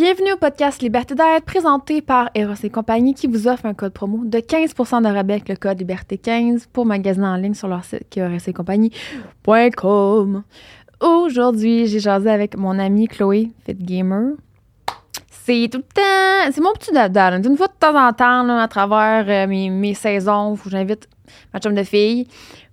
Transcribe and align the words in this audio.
Bienvenue 0.00 0.34
au 0.34 0.36
podcast 0.36 0.80
Liberté 0.80 1.16
d'être 1.16 1.44
présenté 1.44 2.02
par 2.02 2.30
Eros 2.36 2.54
et 2.62 2.70
compagnie 2.70 3.14
qui 3.14 3.26
vous 3.26 3.48
offre 3.48 3.66
un 3.66 3.74
code 3.74 3.92
promo 3.92 4.24
de 4.24 4.38
15% 4.38 5.02
de 5.02 5.12
rabais 5.12 5.32
avec 5.32 5.48
le 5.48 5.56
code 5.56 5.82
Liberté15 5.82 6.66
pour 6.72 6.86
magasiner 6.86 7.26
en 7.26 7.34
ligne 7.34 7.54
sur 7.54 7.66
leur 7.66 7.82
site 7.84 8.08
qui 8.08 8.20
est 8.20 8.52
compagnie.com. 8.52 10.44
Aujourd'hui, 11.00 11.88
j'ai 11.88 11.98
jasé 11.98 12.30
avec 12.30 12.56
mon 12.56 12.78
amie 12.78 13.08
Chloé 13.08 13.50
Fitgamer. 13.66 14.34
C'est 15.30 15.68
tout 15.68 15.78
le 15.78 15.82
temps, 15.82 16.52
c'est 16.52 16.60
mon 16.60 16.74
petit 16.74 16.92
dada. 16.92 17.36
Une 17.36 17.56
fois 17.56 17.66
de 17.66 17.72
temps 17.80 17.98
en 17.98 18.12
temps, 18.12 18.44
là, 18.44 18.62
à 18.62 18.68
travers 18.68 19.24
euh, 19.28 19.48
mes, 19.48 19.68
mes 19.68 19.94
saisons 19.94 20.52
où 20.52 20.60
j'invite 20.68 21.08
ma 21.52 21.58
chum 21.58 21.74
de 21.74 21.82
fille 21.82 22.28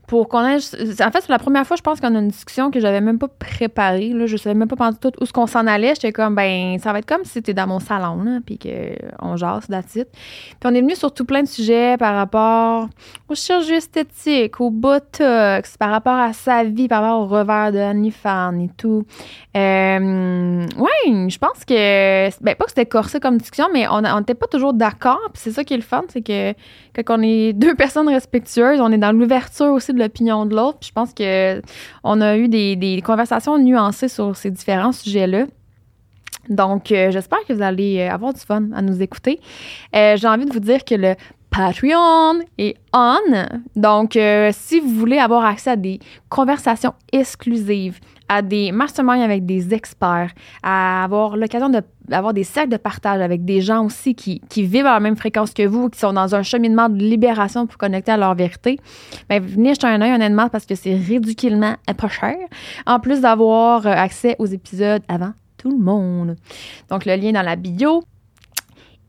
pour 0.08 0.28
qu'on 0.28 0.46
ait. 0.46 0.56
En 0.56 1.12
fait, 1.12 1.22
c'est 1.22 1.30
la 1.30 1.40
première 1.40 1.66
fois, 1.66 1.78
je 1.78 1.82
pense 1.82 2.00
qu'on 2.00 2.14
a 2.16 2.20
une 2.20 2.28
discussion 2.28 2.72
que 2.72 2.80
j'avais 2.80 3.02
même 3.02 3.18
pas 3.18 3.28
préparée. 3.28 4.10
Là. 4.10 4.26
Je 4.26 4.38
savais 4.38 4.54
même 4.54 4.68
pas 4.68 4.76
pendant 4.76 4.96
tout 4.96 5.12
où 5.20 5.26
ce 5.26 5.34
qu'on 5.34 5.48
s'en 5.48 5.66
allait. 5.68 5.96
J'étais 5.96 6.12
comme, 6.12 6.36
ben, 6.36 6.78
ça 6.80 6.94
va 6.94 7.00
être 7.00 7.08
comme 7.08 7.24
si 7.24 7.32
c'était 7.32 7.54
dans 7.54 7.68
mon 7.68 7.80
salon, 7.80 8.24
là, 8.24 8.40
puis 8.46 8.60
qu'on 8.60 9.36
jase, 9.36 9.68
it. 9.96 10.08
Puis 10.12 10.58
on 10.66 10.74
est 10.74 10.82
venu 10.82 10.96
sur 10.96 11.14
tout 11.14 11.26
plein 11.26 11.44
de 11.44 11.48
sujets 11.48 11.98
par 11.98 12.16
rapport 12.16 12.88
aux 13.30 13.36
chirurgies 13.36 13.74
esthétiques, 13.74 14.60
au 14.62 14.70
botox, 14.70 15.78
par 15.78 15.90
rapport 15.90 16.18
à 16.18 16.34
sa 16.34 16.64
vie, 16.64 16.88
par 16.88 17.02
rapport 17.02 17.22
au 17.22 17.26
revers 17.26 17.72
de 17.72 17.80
Anifan 17.80 18.60
et 18.60 18.70
tout. 18.78 19.06
Euh, 19.56 20.66
ouais, 20.78 21.30
je 21.30 21.38
pense 21.38 21.66
que. 21.66 22.44
Ben, 22.44 22.56
pas 22.56 22.66
que 22.66 22.72
c'était 22.72 22.86
corsé 22.86 23.20
comme 23.20 23.38
discussion, 23.38 23.68
mais 23.74 23.88
on 23.88 24.02
n'était 24.20 24.36
pas 24.36 24.48
toujours 24.48 24.74
d'accord. 24.74 25.22
Puis 25.34 25.42
c'est 25.44 25.52
ça 25.52 25.64
qui 25.64 25.74
est 25.74 25.78
le 25.78 25.84
fun, 25.84 26.04
c'est 26.10 26.22
que 26.22 26.54
quand 27.02 27.20
on 27.20 27.24
est 27.24 27.54
deux 27.66 27.76
personnes 27.76 28.10
respectueuses, 28.10 28.80
on 28.80 28.92
est 28.92 28.98
dans 28.98 29.12
l'ouverture 29.12 29.72
aussi 29.72 29.94
de 29.94 30.00
l'opinion 30.00 30.46
de 30.46 30.56
l'autre. 30.56 30.80
je 30.82 30.92
pense 30.92 31.14
que 31.14 31.62
on 32.04 32.22
a 32.22 32.38
eu 32.38 32.48
des, 32.48 33.02
conversations 33.06 33.58
nuancées 33.58 34.08
sur 34.08 34.36
ces 34.36 34.52
différents 34.52 34.92
sujets-là. 34.92 35.46
Donc, 36.50 36.92
euh, 36.92 37.12
j'espère 37.12 37.40
que 37.48 37.54
vous 37.54 37.62
allez 37.62 38.00
euh, 38.00 38.14
avoir 38.14 38.34
du 38.34 38.40
fun 38.40 38.70
à 38.76 38.82
nous 38.82 39.02
écouter. 39.02 39.40
Euh, 39.96 40.16
j'ai 40.16 40.28
envie 40.28 40.46
de 40.46 40.54
vous 40.54 40.60
dire 40.60 40.86
que 40.86 40.96
le 40.96 41.16
Patreon 41.50 42.42
est 42.58 42.76
on. 42.94 43.18
Donc, 43.76 44.18
si 44.52 44.80
vous 44.80 44.90
voulez 44.90 45.18
avoir 45.18 45.46
accès 45.46 45.72
à 45.72 45.76
des 45.76 46.00
conversations 46.30 46.94
exclusives, 47.14 48.00
à 48.28 48.42
des 48.42 48.72
masterminds 48.72 49.22
avec 49.22 49.46
des 49.46 49.74
experts, 49.74 50.32
à 50.64 51.04
avoir 51.04 51.38
l'occasion 51.38 51.70
d'avoir 52.08 52.34
des 52.34 52.44
cercles 52.44 52.72
de 52.72 52.78
partage 52.78 53.22
avec 53.22 53.46
des 53.46 53.62
gens 53.62 53.86
aussi 53.86 54.16
qui, 54.16 54.42
vivent 54.58 54.86
à 54.86 54.94
la 54.94 55.00
même 55.00 55.16
fréquence 55.16 55.54
que 55.54 55.66
vous, 55.66 55.90
qui 55.90 56.00
sont 56.00 56.14
dans 56.14 56.34
un 56.36 56.44
cheminement 56.44 56.90
de 56.90 56.98
libération 56.98 57.68
pour 57.68 57.78
connecter 57.78 58.12
à 58.12 58.18
leur 58.18 58.36
vérité, 58.36 58.80
bien, 59.30 59.40
venez 59.40 59.74
jeter 59.74 59.88
un 59.88 60.02
œil 60.02 60.14
honnêtement 60.14 60.50
parce 60.50 60.66
que 60.66 60.76
c'est 60.76 60.96
ridiculement 60.96 61.76
pas 61.98 62.08
cher. 62.08 62.36
En 62.86 63.00
plus 63.00 63.22
d'avoir 63.22 63.86
euh, 63.86 63.92
accès 63.92 64.36
aux 64.40 64.46
épisodes 64.46 65.02
avant 65.08 65.34
tout 65.58 65.70
le 65.70 65.78
monde. 65.78 66.36
Donc, 66.90 67.06
le 67.06 67.16
lien 67.16 67.32
dans 67.32 67.42
la 67.42 67.56
bio. 67.56 68.04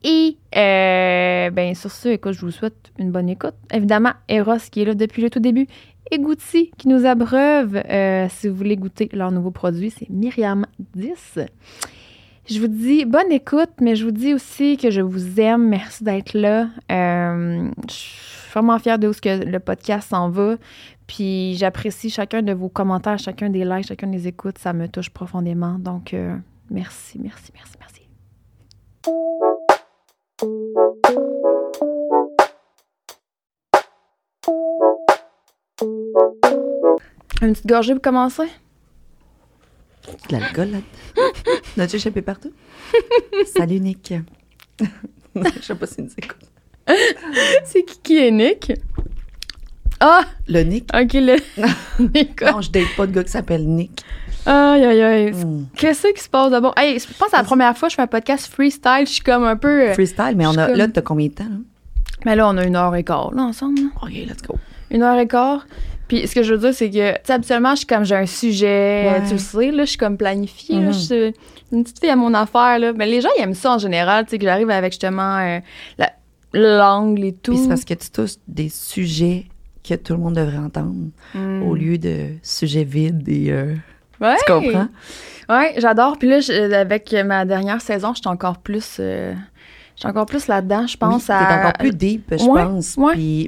Et 0.05 0.37
euh, 0.57 1.51
ben, 1.51 1.75
sur 1.75 1.91
ce, 1.91 2.09
écoute, 2.11 2.33
je 2.33 2.41
vous 2.41 2.51
souhaite 2.51 2.93
une 2.99 3.11
bonne 3.11 3.29
écoute. 3.29 3.55
Évidemment, 3.73 4.13
Eros 4.29 4.59
qui 4.71 4.83
est 4.83 4.85
là 4.85 4.95
depuis 4.95 5.21
le 5.21 5.31
tout 5.31 5.41
début 5.41 5.67
et 6.11 6.19
Goutti 6.19 6.71
qui 6.77 6.89
nous 6.89 7.05
abreuve. 7.07 7.77
Euh, 7.77 8.27
si 8.31 8.49
vous 8.49 8.57
voulez 8.57 8.77
goûter 8.77 9.09
leur 9.13 9.31
nouveau 9.33 9.51
produit, 9.51 9.91
c'est 9.91 10.09
Myriam 10.11 10.67
10. 10.95 11.41
Je 12.49 12.61
vous 12.61 12.69
dis 12.69 13.05
bonne 13.05 13.33
écoute, 13.33 13.71
mais 13.81 13.97
je 13.97 14.05
vous 14.05 14.13
dis 14.13 14.33
aussi 14.33 14.77
que 14.77 14.91
je 14.91 15.01
vous 15.01 15.41
aime. 15.41 15.69
Merci 15.69 16.05
d'être 16.05 16.33
là. 16.35 16.69
Euh, 16.93 17.69
je 17.89 17.93
suis 17.93 18.51
vraiment 18.53 18.79
fière 18.79 18.99
de 18.99 19.09
où 19.09 19.13
que 19.13 19.45
le 19.45 19.59
podcast 19.59 20.11
s'en 20.11 20.31
va. 20.31 20.57
Puis 21.07 21.55
j'apprécie 21.57 22.11
chacun 22.11 22.43
de 22.43 22.53
vos 22.53 22.69
commentaires, 22.69 23.19
chacun 23.19 23.51
des 23.51 23.65
likes, 23.65 23.89
chacun 23.89 24.07
des 24.07 24.29
écoutes. 24.29 24.59
Ça 24.59 24.73
me 24.73 24.87
touche 24.87 25.11
profondément. 25.11 25.79
Donc, 25.79 26.15
euh, 26.15 26.37
merci, 26.71 27.19
merci, 27.21 27.53
merci, 27.55 27.75
merci. 27.81 28.03
Une 35.83 37.53
petite 37.53 37.67
gorgée 37.67 37.93
pour 37.93 38.03
commencer? 38.03 38.47
De 40.29 40.33
l'alcool, 40.33 40.71
là. 40.71 40.79
N'as-tu 41.77 41.97
échappé 41.97 42.23
partout? 42.23 42.53
Salut, 43.57 43.81
Nick. 43.81 44.15
Je 45.35 45.61
sais 45.61 45.75
pas 45.75 45.87
si 45.87 46.01
nous 46.01 46.11
écoute. 46.17 46.49
C'est 47.65 47.85
qui 47.85 47.99
qui 48.03 48.19
est 48.19 48.31
Nick? 48.31 48.73
Ah! 50.01 50.25
Le 50.49 50.63
Nick? 50.63 50.89
OK, 50.95 51.13
le 51.15 51.37
Nick. 51.99 52.43
Non, 52.43 52.61
je 52.63 52.71
date 52.71 52.97
pas 52.97 53.07
de 53.07 53.13
gars 53.13 53.25
qui 53.25 53.33
s'appelle 53.33 53.67
Nick. 53.67 54.03
Aïe, 54.47 54.85
aïe, 54.85 55.03
aïe. 55.03 55.33
Hmm. 55.33 55.67
Qu'est-ce 55.77 56.07
qui 56.15 56.23
se 56.23 56.29
passe 56.29 56.51
d'abord? 56.51 56.73
Hey, 56.79 56.99
je 56.99 57.07
pense 57.07 57.19
que 57.19 57.31
c'est 57.33 57.37
la 57.37 57.45
première 57.45 57.77
fois 57.77 57.89
que 57.89 57.93
je 57.93 57.97
fais 57.97 58.03
un 58.03 58.07
podcast 58.07 58.47
freestyle. 58.47 59.07
Je 59.07 59.13
suis 59.13 59.23
comme 59.23 59.45
un 59.45 59.57
peu. 59.57 59.89
Euh, 59.89 59.93
freestyle, 59.95 60.35
mais 60.37 60.47
on 60.47 60.57
a, 60.57 60.69
là, 60.69 60.89
t'as 60.89 61.03
combien 61.03 61.27
de 61.27 61.35
temps, 61.35 61.45
là? 61.45 61.57
Mais 62.25 62.37
là, 62.37 62.49
on 62.49 62.57
a 62.57 62.65
une 62.65 62.77
heure 62.77 62.95
et 62.95 63.05
quart, 63.05 63.35
là, 63.35 63.43
ensemble. 63.43 63.81
OK, 64.03 64.11
let's 64.11 64.43
go. 64.43 64.57
Une 64.91 65.03
heure 65.03 65.19
et 65.19 65.27
quart. 65.27 65.67
Puis 66.09 66.29
ce 66.29 66.35
que 66.35 66.43
je 66.43 66.55
veux 66.55 66.61
dire, 66.61 66.73
c'est 66.73 66.89
que, 66.91 67.13
tu 67.15 67.21
sais, 67.25 67.33
habituellement, 67.33 67.71
je 67.73 67.79
suis 67.79 67.87
comme, 67.87 68.05
j'ai 68.05 68.15
un 68.15 68.27
sujet, 68.27 69.21
tu 69.27 69.33
le 69.33 69.39
sais, 69.39 69.71
là, 69.73 69.85
je 69.85 69.91
suis 69.91 69.99
comme 69.99 70.17
planifiée, 70.17 70.81
là, 70.81 70.93
je 70.93 70.99
suis 70.99 71.35
une 71.73 71.83
petite 71.83 71.99
fille 71.99 72.11
à 72.11 72.17
mon 72.17 72.33
affaire, 72.33 72.79
là. 72.79 72.93
Mais 72.93 73.07
les 73.07 73.21
gens, 73.21 73.29
ils 73.37 73.43
aiment 73.43 73.55
ça 73.55 73.73
en 73.73 73.79
général, 73.79 74.25
tu 74.25 74.31
sais, 74.31 74.39
que 74.39 74.45
j'arrive 74.45 74.71
avec 74.71 74.93
justement 74.93 75.39
euh, 75.39 75.59
l'angle 76.53 77.25
et 77.25 77.33
tout. 77.33 77.53
Puis 77.53 77.63
c'est 77.63 77.69
parce 77.69 77.85
que 77.85 77.95
tu 77.95 78.11
touches 78.11 78.37
des 78.47 78.69
sujets 78.69 79.47
que 79.83 79.95
tout 79.95 80.13
le 80.13 80.21
monde 80.21 80.35
devrait 80.35 80.59
entendre, 80.59 80.95
mm. 81.35 81.63
au 81.63 81.75
lieu 81.75 81.99
de 81.99 82.29
sujets 82.43 82.85
vides 82.85 83.29
et... 83.29 83.51
Euh, 83.51 83.75
ouais. 84.21 84.37
Tu 84.47 84.53
comprends? 84.53 84.89
Ouais, 85.49 85.75
j'adore. 85.79 86.19
Puis 86.19 86.29
là, 86.29 86.39
avec 86.79 87.13
ma 87.13 87.45
dernière 87.45 87.81
saison, 87.81 88.13
je 88.15 88.21
suis 88.21 88.29
encore 88.29 88.59
plus... 88.59 88.99
Euh, 89.01 89.35
j'ai 89.97 90.09
encore 90.09 90.27
plus 90.27 90.47
là-dedans, 90.47 90.87
je 90.87 90.97
pense. 90.97 91.29
Oui, 91.29 91.35
à... 91.35 91.61
encore 91.61 91.73
plus 91.75 91.93
deep, 91.93 92.27
je 92.31 92.45
pense. 92.45 92.97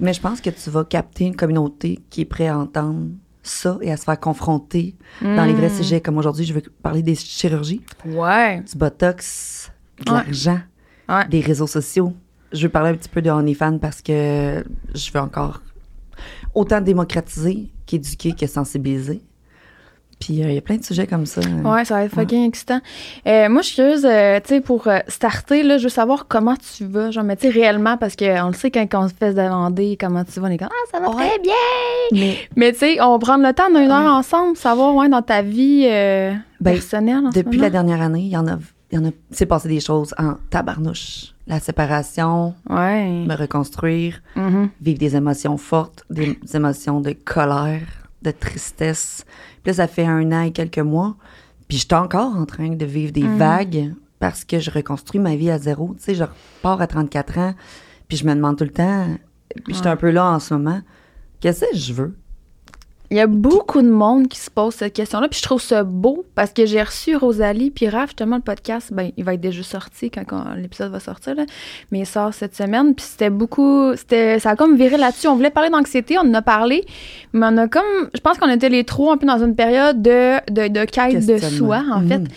mais 0.03 0.13
je 0.13 0.21
pense 0.21 0.41
que 0.41 0.51
tu 0.51 0.71
vas 0.71 0.85
capter 0.85 1.27
une 1.27 1.37
communauté 1.37 2.01
qui 2.11 2.23
est 2.23 2.25
prête 2.25 2.49
à 2.49 2.59
entendre 2.59 3.09
ça 3.43 3.79
et 3.81 3.93
à 3.93 3.97
se 3.97 4.05
faire 4.05 4.19
confronter 4.19 4.97
dans 5.23 5.45
les 5.45 5.53
vrais 5.53 5.69
hmm. 5.69 5.77
sujets. 5.77 6.01
Comme 6.01 6.19
aujourd'hui, 6.19 6.45
je 6.45 6.55
veux 6.55 6.63
parler 6.83 7.03
des 7.03 7.15
chirurgies. 7.15 7.83
Ouais. 8.07 8.61
Du 8.61 8.77
botox, 8.77 9.71
de 10.05 10.13
l'argent, 10.13 10.61
des 11.29 11.41
réseaux 11.41 11.67
sociaux. 11.67 12.15
Je 12.53 12.63
veux 12.63 12.71
parler 12.71 12.91
un 12.91 12.95
petit 12.95 13.11
peu 13.11 13.21
de 13.21 13.31
OnlyFans 13.31 13.79
parce 13.79 14.01
que 14.01 14.65
je 14.95 15.13
veux 15.13 15.21
encore 15.21 15.61
autant 16.55 16.81
démocratiser 16.81 17.71
qu'éduquer 17.87 18.33
que 18.33 18.47
sensibiliser. 18.47 19.23
Puis 20.19 20.43
euh, 20.43 20.49
il 20.49 20.55
y 20.55 20.59
a 20.59 20.61
plein 20.61 20.77
de 20.77 20.85
sujets 20.85 21.07
comme 21.07 21.27
ça. 21.27 21.41
Ouais, 21.41 21.85
ça 21.85 21.95
va 21.95 22.05
être 22.05 22.15
fucking 22.15 22.49
excitant. 22.49 22.81
Euh, 23.27 23.49
moi, 23.49 23.63
je 23.63 23.69
suis 23.69 23.77
curieuse, 23.77 24.05
euh, 24.05 24.41
tu 24.41 24.49
sais, 24.49 24.61
pour 24.61 24.89
starter, 25.07 25.63
là, 25.63 25.79
je 25.79 25.85
veux 25.85 25.89
savoir 25.89 26.27
comment 26.27 26.57
tu 26.57 26.85
vas. 26.87 27.11
Genre, 27.11 27.25
mais 27.25 27.37
tu 27.37 27.47
sais, 27.47 27.53
réellement, 27.53 27.97
parce 27.97 28.17
qu'on 28.17 28.49
le 28.49 28.55
sait 28.55 28.71
quand, 28.71 28.87
on 28.95 29.09
se 29.09 29.15
fait 29.15 29.35
demander 29.35 29.97
comment 30.01 30.25
tu 30.25 30.41
vas, 30.41 30.49
on 30.49 30.51
est 30.51 30.59
comme 30.59 30.69
Ah, 30.71 30.91
ça 30.91 31.01
va 31.01 31.11
très 31.11 31.39
bien! 31.39 31.53
Mais, 32.13 32.37
mais 32.57 32.73
tu 32.73 32.79
sais, 32.79 33.01
on 33.01 33.13
va 33.13 33.19
prendre 33.19 33.47
le 33.47 33.53
temps 33.53 33.69
d'une 33.69 33.91
heure 33.91 34.15
ensemble, 34.15 34.57
savoir, 34.57 34.95
ouais, 34.95 35.09
dans 35.09 35.23
ta 35.23 35.43
vie 35.43 35.87
ben, 35.87 36.43
personnelle. 36.61 37.25
depuis 37.35 37.59
la 37.59 37.71
dernière 37.71 38.03
année, 38.03 38.23
il 38.23 38.31
y 38.31 38.37
en 38.37 38.47
a. 38.47 38.59
Il 38.91 38.99
y 38.99 38.99
en 38.99 39.07
a, 39.07 39.11
c'est 39.31 39.45
passé 39.45 39.69
des 39.69 39.81
choses 39.81 40.15
en 40.17 40.37
tabarnouche. 40.49 41.35
La 41.47 41.61
séparation, 41.61 42.55
ouais. 42.71 43.27
me 43.27 43.37
reconstruire, 43.37 44.23
mm-hmm. 44.35 44.69
vivre 44.81 44.99
des 44.99 45.15
émotions 45.15 45.59
fortes, 45.59 46.07
des 46.09 46.39
émotions 46.55 47.03
de 47.03 47.13
colère, 47.13 48.08
de 48.23 48.31
tristesse. 48.31 49.25
Puis 49.63 49.71
là, 49.71 49.75
ça 49.75 49.87
fait 49.87 50.07
un 50.07 50.33
an 50.33 50.43
et 50.43 50.53
quelques 50.53 50.79
mois. 50.79 51.17
Puis 51.69 51.79
j'étais 51.79 51.95
encore 51.95 52.35
en 52.35 52.47
train 52.47 52.71
de 52.71 52.85
vivre 52.85 53.13
des 53.13 53.23
mhm. 53.23 53.37
vagues 53.37 53.95
parce 54.19 54.45
que 54.45 54.59
je 54.59 54.71
reconstruis 54.71 55.21
ma 55.21 55.37
vie 55.37 55.51
à 55.51 55.59
zéro. 55.59 55.95
Tu 55.99 56.05
sais, 56.05 56.15
je 56.15 56.25
repars 56.25 56.81
à 56.81 56.87
34 56.87 57.39
ans, 57.39 57.55
puis 58.09 58.17
je 58.17 58.27
me 58.27 58.35
demande 58.35 58.57
tout 58.57 58.65
le 58.65 58.71
temps, 58.71 59.07
puis 59.65 59.75
j'étais 59.75 59.89
un 59.89 59.97
peu 59.97 60.11
là 60.11 60.33
en 60.33 60.41
ce 60.41 60.55
moment, 60.55 60.81
qu'est-ce 61.41 61.61
que 61.61 61.77
je 61.77 61.93
veux? 61.93 62.17
Il 63.11 63.17
y 63.17 63.21
a 63.21 63.27
beaucoup 63.27 63.81
de 63.81 63.89
monde 63.89 64.29
qui 64.29 64.39
se 64.39 64.51
pose 64.51 64.75
cette 64.75 64.93
question-là, 64.93 65.29
puis 65.29 65.39
je 65.39 65.43
trouve 65.43 65.63
ça 65.63 65.83
beau 65.83 66.27
parce 66.35 66.53
que 66.53 66.67
j'ai 66.67 66.83
reçu 66.83 67.17
Rosalie 67.17 67.71
puis 67.71 67.89
Raph, 67.89 68.11
justement, 68.11 68.37
le 68.37 68.43
podcast, 68.43 68.93
ben, 68.93 69.13
il 69.17 69.25
va 69.25 69.35
être 69.35 69.41
déjà 69.41 69.63
sorti 69.63 70.11
quand, 70.11 70.25
l'épisode 70.57 70.93
va 70.93 71.01
sortir, 71.01 71.35
là, 71.35 71.47
mais 71.91 72.01
il 72.01 72.07
sort 72.07 72.35
cette 72.35 72.55
semaine, 72.55 72.95
puis 72.95 73.07
c'était 73.09 73.31
beaucoup, 73.31 73.97
c'était, 73.97 74.39
ça 74.39 74.51
a 74.51 74.57
comme 74.57 74.77
viré 74.77 74.99
là-dessus. 74.99 75.27
On 75.29 75.37
voulait 75.37 75.51
parler 75.51 75.71
d'anxiété, 75.71 76.19
on 76.19 76.29
en 76.29 76.35
a 76.35 76.43
parlé, 76.43 76.85
mais 77.33 77.47
on 77.51 77.57
a 77.57 77.67
comme, 77.67 78.11
je 78.15 78.21
pense 78.21 78.37
qu'on 78.37 78.51
était 78.51 78.69
les 78.69 78.85
trois 78.85 79.15
un 79.15 79.17
peu 79.17 79.27
dans 79.27 79.43
une 79.43 79.57
période 79.57 80.03
de, 80.03 80.37
de, 80.51 80.69
de 80.69 80.85
quête 80.85 81.25
de 81.25 81.39
soi, 81.39 81.83
en 81.91 82.07
fait. 82.07 82.19
Mm. 82.19 82.29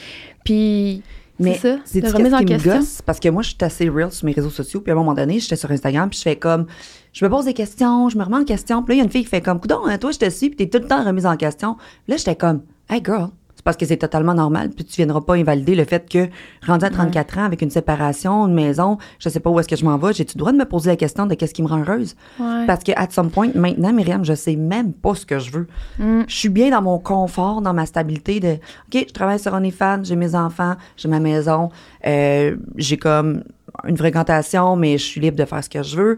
Puis 0.46 1.04
mais 1.42 1.56
c'est 1.56 1.78
ça, 1.86 2.12
de 2.12 2.16
remise 2.16 2.34
en 2.34 2.44
question. 2.44 2.78
Gosse, 2.78 3.02
parce 3.02 3.20
que 3.20 3.30
moi, 3.30 3.42
je 3.42 3.50
suis 3.50 3.58
assez 3.62 3.90
real 3.90 4.12
sur 4.12 4.26
mes 4.26 4.32
réseaux 4.32 4.50
sociaux. 4.50 4.80
Puis 4.80 4.92
à 4.92 4.96
un 4.96 4.98
moment 4.98 5.14
donné, 5.14 5.40
j'étais 5.40 5.56
sur 5.56 5.72
Instagram, 5.72 6.10
puis 6.10 6.20
je 6.20 6.24
fais 6.24 6.36
comme, 6.36 6.68
je 7.14 7.26
me 7.26 7.30
pose 7.30 7.46
des 7.46 7.54
questions, 7.54 8.10
je 8.10 8.18
me 8.18 8.24
remets 8.24 8.38
en 8.38 8.46
question. 8.46 8.84
Puis 8.84 8.94
là, 8.94 8.96
il 8.96 8.98
y 9.00 9.02
a 9.02 9.04
une 9.04 9.12
fille 9.12 9.24
qui 9.24 9.30
fait 9.30 9.42
comme, 9.42 9.60
coudon, 9.60 9.86
hein, 9.86 9.98
toi, 9.98 10.12
je 10.12 10.20
te 10.20 10.30
suis, 10.30 10.50
puis 10.50 10.58
t'es 10.58 10.68
tout 10.68 10.84
le 10.84 10.88
temps 10.88 11.04
remise 11.04 11.26
en 11.26 11.36
question. 11.36 11.78
là, 12.08 12.18
j'étais 12.18 12.36
comme, 12.36 12.62
hey 12.90 13.02
girl, 13.04 13.30
C'est 13.56 13.66
parce 13.66 13.76
que 13.76 13.86
c'est 13.86 13.98
totalement 13.98 14.34
normal, 14.34 14.70
puis 14.70 14.86
tu 14.86 14.96
viendras 14.96 15.22
pas 15.22 15.36
invalider 15.36 15.76
le 15.76 15.84
fait 15.84 16.10
que, 16.10 16.30
rendu 16.66 16.86
à 16.86 16.90
34 16.90 17.38
ans, 17.38 17.44
avec 17.44 17.62
une 17.62 17.70
séparation, 17.70 18.48
une 18.48 18.54
maison, 18.54 18.98
je 19.20 19.28
sais 19.28 19.42
pas 19.42 19.50
où 19.50 19.60
est-ce 19.60 19.68
que 19.68 19.76
je 19.76 19.84
m'en 19.84 19.98
vais, 19.98 20.14
j'ai-tu 20.14 20.38
le 20.38 20.40
droit 20.40 20.52
de 20.54 20.58
me 20.58 20.66
poser 20.66 20.90
la 20.90 20.96
question 20.96 21.26
de 21.26 21.36
qu'est-ce 21.36 21.54
qui 21.54 21.62
me 21.62 21.68
rend 21.68 21.80
heureuse? 21.80 22.16
Ouais. 22.40 22.66
Parce 22.66 22.84
que, 22.84 22.94
at 22.96 23.10
some 23.12 23.30
point, 23.30 23.50
maintenant, 23.54 23.92
Myriam, 23.92 24.24
je 24.24 24.34
sais 24.34 24.56
même 24.56 24.94
pas 24.94 25.14
ce 25.14 25.26
que 25.26 25.38
je 25.38 25.52
veux. 25.52 25.68
Mm. 26.00 26.22
Je 26.28 26.36
suis 26.36 26.50
bien 26.50 26.70
dans 26.70 26.82
mon 26.82 26.98
confort, 26.98 27.62
dans 27.62 27.74
ma 27.74 27.86
stabilité 27.86 28.40
de, 28.40 28.54
OK, 28.54 29.06
je 29.08 29.14
travaille 29.14 29.40
sur 29.40 29.54
OnlyFans, 29.54 30.04
j'ai 30.04 30.16
mes 30.16 30.34
enfants, 30.34 30.76
j'ai 30.96 31.10
ma 31.10 31.20
maison, 31.20 31.70
euh, 32.08 32.56
j'ai 32.78 32.98
comme 32.98 33.44
une 33.86 33.98
fréquentation, 33.98 34.76
mais 34.78 34.98
je 34.98 35.04
suis 35.04 35.20
libre 35.22 35.38
de 35.38 35.46
faire 35.46 35.64
ce 35.64 35.70
que 35.70 35.84
je 35.84 35.98
veux. 35.98 36.18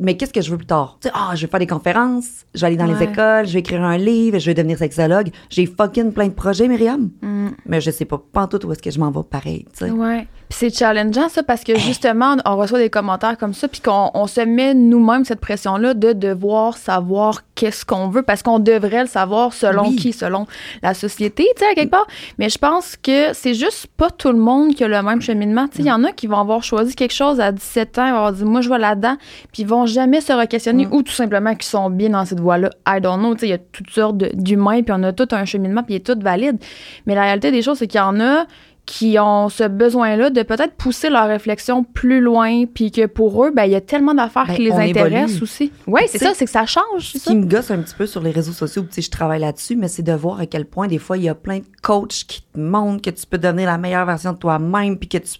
Mais 0.00 0.16
qu'est-ce 0.16 0.32
que 0.32 0.40
je 0.40 0.50
veux 0.50 0.56
plus 0.56 0.66
tard? 0.66 0.98
Tu 1.00 1.08
sais, 1.08 1.14
ah, 1.14 1.32
je 1.34 1.44
vais 1.44 1.50
faire 1.50 1.60
des 1.60 1.66
conférences, 1.66 2.46
je 2.54 2.60
vais 2.60 2.68
aller 2.68 2.76
dans 2.76 2.86
les 2.86 3.02
écoles, 3.02 3.46
je 3.46 3.54
vais 3.54 3.60
écrire 3.60 3.82
un 3.82 3.96
livre, 3.96 4.38
je 4.38 4.46
vais 4.46 4.54
devenir 4.54 4.78
sexologue. 4.78 5.30
J'ai 5.50 5.66
fucking 5.66 6.12
plein 6.12 6.28
de 6.28 6.34
projets, 6.34 6.68
Myriam. 6.68 7.10
Mm. 7.20 7.48
Mais 7.66 7.80
je 7.80 7.90
sais 7.90 8.04
pas, 8.04 8.22
pas 8.32 8.46
tout 8.46 8.64
où 8.66 8.72
est-ce 8.72 8.82
que 8.82 8.90
je 8.90 9.00
m'en 9.00 9.10
vais 9.10 9.22
pareil, 9.28 9.66
tu 9.72 9.86
sais. 9.86 9.90
Ouais. 9.90 10.26
C'est 10.50 10.74
challengeant, 10.74 11.28
ça, 11.28 11.42
parce 11.42 11.62
que 11.62 11.78
justement, 11.78 12.36
on 12.46 12.56
reçoit 12.56 12.78
des 12.78 12.88
commentaires 12.88 13.36
comme 13.36 13.52
ça, 13.52 13.68
puis 13.68 13.80
qu'on 13.82 14.10
on 14.14 14.26
se 14.26 14.40
met 14.40 14.72
nous-mêmes 14.72 15.24
cette 15.26 15.40
pression-là 15.40 15.92
de 15.92 16.12
devoir 16.14 16.78
savoir 16.78 17.42
qu'est-ce 17.54 17.84
qu'on 17.84 18.08
veut, 18.08 18.22
parce 18.22 18.42
qu'on 18.42 18.58
devrait 18.58 19.02
le 19.02 19.08
savoir 19.08 19.52
selon 19.52 19.88
Oui. 19.88 19.96
qui, 19.96 20.12
selon 20.14 20.46
la 20.82 20.94
société, 20.94 21.46
tu 21.56 21.62
sais, 21.64 21.70
à 21.70 21.74
quelque 21.74 21.90
part. 21.90 22.06
Mais 22.38 22.48
je 22.48 22.56
pense 22.56 22.96
que 22.96 23.34
c'est 23.34 23.52
juste 23.52 23.88
pas 23.98 24.08
tout 24.10 24.32
le 24.32 24.38
monde 24.38 24.74
qui 24.74 24.84
a 24.84 24.88
le 24.88 25.02
même 25.02 25.20
cheminement. 25.20 25.68
Tu 25.68 25.76
sais, 25.78 25.82
il 25.82 25.86
y 25.88 25.92
en 25.92 26.02
a 26.02 26.12
qui 26.12 26.26
vont 26.26 26.38
avoir 26.38 26.62
choisi 26.64 26.94
quelque 26.94 27.14
chose 27.14 27.40
à 27.40 27.52
17 27.52 27.98
ans, 27.98 28.06
ils 28.06 28.10
vont 28.12 28.16
avoir 28.16 28.32
dit, 28.32 28.44
moi, 28.44 28.62
je 28.62 28.70
vais 28.70 28.78
là-dedans, 28.78 29.16
puis 29.52 29.62
ils 29.62 29.68
vont 29.68 29.84
jamais 29.84 30.20
se 30.22 30.32
re-questionner, 30.32 30.86
Mm. 30.86 30.94
ou 30.94 31.02
tout 31.02 31.12
simplement 31.12 31.52
qu'ils 31.54 31.64
sont 31.64 31.90
bien 31.90 32.08
dans 32.10 32.24
cette 32.24 32.40
voie-là. 32.40 32.70
I 32.88 33.00
don't 33.02 33.18
know. 33.18 33.34
Tu 33.34 33.40
sais, 33.40 33.46
il 33.48 33.50
y 33.50 33.54
a 33.54 33.58
toutes 33.58 33.90
sortes 33.90 34.16
d'humains, 34.16 34.82
puis 34.82 34.94
on 34.96 35.02
a 35.02 35.12
tout 35.12 35.28
un 35.32 35.44
cheminement, 35.44 35.82
puis 35.82 35.94
il 35.94 35.96
est 35.98 36.06
tout 36.06 36.18
valide. 36.20 36.56
Mais 37.06 37.14
la 37.14 37.22
réalité 37.22 37.50
des 37.50 37.60
choses, 37.60 37.78
c'est 37.78 37.86
qu'il 37.86 37.98
y 38.00 38.02
en 38.02 38.18
a 38.20 38.46
qui 38.90 39.18
ont 39.18 39.50
ce 39.50 39.64
besoin-là 39.64 40.30
de 40.30 40.42
peut-être 40.42 40.72
pousser 40.72 41.10
leur 41.10 41.28
réflexion 41.28 41.84
plus 41.84 42.22
loin, 42.22 42.64
puis 42.64 42.90
que 42.90 43.04
pour 43.04 43.44
eux, 43.44 43.50
ben, 43.54 43.64
il 43.64 43.72
y 43.72 43.74
a 43.74 43.82
tellement 43.82 44.14
d'affaires 44.14 44.46
Ben, 44.46 44.54
qui 44.56 44.62
les 44.64 44.72
intéressent 44.72 45.30
évolue. 45.30 45.42
aussi. 45.42 45.72
Oui, 45.86 46.00
c'est 46.08 46.16
ça, 46.16 46.32
c'est 46.34 46.46
que 46.46 46.50
ça 46.50 46.64
change, 46.64 47.12
Ce 47.12 47.18
ça. 47.18 47.30
qui 47.30 47.36
me 47.36 47.44
gosse 47.44 47.70
un 47.70 47.78
petit 47.82 47.94
peu 47.94 48.06
sur 48.06 48.22
les 48.22 48.30
réseaux 48.30 48.52
sociaux, 48.52 48.82
tu 48.84 48.88
sais, 48.92 49.02
je 49.02 49.10
travaille 49.10 49.40
là-dessus, 49.40 49.76
mais 49.76 49.88
c'est 49.88 50.02
de 50.02 50.12
voir 50.14 50.40
à 50.40 50.46
quel 50.46 50.64
point 50.64 50.86
des 50.86 50.96
fois 50.96 51.18
il 51.18 51.24
y 51.24 51.28
a 51.28 51.34
plein 51.34 51.58
de 51.58 51.64
coachs 51.82 52.24
qui 52.26 52.40
te 52.42 52.58
montrent 52.58 53.02
que 53.02 53.10
tu 53.10 53.26
peux 53.26 53.36
devenir 53.36 53.66
la 53.66 53.76
meilleure 53.76 54.06
version 54.06 54.32
de 54.32 54.38
toi-même, 54.38 54.96
puis 54.96 55.08
que 55.10 55.18
tu 55.18 55.36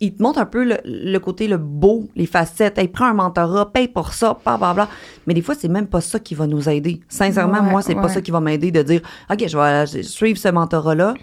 ils 0.00 0.14
te 0.14 0.22
montrent 0.22 0.38
un 0.40 0.46
peu 0.46 0.62
le, 0.62 0.76
le 0.84 1.18
côté 1.18 1.48
le 1.48 1.56
beau, 1.56 2.06
les 2.14 2.26
facettes. 2.26 2.76
Hey, 2.78 2.86
prends 2.86 3.06
un 3.06 3.14
mentorat, 3.14 3.72
paye 3.72 3.88
pour 3.88 4.12
ça, 4.12 4.38
bla 4.44 4.58
bla 4.58 4.74
bla. 4.74 4.88
Mais 5.26 5.32
des 5.34 5.40
fois, 5.40 5.54
c'est 5.58 5.68
même 5.68 5.86
pas 5.86 6.02
ça 6.02 6.18
qui 6.20 6.34
va 6.34 6.46
nous 6.46 6.68
aider. 6.68 7.00
Sincèrement, 7.08 7.60
Ouais, 7.62 7.70
moi, 7.70 7.80
c'est 7.82 7.94
pas 7.94 8.10
ça 8.10 8.20
qui 8.20 8.30
va 8.30 8.40
m'aider 8.40 8.70
de 8.70 8.82
dire, 8.82 9.00
ok, 9.30 9.44
je 9.48 9.56
vais 9.56 10.02
suivre 10.02 10.38
ce 10.38 10.48
mentorat-là, 10.48 11.14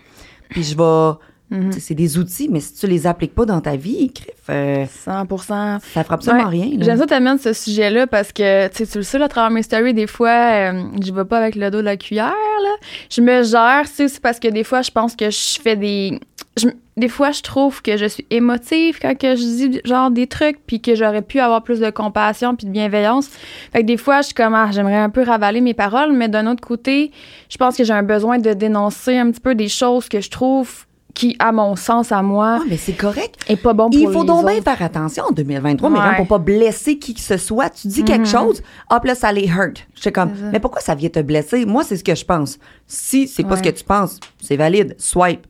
puis 0.49 0.63
je 0.63 0.75
vais. 0.75 1.17
Mhm. 1.53 1.71
C'est 1.73 1.93
des 1.93 2.17
outils, 2.17 2.49
mais 2.51 2.59
si 2.59 2.73
tu 2.73 2.87
les 2.87 3.05
appliques 3.05 3.35
pas 3.35 3.45
dans 3.45 3.61
ta 3.61 3.75
vie, 3.75 4.11
crif, 4.11 4.33
euh, 4.49 4.85
100% 4.85 5.79
ça 5.93 6.03
fera 6.03 6.15
absolument 6.15 6.45
Ouais. 6.49 6.49
rien. 6.49 6.77
J'aime 6.81 6.97
ça 6.97 7.05
t'amènes 7.05 7.37
ce 7.37 7.53
sujet-là 7.53 8.07
parce 8.07 8.31
que, 8.31 8.67
tu 8.69 8.83
le 8.97 9.03
sais, 9.03 9.19
là, 9.19 9.25
à 9.25 9.27
travers 9.29 9.51
mes 9.51 9.61
stories, 9.61 9.93
des 9.93 10.07
fois, 10.07 10.29
euh, 10.31 10.83
je 11.05 11.13
vais 11.13 11.25
pas 11.25 11.37
avec 11.37 11.55
le 11.55 11.69
dos 11.69 11.77
de 11.79 11.83
la 11.85 11.95
cuillère, 11.97 12.25
là. 12.63 12.69
Je 13.11 13.21
me 13.21 13.43
gère, 13.43 13.83
c'est 13.85 14.19
parce 14.19 14.39
que 14.39 14.47
des 14.47 14.63
fois, 14.63 14.81
je 14.81 14.89
pense 14.91 15.15
que 15.15 15.29
je 15.29 15.59
fais 15.61 15.75
des... 15.75 16.19
je- 16.57 16.67
des 16.95 17.07
fois, 17.09 17.31
je 17.31 17.41
trouve 17.41 17.81
que 17.81 17.97
je 17.97 18.05
suis 18.05 18.25
émotive 18.29 18.99
quand 19.01 19.17
que 19.17 19.35
je 19.35 19.41
dis, 19.41 19.81
genre, 19.83 20.11
des 20.11 20.27
trucs, 20.27 20.57
puis 20.67 20.79
que 20.79 20.93
j'aurais 20.95 21.23
pu 21.23 21.39
avoir 21.39 21.63
plus 21.63 21.79
de 21.79 21.89
compassion 21.89 22.55
puis 22.55 22.67
de 22.67 22.71
bienveillance. 22.71 23.27
Fait 23.71 23.81
que 23.81 23.85
des 23.87 23.97
fois, 23.97 24.21
je 24.21 24.27
suis 24.27 24.33
comme, 24.35 24.53
ah, 24.53 24.69
j'aimerais 24.71 24.97
un 24.97 25.09
peu 25.09 25.23
ravaler 25.23 25.59
mes 25.61 25.73
paroles, 25.73 26.13
mais 26.13 26.29
d'un 26.29 26.45
autre 26.45 26.61
côté, 26.61 27.11
je 27.49 27.57
pense 27.57 27.75
que 27.77 27.83
j'ai 27.83 27.93
un 27.93 28.03
besoin 28.03 28.37
de 28.37 28.53
dénoncer 28.53 29.17
un 29.17 29.31
petit 29.31 29.39
peu 29.41 29.55
des 29.55 29.69
choses 29.69 30.07
que 30.09 30.21
je 30.21 30.29
trouve 30.29 30.85
qui, 31.13 31.35
à 31.39 31.51
mon 31.51 31.75
sens, 31.75 32.11
à 32.11 32.21
moi, 32.23 32.59
Ah, 32.61 32.65
mais 32.67 32.77
c'est 32.77 32.93
correct. 32.93 33.35
est 33.47 33.55
pas 33.55 33.73
bon 33.73 33.89
pour 33.89 33.99
Il 33.99 34.07
faut 34.11 34.21
les 34.21 34.27
donc 34.27 34.47
bien 34.47 34.61
faire 34.61 34.81
attention 34.81 35.25
en 35.29 35.31
2023, 35.31 35.89
Ouais. 35.91 35.99
mais 36.11 36.15
pour 36.17 36.27
pas 36.27 36.39
blesser 36.39 36.97
qui 36.97 37.13
que 37.13 37.19
ce 37.21 37.37
soit. 37.37 37.69
Tu 37.69 37.87
dis 37.87 38.03
quelque 38.03 38.21
Mhm. 38.21 38.25
chose, 38.25 38.63
hop 38.89 39.03
là, 39.05 39.13
ça 39.15 39.31
les 39.31 39.47
hurt. 39.47 39.85
Je 39.95 40.01
suis 40.01 40.11
comme, 40.11 40.31
mais 40.51 40.59
pourquoi 40.59 40.81
ça 40.81 40.95
vient 40.95 41.09
te 41.09 41.19
blesser? 41.21 41.65
Moi, 41.65 41.83
c'est 41.83 41.97
ce 41.97 42.03
que 42.03 42.15
je 42.15 42.25
pense. 42.25 42.57
Si 42.87 43.27
c'est 43.27 43.43
pas 43.43 43.57
ce 43.57 43.61
que 43.63 43.69
tu 43.69 43.83
penses, 43.83 44.19
c'est 44.41 44.55
valide. 44.57 44.95
Swipe, 44.97 45.45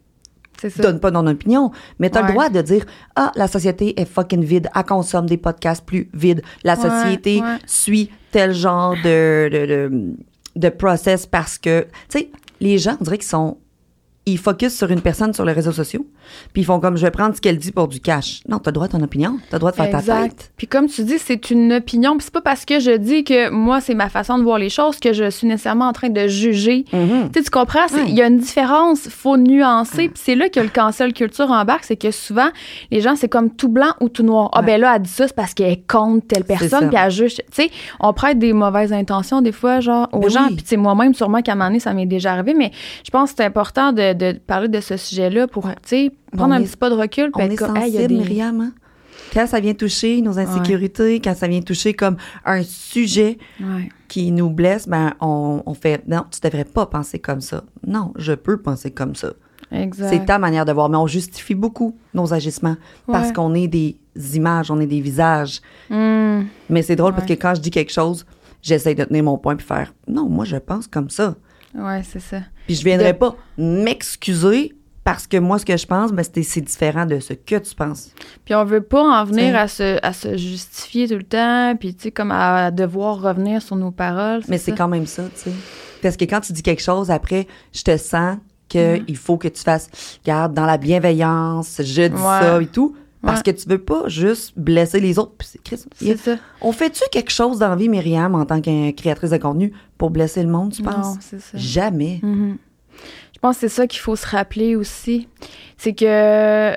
ça. 0.60 0.70
donne 0.82 1.00
pas 1.00 1.12
ton 1.12 1.26
opinion. 1.28 1.72
Mais 2.00 2.10
t'as 2.10 2.22
Ouais. 2.22 2.28
le 2.28 2.34
droit 2.34 2.50
de 2.50 2.62
dire, 2.62 2.86
ah, 3.16 3.32
la 3.36 3.48
société 3.48 4.00
est 4.00 4.06
fucking 4.06 4.44
vide, 4.44 4.70
elle 4.76 4.84
consomme 4.84 5.26
des 5.28 5.38
podcasts 5.38 5.86
plus 5.86 6.10
vides. 6.14 6.42
La 6.64 6.76
société 6.76 7.42
suit 7.66 8.10
tel 8.32 8.54
genre 8.54 8.96
de, 9.04 9.50
de, 9.52 9.66
de, 9.66 10.14
de 10.56 10.70
process 10.70 11.26
parce 11.26 11.58
que, 11.58 11.88
tu 12.10 12.20
sais, 12.20 12.32
les 12.60 12.78
gens, 12.78 12.96
on 13.00 13.04
dirait 13.04 13.18
qu'ils 13.18 13.28
sont 13.28 13.58
ils 14.26 14.38
focusent 14.38 14.78
sur 14.78 14.90
une 14.90 15.02
personne 15.02 15.34
sur 15.34 15.44
les 15.46 15.54
réseaux 15.54 15.72
sociaux, 15.72 16.06
puis 16.54 16.62
ils 16.62 16.66
font 16.66 16.80
comme 16.80 16.96
je 16.98 17.02
vais 17.06 17.12
prendre 17.12 17.36
ce 17.36 17.42
qu'elle 17.42 17.58
dit 17.58 17.72
pour 17.72 17.88
du 17.88 18.00
cash. 18.00 18.42
Non, 18.48 18.60
t'as 18.60 18.72
droit 18.72 18.86
à 18.86 18.90
ton 18.90 19.02
opinion, 19.02 19.38
t'as 19.50 19.58
le 19.58 19.60
droit 19.60 19.72
de 19.72 19.76
faire 19.76 19.90
ta 19.92 20.02
tête. 20.02 20.52
Puis 20.58 20.68
comme 20.68 20.88
tu 20.88 21.04
dis, 21.04 21.20
c'est 21.20 21.50
une 21.52 21.74
opinion. 21.74 22.16
Puis 22.18 22.26
c'est 22.26 22.34
pas 22.34 22.42
parce 22.42 22.64
que 22.66 22.80
je 22.80 22.92
dis 22.98 23.24
que 23.24 23.50
moi, 23.50 23.82
c'est 23.82 23.94
ma 23.96 24.10
façon 24.10 24.38
de 24.38 24.44
voir 24.44 24.58
les 24.60 24.70
choses 24.70 25.00
que 25.00 25.12
je 25.14 25.30
suis 25.30 25.48
nécessairement 25.48 25.88
en 25.88 25.94
train 25.94 26.10
de 26.10 26.28
juger. 26.28 26.86
Mhm. 26.94 27.30
Tu 27.34 27.40
sais, 27.40 27.44
tu 27.44 27.50
comprends? 27.50 27.86
Il 28.08 28.14
y 28.14 28.22
a 28.22 28.28
une 28.28 28.38
différence. 28.40 29.10
faut 29.10 29.38
nuancer. 29.38 30.10
Puis 30.10 30.22
c'est 30.24 30.36
là 30.36 30.50
que 30.50 30.60
le 30.60 30.70
cancel 30.70 31.14
culture 31.14 31.52
embarque. 31.52 31.84
C'est 31.84 31.96
que 31.98 32.12
souvent, 32.12 32.50
les 32.92 33.02
gens, 33.02 33.16
c'est 33.16 33.28
comme 33.30 33.50
tout 33.50 33.68
blanc 33.70 33.94
ou 34.00 34.10
tout 34.10 34.24
noir. 34.24 34.50
Ah 34.54 34.60
Ouais. 34.62 34.66
ben 34.68 34.82
là, 34.82 34.94
elle 34.96 35.02
dit 35.02 35.10
ça, 35.10 35.28
c'est 35.28 35.36
parce 35.36 35.54
qu'elle 35.54 35.84
contre 35.86 36.28
telle 36.28 36.44
personne. 36.46 36.90
Puis 36.90 36.98
elle 37.02 37.12
juge. 37.12 37.36
Tu 37.36 37.44
sais, 37.52 37.70
on 38.00 38.14
prête 38.14 38.40
des 38.40 38.54
mauvaises 38.54 38.94
intentions 38.94 39.42
des 39.42 39.52
fois, 39.52 39.80
genre, 39.82 40.08
aux 40.14 40.20
Ben 40.22 40.30
gens. 40.30 40.48
oui. 40.48 40.56
Puis 40.56 40.64
tu 40.64 40.70
sais, 40.70 40.78
moi-même, 40.78 41.14
sûrement 41.14 41.42
qu'à 41.42 41.52
un 41.52 41.56
moment 41.56 41.68
donné, 41.68 41.80
ça 41.80 41.94
m'est 41.94 42.06
déjà 42.06 42.32
arrivé. 42.34 42.54
Mais 42.54 42.72
je 43.06 43.10
pense 43.12 43.32
que 43.32 43.38
c'est 43.38 43.46
important 43.46 43.92
de, 43.92 44.13
de 44.14 44.34
parler 44.34 44.68
de 44.68 44.80
ce 44.80 44.98
sujet-là 44.98 45.48
pour, 45.48 45.64
tu 45.68 45.74
sais, 45.86 46.12
prendre 46.36 46.54
On 46.54 46.58
un 46.58 46.62
est- 46.62 46.66
petit 46.66 46.78
pas 46.78 46.90
de 46.90 46.96
recul. 46.96 47.32
On 47.36 47.40
est 47.40 47.56
comme, 47.56 47.76
Hey, 47.78 47.92
sensible, 47.94 48.08
des- 48.08 48.16
Myriam. 48.18 48.62
hein? 48.62 48.72
Quand 49.34 49.48
ça 49.48 49.60
vient 49.60 49.74
toucher 49.74 50.22
nos 50.22 50.38
insécurités, 50.38 51.20
quand 51.20 51.36
ça 51.36 51.48
vient 51.48 51.62
toucher 51.62 51.94
comme 51.94 52.18
un 52.46 52.62
sujet 52.64 53.38
Ouais. 53.60 53.90
qui 54.08 54.32
nous 54.32 54.50
blesse, 54.50 54.88
ben 54.88 55.14
on, 55.22 55.64
on 55.66 55.74
fait 55.74 56.04
non, 56.08 56.24
tu 56.30 56.40
devrais 56.40 56.66
pas 56.66 56.86
penser 56.86 57.18
comme 57.20 57.42
ça. 57.42 57.64
Non, 57.86 58.14
je 58.18 58.34
peux 58.34 58.58
penser 58.58 58.92
comme 58.92 59.16
ça. 59.16 59.34
C'est 59.94 60.26
ta 60.26 60.38
manière 60.38 60.66
de 60.66 60.72
voir, 60.72 60.88
mais 60.88 60.98
on 60.98 61.08
justifie 61.08 61.56
beaucoup 61.56 61.96
nos 62.14 62.32
agissements 62.32 62.76
parce 63.08 63.32
qu'on 63.32 63.56
est 63.56 63.68
des 63.68 63.98
images, 64.36 64.70
on 64.70 64.80
est 64.80 64.86
des 64.86 65.02
visages. 65.02 65.62
Hmm. 65.90 66.44
Mais 66.70 66.84
c'est 66.84 66.96
drôle 66.96 67.14
parce 67.16 67.26
que 67.26 67.34
quand 67.34 67.56
je 67.56 67.62
dis 67.62 67.72
quelque 67.72 67.92
chose, 67.92 68.24
j'essaie 68.62 68.94
de 68.94 69.04
tenir 69.04 69.24
mon 69.24 69.40
point 69.40 69.56
puis 69.56 69.66
faire 69.66 69.92
non, 70.08 70.30
moi 70.30 70.46
je 70.46 70.58
pense 70.58 70.86
comme 70.86 71.10
ça. 71.10 71.36
Ouais, 71.74 72.04
c'est 72.04 72.20
ça. 72.20 72.42
Puis 72.68 72.76
je 72.76 72.84
viendrai 72.84 73.14
De- 73.14 73.18
pas 73.18 73.36
m'excuser 73.58 74.74
parce 75.04 75.28
que 75.28 75.36
moi 75.38 75.60
ce 75.60 75.66
que 75.66 75.76
je 75.76 75.86
pense, 75.86 76.12
ben 76.14 76.24
c'est 76.24 76.44
c'est 76.44 76.62
différent 76.62 77.06
de 77.06 77.20
ce 77.20 77.34
que 77.34 77.58
tu 77.58 77.76
penses. 77.76 78.12
Puis 78.46 78.56
on 78.56 78.64
veut 78.64 78.82
pas 78.82 79.02
en 79.04 79.26
venir 79.26 79.56
à 79.56 79.68
se, 79.68 80.00
à 80.06 80.14
se 80.14 80.38
justifier 80.38 81.08
tout 81.10 81.18
le 81.18 81.24
temps, 81.24 81.76
puis 81.78 81.94
tu 81.94 82.04
sais, 82.04 82.12
comme 82.12 82.32
à 82.32 82.72
devoir 82.72 83.22
revenir 83.22 83.62
sur 83.62 83.76
nos 83.76 83.92
paroles. 83.92 84.42
Mais 84.48 84.58
c'est 84.58 84.72
quand 84.74 84.88
même 84.88 85.06
ça, 85.06 85.24
tu 85.36 85.42
sais. 85.50 85.52
Parce 86.02 86.16
que 86.18 86.26
quand 86.26 86.40
tu 86.42 86.54
dis 86.54 86.64
quelque 86.64 86.82
chose, 86.82 87.12
après, 87.12 87.48
je 87.74 87.82
te 87.84 87.98
sens 87.98 88.38
qu'il 88.70 88.80
Mm-hmm. 88.82 89.16
faut 89.16 89.38
que 89.38 89.50
tu 89.50 89.62
fasses, 89.62 89.88
garde 90.26 90.54
dans 90.54 90.66
la 90.66 90.78
bienveillance, 90.78 91.76
je 91.84 92.04
dis 92.08 92.16
Ouais. 92.16 92.22
ça 92.42 92.62
et 92.62 92.66
tout. 92.68 92.96
Parce 93.24 93.40
Ouais. 93.40 93.54
que 93.54 93.60
tu 93.62 93.68
veux 93.70 93.78
pas 93.80 94.04
juste 94.08 94.54
blesser 94.58 95.00
les 95.00 95.18
autres. 95.18 95.32
Puis 95.38 95.48
c'est 95.96 96.18
ça. 96.18 96.36
On 96.62 96.72
fait-tu 96.74 97.02
quelque 97.12 97.32
chose 97.32 97.58
dans 97.60 97.70
la 97.70 97.76
vie, 97.78 97.88
Myriam, 97.90 98.36
en 98.36 98.46
tant 98.46 98.62
que 98.62 98.92
créatrice 98.92 99.30
de 99.32 99.38
contenu, 99.38 99.72
pour 99.98 100.10
blesser 100.12 100.44
le 100.44 100.50
monde, 100.50 100.74
tu 100.74 100.84
Non, 100.84 100.92
penses? 100.92 101.18
c'est 101.22 101.40
ça. 101.40 101.58
Jamais. 101.58 102.20
Mhm. 102.22 102.58
Je 103.34 103.40
pense 103.40 103.56
que 103.56 103.62
c'est 103.62 103.70
ça 103.76 103.88
qu'il 103.88 104.02
faut 104.02 104.16
se 104.18 104.28
rappeler 104.28 104.76
aussi. 104.76 105.28
C'est 105.78 105.94
que 105.94 106.74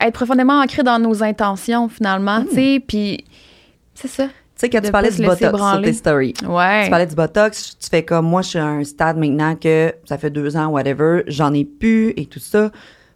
être 0.00 0.12
profondément 0.14 0.60
ancré 0.60 0.82
dans 0.82 0.98
nos 0.98 1.22
intentions, 1.22 1.88
finalement, 1.88 2.40
Mm. 2.40 2.46
tu 2.48 2.54
sais, 2.54 2.82
puis 2.86 3.24
c'est 3.94 4.08
ça. 4.08 4.26
Tu 4.26 4.30
sais, 4.56 4.70
quand 4.70 4.80
tu 4.80 4.92
parlais 4.92 5.10
du 5.10 5.22
Botox 5.24 5.58
sur 5.58 5.82
tes 5.82 5.92
stories, 5.92 6.34
Ouais. 6.46 6.84
tu 6.84 6.90
parlais 6.90 7.06
du 7.06 7.14
Botox, 7.16 7.76
tu 7.78 7.88
fais 7.88 8.04
comme 8.04 8.26
moi, 8.26 8.42
je 8.42 8.48
suis 8.50 8.58
à 8.58 8.66
un 8.66 8.84
stade 8.84 9.16
maintenant 9.16 9.56
que 9.56 9.92
ça 10.04 10.18
fait 10.18 10.30
deux 10.30 10.56
ans, 10.56 10.66
whatever, 10.68 11.22
j'en 11.26 11.52
ai 11.52 11.64
plus 11.64 12.12
et 12.16 12.26
tout 12.26 12.38
ça. 12.40 12.70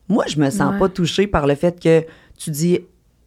Moi, 0.09 0.25
je 0.29 0.39
me 0.39 0.51
sens 0.51 0.73
Ouais. 0.73 0.79
pas 0.79 0.89
touchée 0.89 1.27
par 1.27 1.47
le 1.47 1.55
fait 1.57 1.81
que 1.81 2.05
tu 2.37 2.51
dis, 2.51 2.81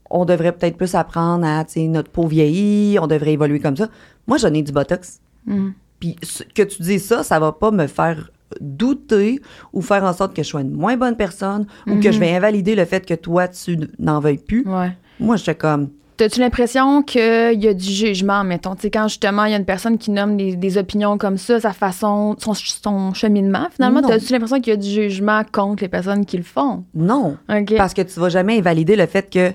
on 0.10 0.26
devrait 0.26 0.52
peut-être 0.52 0.78
plus 0.78 0.96
apprendre 0.96 1.46
à, 1.46 1.64
tu 1.66 1.74
sais, 1.74 1.88
notre 1.88 2.10
peau 2.10 2.28
vieillit, 2.28 2.98
on 3.00 3.08
devrait 3.08 3.34
évoluer 3.34 3.60
comme 3.60 3.78
ça. 3.78 3.90
Moi, 4.28 4.38
j'en 4.38 4.54
ai 4.54 4.62
du 4.62 4.72
Botox. 4.72 5.20
Mhm. 5.46 5.74
Puis 6.00 6.16
que 6.56 6.64
tu 6.64 6.82
dis 6.82 7.00
ça, 7.00 7.24
ça 7.24 7.40
va 7.40 7.52
pas 7.52 7.72
me 7.72 7.88
faire 7.88 8.32
douter 8.62 9.42
ou 9.74 9.82
faire 9.82 10.04
en 10.04 10.14
sorte 10.14 10.36
que 10.36 10.42
je 10.42 10.48
sois 10.48 10.62
une 10.62 10.72
moins 10.72 10.98
bonne 10.98 11.16
personne 11.16 11.68
ou 11.88 12.00
que 12.00 12.12
je 12.12 12.20
vais 12.20 12.34
invalider 12.34 12.76
le 12.76 12.86
fait 12.86 13.06
que 13.06 13.14
toi, 13.14 13.48
tu 13.48 13.78
n'en 14.00 14.20
veuilles 14.20 14.38
plus. 14.38 14.66
Ouais. 14.66 14.96
Moi, 15.20 15.36
je 15.36 15.44
suis 15.44 15.56
comme, 15.56 15.90
T'as-tu 16.20 16.42
l'impression 16.42 17.02
qu'il 17.02 17.62
y 17.64 17.68
a 17.68 17.74
du 17.74 17.86
jugement, 17.90 18.44
mettons? 18.44 18.76
Tu 18.76 18.82
sais, 18.82 18.92
quand 18.92 19.08
justement 19.08 19.46
il 19.46 19.52
y 19.52 19.54
a 19.54 19.58
une 19.58 19.64
personne 19.64 19.98
qui 19.98 20.12
nomme 20.12 20.36
des, 20.36 20.56
des 20.58 20.78
opinions 20.78 21.18
comme 21.18 21.38
ça, 21.38 21.62
sa 21.62 21.72
façon, 21.72 22.36
son, 22.40 22.54
son 22.54 23.14
cheminement, 23.14 23.68
finalement, 23.74 24.02
t'as-tu 24.02 24.34
l'impression 24.34 24.60
qu'il 24.60 24.72
y 24.72 24.74
a 24.74 24.78
du 24.78 24.90
jugement 24.90 25.44
contre 25.50 25.82
les 25.84 25.88
personnes 25.88 26.26
qui 26.26 26.36
le 26.36 26.44
font? 26.44 26.84
non. 26.94 27.38
Parce 27.78 27.94
que 27.94 28.02
tu 28.02 28.20
vas 28.20 28.28
jamais 28.30 28.58
invalider 28.58 28.96
le 28.98 29.06
fait 29.06 29.30
que 29.30 29.52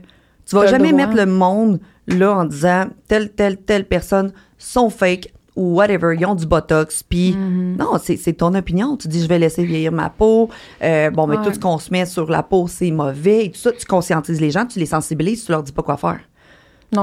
tu 0.47 0.56
vas 0.56 0.66
jamais 0.66 0.90
droit. 0.92 1.06
mettre 1.06 1.16
le 1.16 1.26
monde 1.26 1.80
là 2.09 2.33
en 2.35 2.44
disant 2.44 2.87
telle, 3.09 3.30
telle, 3.33 3.59
telle 3.59 3.85
personne 3.85 4.33
sont 4.56 4.88
fake 4.88 5.33
ou 5.56 5.75
whatever, 5.76 6.16
ils 6.18 6.26
ont 6.26 6.35
du 6.35 6.47
botox, 6.47 7.02
puis 7.04 7.33
Mm-hmm. 7.33 7.76
non, 7.76 7.90
c'est 8.02 8.16
c'est 8.16 8.33
ton 8.33 8.54
opinion. 8.54 8.97
Tu 8.97 9.06
dis, 9.09 9.23
je 9.23 9.28
vais 9.28 9.38
laisser 9.38 9.64
vieillir 9.64 9.92
ma 9.92 10.09
peau. 10.11 10.49
Euh, 10.83 11.11
bon, 11.11 11.26
mais 11.28 11.37
Ouais. 11.37 11.44
tout 11.44 11.52
ce 11.52 11.59
qu'on 11.61 11.78
se 11.78 11.92
met 11.92 12.06
sur 12.06 12.28
la 12.30 12.42
peau, 12.42 12.66
c'est 12.68 12.90
mauvais. 12.90 13.44
Et 13.44 13.50
tout 13.52 13.61
ça, 13.61 13.71
tu 13.71 13.85
conscientises 13.87 14.40
les 14.40 14.50
gens, 14.50 14.64
tu 14.66 14.78
les 14.80 14.87
sensibilises, 14.87 15.44
tu 15.44 15.52
leur 15.52 15.62
dis 15.62 15.71
pas 15.73 15.83
quoi 15.83 15.97
faire. 15.97 16.18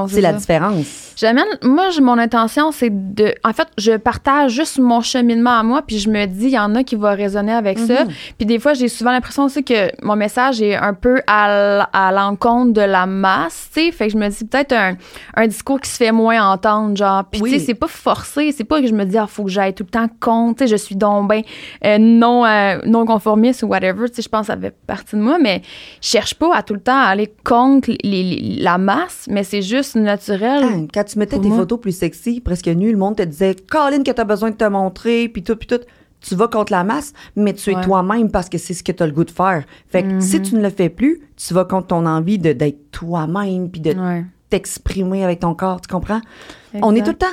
C'est 0.08 0.20
la 0.20 0.32
différence. 0.32 1.12
J'amène, 1.16 1.44
moi, 1.62 1.88
mon 2.00 2.16
intention, 2.18 2.72
c'est 2.72 2.90
de. 3.14 3.34
En 3.44 3.52
fait, 3.52 3.68
je 3.76 3.92
partage 3.96 4.52
juste 4.52 4.78
mon 4.78 5.02
cheminement 5.02 5.58
à 5.58 5.62
moi, 5.62 5.82
puis 5.86 5.98
je 5.98 6.08
me 6.08 6.24
dis, 6.26 6.46
il 6.46 6.50
y 6.52 6.58
en 6.58 6.74
a 6.74 6.82
qui 6.84 6.96
vont 6.96 7.14
résonner 7.14 7.52
avec 7.52 7.78
ça. 7.78 8.04
Puis 8.38 8.46
des 8.46 8.58
fois, 8.58 8.72
j'ai 8.74 8.88
souvent 8.88 9.10
l'impression 9.12 9.44
aussi 9.44 9.62
que 9.62 9.90
mon 10.04 10.16
message 10.16 10.62
est 10.62 10.74
un 10.74 10.94
peu 10.94 11.20
à, 11.26 12.10
l'encontre 12.12 12.72
de 12.72 12.80
la 12.80 13.06
masse, 13.06 13.68
tu 13.74 13.80
sais. 13.86 13.92
Fait 13.92 14.06
que 14.06 14.12
je 14.12 14.18
me 14.18 14.28
dis, 14.28 14.44
peut-être 14.44 14.72
un, 14.72 14.96
un 15.36 15.46
discours 15.46 15.80
qui 15.80 15.90
se 15.90 15.96
fait 15.96 16.12
moins 16.12 16.50
entendre, 16.50 16.96
genre. 16.96 17.24
Puis, 17.30 17.42
Oui. 17.42 17.52
tu 17.52 17.58
sais, 17.58 17.66
c'est 17.66 17.74
pas 17.74 17.88
forcé. 17.88 18.52
C'est 18.52 18.64
pas 18.64 18.80
que 18.80 18.86
je 18.86 18.94
me 18.94 19.04
dis, 19.04 19.18
ah, 19.18 19.26
faut 19.26 19.44
que 19.44 19.50
j'aille 19.50 19.74
tout 19.74 19.84
le 19.84 19.90
temps 19.90 20.06
contre, 20.20 20.58
tu 20.58 20.64
sais, 20.64 20.68
je 20.68 20.76
suis 20.76 20.96
donc 20.96 21.28
ben 21.28 21.42
euh, 21.84 21.98
non, 21.98 22.44
euh, 22.46 22.78
non 22.86 23.04
conformiste 23.04 23.62
ou 23.62 23.66
whatever, 23.66 24.08
tu 24.08 24.16
sais, 24.16 24.22
je 24.22 24.28
pense 24.28 24.46
que 24.46 24.52
ça 24.54 24.58
fait 24.58 24.74
partie 24.86 25.16
de 25.16 25.20
moi, 25.20 25.36
mais 25.40 25.60
je 26.00 26.08
cherche 26.08 26.34
pas 26.34 26.54
à 26.56 26.62
tout 26.62 26.74
le 26.74 26.80
temps 26.80 26.98
aller 27.00 27.32
contre 27.44 27.90
les- 28.02 28.22
les- 28.22 28.56
la 28.62 28.78
masse, 28.78 29.26
mais 29.28 29.44
c'est 29.44 29.62
juste 29.62 29.81
naturel. 29.94 30.64
Ah, 30.64 30.76
quand 30.92 31.04
tu 31.04 31.18
mettais 31.18 31.38
tes 31.38 31.48
moi. 31.48 31.58
photos 31.58 31.80
plus 31.80 31.96
sexy, 31.96 32.40
presque 32.40 32.66
nues, 32.68 32.92
le 32.92 32.98
monde 32.98 33.16
te 33.16 33.22
disait 33.22 33.54
Colin, 33.70 34.02
que 34.02 34.10
t'as 34.10 34.24
besoin 34.24 34.50
de 34.50 34.56
te 34.56 34.64
montrer, 34.64 35.28
puis 35.28 35.42
tout, 35.42 35.56
puis 35.56 35.66
tout. 35.66 35.80
Tu 36.20 36.36
vas 36.36 36.46
contre 36.46 36.70
la 36.72 36.84
masse, 36.84 37.12
mais 37.34 37.52
tu 37.52 37.70
es 37.70 37.74
Ouais. 37.74 37.82
Toi-même 37.82 38.30
parce 38.30 38.48
que 38.48 38.56
c'est 38.56 38.74
ce 38.74 38.84
que 38.84 38.92
tu 38.92 39.02
as 39.02 39.06
le 39.06 39.12
goût 39.12 39.24
de 39.24 39.30
faire. 39.32 39.64
Fait 39.88 40.04
que 40.04 40.20
si 40.20 40.40
tu 40.40 40.54
ne 40.54 40.62
le 40.62 40.70
fais 40.70 40.88
plus, 40.88 41.20
tu 41.36 41.52
vas 41.52 41.64
contre 41.64 41.88
ton 41.88 42.06
envie 42.06 42.38
d'être 42.38 42.90
toi-même, 42.92 43.68
puis 43.70 43.80
de 43.80 43.90
Ouais. 43.92 44.24
t'exprimer 44.48 45.24
avec 45.24 45.40
ton 45.40 45.54
corps, 45.56 45.80
tu 45.80 45.88
comprends? 45.88 46.20
On 46.80 46.94
est 46.94 47.02
tout 47.02 47.10
le 47.10 47.16
temps 47.16 47.26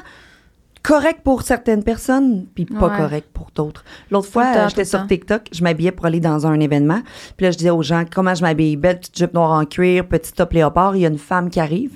correct 0.81 1.19
pour 1.23 1.43
certaines 1.43 1.83
personnes, 1.83 2.47
puis 2.55 2.65
pas 2.65 2.87
Ouais. 2.87 2.97
correct 2.97 3.27
pour 3.31 3.49
d'autres. 3.53 3.83
L'autre 4.09 4.29
fois, 4.29 4.67
j'étais 4.69 4.85
sur. 4.85 5.05
TikTok, 5.05 5.49
je 5.51 5.61
m'habillais 5.61 5.91
pour 5.91 6.05
aller 6.07 6.19
dans 6.21 6.47
un 6.47 6.59
événement. 6.59 7.01
Puis 7.37 7.45
là, 7.45 7.51
je 7.51 7.57
disais 7.57 7.69
aux 7.69 7.83
gens 7.83 8.05
comment 8.11 8.33
je 8.33 8.41
m'habille? 8.41 8.75
Belle 8.75 8.99
petite 8.99 9.17
jupe 9.17 9.33
noire 9.35 9.51
en 9.51 9.65
cuir, 9.65 10.07
petit 10.07 10.33
top 10.33 10.53
léopard. 10.53 10.95
Il 10.95 11.01
y 11.01 11.05
a 11.05 11.09
une 11.09 11.17
femme 11.19 11.49
qui 11.51 11.59
arrive 11.59 11.95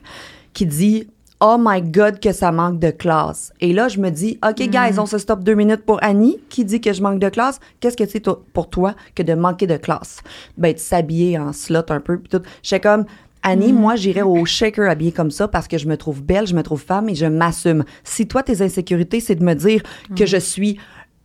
qui 0.54 0.66
dit 0.66 1.08
Oh 1.46 1.58
my 1.60 1.82
God, 1.82 2.22
que 2.22 2.32
ça 2.32 2.54
manque 2.54 2.80
de 2.80 2.90
classe. 2.90 3.52
Et 3.60 3.74
là, 3.74 3.90
je 3.90 4.00
me 4.00 4.10
dis, 4.12 4.40
OK, 4.48 4.62
Mm. 4.62 4.68
guys, 4.70 4.98
on 5.00 5.06
se 5.06 5.18
stoppe 5.18 5.44
deux 5.44 5.56
minutes 5.56 5.84
pour 5.86 6.02
Annie 6.02 6.38
qui 6.48 6.64
dit 6.64 6.80
que 6.80 6.94
je 6.94 7.02
manque 7.02 7.20
de 7.20 7.28
classe. 7.28 7.60
Qu'est-ce 7.82 7.98
que 7.98 8.06
c'est 8.08 8.24
pour 8.54 8.70
toi 8.70 8.96
que 9.14 9.24
de 9.24 9.34
manquer 9.34 9.68
de 9.68 9.76
classe? 9.76 10.22
Ben, 10.58 10.72
de 10.74 10.80
s'habiller 10.80 11.38
en 11.38 11.52
slot 11.52 11.82
un 11.90 12.00
peu, 12.00 12.18
puis 12.18 12.30
tout. 12.30 12.42
J'étais 12.62 12.80
comme, 12.88 13.04
Annie, 13.42 13.74
Mm. 13.74 13.76
moi, 13.76 13.96
j'irais 13.98 14.22
au 14.22 14.46
shaker 14.46 14.90
habillée 14.90 15.12
comme 15.12 15.32
ça 15.32 15.50
parce 15.50 15.68
que 15.68 15.78
je 15.78 15.86
me 15.90 15.98
trouve 15.98 16.24
belle, 16.24 16.48
je 16.48 16.56
me 16.56 16.64
trouve 16.64 16.82
femme 16.82 17.10
et 17.10 17.16
je 17.16 17.26
m'assume. 17.26 17.84
Si 18.06 18.26
toi, 18.26 18.42
tes 18.42 18.62
insécurités, 18.62 19.20
c'est 19.20 19.36
de 19.36 19.44
me 19.44 19.54
dire 19.54 19.82
Mm. 20.12 20.16
que 20.16 20.26
je 20.26 20.38
suis 20.38 20.78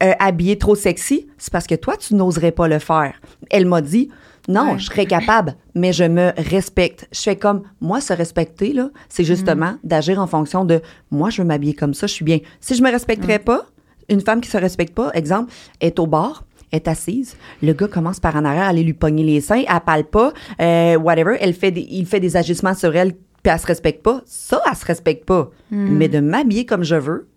euh, 0.03 0.13
habillée 0.19 0.59
trop 0.59 0.75
sexy, 0.75 1.29
c'est 1.39 1.53
parce 1.53 1.67
que 1.69 1.75
toi, 1.77 1.97
tu 1.97 2.15
n'oserais 2.17 2.53
pas 2.53 2.67
le 2.67 2.79
faire. 2.81 3.15
Elle 3.51 3.67
m'a 3.67 3.81
dit, 3.83 4.11
non, 4.49 4.73
Ouais. 4.73 4.79
je 4.79 4.87
serais 4.87 5.07
capable, 5.07 5.55
mais 5.75 5.93
je 5.93 6.05
me 6.05 6.33
respecte. 6.37 7.07
Je 7.13 7.21
fais 7.21 7.37
comme, 7.37 7.63
moi, 7.81 8.01
se 8.01 8.13
respecter, 8.13 8.73
là, 8.73 8.91
c'est 9.09 9.25
justement 9.25 9.75
d'agir 9.85 10.19
en 10.19 10.27
fonction 10.27 10.65
de, 10.65 10.81
moi, 11.11 11.31
je 11.31 11.43
veux 11.43 11.47
m'habiller 11.49 11.75
comme 11.75 11.95
ça, 11.95 12.07
je 12.07 12.13
suis 12.15 12.25
bien. 12.25 12.39
Si 12.61 12.75
je 12.75 12.83
me 12.83 12.91
respecterais 12.91 13.39
pas, 13.39 13.67
une 14.09 14.21
femme 14.23 14.41
qui 14.41 14.49
se 14.51 14.57
respecte 14.57 14.95
pas, 14.95 15.11
exemple, 15.15 15.53
est 15.81 15.99
au 15.99 16.07
bar, 16.07 16.45
est 16.73 16.89
assise, 16.89 17.37
le 17.63 17.73
gars 17.75 17.89
commence 17.89 18.21
par 18.21 18.37
en 18.37 18.45
arrière 18.45 18.65
à 18.65 18.69
aller 18.69 18.83
lui 18.83 18.93
pogner 18.95 19.23
les 19.25 19.41
seins, 19.41 19.65
elle 19.69 19.81
parle 19.87 20.05
pas, 20.05 20.33
euh, 20.61 20.97
whatever, 20.97 21.37
elle 21.41 21.55
fait 21.55 21.71
des- 21.71 21.87
il 21.91 22.07
fait 22.07 22.21
des 22.21 22.37
agissements 22.37 22.75
sur 22.75 22.95
elle, 22.97 23.13
puis 23.13 23.53
elle 23.53 23.59
se 23.59 23.67
respecte 23.67 24.03
pas. 24.03 24.21
Ça, 24.27 24.61
elle 24.69 24.77
se 24.77 24.85
respecte 24.85 25.25
pas. 25.27 25.51
Mais 25.71 26.09
de 26.09 26.21
m'habiller 26.21 26.65
comme 26.67 26.85
je 26.85 26.97
veux, 26.97 27.29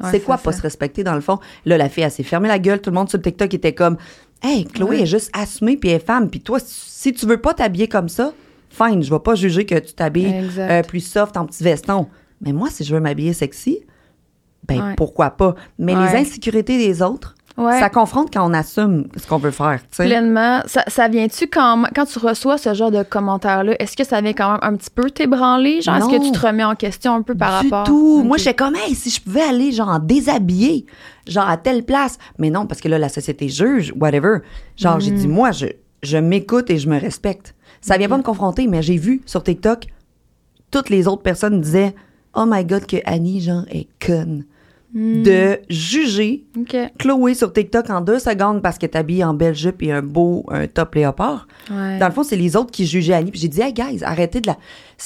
Ouais, 0.00 0.10
c'est 0.12 0.20
quoi 0.20 0.38
pas 0.38 0.52
se 0.52 0.62
respecter 0.62 1.02
dans 1.02 1.14
le 1.16 1.20
fond? 1.20 1.38
Là, 1.64 1.76
la 1.76 1.88
fille, 1.88 2.04
elle 2.04 2.10
s'est 2.12 2.22
fermée 2.22 2.46
la 2.46 2.60
gueule. 2.60 2.80
Tout 2.80 2.90
le 2.90 2.94
monde 2.94 3.08
sur 3.08 3.18
le 3.18 3.22
TikTok 3.24 3.52
était 3.52 3.72
comme, 3.72 3.96
hey, 4.42 4.64
Chloé 4.64 4.88
Ouais. 4.90 5.02
est 5.02 5.06
juste 5.06 5.30
assumée 5.32 5.76
puis 5.76 5.90
elle 5.90 5.96
est 5.96 6.04
femme. 6.04 6.28
Puis 6.30 6.40
toi, 6.40 6.58
si 6.62 7.12
tu 7.12 7.26
veux 7.26 7.40
pas 7.40 7.54
t'habiller 7.54 7.88
comme 7.88 8.08
ça, 8.08 8.32
fine, 8.70 9.02
je 9.02 9.10
vais 9.10 9.18
pas 9.20 9.34
juger 9.34 9.64
que 9.66 9.78
tu 9.78 9.92
t'habilles 9.94 10.48
euh, 10.58 10.82
plus 10.82 11.00
soft 11.00 11.36
en 11.36 11.46
petit 11.46 11.62
veston. 11.64 12.06
Mais 12.40 12.52
moi, 12.52 12.68
si 12.70 12.84
je 12.84 12.94
veux 12.94 13.00
m'habiller 13.00 13.32
sexy, 13.32 13.80
ben 14.66 14.80
Ouais. 14.90 14.94
pourquoi 14.96 15.30
pas? 15.30 15.54
Mais 15.78 15.94
les 15.94 16.16
insécurités 16.16 16.78
des 16.78 17.02
autres, 17.02 17.34
Ouais. 17.58 17.80
ça 17.80 17.90
confronte 17.90 18.32
quand 18.32 18.48
on 18.48 18.54
assume 18.54 19.08
ce 19.16 19.26
qu'on 19.26 19.38
veut 19.38 19.50
faire. 19.50 19.80
tu 19.90 19.96
sais. 19.96 20.04
Pleinement. 20.06 20.60
Ça, 20.66 20.84
ça 20.86 21.08
vient-tu 21.08 21.48
quand, 21.48 21.84
quand 21.94 22.04
tu 22.04 22.18
reçois 22.20 22.56
ce 22.56 22.72
genre 22.72 22.90
de 22.92 23.02
commentaires-là? 23.02 23.74
Est-ce 23.82 23.96
que 23.96 24.04
ça 24.04 24.20
vient 24.20 24.32
quand 24.32 24.52
même 24.52 24.60
un 24.62 24.76
petit 24.76 24.90
peu 24.90 25.10
t'ébranler? 25.10 25.82
Genre, 25.82 25.96
est-ce 25.96 26.06
que 26.08 26.24
tu 26.24 26.30
te 26.30 26.38
remets 26.46 26.62
en 26.64 26.76
question 26.76 27.14
un 27.14 27.22
peu 27.22 27.34
par 27.34 27.62
du 27.62 27.68
rapport? 27.68 27.84
tout. 27.86 28.18
Ok. 28.20 28.26
Moi, 28.26 28.36
j'étais 28.36 28.54
comme, 28.54 28.76
hey, 28.76 28.94
si 28.94 29.10
je 29.10 29.20
pouvais 29.20 29.42
aller, 29.42 29.72
genre, 29.72 29.88
en 29.88 29.98
déshabillé, 29.98 30.86
genre, 31.26 31.48
à 31.48 31.56
telle 31.56 31.84
place. 31.84 32.18
Mais 32.38 32.48
non, 32.50 32.66
parce 32.66 32.80
que 32.80 32.86
là, 32.88 32.98
la 32.98 33.08
société 33.08 33.48
juge, 33.48 33.92
whatever. 33.98 34.38
Genre, 34.76 35.00
j'ai 35.00 35.10
Mm. 35.10 35.14
dit, 35.16 35.28
moi, 35.28 35.50
je, 35.50 35.66
je 36.04 36.16
m'écoute 36.16 36.70
et 36.70 36.78
je 36.78 36.88
me 36.88 36.98
respecte. 37.00 37.56
Ça 37.80 37.98
vient 37.98 38.08
pas 38.08 38.18
me 38.18 38.22
confronter, 38.22 38.66
mais 38.68 38.82
j'ai 38.82 38.96
vu 38.98 39.20
sur 39.26 39.42
TikTok, 39.42 39.86
toutes 40.70 40.90
les 40.90 41.08
autres 41.08 41.22
personnes 41.22 41.60
disaient, 41.60 41.94
oh 42.34 42.44
my 42.46 42.64
God, 42.64 42.86
que 42.86 42.98
Annie, 43.04 43.40
genre, 43.40 43.64
est 43.70 43.88
conne. 44.04 44.44
Mm. 44.94 45.22
De 45.22 45.58
juger. 45.68 46.44
Chloé 46.98 47.34
sur 47.34 47.52
TikTok 47.52 47.90
en 47.90 48.00
deux 48.00 48.18
secondes 48.18 48.62
parce 48.62 48.78
qu'elle 48.78 48.88
est 48.90 48.96
habillée 48.96 49.22
en 49.24 49.34
belle 49.34 49.54
jupe 49.54 49.82
et 49.82 49.92
un 49.92 50.00
beau 50.00 50.46
un 50.48 50.66
top 50.66 50.94
léopard. 50.94 51.46
Ouais. 51.70 51.98
Dans 51.98 52.06
le 52.06 52.12
fond, 52.12 52.22
c'est 52.22 52.36
les 52.36 52.56
autres 52.56 52.70
qui 52.70 52.86
jugeaient 52.86 53.12
Annie. 53.12 53.30
Puis 53.30 53.40
j'ai 53.40 53.48
dit, 53.48 53.60
hey 53.60 53.74
guys, 53.74 54.02
arrêtez 54.02 54.40
de 54.40 54.46
la. 54.46 54.56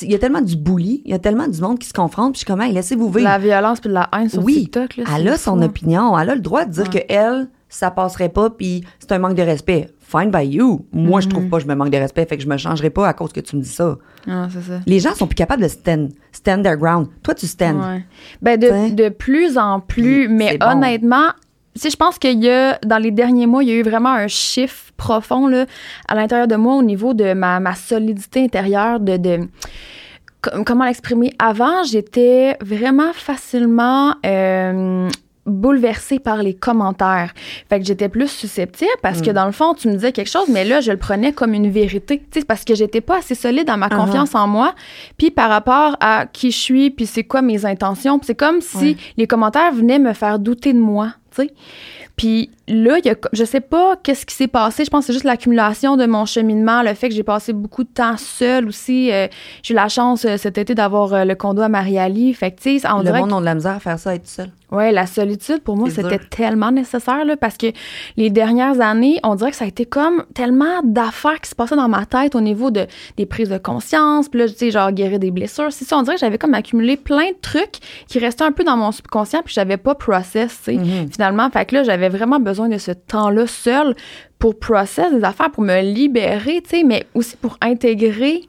Il 0.00 0.10
y 0.12 0.14
a 0.14 0.18
tellement 0.18 0.40
du 0.40 0.56
bully, 0.56 1.02
il 1.04 1.10
y 1.10 1.14
a 1.14 1.18
tellement 1.18 1.48
du 1.48 1.60
monde 1.60 1.78
qui 1.80 1.88
se 1.88 1.92
confronte. 1.92 2.32
Puis 2.34 2.40
je 2.40 2.44
suis 2.44 2.46
comme, 2.46 2.60
hey, 2.60 2.72
laissez-vous 2.72 3.10
vivre. 3.10 3.24
la 3.28 3.38
violence 3.38 3.80
puis 3.80 3.88
de 3.88 3.94
la 3.94 4.08
haine 4.16 4.28
sur 4.28 4.44
oui, 4.44 4.54
TikTok. 4.54 4.96
Là, 4.98 5.04
elle 5.18 5.28
a 5.28 5.36
son 5.36 5.56
fou. 5.56 5.64
opinion. 5.64 6.16
Elle 6.16 6.30
a 6.30 6.34
le 6.36 6.40
droit 6.40 6.64
de 6.64 6.70
dire 6.70 6.84
Ouais. 6.84 7.00
que 7.00 7.12
elle, 7.12 7.48
ça 7.74 7.90
passerait 7.90 8.28
pas, 8.28 8.50
puis 8.50 8.84
c'est 8.98 9.12
un 9.12 9.18
manque 9.18 9.34
de 9.34 9.42
respect. 9.42 9.88
Fine 10.00 10.30
by 10.30 10.44
you. 10.46 10.84
Moi, 10.92 11.20
je 11.22 11.28
trouve 11.28 11.48
pas 11.48 11.56
que 11.56 11.62
je 11.62 11.68
me 11.68 11.74
manque 11.74 11.88
de 11.90 11.96
respect, 11.96 12.26
fait 12.26 12.36
que 12.36 12.42
je 12.42 12.48
me 12.48 12.58
changerai 12.58 12.90
pas 12.90 13.08
à 13.08 13.14
cause 13.14 13.32
que 13.32 13.40
tu 13.40 13.56
me 13.56 13.62
dis 13.62 13.68
ça. 13.68 13.96
Ah, 14.28 14.46
c'est 14.52 14.60
ça. 14.60 14.80
Les 14.86 15.00
gens 15.00 15.14
sont 15.14 15.26
plus 15.26 15.34
capables 15.36 15.62
de 15.62 15.68
stand, 15.68 16.10
stand 16.32 16.62
their 16.62 16.76
ground. 16.76 17.08
Toi, 17.22 17.34
tu 17.34 17.46
stand. 17.46 17.78
Ouais. 17.82 18.04
Ben 18.42 18.60
de, 18.60 18.94
de 18.94 19.08
plus 19.08 19.56
en 19.56 19.80
plus, 19.80 20.26
Puis, 20.26 20.28
mais 20.28 20.58
bon. 20.58 20.66
honnêtement, 20.66 21.28
sais, 21.74 21.88
je 21.88 21.96
pense 21.96 22.18
qu'il 22.18 22.44
y 22.44 22.50
a, 22.50 22.78
dans 22.84 22.98
les 22.98 23.10
derniers 23.10 23.46
mois, 23.46 23.62
il 23.64 23.70
y 23.70 23.72
a 23.72 23.76
eu 23.76 23.82
vraiment 23.82 24.12
un 24.12 24.28
chiffre 24.28 24.92
profond 24.98 25.46
là, 25.46 25.64
à 26.08 26.14
l'intérieur 26.14 26.46
de 26.46 26.56
moi 26.56 26.74
au 26.76 26.82
niveau 26.82 27.14
de 27.14 27.32
ma, 27.32 27.58
ma 27.60 27.74
solidité 27.74 28.44
intérieure, 28.44 29.00
de, 29.00 29.16
de 29.16 29.38
com- 30.42 30.62
comment 30.66 30.84
l'exprimer? 30.84 31.32
Avant, 31.38 31.82
j'étais 31.84 32.58
vraiment 32.60 33.14
facilement 33.14 34.14
euh, 34.26 35.08
bouleversée 35.46 36.18
par 36.18 36.42
les 36.42 36.54
commentaires. 36.54 37.32
Fait 37.68 37.80
que 37.80 37.84
j'étais 37.86 38.08
plus 38.08 38.28
susceptible 38.28 38.90
parce 39.02 39.20
que 39.22 39.30
dans 39.30 39.46
le 39.46 39.52
fond, 39.52 39.74
tu 39.74 39.88
me 39.88 39.94
disais 39.94 40.12
quelque 40.12 40.30
chose, 40.30 40.48
mais 40.48 40.64
là, 40.64 40.80
je 40.80 40.90
le 40.92 40.96
prenais 40.98 41.32
comme 41.32 41.52
une 41.54 41.68
vérité. 41.70 42.22
Tu 42.30 42.40
sais, 42.40 42.44
parce 42.46 42.64
que 42.64 42.74
j'étais 42.74 43.00
pas 43.00 43.18
assez 43.18 43.34
solide 43.34 43.66
dans 43.66 43.76
ma 43.76 43.88
Uh-huh. 43.88 43.96
confiance 43.96 44.34
en 44.34 44.46
moi. 44.46 44.74
Puis 45.18 45.30
par 45.30 45.50
rapport 45.50 45.96
à 46.00 46.26
qui 46.26 46.50
je 46.52 46.58
suis, 46.58 46.90
puis 46.90 47.06
c'est 47.06 47.24
quoi 47.24 47.42
mes 47.42 47.66
intentions. 47.66 48.18
Puis 48.18 48.26
c'est 48.28 48.34
comme 48.34 48.60
si 48.60 48.76
Ouais. 48.92 48.96
les 49.16 49.26
commentaires 49.26 49.72
venaient 49.72 49.98
me 49.98 50.12
faire 50.12 50.38
douter 50.38 50.72
de 50.72 50.78
moi, 50.78 51.14
tu 51.34 51.42
sais. 51.42 51.50
Puis 52.16 52.50
là, 52.68 52.98
il 52.98 53.06
y 53.06 53.10
a, 53.10 53.16
je 53.32 53.44
sais 53.44 53.60
pas 53.60 53.96
qu'est-ce 54.02 54.26
qui 54.26 54.34
s'est 54.34 54.48
passé. 54.48 54.84
Je 54.84 54.90
pense 54.90 55.00
que 55.00 55.06
c'est 55.06 55.12
juste 55.12 55.24
l'accumulation 55.24 55.96
de 55.96 56.06
mon 56.06 56.26
cheminement, 56.26 56.82
le 56.82 56.94
fait 56.94 57.08
que 57.08 57.14
j'ai 57.14 57.22
passé 57.22 57.52
beaucoup 57.52 57.84
de 57.84 57.88
temps 57.88 58.16
seule 58.16 58.68
aussi. 58.68 59.10
Euh, 59.12 59.28
j'ai 59.62 59.74
eu 59.74 59.76
la 59.76 59.88
chance 59.88 60.24
euh, 60.24 60.36
cet 60.36 60.58
été 60.58 60.74
d'avoir 60.74 61.12
euh, 61.14 61.24
le 61.24 61.34
condo 61.34 61.62
à 61.62 61.68
Mariali. 61.68 62.32
Fait 62.34 62.50
que, 62.50 62.92
on 62.92 62.98
Le 62.98 63.04
dirait 63.04 63.20
monde 63.20 63.32
a 63.32 63.40
de 63.40 63.44
la 63.44 63.54
misère 63.54 63.72
à 63.72 63.80
faire 63.80 63.98
ça, 63.98 64.14
être 64.14 64.28
seul. 64.28 64.50
Ouais, 64.70 64.90
la 64.90 65.06
solitude, 65.06 65.60
pour 65.62 65.76
moi, 65.76 65.90
c'était 65.90 66.18
tellement 66.18 66.72
nécessaire, 66.72 67.26
là, 67.26 67.36
parce 67.36 67.58
que 67.58 67.66
les 68.16 68.30
dernières 68.30 68.80
années, 68.80 69.20
on 69.22 69.34
dirait 69.34 69.50
que 69.50 69.56
ça 69.56 69.66
a 69.66 69.68
été 69.68 69.84
comme 69.84 70.24
tellement 70.32 70.80
d'affaires 70.82 71.42
qui 71.42 71.50
se 71.50 71.54
passaient 71.54 71.76
dans 71.76 71.90
ma 71.90 72.06
tête 72.06 72.34
au 72.34 72.40
niveau 72.40 72.70
de, 72.70 72.86
des 73.18 73.26
prises 73.26 73.50
de 73.50 73.58
conscience, 73.58 74.30
puis 74.30 74.40
là, 74.40 74.48
tu 74.48 74.54
sais, 74.54 74.70
genre, 74.70 74.90
guérir 74.90 75.18
des 75.18 75.30
blessures. 75.30 75.70
C'est 75.70 75.84
ça, 75.84 75.98
on 75.98 76.02
dirait 76.02 76.14
que 76.14 76.20
j'avais 76.20 76.38
comme 76.38 76.54
accumulé 76.54 76.96
plein 76.96 77.28
de 77.28 77.36
trucs 77.42 77.80
qui 78.08 78.18
restaient 78.18 78.44
un 78.44 78.52
peu 78.52 78.64
dans 78.64 78.78
mon 78.78 78.92
subconscient, 78.92 79.42
puis 79.44 79.52
j'avais 79.52 79.76
pas 79.76 79.94
process, 79.94 80.56
tu 80.64 80.76
sais, 80.76 80.78
Mm-hmm. 80.82 81.12
finalement. 81.12 81.50
Fait 81.50 81.64
que 81.64 81.76
là, 81.76 81.82
j'avais 81.84 82.08
vraiment 82.08 82.40
besoin 82.40 82.51
de 82.52 82.78
ce 82.78 82.92
temps-là 82.92 83.46
seul 83.46 83.94
pour 84.38 84.58
process 84.58 85.12
des 85.12 85.24
affaires, 85.24 85.50
pour 85.50 85.62
me 85.62 85.80
libérer, 85.82 86.60
tu 86.62 86.70
sais, 86.70 86.84
mais 86.84 87.06
aussi 87.14 87.36
pour 87.36 87.56
intégrer 87.60 88.42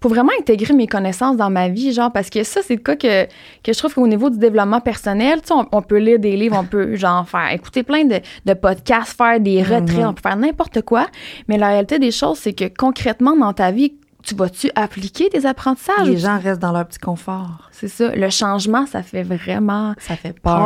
pour 0.00 0.10
vraiment 0.12 0.32
intégrer 0.40 0.72
mes 0.72 0.86
connaissances 0.86 1.36
dans 1.36 1.50
ma 1.50 1.68
vie, 1.68 1.92
genre, 1.92 2.10
parce 2.10 2.30
que 2.30 2.42
ça, 2.42 2.62
c'est 2.64 2.76
le 2.76 2.80
cas 2.80 2.96
que, 2.96 3.24
que 3.26 3.70
je 3.70 3.76
trouve 3.78 3.92
qu'au 3.92 4.06
niveau 4.06 4.30
du 4.30 4.38
développement 4.38 4.80
personnel, 4.80 5.42
tu 5.42 5.48
sais, 5.48 5.52
on, 5.54 5.66
on 5.72 5.82
peut 5.82 5.98
lire 5.98 6.18
des 6.18 6.36
livres, 6.38 6.56
on 6.58 6.64
peut, 6.64 6.96
genre, 6.96 7.28
faire, 7.28 7.52
écouter 7.52 7.82
plein 7.82 8.06
de, 8.06 8.18
de 8.46 8.54
podcasts, 8.54 9.14
faire 9.14 9.38
des 9.40 9.62
retraits, 9.62 9.98
Mhm. 9.98 10.06
on 10.08 10.14
peut 10.14 10.22
faire 10.22 10.36
n'importe 10.36 10.80
quoi. 10.80 11.06
Mais 11.48 11.58
la 11.58 11.68
réalité 11.68 11.98
des 11.98 12.12
choses, 12.12 12.38
c'est 12.38 12.54
que 12.54 12.64
concrètement, 12.74 13.36
dans 13.36 13.52
ta 13.52 13.72
vie, 13.72 13.92
tu 14.22 14.34
vas-tu 14.34 14.70
appliquer 14.74 15.28
tes 15.30 15.46
apprentissages? 15.46 16.06
Les 16.06 16.18
gens 16.18 16.38
restent 16.38 16.60
dans 16.60 16.72
leur 16.72 16.86
petit 16.86 16.98
confort. 16.98 17.68
C'est 17.72 17.88
ça. 17.88 18.14
Le 18.14 18.28
changement, 18.30 18.86
ça 18.86 19.02
fait 19.02 19.22
vraiment 19.22 19.94
Ça 19.98 20.16
fait 20.16 20.38
peur. 20.38 20.58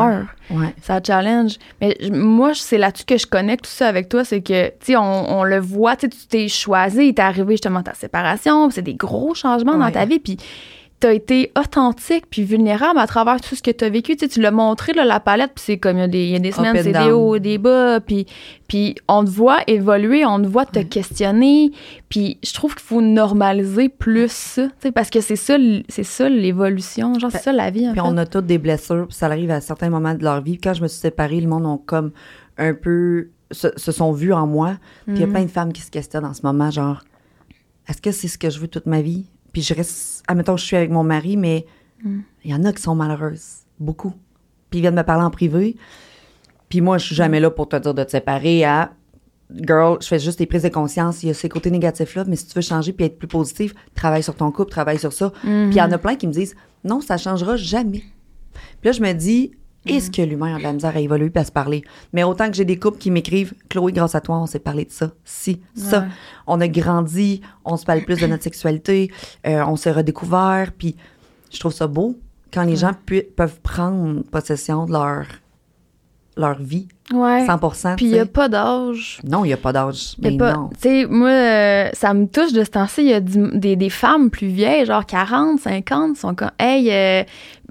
peur. 0.49 0.58
Ouais. 0.58 0.75
Ça 0.82 1.00
challenge. 1.04 1.56
Mais 1.80 1.96
moi, 2.11 2.52
c'est 2.54 2.78
là-dessus 2.78 3.04
que 3.04 3.16
je 3.16 3.26
connecte 3.26 3.64
tout 3.64 3.70
ça 3.70 3.88
avec 3.88 4.08
toi. 4.08 4.25
C'est 4.25 4.40
que, 4.42 4.68
tu 4.68 4.75
sais, 4.82 4.96
on, 4.96 5.38
on 5.38 5.44
le 5.44 5.61
voit, 5.61 5.96
tu 5.96 6.08
t'es 6.08 6.49
choisi, 6.49 7.08
il 7.08 7.14
t'est 7.14 7.23
arrivé 7.23 7.54
justement 7.54 7.82
ta 7.82 7.94
séparation, 7.94 8.70
c'est 8.70 8.82
des 8.82 8.94
gros 8.94 9.34
changements 9.34 9.76
dans 9.76 9.90
ta 9.90 10.04
vie. 10.04 10.18
Puis 10.18 10.37
t'as 11.04 11.12
été 11.12 11.52
authentique 11.58 12.25
puis 12.30 12.44
vulnérable 12.44 12.99
à 12.99 13.06
travers 13.06 13.38
tout 13.40 13.54
ce 13.54 13.62
que 13.62 13.70
t'as 13.70 13.90
vécu. 13.90 14.16
Tu, 14.16 14.25
sais, 14.25 14.28
tu 14.28 14.40
l'as 14.40 14.50
montré, 14.50 14.94
là, 14.94 15.04
la 15.04 15.20
palette, 15.20 15.52
puis 15.54 15.62
c'est 15.66 15.76
comme, 15.78 15.99
il 15.99 16.00
y 16.00 16.04
a 16.04 16.08
des, 16.08 16.25
il 16.25 16.30
y 16.30 16.37
a 16.37 16.38
des 16.38 16.50
semaines, 16.52 16.76
c'est 16.82 16.92
des 16.92 17.11
hauts, 17.12 17.38
des 17.38 17.58
bas, 17.58 18.00
puis, 18.00 18.26
puis 18.68 18.94
on 19.06 19.23
te 19.23 19.28
voit 19.28 19.58
évoluer, 19.66 20.25
on 20.25 20.40
te 20.40 20.46
voit 20.46 20.64
te 20.64 20.78
questionner, 20.80 21.73
puis 22.08 22.38
je 22.42 22.54
trouve 22.54 22.75
qu'il 22.75 22.84
faut 22.84 23.02
normaliser 23.02 23.90
plus 23.90 24.32
ça, 24.32 24.62
tu 24.68 24.70
sais, 24.80 24.92
parce 24.92 25.11
que 25.11 25.20
c'est 25.20 25.37
ça, 25.37 25.56
c'est 25.90 26.04
ça 26.04 26.28
l'évolution, 26.30 27.18
genre, 27.18 27.30
c'est 27.30 27.38
ça 27.42 27.52
la 27.52 27.70
vie, 27.70 27.87
en 27.88 27.92
Puis 27.92 28.00
fait. 28.00 28.06
on 28.06 28.16
a 28.16 28.25
toutes 28.25 28.46
des 28.46 28.58
blessures, 28.58 29.06
puis 29.08 29.16
ça 29.16 29.26
arrive 29.26 29.50
à 29.50 29.61
certains 29.61 29.90
moments 29.90 30.14
de 30.14 30.25
leur 30.25 30.40
vie. 30.40 30.56
Quand 30.58 30.73
je 30.73 30.82
me 30.82 30.88
suis 30.88 31.00
séparée, 31.00 31.40
le 31.40 31.49
monde 31.49 31.66
ont 31.66 31.76
comme 31.78 32.12
un 32.56 32.73
peu 32.73 33.28
se, 33.50 33.68
se 33.76 33.92
sont 33.92 34.12
vus 34.12 34.32
en 34.32 34.46
moi. 34.46 34.76
Puis 35.06 35.16
il 35.16 35.20
y 35.20 35.23
a 35.23 35.26
Mhm. 35.26 35.32
plein 35.32 35.42
de 35.42 35.50
femmes 35.50 35.73
qui 35.75 35.82
se 35.82 35.90
questionnent 35.90 36.25
en 36.25 36.32
ce 36.34 36.40
moment, 36.44 36.70
genre 36.70 37.02
est-ce 37.88 38.00
que 38.00 38.11
c'est 38.11 38.28
ce 38.28 38.38
que 38.38 38.49
je 38.49 38.58
veux 38.58 38.68
toute 38.68 38.87
ma 38.87 39.02
vie? 39.02 39.26
Puis 39.54 39.62
je 39.62 39.73
reste, 39.73 40.23
admettons, 40.28 40.58
je 40.58 40.64
suis 40.66 40.76
avec 40.76 40.90
mon 40.90 41.02
mari, 41.04 41.38
mais 41.38 41.64
Mhm. 42.04 42.23
il 42.44 42.50
y 42.50 42.54
en 42.54 42.62
a 42.64 42.73
qui 42.75 42.82
sont 42.82 42.94
malheureuses, 42.94 43.61
beaucoup. 43.80 44.12
Puis 44.68 44.80
ils 44.80 44.82
viennent 44.82 44.94
me 44.96 45.02
parler 45.04 45.25
en 45.25 45.30
privé. 45.30 45.76
Puis 46.68 46.82
moi, 46.82 46.99
je 46.99 47.06
suis 47.06 47.14
jamais 47.14 47.40
là 47.40 47.50
pour 47.50 47.68
te 47.68 47.76
dire 47.76 47.94
de 47.94 48.04
te 48.04 48.11
séparer 48.11 48.64
à 48.64 48.92
girl, 49.50 49.99
je 50.02 50.08
fais 50.08 50.18
juste 50.18 50.38
des 50.38 50.46
prises 50.46 50.62
de 50.64 50.68
conscience. 50.68 51.23
Il 51.23 51.28
y 51.28 51.30
a 51.30 51.34
ces 51.34 51.49
côtés 51.49 51.70
négatifs-là, 51.70 52.25
mais 52.26 52.34
si 52.37 52.46
tu 52.49 52.54
veux 52.54 52.61
changer 52.62 52.92
puis 52.92 53.06
être 53.06 53.18
plus 53.18 53.28
positif, 53.28 53.73
travaille 53.94 54.23
sur 54.23 54.34
ton 54.34 54.50
couple, 54.50 54.70
travaille 54.73 54.99
sur 54.99 55.12
ça. 55.12 55.30
Puis 55.42 55.50
il 55.70 55.76
y 55.76 55.80
en 55.82 55.92
a 55.92 55.99
plein 55.99 56.16
qui 56.16 56.26
me 56.26 56.32
disent 56.32 56.56
non, 56.82 57.00
ça 57.00 57.16
changera 57.16 57.56
jamais. 57.56 58.02
Puis 58.80 58.87
là, 58.87 58.92
je 58.92 59.00
me 59.00 59.12
dis, 59.12 59.52
est-ce 59.86 60.10
que 60.10 60.22
l'humain 60.22 60.54
a 60.54 60.58
de 60.58 60.62
la 60.62 60.72
misère 60.72 60.96
à 60.96 61.00
évoluer 61.00 61.30
et 61.34 61.38
à 61.38 61.44
se 61.44 61.52
parler? 61.52 61.82
Mais 62.12 62.22
autant 62.24 62.48
que 62.48 62.54
j'ai 62.56 62.64
des 62.64 62.78
couples 62.78 62.98
qui 62.98 63.10
m'écrivent, 63.10 63.54
Chloé, 63.68 63.92
grâce 63.92 64.14
à 64.14 64.20
toi, 64.20 64.38
on 64.38 64.46
s'est 64.46 64.58
parlé 64.58 64.84
de 64.84 64.90
ça, 64.92 65.10
si, 65.24 65.60
ça. 65.74 66.00
Ouais. 66.00 66.06
On 66.46 66.60
a 66.60 66.68
grandi, 66.68 67.40
on 67.64 67.76
se 67.76 67.84
parle 67.84 68.02
plus 68.02 68.18
de 68.20 68.26
notre 68.26 68.42
sexualité, 68.44 69.10
euh, 69.46 69.62
on 69.66 69.76
s'est 69.76 69.92
redécouvert, 69.92 70.72
puis 70.76 70.96
je 71.52 71.58
trouve 71.60 71.72
ça 71.72 71.86
beau 71.86 72.16
quand 72.52 72.62
les 72.64 72.76
gens 72.76 72.92
pu- 73.06 73.22
peuvent 73.36 73.60
prendre 73.62 74.22
possession 74.24 74.86
de 74.86 74.92
leur, 74.92 75.26
leur 76.36 76.58
vie, 76.60 76.88
Ouais. 77.12 77.44
100 77.46 77.96
Puis 77.96 78.06
il 78.06 78.12
n'y 78.12 78.18
a 78.18 78.24
pas 78.24 78.48
d'âge. 78.48 79.20
Non, 79.28 79.44
il 79.44 79.48
n'y 79.48 79.52
a 79.52 79.58
pas 79.58 79.72
d'âge. 79.74 80.14
Mais 80.20 80.36
pas- 80.38 80.54
non. 80.54 80.70
Tu 80.70 80.88
sais, 80.88 81.06
moi, 81.06 81.28
euh, 81.28 81.90
ça 81.92 82.14
me 82.14 82.24
touche 82.26 82.52
de 82.54 82.64
ce 82.64 82.70
temps-ci. 82.70 83.02
Il 83.02 83.08
y 83.08 83.12
a 83.12 83.20
du- 83.20 83.58
des, 83.58 83.76
des 83.76 83.90
femmes 83.90 84.30
plus 84.30 84.46
vieilles, 84.46 84.86
genre 84.86 85.04
40, 85.04 85.60
50, 85.60 86.16
sont 86.16 86.34
comme, 86.34 86.50
hey, 86.58 86.90
euh, 86.90 87.22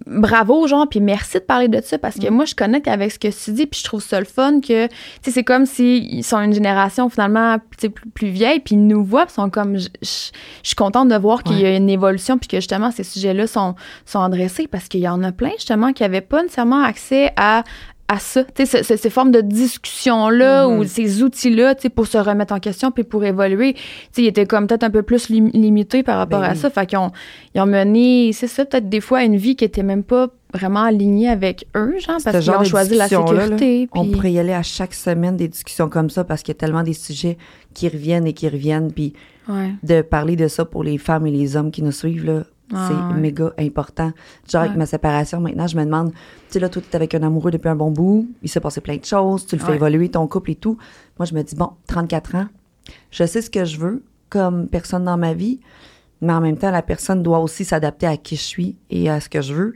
bravo, 0.05 0.67
genre, 0.67 0.87
puis 0.87 0.99
merci 0.99 1.35
de 1.39 1.43
parler 1.43 1.67
de 1.67 1.81
ça 1.81 1.97
parce 1.97 2.15
que 2.19 2.27
Mm. 2.29 2.33
moi, 2.33 2.45
je 2.45 2.53
connecte 2.53 2.87
avec 2.87 3.11
ce 3.11 3.17
que 3.17 3.27
tu 3.27 3.51
dis, 3.53 3.65
puis 3.65 3.79
je 3.79 3.85
trouve 3.85 4.03
ça 4.03 4.19
le 4.19 4.25
fun 4.25 4.59
que, 4.61 4.85
tu 4.87 4.93
sais, 5.23 5.31
c'est 5.31 5.43
comme 5.43 5.65
s'ils 5.65 6.23
sont 6.23 6.39
une 6.39 6.53
génération 6.53 7.09
finalement 7.09 7.57
plus, 7.77 7.89
plus 7.89 8.27
vieille, 8.27 8.59
puis 8.59 8.75
ils 8.75 8.85
nous 8.87 9.03
voient, 9.03 9.25
puis 9.25 9.33
sont 9.33 9.49
comme, 9.49 9.77
je 9.79 9.87
suis 10.61 10.75
contente 10.75 11.09
de 11.09 11.15
voir 11.15 11.41
qu'il 11.43 11.59
y 11.59 11.65
a 11.65 11.75
une 11.75 11.89
évolution, 11.89 12.37
puis 12.37 12.47
que 12.47 12.57
justement, 12.57 12.91
ces 12.91 13.03
sujets-là 13.03 13.47
sont, 13.47 13.73
sont 14.05 14.21
adressés 14.21 14.67
parce 14.67 14.87
qu'il 14.87 14.99
y 15.01 15.07
en 15.07 15.23
a 15.23 15.31
plein, 15.31 15.51
justement, 15.57 15.91
qui 15.91 16.03
n'avaient 16.03 16.21
pas 16.21 16.43
nécessairement 16.43 16.83
accès 16.83 17.31
à 17.35 17.63
à 18.09 18.19
ça, 18.19 18.43
tu 18.43 18.65
sais, 18.65 18.77
ce- 18.79 18.83
ce- 18.83 18.97
ces 18.97 19.09
formes 19.09 19.31
de 19.31 19.41
discussion-là 19.41 20.67
Mhm. 20.67 20.79
ou 20.79 20.83
ces 20.83 21.23
outils-là, 21.23 21.75
pour 21.95 22.07
se 22.07 22.17
remettre 22.17 22.53
en 22.53 22.59
question 22.59 22.91
puis 22.91 23.03
pour 23.03 23.23
évoluer, 23.23 23.75
ils 24.17 24.25
étaient 24.27 24.45
comme 24.45 24.67
peut-être 24.67 24.83
un 24.83 24.89
peu 24.89 25.03
plus 25.03 25.29
lim- 25.29 25.51
limités 25.53 26.03
par 26.03 26.17
rapport 26.17 26.41
Ben 26.41 26.49
à 26.49 26.51
oui. 26.51 26.57
ça. 26.57 26.69
Fait 26.69 26.85
qu'ils 26.85 26.97
ont, 26.97 27.11
ils 27.55 27.61
ont 27.61 27.65
mené, 27.65 28.31
c'est 28.33 28.47
ça, 28.47 28.65
peut-être 28.65 28.89
des 28.89 29.01
fois 29.01 29.23
une 29.23 29.35
vie 29.37 29.55
qui 29.55 29.65
était 29.65 29.83
même 29.83 30.03
pas 30.03 30.27
vraiment 30.53 30.83
alignée 30.83 31.29
avec 31.29 31.65
eux, 31.75 31.95
genre, 31.99 32.19
Ce 32.19 32.25
parce 32.25 32.39
qu'ils 32.39 32.51
ont 32.51 32.63
choisi 32.63 32.91
la 32.95 33.07
là, 33.07 33.09
sécurité. 33.09 33.89
On 33.93 34.05
pourrait 34.05 34.33
y 34.33 34.39
aller 34.39 34.53
à 34.53 34.61
chaque 34.63 34.93
semaine 34.93 35.35
des 35.35 35.47
discussions 35.47 35.89
comme 35.89 36.09
ça 36.09 36.23
parce 36.23 36.43
qu'il 36.43 36.53
y 36.53 36.57
a 36.57 36.59
tellement 36.59 36.83
des 36.83 36.93
sujets 36.93 37.37
qui 37.73 37.87
reviennent 37.87 38.27
et 38.27 38.33
qui 38.33 38.47
reviennent. 38.47 38.91
Puis 38.91 39.13
Ouais. 39.49 39.71
de 39.81 40.01
parler 40.01 40.35
de 40.35 40.47
ça 40.47 40.63
pour 40.65 40.83
les 40.83 40.97
femmes 40.97 41.25
et 41.27 41.31
les 41.31 41.55
hommes 41.57 41.71
qui 41.71 41.81
nous 41.81 41.91
suivent, 41.91 42.25
là, 42.25 42.43
Ah, 42.75 42.87
c'est 42.89 43.13
ouais. 43.15 43.19
méga 43.21 43.53
important. 43.59 44.11
Genre, 44.49 44.61
avec 44.61 44.73
Ouais. 44.73 44.77
ma 44.79 44.85
séparation, 44.85 45.39
maintenant, 45.39 45.67
je 45.67 45.77
me 45.77 45.83
demande, 45.85 46.11
tu 46.11 46.17
sais, 46.49 46.59
là, 46.59 46.69
toi, 46.69 46.81
t'es 46.87 46.95
avec 46.95 47.13
un 47.15 47.23
amoureux 47.23 47.51
depuis 47.51 47.69
un 47.69 47.75
bon 47.75 47.91
bout, 47.91 48.27
il 48.41 48.49
s'est 48.49 48.59
passé 48.59 48.81
plein 48.81 48.97
de 48.97 49.05
choses, 49.05 49.45
tu 49.45 49.55
le 49.55 49.61
fais 49.61 49.75
évoluer, 49.75 50.09
ton 50.09 50.27
couple 50.27 50.51
et 50.51 50.55
tout. 50.55 50.77
Moi, 51.19 51.25
je 51.25 51.33
me 51.33 51.41
dis, 51.43 51.55
bon, 51.55 51.71
34 51.87 52.35
ans, 52.35 52.45
je 53.11 53.25
sais 53.25 53.41
ce 53.41 53.49
que 53.49 53.65
je 53.65 53.77
veux 53.79 54.03
comme 54.29 54.67
personne 54.67 55.03
dans 55.05 55.17
ma 55.17 55.33
vie, 55.33 55.59
mais 56.21 56.33
en 56.33 56.41
même 56.41 56.57
temps, 56.57 56.71
la 56.71 56.81
personne 56.81 57.21
doit 57.21 57.39
aussi 57.39 57.65
s'adapter 57.65 58.07
à 58.07 58.17
qui 58.17 58.35
je 58.35 58.41
suis 58.41 58.75
et 58.89 59.09
à 59.09 59.19
ce 59.19 59.29
que 59.29 59.41
je 59.41 59.53
veux, 59.53 59.75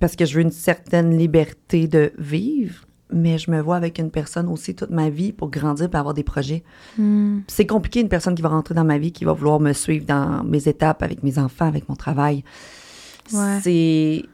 parce 0.00 0.16
que 0.16 0.24
je 0.26 0.34
veux 0.34 0.42
une 0.42 0.50
certaine 0.50 1.16
liberté 1.16 1.88
de 1.88 2.12
vivre, 2.18 2.84
mais 3.10 3.38
je 3.38 3.50
me 3.50 3.60
vois 3.60 3.76
avec 3.76 3.98
une 3.98 4.10
personne 4.10 4.48
aussi 4.48 4.74
toute 4.74 4.90
ma 4.90 5.10
vie 5.10 5.32
pour 5.32 5.50
grandir 5.50 5.88
et 5.92 5.96
avoir 5.96 6.14
des 6.14 6.24
projets. 6.24 6.62
Hmm. 6.98 7.40
C'est 7.46 7.66
compliqué 7.66 8.00
une 8.00 8.08
personne 8.08 8.34
qui 8.34 8.42
va 8.42 8.48
rentrer 8.48 8.74
dans 8.74 8.84
ma 8.84 8.98
vie, 8.98 9.12
qui 9.12 9.24
va 9.24 9.32
vouloir 9.32 9.60
me 9.60 9.72
suivre 9.72 10.04
dans 10.06 10.42
mes 10.44 10.68
étapes 10.68 11.02
avec 11.02 11.22
mes 11.22 11.38
enfants, 11.38 11.66
avec 11.66 11.88
mon 11.88 11.96
travail. 11.96 12.44
Ouais. 13.32 13.58
C'est 13.62 14.24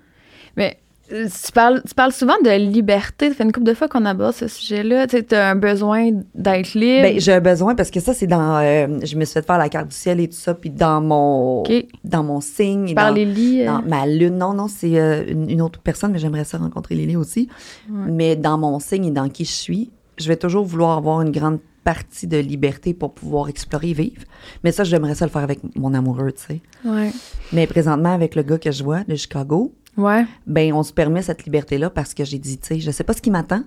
Mais 0.56 0.78
tu 1.26 1.52
parles, 1.52 1.82
tu 1.86 1.94
parles 1.94 2.12
souvent 2.12 2.34
de 2.44 2.50
liberté. 2.58 3.28
Ça 3.28 3.34
fait 3.34 3.44
une 3.44 3.52
couple 3.52 3.66
de 3.66 3.74
fois 3.74 3.88
qu'on 3.88 4.04
aborde 4.04 4.34
ce 4.34 4.48
sujet-là. 4.48 5.06
Tu 5.06 5.22
as 5.34 5.50
un 5.50 5.54
besoin 5.56 6.10
d'être 6.34 6.74
libre. 6.74 7.02
ben, 7.02 7.20
j'ai 7.20 7.32
un 7.34 7.40
besoin 7.40 7.74
parce 7.74 7.90
que 7.90 8.00
ça 8.00 8.14
c'est 8.14 8.26
dans 8.26 8.56
euh, 8.58 8.98
je 9.04 9.16
me 9.16 9.24
suis 9.24 9.34
fait 9.34 9.46
faire 9.46 9.58
la 9.58 9.68
carte 9.68 9.88
du 9.88 9.96
ciel 9.96 10.20
et 10.20 10.28
tout 10.28 10.36
ça 10.36 10.54
puis 10.54 10.70
dans 10.70 11.00
mon 11.00 11.62
dans 12.04 12.22
mon 12.22 12.40
signe 12.40 12.88
et 12.88 12.94
Par 12.94 13.08
dans, 13.10 13.14
Lily. 13.14 13.62
euh, 13.62 13.66
dans 13.66 13.82
ma 13.82 14.06
lune 14.06 14.38
non 14.38 14.54
non 14.54 14.68
c'est 14.68 14.98
euh, 14.98 15.24
une, 15.28 15.50
une 15.50 15.60
autre 15.62 15.80
personne 15.80 16.12
mais 16.12 16.18
j'aimerais 16.18 16.44
ça 16.44 16.58
rencontrer 16.58 16.94
Lily 16.94 17.16
aussi 17.16 17.48
mais 17.90 18.36
dans 18.36 18.58
mon 18.58 18.78
signe 18.80 19.06
et 19.06 19.10
dans 19.10 19.28
qui 19.28 19.44
je 19.44 19.50
suis 19.52 19.90
je 20.18 20.28
vais 20.28 20.36
toujours 20.36 20.64
vouloir 20.64 20.96
avoir 20.98 21.20
une 21.22 21.30
grande 21.30 21.58
partie 21.84 22.26
de 22.28 22.36
liberté 22.38 22.94
pour 22.94 23.12
pouvoir 23.12 23.48
explorer 23.48 23.90
et 23.90 23.92
vivre 23.94 24.22
mais 24.62 24.70
ça 24.72 24.84
j'aimerais 24.84 25.14
ça 25.16 25.24
le 25.26 25.30
faire 25.30 25.42
avec 25.42 25.58
mon 25.76 25.94
amoureux 25.94 26.32
tu 26.32 26.42
sais 26.46 26.60
Ouais. 26.84 27.10
mais 27.52 27.66
présentement 27.66 28.12
avec 28.14 28.34
le 28.34 28.42
gars 28.42 28.58
que 28.58 28.70
je 28.70 28.84
vois 28.84 29.02
de 29.04 29.14
Chicago 29.16 29.72
Ouais. 29.96 30.24
ben 30.46 30.72
on 30.72 30.82
se 30.82 30.92
permet 30.92 31.22
cette 31.22 31.44
liberté-là 31.44 31.90
parce 31.90 32.14
que 32.14 32.24
j'ai 32.24 32.38
dit, 32.38 32.58
tu 32.58 32.66
sais, 32.66 32.80
je 32.80 32.90
sais 32.90 33.04
pas 33.04 33.12
ce 33.12 33.20
qui 33.22 33.30
m'attend. 33.30 33.62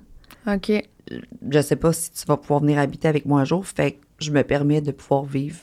OK. 0.47 0.71
Je 1.49 1.61
sais 1.61 1.75
pas 1.75 1.93
si 1.93 2.11
tu 2.11 2.25
vas 2.25 2.37
pouvoir 2.37 2.61
venir 2.61 2.79
habiter 2.79 3.07
avec 3.07 3.25
moi 3.25 3.41
un 3.41 3.45
jour. 3.45 3.65
Fait 3.65 3.91
que 3.93 3.97
je 4.19 4.31
me 4.31 4.43
permets 4.43 4.81
de 4.81 4.91
pouvoir 4.91 5.23
vivre 5.23 5.57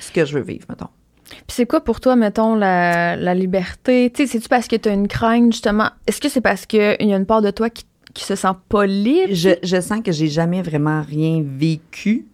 ce 0.00 0.12
que 0.12 0.24
je 0.24 0.34
veux 0.38 0.44
vivre, 0.44 0.66
mettons. 0.68 0.88
Puis 1.28 1.42
c'est 1.48 1.66
quoi 1.66 1.80
pour 1.80 2.00
toi, 2.00 2.16
mettons, 2.16 2.54
la, 2.54 3.16
la 3.16 3.34
liberté? 3.34 4.10
Tu 4.14 4.22
sais, 4.22 4.32
c'est-tu 4.32 4.48
parce 4.48 4.68
que 4.68 4.76
tu 4.76 4.88
as 4.88 4.92
une 4.92 5.08
crainte, 5.08 5.52
justement? 5.52 5.90
Est-ce 6.06 6.20
que 6.20 6.28
c'est 6.28 6.40
parce 6.40 6.66
qu'il 6.66 6.80
y 7.00 7.12
a 7.12 7.16
une 7.16 7.26
part 7.26 7.42
de 7.42 7.50
toi 7.50 7.70
qui, 7.70 7.84
qui 8.14 8.24
se 8.24 8.34
sent 8.34 8.48
pas 8.68 8.86
libre? 8.86 9.32
Je, 9.32 9.50
je 9.62 9.80
sens 9.80 10.00
que 10.04 10.12
j'ai 10.12 10.26
jamais 10.28 10.62
vraiment 10.62 11.02
rien 11.02 11.44
vécu 11.44 12.26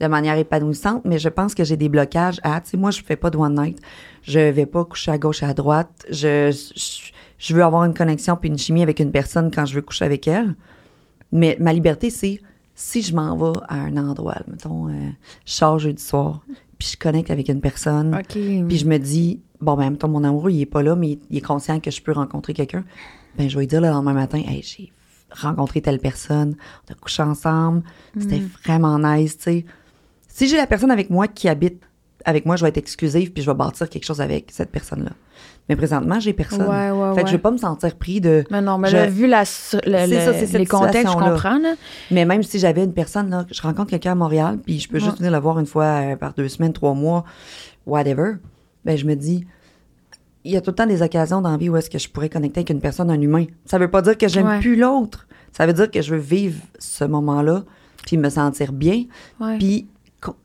de 0.00 0.06
manière 0.06 0.36
épanouissante, 0.36 1.02
mais 1.04 1.18
je 1.18 1.28
pense 1.28 1.54
que 1.54 1.64
j'ai 1.64 1.76
des 1.76 1.88
blocages 1.88 2.40
à, 2.42 2.60
tu 2.60 2.70
sais, 2.70 2.76
moi, 2.76 2.90
je 2.90 3.02
fais 3.02 3.16
pas 3.16 3.30
de 3.30 3.36
one 3.36 3.54
night. 3.54 3.80
Je 4.22 4.40
vais 4.40 4.66
pas 4.66 4.84
coucher 4.84 5.12
à 5.12 5.18
gauche 5.18 5.42
et 5.42 5.46
à 5.46 5.54
droite. 5.54 6.04
Je, 6.10 6.50
je, 6.50 7.12
je 7.38 7.54
veux 7.54 7.62
avoir 7.62 7.84
une 7.84 7.94
connexion 7.94 8.36
puis 8.36 8.48
une 8.48 8.58
chimie 8.58 8.82
avec 8.82 8.98
une 8.98 9.12
personne 9.12 9.50
quand 9.52 9.66
je 9.66 9.74
veux 9.74 9.82
coucher 9.82 10.04
avec 10.04 10.26
elle. 10.26 10.56
Mais 11.30 11.56
ma 11.60 11.72
liberté, 11.72 12.10
c'est 12.10 12.40
si 12.74 13.02
je 13.02 13.14
m'en 13.14 13.36
vais 13.36 13.58
à 13.68 13.76
un 13.76 13.96
endroit, 13.96 14.36
mettons, 14.48 14.88
euh, 14.88 15.10
je 15.46 15.52
sors 15.52 15.78
jeudi 15.78 16.02
soir, 16.02 16.44
puis 16.78 16.88
je 16.92 16.96
connecte 16.96 17.30
avec 17.30 17.48
une 17.48 17.60
personne, 17.60 18.20
puis 18.66 18.76
je 18.76 18.86
me 18.86 18.98
dis, 18.98 19.40
bon, 19.60 19.76
ben, 19.76 19.90
mettons, 19.90 20.08
mon 20.08 20.24
amoureux, 20.24 20.50
il 20.50 20.60
est 20.60 20.66
pas 20.66 20.82
là, 20.82 20.96
mais 20.96 21.10
il, 21.10 21.18
il 21.30 21.36
est 21.38 21.40
conscient 21.40 21.78
que 21.78 21.92
je 21.92 22.02
peux 22.02 22.12
rencontrer 22.12 22.52
quelqu'un. 22.52 22.84
Ben, 23.38 23.48
je 23.48 23.54
vais 23.54 23.62
lui 23.62 23.66
dire 23.68 23.80
le 23.80 23.88
lendemain 23.88 24.12
matin, 24.12 24.38
hey, 24.38 24.62
j'ai 24.62 24.92
rencontré 25.30 25.82
telle 25.82 25.98
personne, 25.98 26.56
on 26.88 26.92
a 26.92 26.96
couché 26.96 27.22
ensemble, 27.22 27.82
c'était 28.18 28.42
vraiment 28.64 28.98
nice, 28.98 29.36
tu 29.36 29.42
sais. 29.44 29.64
Si 30.34 30.48
j'ai 30.48 30.56
la 30.56 30.66
personne 30.66 30.90
avec 30.90 31.10
moi 31.10 31.28
qui 31.28 31.48
habite 31.48 31.80
avec 32.24 32.44
moi, 32.44 32.56
je 32.56 32.62
vais 32.62 32.70
être 32.70 32.76
exclusive, 32.78 33.32
puis 33.32 33.42
je 33.44 33.50
vais 33.50 33.54
bâtir 33.56 33.88
quelque 33.88 34.04
chose 34.04 34.20
avec 34.20 34.50
cette 34.50 34.70
personne-là. 34.72 35.10
Mais 35.68 35.76
présentement, 35.76 36.18
j'ai 36.18 36.32
personne. 36.32 36.62
Ouais, 36.62 36.90
ouais, 36.90 37.14
fait 37.14 37.20
que 37.20 37.24
ouais. 37.26 37.26
je 37.26 37.32
vais 37.36 37.42
pas 37.42 37.50
me 37.52 37.56
sentir 37.58 37.94
pris 37.96 38.20
de. 38.20 38.42
Mais 38.50 38.60
non, 38.62 38.76
mais 38.78 38.88
Je- 38.88 38.96
là, 38.96 39.06
vu 39.06 39.26
la, 39.28 39.44
su- 39.44 39.76
le- 39.86 39.92
ça, 40.08 40.58
les 40.58 40.66
contextes, 40.66 41.12
je 41.12 41.18
comprends, 41.18 41.58
là. 41.58 41.74
Mais 42.10 42.24
même 42.24 42.42
si 42.42 42.58
j'avais 42.58 42.82
une 42.82 42.94
personne, 42.94 43.30
là, 43.30 43.44
je 43.48 43.62
rencontre 43.62 43.90
quelqu'un 43.90 44.12
à 44.12 44.14
Montréal, 44.16 44.58
puis 44.64 44.80
je 44.80 44.88
peux 44.88 44.98
juste 44.98 45.18
venir 45.18 45.30
le 45.30 45.38
voir 45.38 45.58
une 45.60 45.66
fois 45.66 45.84
euh, 45.84 46.16
par 46.16 46.32
deux 46.34 46.48
semaines, 46.48 46.72
trois 46.72 46.94
mois, 46.94 47.24
whatever, 47.86 48.32
ben 48.84 48.96
je 48.98 49.04
me 49.06 49.14
dis, 49.14 49.46
il 50.44 50.52
y 50.52 50.56
a 50.56 50.60
tout 50.60 50.70
le 50.70 50.76
temps 50.76 50.86
des 50.86 51.02
occasions 51.02 51.40
dans 51.42 51.50
la 51.52 51.56
vie 51.58 51.68
où 51.68 51.76
est-ce 51.76 51.90
que 51.90 51.98
je 51.98 52.08
pourrais 52.08 52.28
connecter 52.28 52.60
avec 52.60 52.70
une 52.70 52.80
personne, 52.80 53.10
un 53.10 53.20
humain. 53.20 53.44
Ça 53.66 53.78
veut 53.78 53.90
pas 53.90 54.02
dire 54.02 54.18
que 54.18 54.28
j'aime 54.28 54.60
plus 54.60 54.76
l'autre. 54.76 55.26
Ça 55.52 55.66
veut 55.66 55.72
dire 55.74 55.90
que 55.90 56.02
je 56.02 56.14
veux 56.14 56.20
vivre 56.20 56.60
ce 56.78 57.04
moment-là, 57.04 57.64
puis 58.06 58.16
me 58.16 58.28
sentir 58.28 58.72
bien, 58.72 59.04
puis 59.58 59.88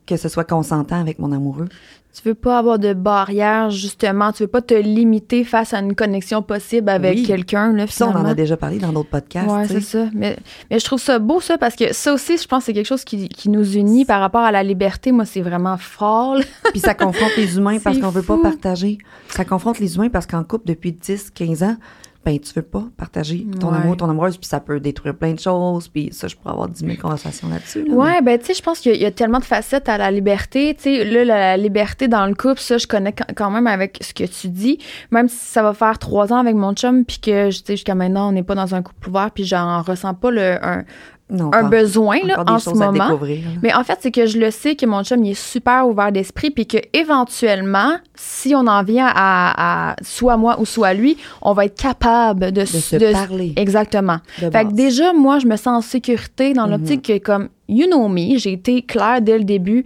que 0.05 0.17
ce 0.17 0.29
soit 0.29 0.43
consentant 0.43 0.99
avec 0.99 1.19
mon 1.19 1.31
amoureux. 1.31 1.67
Tu 2.11 2.27
veux 2.27 2.33
pas 2.35 2.57
avoir 2.57 2.79
de 2.79 2.93
barrière, 2.93 3.69
justement. 3.69 4.31
Tu 4.31 4.43
veux 4.43 4.47
pas 4.47 4.63
te 4.63 4.73
limiter 4.73 5.43
face 5.43 5.75
à 5.75 5.79
une 5.79 5.93
connexion 5.93 6.41
possible 6.41 6.89
avec 6.89 7.17
Oui. 7.17 7.23
quelqu'un, 7.23 7.71
là, 7.71 7.85
ça, 7.87 8.07
on 8.07 8.15
en 8.15 8.25
a 8.25 8.33
déjà 8.33 8.57
parlé 8.57 8.79
dans 8.79 8.91
d'autres 8.91 9.09
podcasts. 9.09 9.47
Tu 9.67 9.73
c'est 9.75 9.81
ça. 9.81 10.05
Mais, 10.13 10.35
mais 10.71 10.79
je 10.79 10.85
trouve 10.85 10.99
ça 10.99 11.19
beau, 11.19 11.39
ça, 11.39 11.59
parce 11.59 11.75
que 11.75 11.93
ça 11.93 12.11
aussi, 12.11 12.37
je 12.39 12.47
pense 12.47 12.61
que 12.61 12.65
c'est 12.65 12.73
quelque 12.73 12.87
chose 12.87 13.03
qui, 13.03 13.29
qui 13.29 13.47
nous 13.49 13.75
unit 13.75 14.05
par 14.05 14.21
rapport 14.21 14.41
à 14.41 14.51
la 14.51 14.63
liberté. 14.63 15.11
Moi, 15.11 15.25
c'est 15.25 15.41
vraiment 15.41 15.77
fort, 15.77 16.35
là. 16.35 16.43
Puis 16.71 16.79
ça 16.79 16.95
confronte 16.95 17.35
les 17.37 17.57
humains 17.57 17.77
parce 17.77 17.99
qu'on 17.99 18.09
veut 18.09 18.23
pas 18.23 18.37
partager. 18.41 18.97
Ça 19.29 19.45
confronte 19.45 19.77
les 19.79 19.95
humains 19.95 20.09
parce 20.09 20.25
qu'en 20.25 20.43
couple 20.43 20.67
depuis 20.67 20.91
10, 20.93 21.29
15 21.29 21.61
ans, 21.63 21.75
ben 22.25 22.37
tu 22.39 22.53
veux 22.53 22.61
pas 22.61 22.83
partager 22.97 23.47
ton 23.59 23.71
Ouais. 23.71 23.77
amour, 23.77 23.95
ton 23.97 24.09
amoureuse, 24.09 24.37
puis 24.37 24.45
ça 24.47 24.59
peut 24.59 24.79
détruire 24.79 25.15
plein 25.15 25.33
de 25.33 25.39
choses, 25.39 25.87
puis 25.87 26.09
ça, 26.11 26.27
je 26.27 26.35
pourrais 26.35 26.51
avoir 26.53 26.67
10 26.67 26.85
000 26.85 26.97
conversations 27.01 27.47
là-dessus. 27.49 27.85
là, 27.85 27.93
Ouais, 27.93 28.21
ben 28.21 28.37
tu 28.37 28.45
sais, 28.47 28.53
je 28.53 28.61
pense 28.61 28.79
qu'il 28.79 28.91
y, 28.91 28.95
a- 28.95 28.97
il 28.97 29.01
y 29.01 29.05
a 29.05 29.11
tellement 29.11 29.39
de 29.39 29.45
facettes 29.45 29.87
à 29.89 29.97
la 29.97 30.11
liberté. 30.11 30.75
Tu 30.75 30.83
sais, 30.83 31.05
là, 31.05 31.23
la 31.23 31.57
liberté 31.57 32.07
dans 32.07 32.25
le 32.25 32.35
couple, 32.35 32.59
ça, 32.59 32.77
je 32.77 32.87
connais 32.87 33.13
quand- 33.13 33.33
quand 33.35 33.49
même 33.49 33.67
avec 33.67 33.97
ce 34.01 34.13
que 34.13 34.25
tu 34.25 34.49
dis. 34.49 34.79
Même 35.11 35.29
si 35.29 35.37
ça 35.37 35.63
va 35.63 35.73
faire 35.73 35.97
trois 35.97 36.31
ans 36.33 36.37
avec 36.37 36.55
mon 36.55 36.73
chum, 36.73 37.05
puis 37.05 37.19
que, 37.19 37.47
tu 37.49 37.53
sais, 37.53 37.73
jusqu'à 37.75 37.95
maintenant, 37.95 38.29
on 38.29 38.31
n'est 38.33 38.43
pas 38.43 38.55
dans 38.55 38.75
un 38.75 38.81
couple 38.81 39.09
ouvert, 39.09 39.31
puis 39.31 39.45
j'en 39.45 39.81
ressens 39.81 40.13
pas 40.13 40.29
le, 40.31 40.63
un, 40.65 40.83
Non, 41.31 41.51
un 41.53 41.63
besoin 41.69 42.17
là, 42.25 42.43
en 42.47 42.57
ce 42.57 42.71
moment. 42.71 42.91
découvrir. 43.07 43.43
Mais 43.61 43.73
en 43.73 43.83
fait, 43.83 43.97
c'est 44.01 44.11
que 44.11 44.25
je 44.25 44.39
le 44.39 44.49
sais 44.51 44.75
que 44.75 44.85
mon 44.85 45.03
chum, 45.03 45.23
il 45.23 45.31
est 45.31 45.33
super 45.33 45.87
ouvert 45.87 46.11
d'esprit, 46.11 46.49
puis 46.49 46.65
que 46.65 46.77
éventuellement, 46.93 47.97
si 48.15 48.55
on 48.55 48.65
en 48.67 48.83
vient 48.83 49.07
à, 49.13 49.91
à 49.91 49.95
soit 50.01 50.37
moi 50.37 50.59
ou 50.59 50.65
soit 50.65 50.93
lui, 50.93 51.17
on 51.41 51.53
va 51.53 51.65
être 51.65 51.79
capable 51.79 52.51
de, 52.51 52.61
De 52.61 52.65
se 52.65 53.11
parler. 53.13 53.53
Exactement. 53.57 54.17
de 54.41 54.49
Fait 54.49 54.65
que 54.65 54.73
déjà, 54.73 55.13
moi, 55.13 55.39
je 55.39 55.47
me 55.47 55.55
sens 55.55 55.67
en 55.67 55.81
sécurité 55.81 56.53
dans 56.53 56.65
Mhm. 56.65 56.71
l'optique 56.71 57.01
que, 57.07 57.17
comme, 57.19 57.49
you 57.67 57.85
know 57.85 58.07
me, 58.07 58.37
j'ai 58.37 58.53
été 58.53 58.81
claire 58.81 59.21
dès 59.21 59.37
le 59.37 59.43
début 59.43 59.83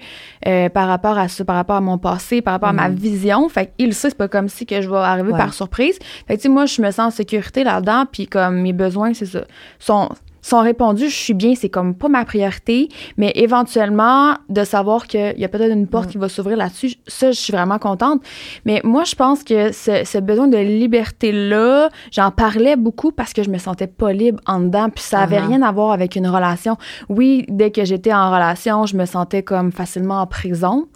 euh, 0.48 0.70
par 0.70 0.88
rapport 0.88 1.18
à 1.18 1.28
ça, 1.28 1.44
par 1.44 1.56
rapport 1.58 1.76
à 1.76 1.82
mon 1.82 1.98
passé, 1.98 2.42
par 2.42 2.54
rapport 2.54 2.70
à 2.70 2.74
ma 2.74 2.88
Mhm. 2.90 2.96
vision. 2.96 3.50
Fait 3.50 3.72
qu'il 3.78 3.88
le 3.88 3.92
sait, 3.94 4.10
c'est 4.10 4.18
pas 4.18 4.28
comme 4.30 4.48
si 4.48 4.66
que 4.66 4.82
je 4.82 4.90
vais 4.90 4.96
arriver 4.98 5.32
Ouais. 5.34 5.38
par 5.38 5.54
surprise. 5.54 5.98
Fait 6.28 6.36
que, 6.36 6.40
tu 6.40 6.44
sais, 6.44 6.50
moi, 6.50 6.66
je 6.66 6.82
me 6.82 6.90
sens 6.92 7.00
en 7.00 7.12
sécurité 7.12 7.64
là-dedans, 7.64 8.06
puis 8.12 8.28
comme 8.28 8.62
mes 8.62 8.74
besoins, 8.74 9.14
c'est 9.14 9.26
ça, 9.26 9.42
sont 9.80 10.10
sont 10.44 10.60
répondus, 10.60 11.10
je 11.10 11.16
suis 11.16 11.34
bien, 11.34 11.56
c'est 11.56 11.70
comme 11.70 11.96
pas 11.96 12.10
ma 12.10 12.24
priorité, 12.26 12.90
mais 13.18 13.32
éventuellement, 13.36 14.36
de 14.50 14.64
savoir 14.64 15.08
qu'il 15.08 15.34
y 15.38 15.44
a 15.46 15.48
peut-être 15.48 15.72
une 15.74 15.88
porte 15.88 16.10
Mm. 16.10 16.12
qui 16.12 16.18
va 16.20 16.30
s'ouvrir 16.30 16.58
là-dessus, 16.58 16.94
ça, 17.08 17.32
je 17.32 17.40
suis 17.40 17.52
vraiment 17.54 17.80
contente. 17.80 18.22
Mais 18.66 18.80
moi, 18.84 19.04
je 19.06 19.16
pense 19.16 19.44
que 19.44 19.72
ce, 19.72 20.04
ce 20.04 20.18
besoin 20.20 20.48
de 20.48 20.58
liberté-là, 20.58 21.90
j'en 22.12 22.30
parlais 22.32 22.76
beaucoup 22.76 23.12
parce 23.12 23.34
que 23.34 23.42
je 23.44 23.50
me 23.50 23.58
sentais 23.58 23.88
pas 23.88 24.14
libre 24.14 24.40
en 24.46 24.60
dedans, 24.60 24.90
puis 24.90 25.04
ça 25.04 25.20
avait 25.22 25.34
Uh-huh. 25.40 25.48
rien 25.48 25.62
à 25.64 25.72
voir 25.72 25.92
avec 25.92 26.16
une 26.16 26.28
relation. 26.28 26.78
Oui, 27.10 27.46
dès 27.50 27.72
que 27.72 27.86
j'étais 27.86 28.14
en 28.14 28.32
relation, 28.32 28.86
je 28.86 28.96
me 28.98 29.06
sentais 29.06 29.42
comme 29.44 29.72
facilement 29.72 30.22
en 30.22 30.28
prison, 30.28 30.88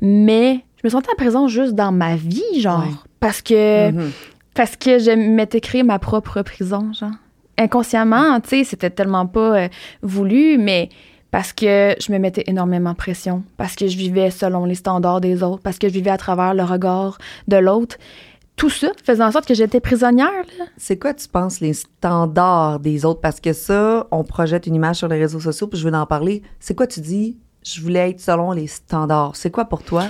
mais 0.00 0.64
je 0.82 0.86
me 0.86 0.90
sentais 0.90 1.10
en 1.10 1.16
prison 1.16 1.48
juste 1.48 1.74
dans 1.74 1.92
ma 1.92 2.16
vie, 2.16 2.42
genre, 2.60 2.80
Ouais. 2.80 2.94
parce 3.20 3.42
que 3.42 3.90
Mhm. 3.92 4.10
parce 4.54 4.74
que 4.76 4.98
je 4.98 5.10
m'étais 5.10 5.60
créé 5.60 5.82
ma 5.82 5.98
propre 5.98 6.40
prison, 6.42 6.90
genre. 6.98 7.10
Inconsciemment, 7.58 8.40
tu 8.40 8.50
sais, 8.50 8.64
c'était 8.64 8.90
tellement 8.90 9.26
pas 9.26 9.64
euh, 9.64 9.68
voulu, 10.02 10.58
mais 10.58 10.90
parce 11.30 11.52
que 11.52 11.94
je 12.00 12.12
me 12.12 12.18
mettais 12.18 12.44
énormément 12.46 12.92
de 12.92 12.96
pression, 12.96 13.42
parce 13.56 13.74
que 13.74 13.86
je 13.86 13.96
vivais 13.96 14.30
selon 14.30 14.64
les 14.64 14.74
standards 14.74 15.20
des 15.20 15.42
autres, 15.42 15.62
parce 15.62 15.78
que 15.78 15.88
je 15.88 15.92
vivais 15.92 16.10
à 16.10 16.18
travers 16.18 16.54
le 16.54 16.62
regard 16.62 17.18
de 17.48 17.56
l'autre. 17.56 17.96
Tout 18.56 18.70
ça 18.70 18.88
faisait 19.04 19.22
en 19.22 19.30
sorte 19.30 19.46
que 19.46 19.52
j'étais 19.52 19.80
prisonnière. 19.80 20.30
C'est 20.78 20.98
quoi, 20.98 21.12
tu 21.12 21.28
penses, 21.28 21.60
les 21.60 21.74
standards 21.74 22.80
des 22.80 23.04
autres? 23.04 23.20
Parce 23.20 23.38
que 23.38 23.52
ça, 23.52 24.06
on 24.10 24.24
projette 24.24 24.66
une 24.66 24.74
image 24.74 24.96
sur 24.96 25.08
les 25.08 25.18
réseaux 25.18 25.40
sociaux, 25.40 25.66
puis 25.66 25.78
je 25.78 25.86
veux 25.86 25.94
en 25.94 26.06
parler. 26.06 26.42
C'est 26.58 26.74
quoi, 26.74 26.86
tu 26.86 27.00
dis? 27.00 27.36
Je 27.68 27.80
voulais 27.80 28.10
être 28.10 28.20
selon 28.20 28.52
les 28.52 28.68
standards. 28.68 29.32
C'est 29.34 29.50
quoi 29.50 29.64
pour 29.64 29.82
toi, 29.82 30.04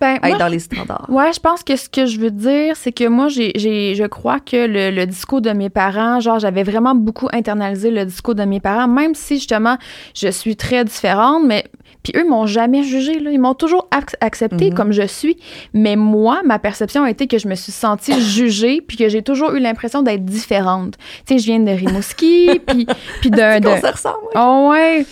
Ben, 0.00 0.14
être 0.14 0.28
moi, 0.28 0.38
dans 0.38 0.46
les 0.46 0.60
standards? 0.60 1.06
Ouais, 1.08 1.32
je 1.32 1.40
pense 1.40 1.64
que 1.64 1.74
ce 1.74 1.88
que 1.88 2.06
je 2.06 2.20
veux 2.20 2.30
dire, 2.30 2.76
c'est 2.76 2.92
que 2.92 3.08
moi, 3.08 3.26
j'ai, 3.28 3.50
j'ai, 3.56 3.96
je 3.96 4.04
crois 4.04 4.38
que 4.38 4.66
le, 4.66 4.90
le 4.94 5.06
discours 5.06 5.40
de 5.40 5.50
mes 5.50 5.70
parents, 5.70 6.20
genre, 6.20 6.38
j'avais 6.38 6.62
vraiment 6.62 6.94
beaucoup 6.94 7.28
internalisé 7.32 7.90
le 7.90 8.04
discours 8.04 8.36
de 8.36 8.44
mes 8.44 8.60
parents, 8.60 8.86
même 8.86 9.14
si 9.16 9.36
justement, 9.38 9.76
je 10.14 10.28
suis 10.28 10.54
très 10.56 10.84
différente, 10.84 11.42
mais. 11.44 11.64
Puis 12.02 12.14
eux 12.16 12.26
m'ont 12.26 12.46
jamais 12.46 12.82
jugé, 12.82 13.18
là. 13.20 13.30
Ils 13.30 13.38
m'ont 13.38 13.52
toujours 13.52 13.86
ac- 13.90 14.14
accepté 14.22 14.70
Mhm. 14.70 14.74
comme 14.74 14.90
je 14.92 15.06
suis. 15.06 15.36
Mais 15.74 15.96
moi, 15.96 16.40
ma 16.46 16.58
perception 16.58 17.02
a 17.02 17.10
été 17.10 17.26
que 17.26 17.36
je 17.36 17.46
me 17.46 17.54
suis 17.54 17.72
sentie 17.72 18.18
jugée, 18.22 18.80
puis 18.80 18.96
que 18.96 19.10
j'ai 19.10 19.20
toujours 19.22 19.50
eu 19.50 19.58
l'impression 19.58 20.00
d'être 20.02 20.24
différente. 20.24 20.94
Tu 21.26 21.34
sais, 21.34 21.38
je 21.40 21.44
viens 21.44 21.58
de 21.60 21.70
Rimouski, 21.72 22.58
puis, 22.66 22.86
puis 23.20 23.30
d'un. 23.30 23.56
Qu'on 23.60 23.74
d'un- 23.74 23.80
se 23.82 23.86
ressemble? 23.92 24.16
Oh 24.34 24.68
ouais. 24.70 25.04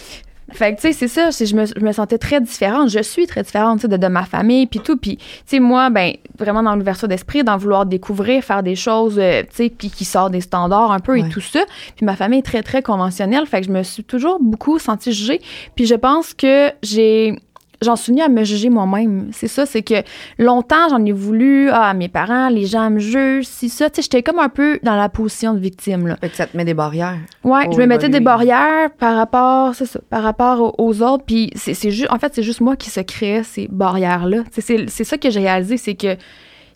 Fait 0.51 0.75
que, 0.75 0.81
tu 0.81 0.89
sais, 0.89 0.93
c'est 0.93 1.09
ça, 1.09 1.31
je 1.31 1.55
me, 1.55 1.67
je 1.67 1.85
me 1.85 1.93
sentais 1.93 2.17
très 2.19 2.41
différente. 2.41 2.89
Je 2.89 3.03
suis 3.03 3.27
très 3.27 3.43
différente, 3.43 3.81
tu 3.81 3.83
sais, 3.83 3.89
de, 3.89 3.97
de 3.97 4.07
ma 4.07 4.25
famille, 4.25 4.67
puis 4.67 4.81
tout. 4.81 4.97
Puis, 4.97 5.17
tu 5.19 5.25
sais, 5.47 5.61
moi, 5.61 5.91
ben, 5.91 6.13
vraiment 6.39 6.63
dans 6.63 6.75
l'ouverture 6.75 7.07
d'esprit, 7.09 7.45
dans 7.45 7.57
vouloir 7.59 7.85
découvrir, 7.87 8.43
faire 8.43 8.63
des 8.63 8.75
choses, 8.77 9.19
euh, 9.19 9.43
tu 9.43 9.57
sais, 9.57 9.69
puis 9.71 9.91
qui 9.91 10.05
sortent 10.05 10.33
des 10.33 10.41
standards 10.41 10.91
un 10.93 11.01
peu 11.01 11.13
Ouais. 11.13 11.21
et 11.21 11.29
tout 11.29 11.41
ça. 11.41 11.61
Puis 11.97 12.07
ma 12.07 12.17
famille 12.17 12.39
est 12.41 12.43
très, 12.43 12.63
très 12.63 12.83
conventionnelle. 12.83 13.47
Fait 13.47 13.61
que 13.61 13.67
je 13.67 13.73
me 13.73 13.83
suis 13.83 14.05
toujours 14.05 14.39
beaucoup 14.41 14.79
sentie 14.79 15.13
jugée. 15.13 15.41
Puis 15.75 15.87
je 15.87 15.95
pense 15.95 16.35
que 16.35 16.71
j'ai... 16.83 17.35
J'en 17.81 17.97
suis 17.97 18.13
venue 18.13 18.23
à 18.23 18.29
me 18.29 18.43
juger 18.45 18.71
moi-même. 18.71 19.29
C'est 19.33 19.47
ça, 19.49 19.65
c'est 19.65 19.83
que 19.83 20.03
longtemps, 20.39 20.89
j'en 20.91 21.05
ai 21.05 21.13
voulu, 21.13 21.71
ah, 21.71 21.95
mes 21.95 22.09
parents, 22.09 22.49
les 22.49 22.67
gens 22.67 22.91
me 22.91 22.99
jugent, 22.99 23.47
si 23.47 23.69
ça. 23.69 23.89
Tu 23.89 23.97
sais, 23.97 24.03
j'étais 24.03 24.23
comme 24.23 24.41
un 24.41 24.49
peu 24.49 24.81
dans 24.83 24.97
la 24.97 25.09
position 25.09 25.55
de 25.55 25.61
victime, 25.61 26.07
là. 26.07 26.17
Fait 26.17 26.29
que 26.29 26.37
ça 26.37 26.47
te 26.47 26.57
met 26.57 26.65
des 26.65 26.75
barrières. 26.75 27.19
Ouais, 27.45 27.69
je 27.71 27.79
me 27.79 27.87
mettais 27.87 28.09
des 28.09 28.21
barrières 28.21 28.91
par 28.99 29.17
rapport, 29.17 29.75
c'est 29.75 29.87
ça, 29.87 30.01
par 30.11 30.23
rapport 30.23 30.75
aux, 30.79 31.03
autres. 31.03 31.25
Puis 31.25 31.51
c'est 31.55 31.91
juste, 31.91 32.11
en 32.11 32.19
fait, 32.19 32.35
c'est 32.35 32.43
juste 32.43 32.61
moi 32.61 32.77
qui 32.77 32.91
se 32.91 33.01
créais 33.01 33.45
ces 33.45 33.69
barrières-là. 33.69 34.43
C'est 34.51 35.05
ça 35.05 35.17
que 35.17 35.31
j'ai 35.31 35.41
réalisé, 35.41 35.77
c'est 35.77 35.95
que 35.95 36.17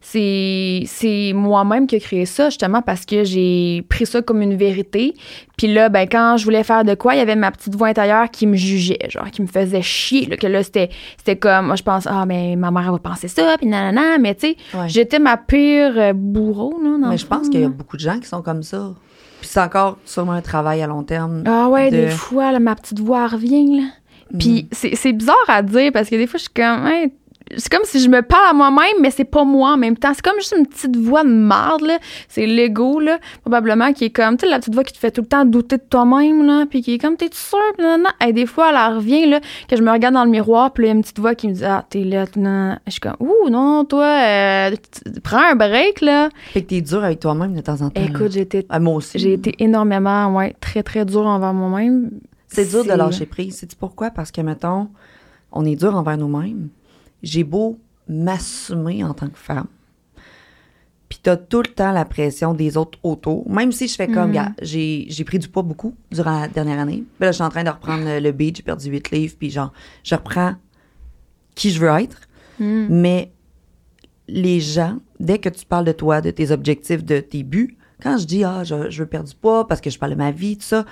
c'est 0.04 0.82
c'est 0.86 1.32
moi-même 1.32 1.86
qui 1.86 1.96
ai 1.96 2.00
créé 2.00 2.26
ça, 2.26 2.50
justement, 2.50 2.82
parce 2.82 3.06
que 3.06 3.24
j'ai 3.24 3.82
pris 3.88 4.04
ça 4.04 4.20
comme 4.20 4.42
une 4.42 4.56
vérité. 4.56 5.14
Puis 5.56 5.72
là, 5.72 5.88
ben, 5.88 6.08
quand 6.10 6.36
je 6.36 6.44
voulais 6.44 6.64
faire 6.64 6.84
de 6.84 6.94
quoi, 6.94 7.14
il 7.14 7.18
y 7.18 7.20
avait 7.20 7.36
ma 7.36 7.50
petite 7.52 7.74
voix 7.76 7.88
intérieure 7.88 8.30
qui 8.30 8.46
me 8.46 8.56
jugeait, 8.56 8.98
genre, 9.08 9.30
qui 9.30 9.40
me 9.42 9.46
faisait 9.46 9.80
chier, 9.82 10.26
là, 10.26 10.36
que 10.36 10.46
là, 10.46 10.62
c'était 10.62 10.90
c'était 11.16 11.36
comme, 11.36 11.66
moi, 11.68 11.76
je 11.76 11.82
pense, 11.82 12.06
ah, 12.06 12.26
mais 12.26 12.56
ma 12.56 12.70
mère, 12.70 12.82
elle 12.86 12.90
va 12.90 12.98
penser 12.98 13.28
ça, 13.28 13.56
puis 13.56 13.66
nanana, 13.68 14.18
mais 14.18 14.34
tu 14.34 14.48
sais, 14.48 14.56
Ouais. 14.74 14.88
j'étais 14.88 15.18
ma 15.20 15.36
pire 15.36 15.92
euh, 15.96 16.12
bourreau, 16.14 16.74
là, 16.82 16.98
dans 17.00 17.08
Mais 17.08 17.18
je 17.18 17.26
pense 17.26 17.48
qu'il 17.48 17.60
y 17.60 17.64
a 17.64 17.68
beaucoup 17.68 17.96
de 17.96 18.02
gens 18.02 18.18
qui 18.18 18.26
sont 18.28 18.42
comme 18.42 18.62
ça. 18.64 18.92
Puis 19.40 19.48
c'est 19.52 19.60
encore 19.60 19.98
sûrement 20.04 20.32
un 20.32 20.40
travail 20.40 20.82
à 20.82 20.86
long 20.86 21.02
terme. 21.04 21.42
Ah 21.46 21.68
ouais, 21.68 21.90
de- 21.90 21.96
des 21.96 22.08
fois, 22.08 22.52
là, 22.52 22.58
ma 22.60 22.74
petite 22.74 23.00
voix 23.00 23.26
revient, 23.28 23.76
là. 23.80 23.86
Puis 24.38 24.66
c'est 24.72 24.94
c'est 24.96 25.12
bizarre 25.12 25.36
à 25.48 25.62
dire 25.62 25.92
parce 25.92 26.08
que 26.08 26.14
des 26.16 26.26
fois, 26.26 26.38
je 26.38 26.44
suis 26.44 26.52
comme. 26.54 26.86
Hey, 26.86 27.12
c'est 27.56 27.68
comme 27.70 27.84
si 27.84 28.00
je 28.00 28.08
me 28.08 28.22
parle 28.22 28.46
à 28.50 28.52
moi-même, 28.52 28.96
mais 29.00 29.10
c'est 29.10 29.24
pas 29.24 29.44
moi 29.44 29.72
en 29.72 29.76
même 29.76 29.96
temps. 29.96 30.12
C'est 30.14 30.22
comme 30.24 30.38
juste 30.38 30.54
une 30.56 30.66
petite 30.66 30.96
voix 30.96 31.22
de 31.24 31.28
marde, 31.28 31.82
là. 31.82 31.98
C'est 32.28 32.46
l'ego, 32.46 33.00
là, 33.00 33.18
probablement, 33.42 33.92
qui 33.92 34.04
est 34.04 34.10
comme, 34.10 34.36
tu 34.36 34.44
sais, 34.46 34.50
la 34.50 34.58
petite 34.58 34.74
voix 34.74 34.84
qui 34.84 34.92
te 34.92 34.98
fait 34.98 35.10
tout 35.10 35.20
le 35.22 35.26
temps 35.26 35.44
douter 35.44 35.76
de 35.76 35.82
toi-même, 35.88 36.44
là, 36.46 36.64
puis 36.68 36.82
qui 36.82 36.94
est 36.94 36.98
comme, 36.98 37.16
t'es 37.16 37.30
sûr, 37.32 37.58
nan, 37.78 38.02
nan. 38.02 38.12
Et 38.26 38.32
des 38.32 38.46
fois, 38.46 38.70
elle 38.70 38.94
revient, 38.96 39.26
là, 39.26 39.40
que 39.68 39.76
je 39.76 39.82
me 39.82 39.90
regarde 39.90 40.14
dans 40.14 40.24
le 40.24 40.30
miroir, 40.30 40.72
puis 40.72 40.84
là, 40.84 40.88
il 40.88 40.90
y 40.90 40.92
a 40.92 40.96
une 40.96 41.02
petite 41.02 41.18
voix 41.20 41.34
qui 41.34 41.48
me 41.48 41.52
dit, 41.54 41.64
ah, 41.64 41.84
t'es 41.88 42.04
là, 42.04 42.24
nan. 42.36 42.78
Je 42.86 42.92
suis 42.92 43.00
comme, 43.00 43.16
ouh, 43.20 43.48
non, 43.50 43.84
toi, 43.84 44.04
euh, 44.06 44.70
prends 45.22 45.50
un 45.50 45.54
break, 45.54 46.00
là. 46.00 46.28
Fait 46.52 46.62
que 46.62 46.68
t'es 46.68 46.80
dur 46.80 47.02
avec 47.04 47.20
toi-même 47.20 47.54
de 47.54 47.60
temps 47.60 47.80
en 47.82 47.90
temps. 47.90 48.02
Écoute, 48.02 48.32
j'ai 48.32 48.40
été, 48.40 48.66
Ah, 48.68 48.80
moi 48.80 48.94
aussi. 48.94 49.18
j'ai 49.18 49.34
été 49.34 49.54
énormément, 49.58 50.34
ouais, 50.36 50.54
très, 50.60 50.82
très 50.82 51.04
dure 51.04 51.26
envers 51.26 51.52
moi-même. 51.52 52.10
C'est 52.48 52.68
dur 52.70 52.84
de 52.84 52.92
lâcher 52.92 53.24
prise. 53.26 53.56
Sais-tu 53.56 53.76
pourquoi? 53.76 54.10
Parce 54.10 54.30
que, 54.30 54.40
mettons, 54.42 54.88
on 55.52 55.64
est 55.64 55.76
dur 55.76 55.94
envers 55.96 56.18
nous-mêmes. 56.18 56.68
J'ai 57.22 57.44
beau 57.44 57.78
m'assumer 58.08 59.04
en 59.04 59.14
tant 59.14 59.28
que 59.28 59.38
femme. 59.38 59.66
Puis 61.08 61.18
t'as 61.22 61.36
tout 61.36 61.58
le 61.62 61.68
temps 61.68 61.92
la 61.92 62.04
pression 62.06 62.54
des 62.54 62.76
autres 62.78 62.98
autour. 63.02 63.48
Même 63.50 63.70
si 63.70 63.86
je 63.86 63.94
fais 63.94 64.08
comme, 64.08 64.28
Mhm. 64.28 64.34
gars, 64.34 64.52
j'ai 64.62 65.06
j'ai 65.08 65.24
pris 65.24 65.38
du 65.38 65.48
poids 65.48 65.62
beaucoup 65.62 65.94
durant 66.10 66.40
la 66.40 66.48
dernière 66.48 66.78
année. 66.78 67.04
Puis 67.18 67.26
là, 67.26 67.32
je 67.32 67.34
suis 67.36 67.44
en 67.44 67.50
train 67.50 67.64
de 67.64 67.68
reprendre 67.70 68.04
le- 68.04 68.18
le 68.18 68.32
beat, 68.32 68.56
j'ai 68.56 68.62
perdu 68.62 68.88
8 68.90 69.10
livres, 69.10 69.34
puis 69.38 69.50
genre, 69.50 69.72
je 70.04 70.14
reprends 70.14 70.54
qui 71.54 71.70
je 71.70 71.78
veux 71.80 71.88
être. 72.00 72.22
Mm. 72.58 72.86
Mais 72.88 73.30
les 74.26 74.60
gens, 74.60 74.98
dès 75.20 75.38
que 75.38 75.50
tu 75.50 75.66
parles 75.66 75.84
de 75.84 75.92
toi, 75.92 76.22
de 76.22 76.30
tes 76.30 76.50
objectifs, 76.50 77.04
de 77.04 77.20
tes 77.20 77.42
buts, 77.42 77.76
quand 78.02 78.16
je 78.16 78.24
dis, 78.26 78.42
ah, 78.42 78.64
je, 78.64 78.88
je 78.90 79.02
veux 79.02 79.08
perdre 79.08 79.28
du 79.28 79.34
poids 79.34 79.68
parce 79.68 79.80
que 79.82 79.90
je 79.90 79.98
parle 79.98 80.12
de 80.12 80.16
ma 80.16 80.30
vie, 80.30 80.56
tout 80.56 80.64
ça, 80.64 80.86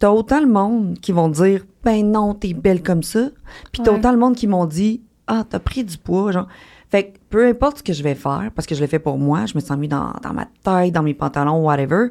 t'as 0.00 0.10
autant 0.10 0.40
le 0.40 0.48
monde 0.48 0.98
qui 1.00 1.12
vont 1.12 1.28
dire, 1.28 1.64
ben 1.84 2.04
non, 2.10 2.34
t'es 2.34 2.52
belle 2.52 2.82
comme 2.82 3.04
ça. 3.04 3.30
Puis 3.72 3.80
t'as 3.84 3.92
Ouais. 3.92 3.98
autant 3.98 4.10
le 4.10 4.18
monde 4.18 4.34
qui 4.34 4.48
m'ont 4.48 4.66
dit, 4.66 5.02
ah, 5.40 5.44
t'as 5.48 5.58
pris 5.58 5.82
du 5.84 5.96
poids, 5.98 6.30
genre. 6.32 6.48
Fait 6.90 7.04
que 7.04 7.18
peu 7.30 7.46
importe 7.46 7.78
ce 7.78 7.82
que 7.82 7.92
je 7.92 8.02
vais 8.02 8.14
faire, 8.14 8.50
parce 8.54 8.66
que 8.66 8.74
je 8.74 8.80
l'ai 8.80 8.86
fait 8.86 8.98
pour 8.98 9.16
moi, 9.18 9.46
je 9.46 9.54
me 9.54 9.60
sens 9.60 9.78
mis 9.78 9.88
dans, 9.88 10.12
dans 10.22 10.32
ma 10.34 10.46
taille, 10.62 10.92
dans 10.92 11.02
mes 11.02 11.14
pantalons, 11.14 11.64
whatever. 11.64 12.08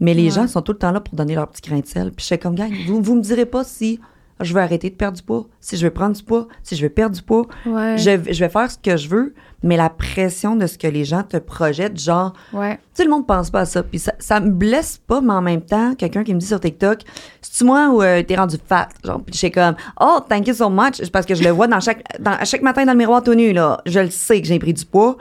Mais 0.00 0.14
les 0.14 0.24
Ouais. 0.24 0.30
gens 0.30 0.46
sont 0.48 0.62
tout 0.62 0.72
le 0.72 0.78
temps 0.78 0.90
là 0.92 1.00
pour 1.00 1.14
donner 1.14 1.34
leur 1.34 1.48
petit 1.48 1.62
grain 1.68 1.80
de 1.80 1.86
sel. 1.86 2.12
Puis 2.12 2.22
je 2.24 2.28
fais 2.28 2.38
comme, 2.38 2.54
gang, 2.54 2.72
vous, 2.86 3.00
vous 3.02 3.14
me 3.16 3.20
direz 3.22 3.46
pas 3.46 3.64
si 3.64 4.00
je 4.44 4.54
vais 4.54 4.60
arrêter 4.60 4.90
de 4.90 4.94
perdre 4.94 5.16
du 5.16 5.22
poids, 5.22 5.46
si 5.60 5.76
je 5.76 5.82
vais 5.86 5.90
prendre 5.90 6.14
du 6.16 6.22
poids, 6.22 6.46
si 6.62 6.76
je 6.76 6.82
vais 6.82 6.88
perdre 6.90 7.16
du 7.16 7.22
poids. 7.22 7.46
Ouais. 7.66 7.96
Je, 7.98 8.32
je 8.32 8.40
vais 8.44 8.48
faire 8.48 8.70
ce 8.70 8.78
que 8.78 8.96
je 8.96 9.08
veux, 9.08 9.34
mais 9.62 9.76
la 9.76 9.88
pression 9.90 10.56
de 10.56 10.66
ce 10.66 10.76
que 10.76 10.86
les 10.86 11.04
gens 11.04 11.22
te 11.22 11.36
projettent, 11.38 11.98
genre, 11.98 12.34
Ouais. 12.52 12.78
sais, 12.92 13.04
le 13.04 13.10
monde 13.10 13.26
pense 13.26 13.50
pas 13.50 13.60
à 13.60 13.64
ça. 13.64 13.82
Puis 13.82 13.98
ça, 13.98 14.12
ça 14.18 14.38
me 14.40 14.50
blesse 14.50 14.98
pas, 15.06 15.20
mais 15.20 15.32
en 15.32 15.42
même 15.42 15.62
temps, 15.62 15.94
quelqu'un 15.94 16.22
qui 16.22 16.34
me 16.34 16.38
dit 16.40 16.46
sur 16.46 16.60
TikTok, 16.60 17.00
c'est-tu 17.40 17.64
moi 17.64 17.88
ou 17.90 18.02
euh, 18.02 18.22
t'es 18.22 18.36
rendu 18.36 18.56
fat? 18.66 18.88
Genre, 19.04 19.20
puis 19.22 19.34
je 19.34 19.46
comme, 19.48 19.74
oh, 20.00 20.18
thank 20.28 20.46
you 20.48 20.54
so 20.54 20.68
much. 20.68 21.10
Parce 21.10 21.24
que 21.26 21.34
je 21.34 21.42
le 21.42 21.50
vois 21.50 21.66
dans 21.66 21.80
chaque, 21.80 22.02
dans, 22.20 22.36
chaque 22.44 22.62
matin 22.62 22.84
dans 22.84 22.92
le 22.92 22.98
miroir 22.98 23.22
tout 23.22 23.34
nu, 23.34 23.52
là. 23.52 23.80
Je 23.86 24.00
le 24.00 24.10
sais 24.10 24.40
que 24.42 24.46
j'ai 24.46 24.58
pris 24.58 24.74
du 24.74 24.84
poids. 24.84 25.16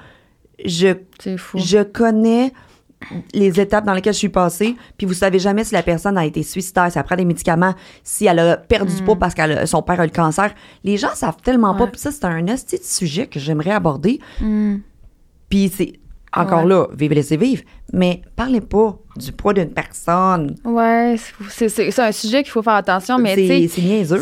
Je, 0.66 0.94
fou. 1.38 1.58
je 1.58 1.84
connais 1.84 2.54
les 3.34 3.60
étapes 3.60 3.86
dans 3.86 3.94
lesquelles 3.94 4.14
je 4.14 4.20
suis 4.20 4.30
passée, 4.30 4.76
puis 4.98 5.06
vous 5.08 5.14
savez 5.14 5.40
jamais 5.40 5.64
si 5.64 5.74
la 5.74 5.84
personne 5.84 6.18
a 6.18 6.26
été 6.26 6.44
suicidaire, 6.44 6.92
si 6.92 6.98
elle 6.98 7.04
prend 7.04 7.16
des 7.16 7.26
médicaments, 7.26 7.74
si 8.04 8.26
elle 8.26 8.40
a 8.40 8.58
perdu 8.58 8.96
du 8.96 9.04
poids 9.04 9.16
parce 9.16 9.34
que 9.34 9.66
son 9.66 9.82
père 9.82 10.00
a 10.00 10.06
le 10.06 10.12
cancer. 10.12 10.54
Les 10.84 10.98
gens 10.98 11.14
savent 11.16 11.38
tellement 11.44 11.76
pas. 11.76 11.86
Mm. 11.88 11.92
Puis 11.92 12.00
ça, 12.02 12.12
c'est 12.12 12.26
un 12.26 12.48
hostie 12.48 12.78
de 12.78 12.84
sujet 12.84 13.28
que 13.28 13.40
j'aimerais 13.40 13.72
aborder. 13.72 14.20
Mm. 14.42 14.78
Puis 15.50 15.72
c'est 15.76 15.94
encore 16.36 16.64
Ouais. 16.64 16.70
là, 16.70 16.88
vivre 16.98 17.12
et 17.12 17.16
laisser 17.16 17.38
vivre. 17.38 17.62
Mais 17.92 18.22
parlez 18.36 18.62
pas 18.62 18.98
du 19.16 19.32
poids 19.32 19.54
d'une 19.54 19.70
personne. 19.70 20.56
Ouais, 20.66 21.16
c'est- 21.50 21.70
c'est 21.70 21.92
c'est 21.92 22.02
un 22.02 22.12
sujet 22.12 22.42
qu'il 22.44 22.52
faut 22.52 22.64
faire 22.64 22.74
attention, 22.74 23.18
mais 23.20 23.36
C'est 23.36 23.68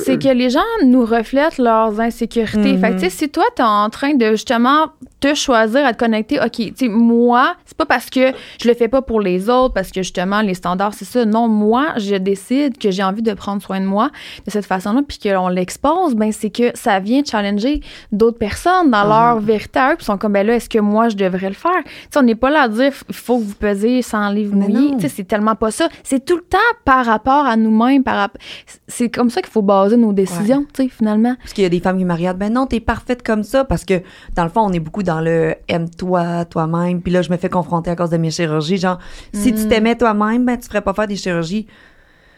c'est 0.04 0.20
que 0.20 0.28
les 0.28 0.50
gens 0.50 0.60
nous 0.86 1.06
reflètent 1.06 1.58
leurs 1.58 2.00
insécurités. 2.00 2.74
Mhm. 2.74 2.80
Fait 2.82 2.90
que, 2.90 2.94
tu 2.96 3.00
sais, 3.02 3.10
si 3.10 3.30
toi, 3.30 3.46
t'es 3.56 3.64
en 3.64 3.90
train 3.90 4.14
de 4.16 4.32
justement 4.32 4.88
te 5.22 5.36
choisir 5.36 5.86
à 5.86 5.94
te 5.94 6.00
connecter, 6.00 6.40
OK, 6.40 6.52
tu 6.52 6.74
sais, 6.76 6.88
moi, 6.88 7.54
c'est 7.66 7.78
pas 7.78 7.86
parce 7.86 8.10
que 8.10 8.32
je 8.62 8.68
le 8.68 8.74
fais 8.74 8.88
pas 8.88 9.02
pour 9.04 9.22
les 9.22 9.50
autres, 9.50 9.74
parce 9.74 9.92
que 9.92 10.02
justement, 10.02 10.42
les 10.42 10.56
standards, 10.56 10.96
c'est 10.96 11.06
ça. 11.06 11.26
Non, 11.26 11.48
moi, 11.48 11.90
je 11.98 12.16
décide 12.16 12.78
que 12.80 12.90
j'ai 12.90 13.04
envie 13.04 13.22
de 13.22 13.34
prendre 13.34 13.62
soin 13.62 13.80
de 13.80 13.86
moi 13.86 14.10
de 14.46 14.52
cette 14.52 14.66
façon-là, 14.66 15.02
puis 15.08 15.20
qu'on 15.20 15.48
l'expose, 15.48 16.16
ben 16.16 16.32
c'est 16.32 16.50
que 16.50 16.72
ça 16.74 17.00
vient 17.00 17.22
challenger 17.24 17.82
d'autres 18.12 18.40
personnes 18.40 18.90
dans 18.90 19.04
leur 19.04 19.40
vérité 19.40 19.80
à 19.80 19.92
eux, 19.92 19.96
puis 19.96 20.04
ils 20.04 20.06
sont 20.06 20.18
comme, 20.18 20.34
ben 20.34 20.46
là, 20.46 20.56
est-ce 20.56 20.70
que 20.70 20.80
moi, 20.80 21.10
je 21.10 21.16
devrais 21.16 21.50
le 21.50 21.54
faire? 21.56 21.84
Tu 21.86 21.92
sais, 22.12 22.20
on 22.20 22.24
n'est 22.24 22.36
pas 22.36 22.50
là 22.50 22.64
à 22.64 22.68
dire, 22.68 22.92
il 23.08 23.16
faut 23.16 23.38
que 23.38 23.44
vous 23.44 23.54
pesez 23.56 24.02
100 24.02 24.30
livres 24.32 24.56
mouillés. 24.56 24.81
Non. 24.82 24.96
Tu 24.96 25.02
sais, 25.02 25.10
c'est 25.10 25.24
tellement 25.24 25.56
pas 25.56 25.72
ça. 25.72 25.88
C'est 26.04 26.24
tout 26.26 26.36
le 26.38 26.42
temps 26.44 26.58
par 26.86 27.06
rapport 27.06 27.46
à 27.46 27.56
nous-mêmes, 27.56 28.04
par 28.04 28.30
C'est 28.88 29.10
comme 29.10 29.30
ça 29.30 29.42
qu'il 29.42 29.52
faut 29.52 29.62
baser 29.62 29.98
nos 29.98 30.14
décisions, 30.14 30.66
tu 30.74 30.84
sais, 30.84 30.90
finalement. 30.90 31.36
Parce 31.40 31.54
qu'il 31.54 31.64
y 31.64 31.68
a 31.68 31.70
des 31.70 31.80
femmes 31.80 31.98
qui 31.98 32.06
me 32.06 32.14
regardent, 32.14 32.38
ben 32.38 32.52
non, 32.54 32.66
t'es 32.68 32.80
parfaite 32.80 33.24
comme 33.24 33.44
ça, 33.44 33.64
parce 33.66 33.86
que 33.86 34.02
dans 34.36 34.44
le 34.44 34.50
fond, 34.50 34.62
on 34.62 34.74
est 34.74 34.80
beaucoup 34.80 35.04
dans 35.04 35.22
le 35.22 35.56
aime-toi, 35.68 36.46
toi-même. 36.46 37.02
Puis 37.02 37.12
là, 37.12 37.22
je 37.22 37.30
me 37.32 37.38
fais 37.38 37.50
confronter 37.50 37.90
à 37.92 37.96
cause 37.96 38.10
de 38.10 38.18
mes 38.18 38.32
chirurgies. 38.32 38.78
Genre, 38.78 39.00
si 39.34 39.52
Mm. 39.52 39.56
tu 39.56 39.68
t'aimais 39.68 39.96
toi-même, 39.96 40.46
ben 40.46 40.58
tu 40.58 40.68
ferais 40.68 40.82
pas 40.82 40.94
faire 40.94 41.08
des 41.08 41.16
chirurgies. 41.16 41.68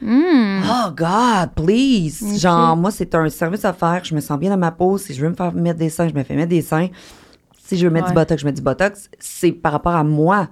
Hmm. 0.01 0.61
Oh 0.65 0.91
God, 0.95 1.51
please. 1.55 2.21
Ok. 2.23 2.37
Genre, 2.39 2.75
moi, 2.75 2.91
c'est 2.91 3.15
un 3.15 3.29
service 3.29 3.63
à 3.63 3.71
faire. 3.73 4.01
Je 4.03 4.13
me 4.13 4.19
sens 4.19 4.37
bien 4.37 4.49
dans 4.49 4.57
ma 4.57 4.71
peau. 4.71 4.97
Si 4.97 5.13
je 5.13 5.21
veux 5.21 5.29
me 5.29 5.35
faire 5.35 5.53
mettre 5.53 5.79
des 5.79 5.89
seins, 5.89 6.09
je 6.09 6.13
me 6.13 6.23
fais 6.23 6.35
mettre 6.35 6.49
des 6.49 6.61
seins. 6.61 6.87
Si 7.57 7.77
je 7.77 7.87
veux 7.87 7.93
mettre 7.93 8.07
Ouais. 8.07 8.11
du 8.13 8.15
botox, 8.19 8.41
je 8.41 8.45
mets 8.45 8.51
du 8.51 8.61
botox. 8.61 9.09
C'est 9.19 9.53
par 9.53 9.71
rapport 9.71 9.95
à 9.95 10.03
moi. 10.03 10.49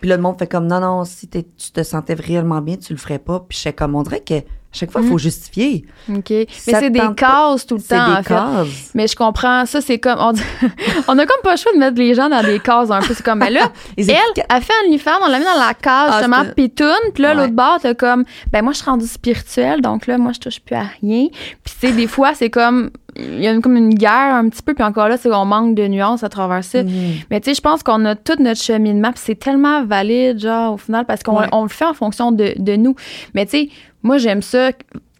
Puis 0.00 0.08
le 0.08 0.16
monde 0.16 0.38
fait 0.38 0.46
comme, 0.46 0.66
non, 0.66 0.80
non, 0.80 1.04
si 1.04 1.28
tu 1.28 1.44
te 1.44 1.82
sentais 1.82 2.14
réellement 2.14 2.62
bien, 2.62 2.76
tu 2.76 2.92
le 2.92 2.98
ferais 2.98 3.18
pas. 3.18 3.40
Puis 3.40 3.58
je 3.58 3.62
fais 3.62 3.72
comme, 3.72 3.94
on 3.94 4.02
dirait 4.02 4.20
que 4.20 4.42
chaque 4.72 4.90
fois, 4.92 5.00
il 5.02 5.08
faut 5.08 5.18
justifier. 5.18 5.84
OK. 6.08 6.30
Mais 6.30 6.46
c'est 6.66 6.90
des 6.90 7.00
cases 7.16 7.66
tout 7.66 7.74
le 7.74 7.80
C'est 7.80 7.96
temps, 7.96 8.06
des 8.06 8.12
en 8.12 8.22
fait. 8.22 8.34
cases. 8.34 8.90
Mais 8.94 9.06
je 9.08 9.16
comprends. 9.16 9.66
Ça, 9.66 9.80
c'est 9.80 9.98
comme. 9.98 10.18
On, 10.20 10.32
dit- 10.32 10.42
on 11.08 11.18
a 11.18 11.26
comme 11.26 11.40
pas 11.42 11.52
le 11.52 11.56
choix 11.56 11.72
de 11.72 11.78
mettre 11.78 11.98
les 11.98 12.14
gens 12.14 12.28
dans 12.28 12.42
des 12.42 12.60
cases 12.60 12.90
un 12.90 13.00
peu. 13.00 13.12
C'est 13.14 13.24
comme, 13.24 13.40
ben 13.40 13.50
là, 13.52 13.70
elle, 13.96 14.06
elle 14.08 14.62
fait 14.62 14.72
un 14.84 14.86
OnlyFans, 14.88 15.10
on 15.24 15.28
l'a 15.28 15.38
mis 15.38 15.44
dans 15.44 15.58
la 15.66 15.74
case, 15.74 16.10
Ah, 16.12 16.18
justement, 16.18 16.42
c'est- 16.44 16.54
pitoune. 16.54 16.86
Puis 17.14 17.22
là, 17.22 17.30
Ouais. 17.30 17.34
l'autre 17.42 17.52
bord, 17.54 17.78
t'as 17.82 17.94
comme, 17.94 18.24
ben 18.52 18.62
moi, 18.62 18.72
je 18.72 18.78
suis 18.78 18.86
rendue 18.88 19.06
spirituelle, 19.06 19.80
donc 19.80 20.06
là, 20.06 20.18
moi, 20.18 20.32
je 20.34 20.38
touche 20.40 20.60
plus 20.60 20.76
à 20.76 20.84
rien. 21.00 21.26
Puis, 21.64 21.74
tu 21.80 21.86
sais, 21.88 21.92
des 21.92 22.06
fois, 22.06 22.34
c'est 22.34 22.50
comme. 22.50 22.90
Il 23.16 23.40
y 23.42 23.48
a 23.48 23.50
une- 23.50 23.60
comme 23.60 23.74
une 23.76 23.92
guerre 23.92 24.34
un 24.36 24.48
petit 24.48 24.62
peu, 24.62 24.72
puis 24.72 24.84
encore 24.84 25.08
là, 25.08 25.16
c'est 25.16 25.28
qu'on 25.28 25.44
manque 25.44 25.74
de 25.74 25.84
nuances 25.88 26.22
à 26.22 26.28
travers 26.28 26.62
ça. 26.62 26.84
Mhm. 26.84 26.92
Mais 27.28 27.40
tu 27.40 27.50
sais, 27.50 27.54
je 27.56 27.60
pense 27.60 27.82
qu'on 27.82 28.04
a 28.04 28.14
tout 28.14 28.36
notre 28.38 28.62
cheminement, 28.62 29.10
puis 29.10 29.20
c'est 29.24 29.34
tellement 29.34 29.84
valide, 29.84 30.38
genre, 30.38 30.74
au 30.74 30.76
final, 30.76 31.04
parce 31.06 31.24
qu'on 31.24 31.40
Ouais. 31.40 31.46
on 31.50 31.64
le 31.64 31.68
fait 31.68 31.84
en 31.86 31.92
fonction 31.92 32.30
de, 32.30 32.54
de 32.56 32.76
nous. 32.76 32.94
Mais 33.34 33.46
tu 33.46 33.50
sais, 33.50 33.68
moi, 34.02 34.18
j'aime 34.18 34.42
ça. 34.42 34.70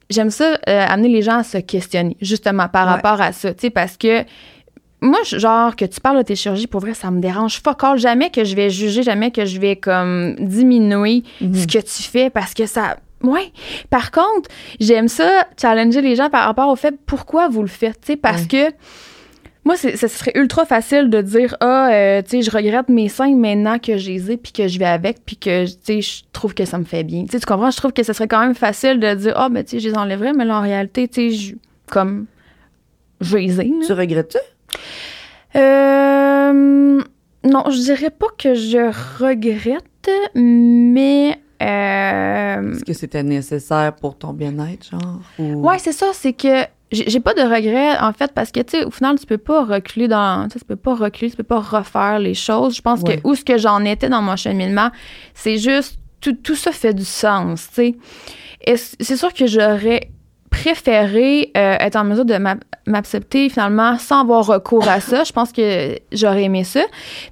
J'aime 0.08 0.30
ça, 0.30 0.58
euh, 0.68 0.86
amener 0.88 1.08
les 1.08 1.22
gens 1.22 1.38
à 1.38 1.44
se 1.44 1.58
questionner, 1.58 2.16
justement, 2.20 2.66
par 2.68 2.86
Ouais. 2.86 2.92
rapport 2.94 3.20
à 3.20 3.30
ça, 3.30 3.54
tu 3.54 3.60
sais, 3.60 3.70
parce 3.70 3.96
que 3.96 4.24
moi, 5.00 5.20
genre, 5.22 5.76
que 5.76 5.84
tu 5.84 6.00
parles 6.00 6.18
de 6.18 6.22
tes 6.22 6.34
chirurgies, 6.34 6.66
pour 6.66 6.80
vrai, 6.80 6.94
ça 6.94 7.12
me 7.12 7.20
dérange 7.20 7.60
fuck 7.62 7.84
all. 7.84 7.96
Jamais 7.96 8.30
que 8.30 8.42
je 8.42 8.56
vais 8.56 8.70
juger, 8.70 9.04
jamais 9.04 9.30
que 9.30 9.44
je 9.44 9.60
vais, 9.60 9.76
comme, 9.76 10.34
diminuer 10.40 11.22
Mhm. 11.40 11.54
ce 11.54 11.66
que 11.68 11.78
tu 11.78 12.02
fais, 12.02 12.28
parce 12.28 12.54
que 12.54 12.66
ça... 12.66 12.96
Ouais. 13.22 13.52
Par 13.88 14.10
contre, 14.10 14.48
j'aime 14.80 15.06
ça, 15.06 15.46
challenger 15.60 16.00
les 16.00 16.16
gens 16.16 16.28
par 16.28 16.44
rapport 16.44 16.68
au 16.68 16.76
fait 16.76 16.94
pourquoi 17.06 17.48
vous 17.48 17.62
le 17.62 17.68
faites, 17.68 18.00
tu 18.00 18.08
sais, 18.12 18.16
parce 18.16 18.46
que 18.46 18.70
moi, 19.64 19.76
ce 19.76 19.94
serait 20.08 20.32
ultra 20.36 20.64
facile 20.64 21.10
de 21.10 21.20
dire 21.20 21.54
ah, 21.60 21.90
euh, 21.92 22.22
tu 22.22 22.30
sais, 22.30 22.42
je 22.42 22.50
regrette 22.50 22.88
mes 22.88 23.08
seins 23.08 23.34
maintenant 23.36 23.78
que 23.78 23.98
je 23.98 24.10
les 24.10 24.30
ai 24.32 24.36
puis 24.36 24.52
que 24.52 24.66
je 24.68 24.78
vais 24.78 24.86
avec 24.86 25.18
puis 25.24 25.36
que 25.36 25.66
tu 25.66 25.72
sais, 25.82 26.00
je 26.00 26.22
trouve 26.32 26.54
que 26.54 26.64
ça 26.64 26.78
me 26.78 26.84
fait 26.84 27.04
bien. 27.04 27.24
Tu 27.30 27.38
comprends? 27.40 27.70
Je 27.70 27.76
trouve 27.76 27.92
que 27.92 28.02
ce 28.02 28.12
serait 28.12 28.28
quand 28.28 28.40
même 28.40 28.54
facile 28.54 28.98
de 29.00 29.14
dire 29.14 29.34
ah, 29.36 29.48
ben 29.50 29.62
tu 29.62 29.70
sais, 29.72 29.80
je 29.80 29.88
les 29.90 29.96
enlèverais, 29.96 30.32
mais 30.32 30.44
là, 30.44 30.58
en 30.58 30.62
réalité, 30.62 31.08
tu 31.08 31.30
sais, 31.30 31.36
je- 31.36 31.54
comme 31.90 32.26
je 33.20 33.36
les 33.36 33.60
ai. 33.60 33.70
Tu 33.86 33.92
regrettes-tu? 33.92 34.38
Euh, 35.56 37.00
non, 37.44 37.64
je 37.70 37.82
dirais 37.82 38.10
pas 38.10 38.26
que 38.38 38.54
je 38.54 38.90
regrette, 39.22 40.10
mais 40.34 41.38
euh, 41.62 42.72
Est-ce 42.72 42.84
que 42.84 42.92
c'était 42.92 43.22
nécessaire 43.22 43.94
pour 43.94 44.16
ton 44.16 44.32
bien-être, 44.32 44.88
genre? 44.90 45.20
Ou... 45.38 45.66
Ouais, 45.68 45.78
c'est 45.78 45.92
ça, 45.92 46.06
c'est 46.14 46.32
que 46.32 46.64
j'ai 46.92 47.20
pas 47.20 47.34
de 47.34 47.42
regrets 47.42 47.96
en 47.98 48.12
fait 48.12 48.32
parce 48.34 48.50
que 48.50 48.60
tu 48.60 48.78
sais 48.78 48.84
au 48.84 48.90
final 48.90 49.18
tu 49.18 49.26
peux 49.26 49.38
pas 49.38 49.64
reculer 49.64 50.08
dans 50.08 50.48
tu 50.48 50.54
sais, 50.54 50.58
tu 50.60 50.64
peux 50.64 50.76
pas 50.76 50.94
reculer, 50.94 51.30
tu 51.30 51.36
peux 51.36 51.42
pas 51.44 51.60
refaire 51.60 52.18
les 52.18 52.34
choses. 52.34 52.74
Je 52.76 52.82
pense 52.82 53.00
Ouais. 53.02 53.18
que 53.18 53.28
où 53.28 53.34
ce 53.34 53.44
que 53.44 53.58
j'en 53.58 53.84
étais 53.84 54.08
dans 54.08 54.22
mon 54.22 54.36
cheminement, 54.36 54.90
c'est 55.34 55.58
juste 55.58 55.98
tout, 56.20 56.32
tout 56.34 56.56
ça 56.56 56.72
fait 56.72 56.92
du 56.94 57.04
sens, 57.04 57.68
tu 57.74 57.94
sais. 58.66 58.86
C'est 59.00 59.16
sûr 59.16 59.32
que 59.32 59.46
j'aurais 59.46 60.10
préféré 60.50 61.50
euh, 61.56 61.76
être 61.78 61.96
en 61.96 62.04
mesure 62.04 62.24
de 62.24 62.36
m'accepter 62.86 63.48
finalement 63.48 63.98
sans 63.98 64.22
avoir 64.22 64.44
recours 64.46 64.88
à 64.88 65.00
ça. 65.00 65.24
Je 65.24 65.32
pense 65.32 65.52
que 65.52 65.96
j'aurais 66.12 66.44
aimé 66.44 66.64
ça. 66.64 66.82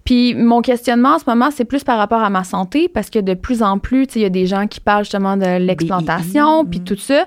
Puis 0.04 0.34
mon 0.34 0.62
questionnement 0.62 1.16
en 1.16 1.18
ce 1.18 1.24
moment, 1.26 1.50
c'est 1.50 1.64
plus 1.64 1.84
par 1.84 1.98
rapport 1.98 2.22
à 2.22 2.30
ma 2.30 2.44
santé 2.44 2.88
parce 2.88 3.10
que 3.10 3.18
de 3.18 3.34
plus 3.34 3.62
en 3.62 3.78
plus, 3.78 4.06
tu 4.06 4.14
sais, 4.14 4.20
il 4.20 4.22
y 4.22 4.26
a 4.26 4.30
des 4.30 4.46
gens 4.46 4.66
qui 4.66 4.80
parlent 4.80 5.04
justement 5.04 5.36
de 5.36 5.58
l'explantation, 5.58 6.64
puis 6.64 6.80
tout 6.80 6.96
ça. 6.96 7.24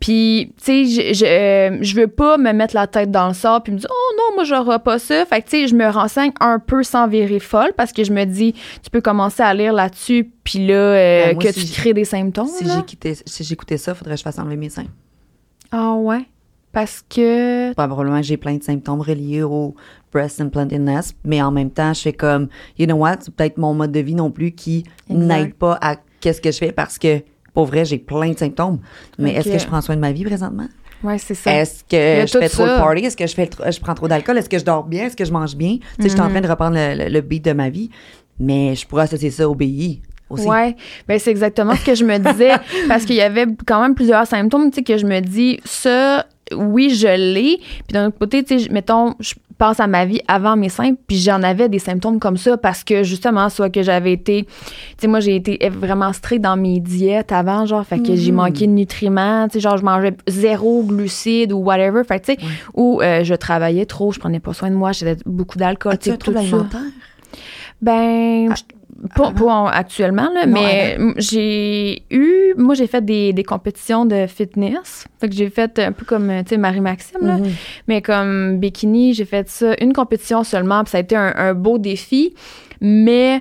Puis, 0.00 0.52
tu 0.56 0.64
sais, 0.64 0.84
je, 0.84 1.14
je, 1.14 1.24
euh, 1.24 1.78
je 1.80 1.94
veux 1.94 2.08
pas 2.08 2.36
me 2.36 2.52
mettre 2.52 2.74
la 2.74 2.88
tête 2.88 3.12
dans 3.12 3.28
le 3.28 3.34
sable 3.34 3.62
puis 3.62 3.72
me 3.72 3.78
dire, 3.78 3.88
oh 3.88 4.14
non, 4.18 4.34
moi, 4.34 4.42
j'aurai 4.42 4.80
pas 4.80 4.98
ça. 4.98 5.24
Fait 5.26 5.40
que, 5.40 5.48
tu 5.48 5.60
sais, 5.62 5.68
je 5.68 5.76
me 5.76 5.88
renseigne 5.88 6.32
un 6.40 6.58
peu 6.58 6.82
sans 6.82 7.06
virer 7.06 7.38
folle 7.38 7.72
parce 7.76 7.92
que 7.92 8.02
je 8.02 8.12
me 8.12 8.24
dis, 8.24 8.52
tu 8.82 8.90
peux 8.90 9.00
commencer 9.00 9.44
à 9.44 9.54
lire 9.54 9.72
là-dessus, 9.72 10.28
puis 10.42 10.66
là, 10.66 10.74
euh, 10.74 11.26
Ben, 11.26 11.38
que 11.38 11.52
si 11.52 11.66
tu 11.66 11.72
crées 11.80 11.94
des 11.94 12.04
symptômes. 12.04 12.48
Si 12.48 12.64
j'écoutais 12.68 13.16
si 13.24 13.44
j'écoutais 13.44 13.78
ça, 13.78 13.94
faudrait 13.94 14.14
que 14.14 14.18
je 14.18 14.24
fasse 14.24 14.40
enlever 14.40 14.56
mes 14.56 14.70
seins. 14.70 14.86
Ah 15.72 15.94
ouais? 15.94 16.26
Parce 16.72 17.02
que. 17.08 17.72
Probablement 17.74 18.22
j'ai 18.22 18.36
plein 18.36 18.54
de 18.56 18.62
symptômes 18.62 19.00
reliés 19.00 19.42
au 19.42 19.74
breast 20.12 20.40
implantedness, 20.40 21.14
mais 21.24 21.42
en 21.42 21.50
même 21.50 21.70
temps, 21.70 21.92
je 21.92 22.00
fais 22.02 22.12
comme, 22.12 22.48
you 22.78 22.86
know 22.86 22.96
what, 22.96 23.16
c'est 23.20 23.34
peut-être 23.34 23.58
mon 23.58 23.74
mode 23.74 23.92
de 23.92 24.00
vie 24.00 24.14
non 24.14 24.30
plus 24.30 24.52
qui 24.52 24.84
n'aide 25.08 25.54
pas 25.54 25.78
à 25.80 25.96
qu'est-ce 26.20 26.40
que 26.40 26.50
je 26.52 26.58
fais 26.58 26.72
parce 26.72 26.98
que, 26.98 27.22
pour 27.54 27.66
vrai, 27.66 27.84
j'ai 27.84 27.98
plein 27.98 28.30
de 28.30 28.38
symptômes. 28.38 28.78
Mais 29.18 29.32
est-ce 29.32 29.50
que 29.50 29.58
je 29.58 29.66
prends 29.66 29.80
soin 29.82 29.96
de 29.96 30.00
ma 30.00 30.12
vie 30.12 30.24
présentement? 30.24 30.68
Ouais, 31.02 31.18
c'est 31.18 31.34
ça. 31.34 31.52
Est-ce 31.52 31.82
que 31.84 32.26
je 32.26 32.38
fais 32.38 32.48
trop 32.48 32.64
de 32.64 32.76
party? 32.78 33.04
Est-ce 33.04 33.16
que 33.16 33.26
je, 33.26 33.34
fais 33.34 33.50
je 33.70 33.80
prends 33.80 33.94
trop 33.94 34.08
d'alcool? 34.08 34.38
Est-ce 34.38 34.48
que 34.48 34.58
je 34.58 34.64
dors 34.64 34.84
bien? 34.84 35.06
Est-ce 35.06 35.16
que 35.16 35.24
je 35.24 35.32
mange 35.32 35.56
bien? 35.56 35.78
Tu 35.78 36.02
sais, 36.02 36.08
je 36.08 36.12
suis 36.14 36.20
en 36.20 36.24
Mhm. 36.26 36.30
train 36.30 36.40
de 36.42 36.48
reprendre 36.48 36.76
le, 36.76 37.04
le- 37.04 37.10
le 37.10 37.20
beat 37.20 37.44
de 37.44 37.52
ma 37.52 37.68
vie, 37.70 37.90
mais 38.38 38.74
je 38.76 38.86
pourrais 38.86 39.02
associer 39.04 39.30
ça 39.30 39.48
au 39.48 39.54
BI 39.54 40.00
aussi. 40.32 40.48
Ouais, 40.48 40.76
ben 41.08 41.18
c'est 41.18 41.30
exactement 41.30 41.74
ce 41.76 41.84
que 41.84 41.94
je 41.94 42.04
me 42.04 42.18
disais 42.18 42.52
parce 42.88 43.04
qu'il 43.04 43.16
y 43.16 43.20
avait 43.22 43.46
quand 43.66 43.80
même 43.80 43.94
plusieurs 43.94 44.26
symptômes, 44.26 44.70
tu 44.70 44.76
sais 44.76 44.82
que 44.82 44.98
je 44.98 45.06
me 45.06 45.20
dis 45.20 45.60
ça 45.64 46.26
oui, 46.54 46.90
je 46.94 47.06
l'ai. 47.08 47.58
Puis 47.58 47.94
d'un 47.94 48.08
autre 48.08 48.18
côté, 48.18 48.44
tu 48.44 48.58
sais, 48.58 48.68
mettons, 48.70 49.14
je 49.20 49.32
pense 49.56 49.80
à 49.80 49.86
ma 49.86 50.04
vie 50.04 50.20
avant 50.28 50.54
mes 50.54 50.68
seins, 50.68 50.92
puis 51.06 51.16
j'en 51.16 51.42
avais 51.42 51.68
des 51.70 51.78
symptômes 51.78 52.18
comme 52.18 52.36
ça 52.36 52.58
parce 52.58 52.84
que 52.84 53.04
justement, 53.04 53.48
soit 53.48 53.70
que 53.70 53.82
j'avais 53.82 54.12
été, 54.12 54.44
tu 54.44 54.50
sais, 54.98 55.06
moi 55.06 55.20
j'ai 55.20 55.36
été 55.36 55.58
vraiment 55.70 56.12
strict 56.12 56.42
dans 56.42 56.56
mes 56.58 56.78
diètes 56.80 57.32
avant, 57.32 57.64
genre, 57.64 57.86
fait 57.86 58.00
que 58.02 58.14
j'ai 58.16 58.32
Mhm. 58.32 58.36
manqué 58.36 58.66
de 58.66 58.72
nutriments, 58.72 59.46
tu 59.48 59.54
sais, 59.54 59.60
genre 59.60 59.78
je 59.78 59.84
mangeais 59.84 60.12
zéro 60.26 60.82
glucides 60.82 61.52
ou 61.52 61.58
whatever, 61.58 62.02
fait 62.04 62.20
que 62.20 62.26
tu 62.26 62.32
sais, 62.34 62.38
ou 62.74 63.00
euh, 63.00 63.24
je 63.24 63.34
travaillais 63.34 63.86
trop, 63.86 64.12
je 64.12 64.18
prenais 64.18 64.40
pas 64.40 64.52
soin 64.52 64.68
de 64.68 64.74
moi, 64.76 64.92
j'avais 64.92 65.16
beaucoup 65.24 65.56
d'alcool, 65.56 65.96
tu 65.98 66.10
sais, 66.10 66.16
tout 66.18 66.32
ça. 66.32 66.40
Ben, 67.80 68.48
Ah, 68.50 68.54
je- 68.56 68.62
pas, 69.16 69.32
pas 69.32 69.44
en- 69.44 69.66
actuellement, 69.66 70.30
là, 70.34 70.46
Non, 70.46 70.52
mais 70.60 70.96
j'ai 71.16 72.02
eu. 72.10 72.54
Moi, 72.56 72.74
j'ai 72.74 72.86
fait 72.86 73.04
des, 73.04 73.32
des 73.32 73.42
compétitions 73.44 74.04
de 74.04 74.26
fitness. 74.26 75.06
Fait 75.20 75.28
que 75.28 75.34
j'ai 75.34 75.50
fait 75.50 75.78
un 75.78 75.92
peu 75.92 76.04
comme, 76.04 76.28
tu 76.44 76.50
sais, 76.50 76.56
Marie-Maxime, 76.56 77.18
là. 77.26 77.36
Mhm. 77.38 77.50
Mais 77.88 78.02
comme 78.02 78.58
bikini, 78.58 79.14
j'ai 79.14 79.24
fait 79.24 79.48
ça 79.48 79.74
une 79.80 79.92
compétition 79.92 80.44
seulement, 80.44 80.84
puis 80.84 80.90
ça 80.92 80.98
a 80.98 81.00
été 81.00 81.16
un, 81.16 81.32
un 81.36 81.54
beau 81.54 81.78
défi. 81.78 82.34
Mais 82.80 83.40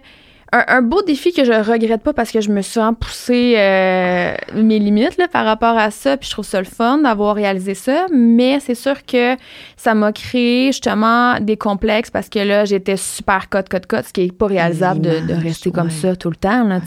un, 0.53 0.63
un 0.67 0.81
beau 0.81 1.01
défi 1.01 1.31
que 1.31 1.45
je 1.45 1.51
regrette 1.53 2.01
pas 2.01 2.11
parce 2.13 2.31
que 2.31 2.41
je 2.41 2.49
me 2.49 2.61
suis 2.61 2.79
vraiment 2.79 2.93
poussé 2.93 3.55
euh, 3.57 4.33
mes 4.55 4.79
limites 4.79 5.17
là, 5.17 5.27
par 5.27 5.45
rapport 5.45 5.77
à 5.77 5.91
ça, 5.91 6.17
puis 6.17 6.27
je 6.27 6.33
trouve 6.33 6.45
ça 6.45 6.59
le 6.59 6.65
fun 6.65 6.97
d'avoir 6.97 7.35
réalisé 7.35 7.73
ça. 7.73 8.07
Mais 8.13 8.59
c'est 8.59 8.75
sûr 8.75 9.05
que 9.05 9.35
ça 9.77 9.93
m'a 9.93 10.11
créé 10.11 10.67
justement 10.67 11.39
des 11.39 11.55
complexes 11.57 12.09
parce 12.09 12.27
que 12.27 12.39
là, 12.39 12.65
j'étais 12.65 12.97
super 12.97 13.49
cote, 13.49 13.69
cote, 13.69 13.85
cote, 13.85 14.05
ce 14.07 14.13
qui 14.13 14.21
est 14.23 14.31
pas 14.31 14.47
réalisable 14.47 15.01
de, 15.01 15.33
rester 15.33 15.71
comme 15.71 15.89
ça 15.89 16.15
tout 16.15 16.29
le 16.29 16.35
temps, 16.35 16.63
là. 16.65 16.79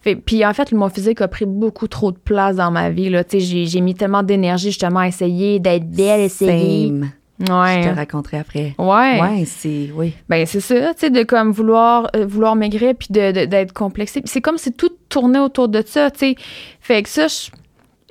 Fait- 0.00 0.16
Puis 0.16 0.44
en 0.44 0.52
fait, 0.52 0.72
mon 0.72 0.88
physique 0.88 1.20
a 1.20 1.28
pris 1.28 1.46
beaucoup 1.46 1.88
trop 1.88 2.10
de 2.10 2.18
place 2.18 2.56
dans 2.56 2.70
ma 2.70 2.90
vie, 2.90 3.10
là. 3.10 3.22
J'ai 3.30 3.66
j'ai 3.66 3.80
mis 3.80 3.94
tellement 3.94 4.22
d'énergie 4.22 4.70
justement 4.70 5.00
à 5.00 5.08
essayer 5.08 5.60
d'être 5.60 5.88
belle, 5.88 6.20
essayer. 6.20 6.88
Same. 6.88 7.10
Ouais. 7.40 7.82
Je 7.82 7.88
te 7.90 7.94
raconterai 7.94 8.38
après. 8.38 8.74
Ouais. 8.78 9.20
Ouais, 9.20 9.44
c'est. 9.46 9.90
Oui. 9.94 10.14
Ben 10.28 10.46
c'est 10.46 10.60
ça, 10.60 10.94
tu 10.94 11.00
sais, 11.00 11.10
de 11.10 11.22
comme 11.22 11.50
vouloir 11.52 12.08
euh, 12.16 12.24
vouloir 12.26 12.56
maigrir 12.56 12.94
puis 12.98 13.08
de 13.10 13.44
d'être 13.44 13.72
complexé. 13.74 14.22
C'est 14.24 14.40
comme 14.40 14.56
si 14.58 14.72
tout 14.72 14.90
tournait 15.08 15.38
autour 15.38 15.68
de 15.68 15.82
ça, 15.84 16.10
tu 16.10 16.18
sais. 16.20 16.34
Fait 16.80 17.02
que 17.02 17.08
ça, 17.10 17.26
je- 17.28 17.50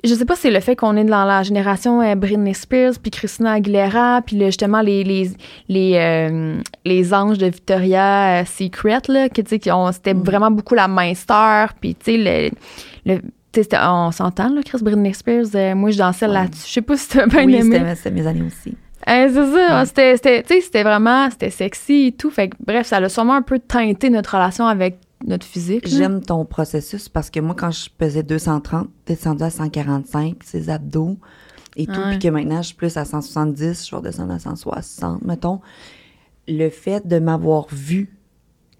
je 0.08 0.14
sais 0.14 0.24
pas 0.24 0.36
si 0.36 0.42
c'est 0.42 0.50
le 0.52 0.60
fait 0.60 0.76
qu'on 0.76 0.96
est 0.96 1.02
dans 1.04 1.24
la 1.24 1.42
génération 1.42 2.00
euh, 2.02 2.14
Britney 2.14 2.54
Spears, 2.54 2.92
puis 3.02 3.10
Christina 3.10 3.54
Aguilera, 3.54 4.22
puis 4.24 4.36
le- 4.36 4.46
justement 4.46 4.80
les 4.80 5.02
les 5.02 5.30
les, 5.68 5.92
euh, 5.96 6.60
les 6.84 7.12
anges 7.12 7.38
de 7.38 7.46
Victoria 7.46 8.42
euh, 8.42 8.44
Secret 8.44 9.00
là, 9.08 9.28
que 9.28 9.42
tu 9.42 9.58
sais 9.58 9.60
c'était 9.92 10.14
Mm. 10.14 10.22
vraiment 10.22 10.50
beaucoup 10.52 10.76
la 10.76 10.86
main 10.86 11.12
star, 11.14 11.74
puis 11.74 11.96
tu 11.96 12.12
sais 12.12 12.16
le, 12.16 13.12
le 13.14 13.20
tu 13.52 13.62
on 13.74 14.12
s'entend 14.12 14.50
là, 14.50 14.60
Chris 14.62 14.78
Britney 14.82 15.14
Spears, 15.14 15.46
euh, 15.54 15.74
moi 15.74 15.90
je 15.90 15.96
dansais 15.98 16.26
Ouais. 16.26 16.32
là-dessus. 16.34 16.64
Je 16.68 16.72
sais 16.74 16.82
pas 16.82 16.96
si 16.96 17.08
t'as 17.08 17.26
bien 17.26 17.44
oui, 17.46 17.56
aimé. 17.56 17.82
c'était 17.96 18.10
mes 18.10 18.26
années 18.26 18.42
aussi. 18.46 18.76
Hein, 19.06 19.28
c'est 19.28 19.34
ça, 19.52 19.78
Ouais. 19.80 19.86
c'était 19.86 20.16
c'était 20.16 20.42
tu 20.42 20.54
sais 20.54 20.60
c'était 20.60 20.82
vraiment 20.82 21.30
c'était 21.30 21.50
sexy 21.50 22.06
et 22.08 22.12
tout. 22.12 22.30
Fait 22.30 22.48
que 22.48 22.56
bref, 22.64 22.86
ça 22.88 22.96
a 22.96 23.08
sûrement 23.08 23.34
un 23.34 23.42
peu 23.42 23.58
teinté 23.58 24.10
notre 24.10 24.34
relation 24.34 24.66
avec 24.66 24.98
notre 25.24 25.46
physique. 25.46 25.86
J'aime 25.88 26.20
ton 26.22 26.44
processus 26.44 27.08
parce 27.08 27.30
que 27.30 27.40
moi, 27.40 27.54
quand 27.56 27.70
je 27.70 27.88
pesais 27.96 28.22
230, 28.22 28.88
descendu 29.06 29.42
à 29.44 29.50
145, 29.50 30.36
ces 30.44 30.68
abdos 30.70 31.16
et 31.76 31.86
tout, 31.86 32.00
puis 32.10 32.18
que 32.18 32.28
maintenant, 32.28 32.62
je 32.62 32.68
suis 32.68 32.74
plus 32.74 32.96
à 32.96 33.04
170, 33.04 33.86
je 33.86 33.90
vais 33.90 33.96
redescendre 33.98 34.32
à 34.32 34.38
160, 34.38 35.22
mettons. 35.24 35.60
Le 36.48 36.68
fait 36.70 37.06
de 37.06 37.18
m'avoir 37.18 37.66
vu 37.72 38.16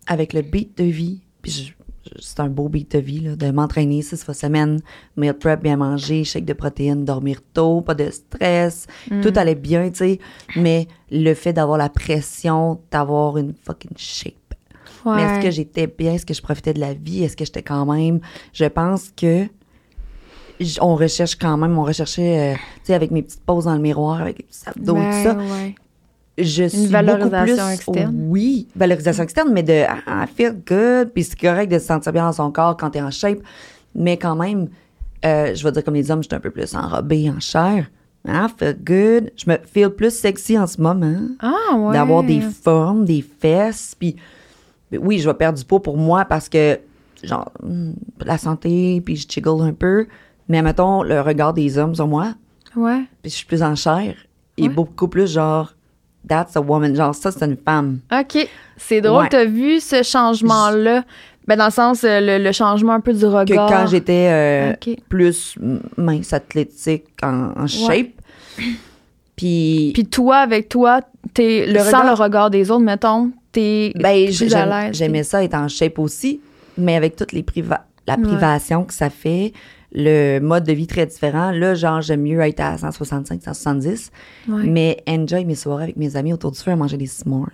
avec 0.06 0.32
le 0.32 0.42
beat 0.42 0.76
de 0.78 0.84
vie, 0.84 1.20
puis 1.42 1.74
c'est 2.20 2.40
un 2.40 2.48
beau 2.48 2.68
beat 2.68 2.92
de 2.92 2.98
vie, 2.98 3.20
là, 3.20 3.36
de 3.36 3.50
m'entraîner 3.50 4.02
six 4.02 4.22
fois 4.24 4.34
semaine, 4.34 4.80
meal 5.16 5.34
prep, 5.34 5.62
bien 5.62 5.76
manger, 5.76 6.24
shake 6.24 6.44
de 6.44 6.52
protéines, 6.52 7.04
dormir 7.04 7.40
tôt, 7.52 7.80
pas 7.80 7.94
de 7.94 8.10
stress, 8.10 8.86
Mm. 9.10 9.20
tout 9.20 9.32
allait 9.36 9.54
bien, 9.54 9.88
tu 9.90 9.96
sais, 9.96 10.18
mais 10.56 10.88
le 11.10 11.34
fait 11.34 11.52
d'avoir 11.52 11.78
la 11.78 11.88
pression 11.88 12.80
d'avoir 12.90 13.36
une 13.38 13.54
fucking 13.64 13.96
shape. 13.96 14.34
Mais 15.04 15.22
est-ce 15.22 15.40
que 15.46 15.50
j'étais 15.52 15.86
bien? 15.86 16.14
Est-ce 16.14 16.26
que 16.26 16.34
je 16.34 16.42
profitais 16.42 16.72
de 16.74 16.80
la 16.80 16.92
vie? 16.92 17.22
Est-ce 17.22 17.36
que 17.36 17.44
j'étais 17.44 17.62
quand 17.62 17.86
même? 17.86 18.18
Je 18.52 18.64
pense 18.64 19.10
que. 19.16 19.46
On 20.80 20.96
recherche 20.96 21.36
quand 21.36 21.56
même, 21.58 21.76
on 21.78 21.84
recherchait, 21.84 22.54
euh, 22.54 22.56
tu 22.56 22.60
sais, 22.84 22.94
avec 22.94 23.10
mes 23.10 23.22
petites 23.22 23.42
poses 23.44 23.66
dans 23.66 23.74
le 23.74 23.80
miroir, 23.80 24.22
avec 24.22 24.38
les 24.38 24.44
petits 24.44 24.62
abdos, 24.66 24.94
Ben, 24.94 25.10
tout 25.12 25.28
ça. 25.28 25.36
ouais. 25.36 25.74
Je 26.38 26.64
suis 26.68 26.86
valorisation 26.86 27.30
beaucoup 27.30 27.44
plus, 27.62 27.74
externe? 27.74 28.16
Oui, 28.28 28.68
valorisation 28.76 29.22
externe, 29.22 29.50
mais 29.52 29.62
de 29.62 29.72
I 29.72 30.26
feel 30.34 30.52
good, 30.66 31.10
puis 31.14 31.24
c'est 31.24 31.38
correct 31.40 31.70
de 31.72 31.78
se 31.78 31.86
sentir 31.86 32.12
bien 32.12 32.26
dans 32.26 32.32
son 32.32 32.50
corps 32.50 32.76
quand 32.76 32.90
t'es 32.90 33.00
en 33.00 33.10
shape, 33.10 33.38
mais 33.94 34.16
quand 34.18 34.36
même, 34.36 34.68
euh, 35.24 35.54
je 35.54 35.64
vais 35.64 35.72
dire 35.72 35.82
comme 35.82 35.94
les 35.94 36.10
hommes, 36.10 36.22
je 36.22 36.28
suis 36.28 36.36
un 36.36 36.40
peu 36.40 36.50
plus 36.50 36.74
enrobée 36.74 37.30
en 37.30 37.40
chair. 37.40 37.86
I 38.28 38.46
feel 38.58 38.76
good. 38.84 39.30
Je 39.36 39.48
me 39.48 39.56
feel 39.72 39.88
plus 39.90 40.10
sexy 40.10 40.58
en 40.58 40.66
ce 40.66 40.80
moment 40.80 41.20
Ah 41.40 41.76
ouais. 41.76 41.92
d'avoir 41.92 42.22
des 42.24 42.40
formes, 42.40 43.04
des 43.04 43.22
fesses. 43.22 43.94
Puis 43.98 44.16
oui, 44.92 45.20
je 45.20 45.28
vais 45.28 45.34
perdre 45.34 45.56
du 45.58 45.64
poids 45.64 45.80
pour 45.80 45.96
moi 45.96 46.24
parce 46.24 46.48
que, 46.48 46.78
genre, 47.22 47.50
hmm, 47.62 47.92
la 48.24 48.36
santé, 48.36 49.00
puis 49.04 49.14
je 49.16 49.26
jiggle 49.28 49.62
un 49.62 49.72
peu. 49.72 50.06
Mais 50.48 50.60
mettons, 50.60 51.02
le 51.04 51.20
regard 51.20 51.54
des 51.54 51.78
hommes 51.78 51.94
sur 51.94 52.08
moi, 52.08 52.34
Ouais. 52.74 53.04
puis 53.22 53.30
je 53.30 53.36
suis 53.36 53.46
plus 53.46 53.62
en 53.62 53.74
chair, 53.76 54.14
et 54.58 54.62
Ouais. 54.64 54.68
beaucoup 54.68 55.08
plus 55.08 55.32
genre, 55.32 55.72
that's 56.28 56.56
a 56.56 56.60
woman. 56.60 56.94
Genre, 56.94 57.14
ça, 57.14 57.30
c'est 57.30 57.44
une 57.44 57.56
femme. 57.56 58.00
OK. 58.12 58.48
C'est 58.76 59.00
drôle, 59.00 59.22
Ouais. 59.22 59.28
t'as 59.30 59.44
vu 59.44 59.80
ce 59.80 60.02
changement-là? 60.02 61.04
Ben, 61.46 61.56
dans 61.56 61.66
le 61.66 61.70
sens, 61.70 62.02
euh, 62.04 62.20
le, 62.20 62.42
le 62.42 62.52
changement 62.52 62.92
un 62.94 63.00
peu 63.00 63.12
du 63.12 63.20
Que 63.20 63.26
regard. 63.26 63.68
quand 63.70 63.86
j'étais 63.86 64.28
euh, 64.30 64.72
plus 65.08 65.56
mince, 65.96 66.32
athlétique, 66.32 67.04
en, 67.22 67.52
en 67.56 67.66
shape. 67.68 68.08
Puis, 69.36 69.90
Puis 69.94 70.06
toi, 70.06 70.38
avec 70.38 70.68
toi, 70.68 71.00
t'es, 71.34 71.66
Le 71.66 71.78
sans 71.80 71.86
regard- 72.00 72.04
le 72.06 72.12
regard 72.22 72.50
des 72.50 72.70
autres, 72.70 72.82
mettons, 72.84 73.30
t'es 73.52 73.92
ben, 73.94 74.24
plus 74.26 74.32
j'ai- 74.48 74.54
à 74.54 74.86
l'aise. 74.86 74.96
j'aimais 74.96 75.22
ça 75.24 75.44
être 75.44 75.54
en 75.54 75.68
shape 75.68 75.98
aussi, 75.98 76.40
mais 76.78 76.96
avec 76.96 77.16
toutes 77.16 77.32
les 77.32 77.42
priva 77.42 77.84
la 78.08 78.14
Ouais. 78.14 78.22
privation 78.22 78.84
que 78.84 78.94
ça 78.94 79.10
fait, 79.10 79.52
le 79.92 80.38
mode 80.40 80.64
de 80.64 80.72
vie 80.72 80.86
très 80.86 81.06
différent. 81.06 81.50
Là, 81.50 81.74
genre, 81.74 82.00
j'aime 82.00 82.22
mieux 82.22 82.40
être 82.40 82.60
à 82.60 82.76
165, 82.78 83.42
170, 83.42 84.10
Ouais. 84.48 84.64
mais 84.64 85.02
enjoy 85.08 85.44
mes 85.44 85.54
soirées 85.54 85.84
avec 85.84 85.96
mes 85.96 86.16
amis 86.16 86.32
autour 86.32 86.52
du 86.52 86.58
feu 86.58 86.70
à 86.72 86.76
manger 86.76 86.96
des 86.96 87.06
s'mores. 87.06 87.48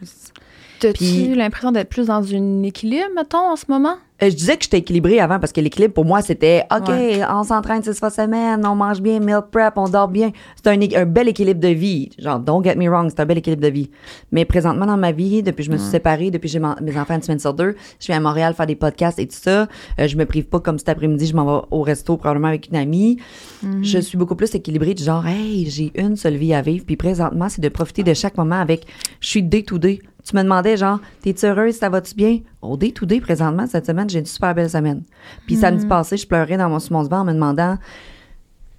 T'as-tu 0.83 1.35
l'impression 1.35 1.71
d'être 1.71 1.89
plus 1.89 2.07
dans 2.07 2.35
un 2.35 2.63
équilibre, 2.65 3.07
mettons, 3.15 3.53
en 3.53 3.57
ce 3.57 3.67
moment? 3.69 3.95
Euh, 4.23 4.31
je 4.31 4.37
disais 4.37 4.57
que 4.57 4.63
j'étais 4.63 4.79
équilibrée 4.79 5.19
avant 5.19 5.41
parce 5.41 5.53
que 5.53 5.61
l'équilibre 5.61 5.95
pour 5.95 6.05
moi 6.05 6.23
c'était 6.23 6.65
OK, 6.71 6.89
Ouais. 6.89 7.21
on 7.29 7.43
s'entraîne 7.43 7.83
six 7.83 7.99
fois 7.99 8.11
semaine, 8.11 8.65
on 8.65 8.77
mange 8.77 9.01
bien, 9.01 9.19
meal 9.19 9.41
prep, 9.51 9.75
on 9.77 9.89
dort 9.89 10.07
bien. 10.09 10.31
C'est 10.63 10.71
un, 10.71 11.07
bel 11.07 11.29
équilibre 11.29 11.59
de 11.61 11.69
vie. 11.69 12.11
Genre, 12.19 12.39
don't 12.39 12.63
get 12.63 12.77
me 12.77 12.89
wrong, 12.89 13.09
c'est 13.11 13.21
un 13.21 13.27
bel 13.27 13.39
équilibre 13.39 13.63
de 13.63 13.69
vie. 13.69 13.91
Mais 14.31 14.45
présentement 14.45 14.87
dans 14.87 14.97
ma 14.97 15.11
vie, 15.11 15.43
depuis 15.43 15.65
que 15.65 15.67
je 15.67 15.73
me 15.73 15.77
suis 15.79 15.91
séparée, 15.91 16.31
depuis 16.31 16.49
que 16.49 16.53
j'ai 16.53 16.61
mes 16.61 16.99
enfants 16.99 17.15
une 17.17 17.23
semaine 17.23 17.41
sur 17.41 17.53
deux, 17.55 17.75
je 17.99 18.07
viens 18.07 18.19
à 18.19 18.21
Montréal 18.21 18.55
faire 18.55 18.67
des 18.67 18.77
podcasts 18.77 19.19
et 19.19 19.27
tout 19.27 19.37
ça. 19.37 19.67
Euh, 19.99 20.07
je 20.07 20.17
me 20.17 20.25
prive 20.25 20.45
pas 20.45 20.61
comme 20.61 20.79
cet 20.79 20.91
après-midi, 20.91 21.27
je 21.27 21.35
m'en 21.35 21.45
vais 21.45 21.67
au 21.73 21.83
resto 21.83 22.17
probablement 22.17 22.49
avec 22.49 22.69
une 22.69 22.77
amie. 22.77 23.19
Mhm. 23.63 23.83
Je 23.83 23.99
suis 23.99 24.19
beaucoup 24.19 24.37
plus 24.37 24.55
équilibrée 24.55 24.95
du 24.95 25.03
genre, 25.03 25.27
hey, 25.27 25.69
j'ai 25.69 25.91
une 25.97 26.17
seule 26.17 26.37
vie 26.37 26.55
à 26.55 26.63
vivre. 26.63 26.85
Puis 26.87 26.97
présentement, 26.97 27.49
c'est 27.49 27.61
de 27.61 27.69
profiter 27.69 28.05
de 28.05 28.15
chaque 28.15 28.37
moment 28.37 28.61
avec, 28.61 28.87
je 29.21 29.29
suis 29.29 29.43
day 29.43 29.63
to 29.65 29.79
day. 29.79 30.01
Tu 30.25 30.37
me 30.37 30.43
demandais, 30.43 30.77
genre, 30.77 31.01
t'es-tu 31.21 31.47
heureuse, 31.47 31.75
ça 31.75 31.89
va-tu 31.89 32.15
bien? 32.15 32.41
Au 32.61 32.77
day 32.77 32.93
to 32.93 33.07
day, 33.07 33.21
présentement, 33.21 33.67
cette 33.67 33.87
semaine, 33.87 34.09
j'ai 34.09 34.21
une 34.21 34.27
super 34.27 34.55
belle 34.55 34.71
semaine. 34.71 35.03
Puis 35.47 35.57
samedi 35.57 35.87
passé, 35.87 36.17
je 36.17 36.27
pleurais 36.27 36.57
dans 36.57 36.69
mon, 36.69 36.79
sur 36.79 36.93
mon 36.93 37.03
divan 37.03 37.21
en 37.21 37.25
me 37.25 37.33
demandant, 37.33 37.77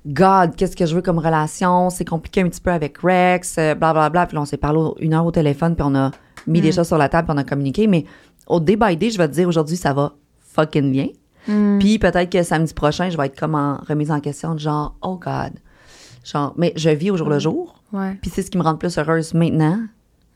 God, 0.05 0.55
qu'est-ce 0.55 0.75
que 0.75 0.85
je 0.85 0.95
veux 0.95 1.01
comme 1.01 1.19
relation? 1.19 1.89
C'est 1.89 2.05
compliqué 2.05 2.41
un 2.41 2.49
petit 2.49 2.61
peu 2.61 2.71
avec 2.71 2.97
Rex, 2.99 3.57
euh, 3.57 3.75
bla 3.75 3.93
bla. 4.09 4.25
Puis 4.25 4.35
là, 4.35 4.41
on 4.41 4.45
s'est 4.45 4.57
parlé 4.57 4.79
une 4.99 5.13
heure 5.13 5.25
au 5.25 5.31
téléphone, 5.31 5.75
puis 5.75 5.85
on 5.87 5.95
a 5.95 6.11
mis 6.47 6.61
des 6.61 6.71
choses 6.71 6.87
sur 6.87 6.97
la 6.97 7.09
table, 7.09 7.27
puis 7.27 7.35
on 7.35 7.39
a 7.39 7.43
communiqué. 7.43 7.87
Mais 7.87 8.05
au 8.47 8.59
day 8.59 8.75
by 8.75 8.97
day, 8.97 9.09
je 9.09 9.17
vais 9.17 9.27
te 9.27 9.33
dire 9.33 9.47
aujourd'hui, 9.47 9.77
ça 9.77 9.93
va 9.93 10.13
fucking 10.39 10.91
bien. 10.91 11.07
Puis 11.79 11.99
peut-être 11.99 12.29
que 12.29 12.41
samedi 12.43 12.73
prochain, 12.73 13.09
je 13.09 13.17
vais 13.17 13.25
être 13.25 13.37
comme 13.37 13.55
en 13.55 13.77
remise 13.87 14.11
en 14.11 14.21
question, 14.21 14.53
de 14.53 14.59
genre, 14.59 14.95
oh 15.01 15.17
God. 15.17 15.53
Genre, 16.23 16.53
mais 16.57 16.71
je 16.77 16.89
vis 16.89 17.11
au 17.11 17.17
jour 17.17 17.29
le 17.29 17.39
jour. 17.39 17.75
Ouais. 17.91 18.17
Puis 18.21 18.31
c'est 18.33 18.43
ce 18.43 18.49
qui 18.49 18.57
me 18.57 18.63
rend 18.63 18.75
plus 18.75 18.97
heureuse 18.97 19.33
maintenant 19.33 19.79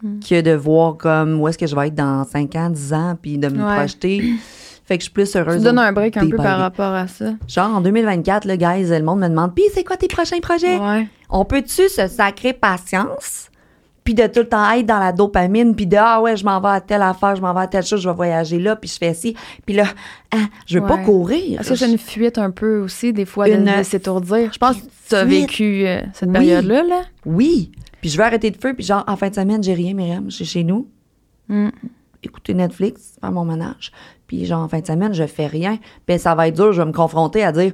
que 0.02 0.42
de 0.42 0.52
voir 0.52 0.98
comme 0.98 1.40
où 1.42 1.48
est-ce 1.48 1.58
que 1.58 1.68
je 1.68 1.76
vais 1.76 1.88
être 1.88 1.96
dans 1.96 2.24
5 2.24 2.56
ans, 2.56 2.70
10 2.70 2.94
ans, 2.94 3.18
puis 3.22 3.38
de 3.38 3.48
me 3.50 3.64
Ouais. 3.64 3.76
projeter. 3.76 4.24
Fait 4.86 4.98
que 4.98 5.02
je 5.02 5.06
suis 5.06 5.12
plus 5.14 5.36
heureuse. 5.36 5.58
Tu 5.58 5.64
donnes 5.64 5.80
un 5.80 5.92
break 5.92 6.16
un 6.16 6.30
peu 6.30 6.38
par 6.38 6.60
rapport 6.60 6.94
à 6.94 7.08
ça. 7.08 7.32
Genre, 7.48 7.76
en 7.76 7.82
2024, 7.82 8.46
le 8.46 8.56
guys, 8.56 8.86
le 8.90 9.04
monde 9.04 9.20
me 9.20 9.28
demande, 9.28 9.54
puis 9.54 9.66
c'est 9.74 9.84
quoi 9.84 9.98
tes 9.98 10.08
prochains 10.08 10.40
projets? 10.40 10.78
Ouais. 10.78 11.08
On 11.30 11.44
peut-tu 11.44 11.90
se 11.90 12.08
sacrer 12.08 12.54
patience? 12.54 13.50
Puis 14.06 14.14
de 14.14 14.26
tout 14.28 14.40
le 14.40 14.48
temps 14.48 14.72
être 14.72 14.86
dans 14.86 15.00
la 15.00 15.12
dopamine, 15.12 15.76
puis 15.76 15.86
de 15.86 15.98
ah 16.00 16.22
ouais, 16.22 16.38
je 16.38 16.46
m'en 16.46 16.62
vais 16.62 16.70
à 16.70 16.80
telle 16.80 17.02
affaire, 17.02 17.36
je 17.36 17.42
m'en 17.42 17.54
vais 17.54 17.60
à 17.60 17.68
telle 17.68 17.84
chose, 17.84 18.00
je 18.00 18.08
vais 18.08 18.16
voyager 18.16 18.58
là, 18.60 18.78
puis 18.78 18.90
je 18.90 18.98
fais 18.98 19.14
ci. 19.14 19.36
Puis 19.66 19.76
là, 19.76 19.84
ah, 20.34 20.38
je 20.66 20.80
veux 20.80 20.86
pas 20.88 21.00
courir. 21.00 21.60
Est-ce 21.60 21.72
que 21.72 21.76
c'est 21.76 21.92
une 21.92 21.98
fuite 21.98 22.38
un 22.38 22.52
peu 22.52 22.80
aussi, 22.80 23.12
des 23.12 23.26
fois, 23.26 23.50
de, 23.50 23.56
Une 23.56 23.66
de 23.66 23.84
s'étourdir? 23.84 24.52
Je 24.54 24.58
pense 24.58 24.78
que 24.78 24.86
tu 25.10 25.16
as 25.16 25.26
vécu 25.26 25.86
euh, 25.86 26.00
cette 26.14 26.32
période-là, 26.32 26.84
là. 26.84 27.02
Oui. 27.26 27.74
Puis 28.08 28.14
je 28.14 28.20
veux 28.20 28.24
arrêter 28.24 28.52
de 28.52 28.56
feu, 28.56 28.74
puis 28.74 28.86
genre, 28.86 29.04
en 29.06 29.18
fin 29.18 29.28
de 29.28 29.36
semaine, 29.36 29.62
j'ai 29.62 29.74
rien, 29.74 29.94
Myriam, 29.94 30.32
je 30.32 30.36
suis 30.38 30.46
chez 30.46 30.64
nous. 30.64 30.88
Mm. 31.50 31.68
Écouter 32.24 32.54
Netflix, 32.54 33.18
faire 33.20 33.34
mon 33.34 33.44
ménage. 33.44 33.92
Puis 34.28 34.46
genre, 34.46 34.62
en 34.62 34.70
fin 34.70 34.80
de 34.80 34.88
semaine, 34.88 35.14
je 35.14 35.26
fais 35.26 35.48
rien. 35.48 35.78
Puis 36.06 36.18
ça 36.18 36.34
va 36.34 36.48
être 36.48 36.56
dur, 36.56 36.72
je 36.72 36.82
vais 36.82 36.88
me 36.88 36.94
confronter 36.94 37.44
à 37.44 37.52
dire, 37.52 37.74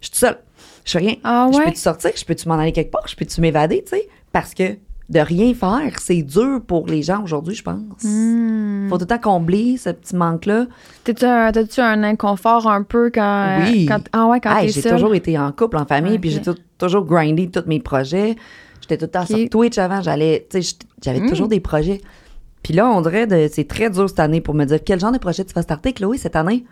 je 0.00 0.06
suis 0.06 0.16
seule, 0.16 0.38
je 0.84 0.92
fais 0.92 0.98
rien. 0.98 1.16
Ah 1.24 1.50
Je 1.52 1.58
peux-tu 1.58 1.80
sortir? 1.80 2.12
Je 2.14 2.24
peux-tu 2.24 2.46
m'en 2.46 2.54
aller 2.60 2.70
quelque 2.70 2.92
part? 2.92 3.08
Je 3.08 3.16
peux-tu 3.16 3.40
m'évader, 3.40 3.82
tu 3.82 3.96
sais? 3.96 4.08
Parce 4.30 4.54
que 4.54 4.76
de 5.08 5.18
rien 5.18 5.52
faire, 5.52 5.98
c'est 5.98 6.22
dur 6.22 6.60
pour 6.64 6.86
les 6.86 7.02
gens 7.02 7.24
aujourd'hui, 7.24 7.56
je 7.56 7.64
pense. 7.64 8.04
Hmm. 8.04 8.88
Faut 8.88 8.98
tout 8.98 9.02
le 9.02 9.08
temps 9.08 9.18
combler 9.18 9.78
ce 9.78 9.90
petit 9.90 10.14
manque-là. 10.14 10.66
T'as-tu 11.02 11.80
un, 11.80 12.04
inconfort 12.04 12.68
un 12.68 12.84
peu 12.84 13.10
quand. 13.12 13.64
Oui. 13.64 13.86
Quand, 13.86 13.98
ah 14.12 14.26
ouais, 14.28 14.38
quand 14.38 14.56
Hey, 14.56 14.68
j'ai 14.68 14.80
toujours 14.80 15.16
été 15.16 15.36
en 15.36 15.50
couple, 15.50 15.76
en 15.76 15.86
famille, 15.86 16.20
puis 16.20 16.30
j'ai 16.30 16.40
toujours 16.78 17.04
grindé 17.04 17.50
tous 17.50 17.64
mes 17.66 17.80
projets. 17.80 18.36
J'étais 18.82 18.98
tout 18.98 19.04
le 19.06 19.10
temps 19.10 19.24
sur 19.26 19.48
Twitch 19.48 19.78
avant, 19.78 20.02
j'allais, 20.02 20.46
tu 20.50 20.58
sais, 20.60 20.62
j'étais- 20.62 20.86
j'avais 21.02 21.20
Mm. 21.20 21.28
toujours 21.30 21.48
des 21.48 21.60
projets. 21.60 22.00
Puis 22.62 22.74
là, 22.74 22.88
on 22.90 23.00
dirait, 23.00 23.26
de, 23.26 23.48
c'est 23.50 23.66
très 23.66 23.90
dur 23.90 24.08
cette 24.08 24.20
année 24.20 24.40
pour 24.40 24.54
me 24.54 24.64
dire 24.64 24.78
quel 24.84 25.00
genre 25.00 25.10
de 25.12 25.18
projet 25.18 25.44
tu 25.44 25.52
vas 25.54 25.62
starter, 25.62 25.92
Chloé, 25.92 26.18
cette 26.18 26.36
année? 26.36 26.64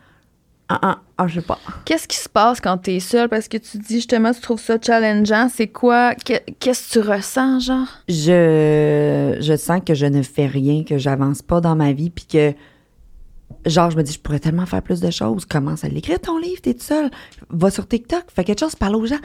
Ah, 0.72 0.78
ah, 0.82 0.98
ah, 1.18 1.26
je 1.26 1.40
sais 1.40 1.46
pas. 1.46 1.58
Qu'est-ce 1.84 2.06
qui 2.06 2.16
se 2.16 2.28
passe 2.28 2.60
quand 2.60 2.78
t'es 2.78 3.00
seule? 3.00 3.28
Parce 3.28 3.48
que 3.48 3.56
tu 3.56 3.76
dis 3.78 3.96
justement, 3.96 4.32
tu 4.32 4.40
trouves 4.40 4.60
ça 4.60 4.76
challengeant. 4.80 5.48
C'est 5.52 5.66
quoi? 5.66 6.14
Que- 6.14 6.38
Qu'est-ce 6.60 6.94
que 6.94 7.00
tu 7.00 7.08
ressens, 7.08 7.58
genre? 7.58 7.88
Je, 8.08 9.36
je 9.40 9.56
sens 9.56 9.80
que 9.84 9.94
je 9.94 10.06
ne 10.06 10.22
fais 10.22 10.46
rien, 10.46 10.84
que 10.84 10.96
j'avance 10.96 11.42
pas 11.42 11.60
dans 11.60 11.74
ma 11.74 11.92
vie, 11.92 12.10
puis 12.10 12.24
que, 12.26 12.52
genre, 13.66 13.90
je 13.90 13.96
me 13.96 14.02
dis, 14.04 14.12
je 14.12 14.20
pourrais 14.20 14.38
tellement 14.38 14.64
faire 14.66 14.82
plus 14.82 15.00
de 15.00 15.10
choses. 15.10 15.44
Commence 15.44 15.82
à 15.82 15.88
l'écrire 15.88 16.20
ton 16.20 16.38
livre, 16.38 16.60
t'es 16.62 16.74
tout 16.74 16.84
seul. 16.84 17.10
Va 17.48 17.70
sur 17.72 17.88
TikTok, 17.88 18.24
fais 18.32 18.44
quelque 18.44 18.60
chose, 18.60 18.76
parle 18.76 18.94
aux 18.94 19.06
gens. 19.06 19.18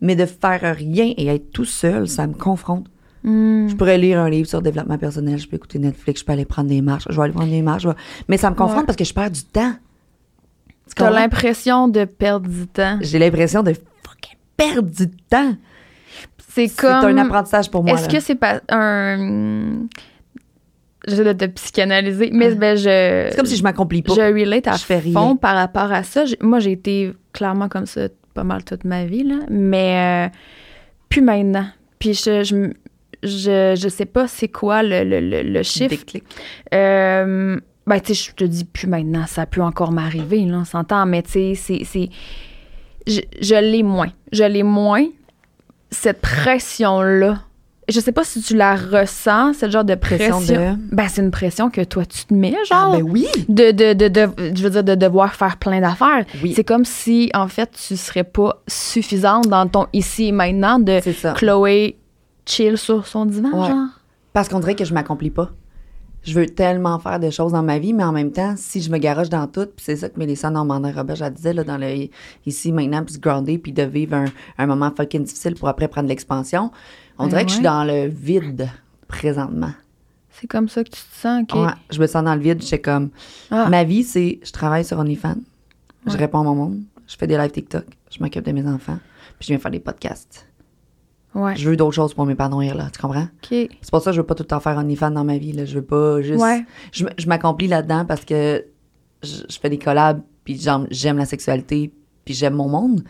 Mais 0.00 0.14
de 0.16 0.26
faire 0.26 0.76
rien 0.76 1.12
et 1.16 1.26
être 1.26 1.50
tout 1.52 1.64
seul, 1.64 2.08
ça 2.08 2.26
me 2.26 2.34
confronte. 2.34 2.86
Hmm. 3.24 3.66
Je 3.68 3.74
pourrais 3.74 3.98
lire 3.98 4.20
un 4.20 4.30
livre 4.30 4.48
sur 4.48 4.58
le 4.58 4.62
développement 4.64 4.96
personnel, 4.96 5.38
je 5.38 5.48
peux 5.48 5.56
écouter 5.56 5.78
Netflix, 5.80 6.20
je 6.20 6.24
peux 6.24 6.32
aller 6.32 6.44
prendre 6.44 6.68
des 6.68 6.80
marches, 6.82 7.06
je 7.10 7.16
vais 7.16 7.22
aller 7.22 7.32
prendre 7.32 7.50
des 7.50 7.62
marches, 7.62 7.84
vais- 7.84 7.92
mais 8.28 8.36
ça 8.36 8.48
me 8.50 8.54
confronte 8.54 8.80
Ouais. 8.82 8.86
parce 8.86 8.96
que 8.96 9.04
je 9.04 9.12
perds 9.12 9.30
du 9.32 9.42
temps. 9.42 9.72
Tu 10.88 10.94
comprends? 11.02 11.10
l'impression 11.14 11.88
de 11.88 12.04
perdre 12.04 12.48
du 12.48 12.66
temps. 12.68 12.98
J'ai 13.00 13.18
l'impression 13.18 13.62
de 13.64 13.72
fucking 13.72 14.38
perdre 14.56 14.88
du 14.88 15.08
temps. 15.28 15.54
C'est 16.50 16.68
C'est 16.68 16.76
comme. 16.80 17.04
un 17.04 17.18
apprentissage 17.18 17.70
pour 17.70 17.82
moi. 17.84 17.98
Est-ce 17.98 18.08
que 18.08 18.20
c'est 18.20 18.34
pas 18.36 18.60
un. 18.70 19.86
J'essaie 21.06 21.24
de 21.24 21.32
te 21.32 21.44
psychanalyser, 21.46 22.30
mais 22.32 22.54
ben, 22.54 22.76
je. 22.76 23.28
C'est 23.30 23.36
comme 23.36 23.46
si 23.46 23.56
je 23.56 23.62
m'accomplis 23.62 24.02
pas. 24.02 24.14
Je 24.14 24.20
relate 24.20 24.66
à 24.66 24.72
Je 24.76 24.84
fais 24.84 24.98
rien. 24.98 25.12
fond 25.12 25.36
par 25.36 25.54
rapport 25.56 25.92
à 25.92 26.02
ça. 26.02 26.24
Moi, 26.40 26.58
j'ai 26.60 26.72
été 26.72 27.12
clairement 27.32 27.68
comme 27.68 27.86
ça 27.86 28.08
pas 28.38 28.44
mal 28.44 28.62
toute 28.62 28.84
ma 28.84 29.04
vie, 29.04 29.24
là. 29.24 29.40
Mais 29.50 30.28
euh, 30.28 30.36
plus 31.08 31.22
maintenant. 31.22 31.66
Puis 31.98 32.14
je, 32.14 32.44
je, 32.44 32.70
je, 33.24 33.74
je 33.76 33.88
sais 33.88 34.06
pas 34.06 34.28
c'est 34.28 34.46
quoi 34.46 34.84
le, 34.84 35.02
le, 35.02 35.18
le, 35.20 35.42
le 35.42 35.62
chiffre. 35.64 35.88
Déclic. 35.90 36.22
Euh, 36.72 37.58
ben, 37.86 38.00
tu 38.00 38.14
sais, 38.14 38.30
je 38.30 38.34
te 38.36 38.44
dis 38.44 38.64
plus 38.64 38.86
maintenant, 38.86 39.26
ça 39.26 39.44
peut 39.46 39.62
encore 39.62 39.90
m'arriver, 39.90 40.44
là, 40.44 40.58
on 40.58 40.64
s'entend, 40.64 41.04
mais 41.06 41.22
tu 41.22 41.30
sais, 41.32 41.54
c'est- 41.56 41.84
c'est. 41.84 42.10
Je, 43.08 43.20
je 43.40 43.54
l'ai 43.54 43.82
moins. 43.82 44.12
Je 44.30 44.44
l'ai 44.44 44.62
moins. 44.62 45.04
Cette 45.90 46.20
pression-là. 46.20 47.42
Je 47.88 48.00
sais 48.00 48.12
pas 48.12 48.22
si 48.24 48.42
tu 48.42 48.54
la 48.54 48.76
ressens, 48.76 49.54
cette 49.54 49.70
genre 49.70 49.84
de 49.84 49.94
pression. 49.94 50.36
Pression 50.36 50.74
de- 50.74 50.94
Ben, 50.94 51.08
c'est 51.08 51.22
une 51.22 51.30
pression 51.30 51.70
que 51.70 51.82
toi, 51.82 52.04
tu 52.04 52.26
te 52.26 52.34
mets, 52.34 52.54
Ah, 52.54 52.64
genre. 52.64 52.92
ben 52.96 53.02
oui! 53.02 53.26
de, 53.48 53.70
de, 53.70 53.92
de, 53.94 54.08
de- 54.08 54.54
je 54.54 54.62
veux 54.62 54.70
dire, 54.70 54.84
de 54.84 54.94
devoir 54.94 55.34
faire 55.34 55.56
plein 55.56 55.80
d'affaires. 55.80 56.24
Oui. 56.42 56.52
C'est 56.54 56.64
comme 56.64 56.84
si, 56.84 57.30
en 57.34 57.48
fait, 57.48 57.70
tu 57.86 57.96
serais 57.96 58.24
pas 58.24 58.62
suffisante 58.66 59.46
dans 59.48 59.66
ton 59.66 59.86
ici 59.92 60.26
et 60.28 60.32
maintenant 60.32 60.78
de. 60.78 61.00
Chloé 61.34 61.96
chill 62.44 62.76
sur 62.78 63.06
son 63.06 63.24
divan, 63.26 63.50
Ouais. 63.52 63.68
genre. 63.68 63.86
Parce 64.32 64.48
qu'on 64.48 64.60
dirait 64.60 64.74
que 64.74 64.84
je 64.84 64.92
m'accomplis 64.94 65.30
pas. 65.30 65.50
Je 66.24 66.34
veux 66.34 66.46
tellement 66.46 66.98
faire 66.98 67.18
de 67.20 67.30
choses 67.30 67.52
dans 67.52 67.62
ma 67.62 67.78
vie, 67.78 67.92
mais 67.94 68.04
en 68.04 68.12
même 68.12 68.32
temps, 68.32 68.54
si 68.56 68.82
je 68.82 68.90
me 68.90 68.98
garoche 68.98 69.28
dans 69.30 69.46
tout, 69.46 69.64
puis 69.66 69.84
c'est 69.84 69.96
ça 69.96 70.08
que 70.08 70.18
Mélissa 70.18 70.50
Normandin-Robert, 70.50 71.22
elle 71.22 71.32
disait, 71.32 71.52
là, 71.54 71.64
dans 71.64 71.78
le 71.78 72.08
ici, 72.44 72.72
maintenant, 72.72 73.02
puis 73.04 73.14
se 73.14 73.18
grounder, 73.20 73.56
puis 73.56 73.72
de 73.72 73.82
vivre 73.84 74.14
un, 74.16 74.24
un 74.58 74.66
moment 74.66 74.90
fucking 74.94 75.22
difficile 75.24 75.54
pour 75.54 75.68
après 75.68 75.88
prendre 75.88 76.08
l'expansion, 76.08 76.70
on 77.18 77.24
Ben 77.24 77.30
dirait 77.30 77.44
que 77.44 77.50
je 77.50 77.56
suis 77.56 77.64
ouais. 77.64 77.70
dans 77.70 77.84
le 77.84 78.06
vide 78.06 78.70
présentement. 79.06 79.72
C'est 80.30 80.46
comme 80.46 80.68
ça 80.68 80.84
que 80.84 80.90
tu 80.90 81.00
te 81.00 81.16
sens, 81.20 81.42
OK? 81.42 81.58
Ouais, 81.58 81.72
je 81.90 82.00
me 82.00 82.06
sens 82.06 82.22
dans 82.22 82.34
le 82.34 82.40
vide, 82.40 82.62
j'étais 82.62 82.80
comme... 82.80 83.10
Ah. 83.50 83.68
Ma 83.68 83.84
vie, 83.84 84.04
c'est, 84.04 84.38
je 84.42 84.52
travaille 84.52 84.84
sur 84.84 84.98
OnlyFans, 84.98 85.38
je 86.06 86.16
réponds 86.16 86.40
à 86.40 86.44
mon 86.44 86.54
monde, 86.54 86.80
je 87.06 87.16
fais 87.16 87.26
des 87.26 87.36
lives 87.36 87.50
TikTok, 87.50 87.84
je 88.10 88.22
m'occupe 88.22 88.44
de 88.44 88.52
mes 88.52 88.66
enfants, 88.66 88.98
puis 89.38 89.46
je 89.46 89.46
viens 89.48 89.58
faire 89.58 89.72
des 89.72 89.80
podcasts. 89.80 90.46
Ouais. 91.34 91.56
Je 91.56 91.68
veux 91.68 91.76
d'autres 91.76 91.94
choses 91.94 92.14
pour 92.14 92.24
m'épanouir, 92.24 92.74
là, 92.74 92.88
tu 92.92 93.00
comprends? 93.00 93.22
OK. 93.22 93.48
C'est 93.50 93.90
pour 93.90 94.00
ça 94.00 94.10
que 94.10 94.16
je 94.16 94.20
veux 94.20 94.26
pas 94.26 94.34
tout 94.34 94.44
le 94.44 94.48
temps 94.48 94.60
faire 94.60 94.76
OnlyFans 94.76 95.10
dans 95.10 95.24
ma 95.24 95.38
vie. 95.38 95.52
Là. 95.52 95.66
Je 95.66 95.74
veux 95.74 95.84
pas 95.84 96.22
juste. 96.22 96.40
Ouais. 96.40 96.64
Je, 96.90 97.04
m'accomplis 97.26 97.68
là-dedans 97.68 98.06
parce 98.06 98.24
que 98.24 98.64
je, 99.22 99.42
je 99.48 99.58
fais 99.58 99.68
des 99.68 99.78
collabs, 99.78 100.22
puis 100.44 100.58
j'aime 100.90 101.18
la 101.18 101.26
sexualité, 101.26 101.92
puis 102.24 102.34
j'aime 102.34 102.54
mon 102.54 102.68
monde. 102.68 103.02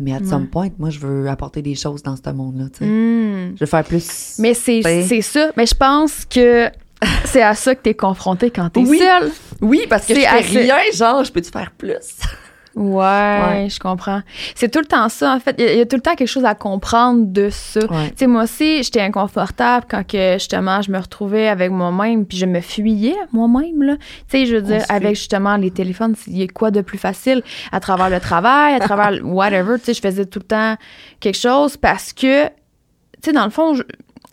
Mais 0.00 0.14
à 0.14 0.24
some 0.24 0.46
point, 0.48 0.68
moi, 0.78 0.90
je 0.90 0.98
veux 0.98 1.28
apporter 1.28 1.60
des 1.62 1.74
choses 1.74 2.02
dans 2.02 2.16
ce 2.16 2.30
monde-là. 2.30 2.64
tu. 2.76 2.84
Hmm. 2.84 3.54
Je 3.54 3.60
veux 3.60 3.66
faire 3.66 3.84
plus. 3.84 4.36
Mais 4.38 4.54
c'est 4.54 4.80
c'est 5.06 5.20
ça. 5.20 5.50
Mais 5.56 5.66
je 5.66 5.74
pense 5.74 6.24
que 6.24 6.68
c'est 7.26 7.42
à 7.42 7.54
ça 7.54 7.74
que 7.74 7.82
t'es 7.82 7.94
confronté 7.94 8.50
quand 8.50 8.70
t'es 8.70 8.80
Oui. 8.80 8.98
seule. 8.98 9.30
Oui, 9.60 9.82
parce 9.88 10.06
que 10.06 10.14
C'est 10.14 10.22
je 10.22 10.42
fais 10.44 10.60
rien, 10.62 10.76
genre, 10.94 11.22
je 11.22 11.30
peux-tu 11.30 11.50
faire 11.50 11.70
plus? 11.76 11.94
Ouais, 12.76 12.94
Ouais. 13.02 13.68
je 13.68 13.78
comprends. 13.80 14.20
C'est 14.54 14.70
tout 14.70 14.78
le 14.78 14.84
temps 14.86 15.08
ça, 15.08 15.34
en 15.34 15.40
fait. 15.40 15.56
Il 15.58 15.64
y, 15.64 15.68
a- 15.68 15.72
il 15.72 15.78
y 15.78 15.80
a 15.80 15.86
tout 15.86 15.96
le 15.96 16.02
temps 16.02 16.14
quelque 16.14 16.28
chose 16.28 16.44
à 16.44 16.54
comprendre 16.54 17.24
de 17.26 17.48
ça. 17.50 17.80
Ouais. 17.80 18.10
Tu 18.10 18.18
sais, 18.18 18.26
moi 18.28 18.44
aussi, 18.44 18.82
j'étais 18.82 19.00
inconfortable 19.00 19.86
quand 19.90 20.06
que, 20.06 20.34
justement, 20.34 20.80
je 20.80 20.90
me 20.92 20.98
retrouvais 20.98 21.48
avec 21.48 21.70
moi-même, 21.72 22.24
puis 22.26 22.38
je 22.38 22.46
me 22.46 22.60
fuyais 22.60 23.16
moi-même, 23.32 23.82
là. 23.82 23.96
Tu 23.96 24.38
sais, 24.38 24.46
je 24.46 24.56
veux 24.56 24.62
dire, 24.62 24.82
avec 24.88 25.16
justement 25.16 25.56
les 25.56 25.70
téléphones, 25.72 26.14
il 26.28 26.38
y 26.38 26.42
a 26.42 26.46
quoi 26.46 26.70
de 26.70 26.80
plus 26.80 26.98
facile? 26.98 27.42
À 27.72 27.80
travers 27.80 28.08
le 28.08 28.20
travail, 28.20 28.74
à 28.74 28.78
travers 28.80 29.12
whatever, 29.24 29.78
tu 29.78 29.86
sais, 29.86 29.94
je 29.94 30.00
faisais 30.00 30.26
tout 30.26 30.38
le 30.38 30.46
temps 30.46 30.76
quelque 31.18 31.38
chose 31.38 31.76
parce 31.76 32.12
que, 32.12 32.46
tu 32.46 32.50
sais, 33.24 33.32
dans 33.32 33.44
le 33.44 33.50
fond, 33.50 33.74
je- 33.74 33.82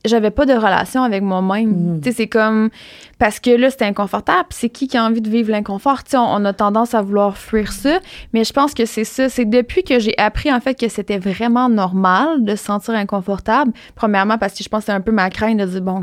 j'avais 0.07 0.31
pas 0.31 0.45
de 0.45 0.53
relation 0.53 1.03
avec 1.03 1.21
moi-même. 1.23 1.99
Tu 2.01 2.09
sais, 2.09 2.15
c'est 2.15 2.27
comme 2.27 2.69
parce 3.19 3.39
que 3.39 3.49
là, 3.49 3.69
c'était 3.69 3.85
inconfortable. 3.85 4.47
C'est 4.51 4.69
qui 4.69 4.87
qui 4.87 4.95
a 4.97 5.03
envie 5.03 5.21
de 5.21 5.29
vivre 5.29 5.51
l'inconfort? 5.51 6.03
Tu 6.03 6.11
sais, 6.11 6.17
on, 6.17 6.35
on 6.35 6.45
a 6.45 6.53
tendance 6.53 6.93
à 6.93 7.01
vouloir 7.01 7.37
fuir 7.37 7.71
ça, 7.71 7.99
mais 8.33 8.43
je 8.43 8.53
pense 8.53 8.73
que 8.73 8.85
c'est 8.85 9.03
ça. 9.03 9.27
C'est 9.29 9.45
depuis 9.45 9.83
que 9.83 9.99
j'ai 9.99 10.17
appris, 10.17 10.51
en 10.53 10.59
fait, 10.59 10.75
que 10.75 10.87
c'était 10.87 11.17
vraiment 11.17 11.67
normal 11.69 12.43
de 12.43 12.55
se 12.55 12.63
sentir 12.63 12.93
inconfortable. 12.93 13.71
Premièrement, 13.95 14.37
parce 14.37 14.53
que 14.53 14.63
je 14.63 14.69
pense 14.69 14.81
que 14.81 14.85
c'est 14.87 14.91
un 14.91 15.01
peu 15.01 15.11
ma 15.11 15.29
crainte 15.29 15.57
de 15.59 15.65
dire, 15.65 15.81
bon, 15.81 16.01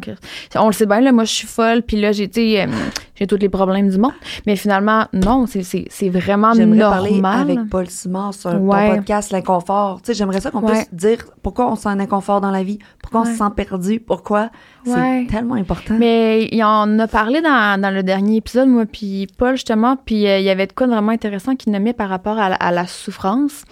on 0.56 0.66
le 0.66 0.72
sait 0.72 0.86
bien, 0.86 1.00
là, 1.00 1.12
moi, 1.12 1.24
je 1.24 1.32
suis 1.32 1.46
folle, 1.46 1.82
puis 1.82 2.00
là, 2.00 2.12
j'ai, 2.12 2.28
euh, 2.36 2.66
j'ai 3.14 3.26
tous 3.26 3.36
les 3.36 3.48
problèmes 3.48 3.88
du 3.88 3.98
monde. 3.98 4.12
Mais 4.46 4.56
finalement, 4.56 5.06
non, 5.12 5.46
c'est- 5.46 6.08
vraiment 6.08 6.52
J'aimerais 6.54 6.78
normal. 6.78 7.22
parler 7.22 7.52
avec 7.58 7.70
Paul 7.70 7.88
Simard 7.88 8.34
sur 8.34 8.50
Ouais. 8.60 8.88
ton 8.88 8.94
podcast 8.96 9.30
L'inconfort. 9.32 10.00
Tu 10.02 10.06
sais, 10.08 10.14
j'aimerais 10.18 10.40
ça 10.40 10.50
qu'on 10.50 10.60
Ouais. 10.62 10.72
puisse 10.72 10.92
dire 10.94 11.18
pourquoi 11.42 11.70
on 11.70 11.76
se 11.76 11.82
sent 11.82 11.88
un 11.88 12.00
inconfort 12.00 12.40
dans 12.40 12.50
la 12.50 12.62
vie, 12.62 12.78
pourquoi 13.02 13.22
on 13.22 13.24
se 13.24 13.32
sent 13.36 13.44
perdu, 13.56 13.93
pourquoi? 13.98 14.50
Ouais. 14.86 15.24
C'est 15.28 15.34
tellement 15.36 15.54
important. 15.54 15.94
Mais 15.98 16.48
en 16.62 16.98
a 16.98 17.06
parlé 17.06 17.40
dans, 17.40 17.80
dans 17.80 17.90
le 17.90 18.02
dernier 18.02 18.36
épisode, 18.36 18.68
moi, 18.68 18.84
puis 18.86 19.26
Paul, 19.38 19.52
justement, 19.52 19.96
puis 19.96 20.26
euh, 20.26 20.38
il 20.38 20.44
y 20.44 20.50
avait 20.50 20.66
de 20.66 20.72
quoi 20.72 20.86
de 20.86 20.92
vraiment 20.92 21.12
intéressant 21.12 21.56
qu'il 21.56 21.72
nommait 21.72 21.92
par 21.94 22.08
rapport 22.08 22.38
à 22.38 22.50
la, 22.50 22.56
à 22.56 22.70
la 22.70 22.86
souffrance. 22.86 23.64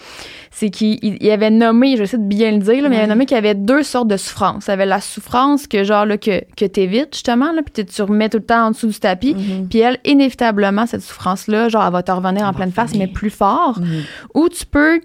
C'est 0.50 0.70
qu'il 0.70 0.98
il- 1.02 1.16
il 1.20 1.30
avait 1.30 1.50
nommé, 1.50 1.92
je 1.92 1.98
vais 1.98 2.04
essayer 2.04 2.22
de 2.22 2.28
bien 2.28 2.50
le 2.52 2.58
dire, 2.58 2.82
là, 2.82 2.88
mais 2.88 2.96
il 2.96 2.98
avait 2.98 3.08
nommé 3.08 3.26
qu'il 3.26 3.34
y 3.34 3.38
avait 3.38 3.54
deux 3.54 3.82
sortes 3.82 4.08
de 4.08 4.16
souffrance. 4.16 4.66
Il 4.66 4.70
y 4.70 4.72
avait 4.72 4.86
la 4.86 5.00
souffrance 5.00 5.66
que, 5.66 5.82
genre, 5.84 6.04
là, 6.06 6.18
que, 6.18 6.42
que 6.56 6.64
t'évites, 6.66 7.14
justement, 7.14 7.52
là, 7.52 7.62
puis 7.62 7.84
tu- 7.84 8.02
remets 8.02 8.28
tout 8.28 8.38
le 8.38 8.44
temps 8.44 8.66
en 8.66 8.70
dessous 8.70 8.88
du 8.88 8.98
tapis. 8.98 9.34
Mhm. 9.34 9.68
Puis 9.68 9.78
elle, 9.80 9.98
inévitablement, 10.04 10.86
cette 10.86 11.02
souffrance-là, 11.02 11.68
genre, 11.68 11.84
elle 11.86 11.92
va 11.92 12.02
te 12.02 12.12
revenir 12.12 12.46
en 12.46 12.52
pleine 12.52 12.72
face, 12.72 12.94
mais 12.94 13.06
plus 13.06 13.30
fort. 13.30 13.78
Mhm. 13.80 14.02
Ou 14.34 14.48
tu 14.48 14.66
peux 14.66 15.00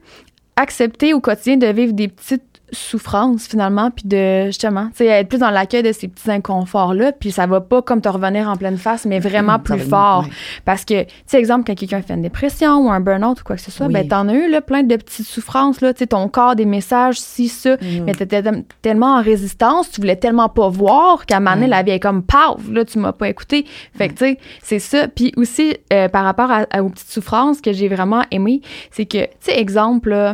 accepter 0.55 1.13
au 1.13 1.19
quotidien 1.21 1.57
de 1.57 1.67
vivre 1.67 1.93
des 1.93 2.07
petites 2.07 2.43
souffrances 2.71 3.47
finalement 3.47 3.91
puis 3.91 4.05
de 4.07 4.45
justement 4.47 4.87
tu 4.87 4.97
sais 4.97 5.05
être 5.05 5.29
plus 5.29 5.37
dans 5.39 5.49
l'accueil 5.49 5.83
de 5.83 5.91
ces 5.91 6.07
petits 6.07 6.29
inconforts 6.29 6.93
là 6.93 7.11
puis 7.11 7.31
ça 7.31 7.45
va 7.47 7.61
pas 7.61 7.81
comme 7.81 8.01
te 8.01 8.09
revenir 8.09 8.49
en 8.49 8.55
pleine 8.57 8.77
face 8.77 9.05
mais 9.05 9.19
vraiment 9.19 9.57
plus 9.59 9.79
fort 9.79 10.25
parce 10.65 10.83
que 10.83 11.03
tu 11.03 11.09
sais 11.27 11.39
exemple 11.39 11.63
quand 11.65 11.75
quelqu'un 11.75 12.01
fait 12.01 12.13
une 12.13 12.21
dépression 12.21 12.85
ou 12.85 12.91
un 12.91 12.99
burn-out 12.99 13.39
ou 13.39 13.43
quoi 13.43 13.55
que 13.55 13.61
ce 13.61 13.71
soit 13.71 13.87
Oui. 13.87 13.93
ben 13.93 14.07
t'en 14.07 14.27
as 14.27 14.33
eu 14.33 14.49
là 14.49 14.61
plein 14.61 14.83
de 14.83 14.95
petites 14.97 15.25
souffrances 15.27 15.79
là 15.81 15.93
tu 15.93 15.99
sais 15.99 16.07
ton 16.07 16.27
corps 16.27 16.55
des 16.55 16.65
messages 16.65 17.19
si 17.19 17.47
ça 17.47 17.77
Mhm. 17.81 18.03
mais 18.05 18.13
t'étais 18.13 18.41
tel- 18.43 18.63
tellement 18.81 19.15
en 19.17 19.21
résistance 19.21 19.89
tu 19.91 20.01
voulais 20.01 20.15
tellement 20.17 20.49
pas 20.49 20.67
voir 20.67 21.25
qu'à 21.25 21.37
un 21.37 21.39
moment 21.39 21.51
donné 21.55 21.65
Ouais. 21.67 21.71
la 21.71 21.83
vie 21.83 21.91
est 21.91 21.99
comme 21.99 22.21
paf 22.23 22.57
là 22.71 22.83
tu 22.85 22.99
m'as 22.99 23.13
pas 23.13 23.29
écouté 23.29 23.65
fait 23.97 24.09
que 24.09 24.13
tu 24.13 24.25
sais 24.25 24.37
c'est 24.61 24.79
ça 24.79 25.07
puis 25.07 25.31
aussi 25.37 25.75
euh, 25.93 26.09
par 26.09 26.23
rapport 26.25 26.51
à, 26.51 26.65
à- 26.71 26.83
aux 26.83 26.89
petites 26.89 27.09
souffrances 27.11 27.61
que 27.61 27.71
j'ai 27.71 27.87
vraiment 27.87 28.23
aimé 28.31 28.61
c'est 28.91 29.05
que 29.05 29.23
tu 29.23 29.29
sais 29.39 29.57
exemple 29.59 30.09
là, 30.09 30.33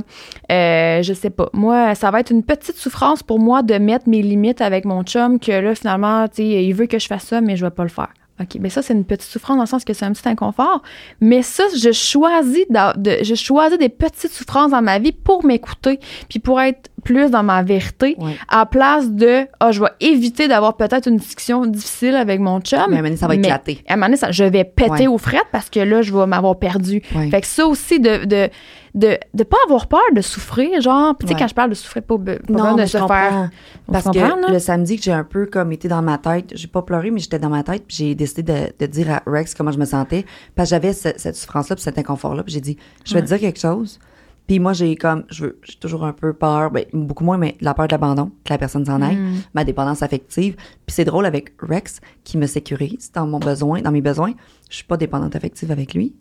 euh, 0.51 1.01
je 1.03 1.13
sais 1.13 1.29
pas 1.29 1.49
moi 1.53 1.95
ça 1.95 2.09
va 2.11 2.19
être 2.19 2.22
une 2.31 2.43
petite 2.43 2.77
souffrance 2.77 3.23
pour 3.23 3.39
moi 3.39 3.61
de 3.63 3.75
mettre 3.75 4.07
mes 4.09 4.21
limites 4.21 4.61
avec 4.61 4.85
mon 4.85 5.03
chum 5.03 5.39
que 5.39 5.51
là 5.51 5.75
finalement 5.75 6.27
tu 6.27 6.35
sais 6.37 6.63
il 6.65 6.73
veut 6.73 6.85
que 6.87 6.99
je 6.99 7.07
fasse 7.07 7.23
ça 7.23 7.41
mais 7.41 7.55
je 7.55 7.65
vais 7.65 7.71
pas 7.71 7.83
le 7.83 7.89
faire 7.89 8.09
OK, 8.41 8.57
mais 8.59 8.69
ça, 8.71 8.81
c'est 8.81 8.95
une 8.95 9.05
petite 9.05 9.29
souffrance 9.29 9.57
dans 9.57 9.61
le 9.61 9.67
sens 9.67 9.85
que 9.85 9.93
c'est 9.93 10.05
un 10.05 10.11
petit 10.11 10.27
inconfort. 10.27 10.81
Mais 11.21 11.43
ça, 11.43 11.65
je 11.79 11.91
choisis, 11.91 12.65
de, 12.67 13.23
je 13.23 13.35
choisis 13.35 13.77
des 13.77 13.89
petites 13.89 14.31
souffrances 14.31 14.71
dans 14.71 14.81
ma 14.81 14.97
vie 14.97 15.11
pour 15.11 15.45
m'écouter, 15.45 15.99
puis 16.29 16.39
pour 16.39 16.59
être 16.59 16.89
plus 17.03 17.29
dans 17.29 17.43
ma 17.43 17.61
vérité, 17.61 18.15
Ouais. 18.17 18.31
à 18.49 18.65
place 18.65 19.11
de, 19.11 19.45
ah, 19.59 19.71
je 19.71 19.81
vais 19.81 19.89
éviter 19.99 20.47
d'avoir 20.47 20.77
peut-être 20.77 21.07
une 21.07 21.17
discussion 21.17 21.67
difficile 21.67 22.15
avec 22.15 22.39
mon 22.39 22.59
chum. 22.59 22.79
Mais 22.79 22.83
à 22.83 22.85
un 22.85 22.89
moment 22.89 23.03
donné, 23.03 23.17
ça 23.17 23.27
va 23.27 23.35
éclater. 23.35 23.83
À 23.87 23.93
un 23.93 23.95
moment 23.97 24.07
donné, 24.07 24.17
ça- 24.17 24.31
je 24.31 24.43
vais 24.45 24.63
péter 24.63 24.89
Ouais. 24.89 25.07
aux 25.07 25.19
frettes 25.19 25.45
parce 25.51 25.69
que 25.69 25.81
là, 25.81 26.01
je 26.01 26.11
vais 26.11 26.25
m'avoir 26.25 26.57
perdu. 26.57 27.03
Ouais. 27.13 27.29
Fait 27.29 27.41
que 27.41 27.47
ça 27.47 27.67
aussi, 27.67 27.99
de, 27.99 28.25
de, 28.25 28.49
de, 28.95 29.17
de 29.33 29.43
pas 29.43 29.57
avoir 29.65 29.87
peur 29.87 30.01
de 30.15 30.21
souffrir, 30.21 30.79
genre, 30.81 31.17
tu 31.17 31.25
sais, 31.27 31.33
Ouais. 31.33 31.39
quand 31.39 31.47
je 31.47 31.55
parle 31.55 31.69
de 31.71 31.75
souffrir, 31.75 32.03
pas, 32.03 32.17
pas 32.17 32.33
Non, 32.49 32.75
de 32.75 32.85
se 32.85 32.97
faire. 32.97 33.49
Parce 33.91 34.05
que 34.05 34.51
le 34.51 34.59
samedi 34.59 34.97
que 34.97 35.03
j'ai 35.03 35.11
un 35.11 35.23
peu 35.23 35.45
comme 35.47 35.71
été 35.71 35.87
dans 35.87 36.01
ma 36.03 36.17
tête, 36.19 36.51
j'ai 36.53 36.67
pas 36.67 36.83
pleuré, 36.83 37.09
mais 37.09 37.19
j'étais 37.19 37.39
dans 37.39 37.49
ma 37.49 37.63
tête, 37.63 37.85
puis 37.87 37.97
j'ai 37.97 38.15
décidé 38.15 38.43
de, 38.43 38.73
de 38.79 38.85
dire 38.85 39.09
à 39.11 39.23
Rex 39.25 39.55
comment 39.55 39.71
je 39.71 39.79
me 39.79 39.85
sentais. 39.85 40.25
Parce 40.55 40.69
que 40.69 40.75
j'avais 40.75 40.93
ce- 40.93 41.09
cette 41.17 41.35
souffrance-là, 41.35 41.75
puis 41.75 41.83
cet 41.83 41.97
inconfort-là, 41.97 42.43
puis 42.43 42.53
j'ai 42.53 42.61
dit, 42.61 42.77
je 43.03 43.13
vais 43.15 43.21
te 43.21 43.27
dire 43.27 43.39
quelque 43.39 43.59
chose. 43.59 43.99
Puis 44.45 44.59
moi, 44.59 44.73
j'ai 44.73 44.95
comme, 44.97 45.23
je 45.29 45.45
veux, 45.45 45.59
j'ai 45.63 45.75
toujours 45.79 46.03
un 46.03 46.11
peu 46.11 46.33
peur, 46.33 46.69
ben, 46.69 46.83
beaucoup 46.91 47.23
moins, 47.23 47.37
mais 47.37 47.55
la 47.61 47.73
peur 47.73 47.87
de 47.87 47.93
l'abandon, 47.93 48.29
que 48.43 48.51
la 48.51 48.57
personne 48.57 48.85
s'en 48.85 49.01
aille, 49.01 49.15
Mm. 49.15 49.35
ma 49.53 49.63
dépendance 49.63 50.03
affective. 50.03 50.55
Puis 50.85 50.93
c'est 50.93 51.05
drôle 51.05 51.25
avec 51.25 51.53
Rex, 51.61 52.01
qui 52.25 52.37
me 52.37 52.45
sécurise 52.45 53.09
dans 53.13 53.25
mon 53.25 53.39
besoin, 53.39 53.81
dans 53.81 53.91
mes 53.91 54.01
besoins. 54.01 54.33
Je 54.69 54.75
suis 54.75 54.83
pas 54.85 54.97
dépendante 54.97 55.35
affective 55.37 55.71
avec 55.71 55.93
lui 55.93 56.13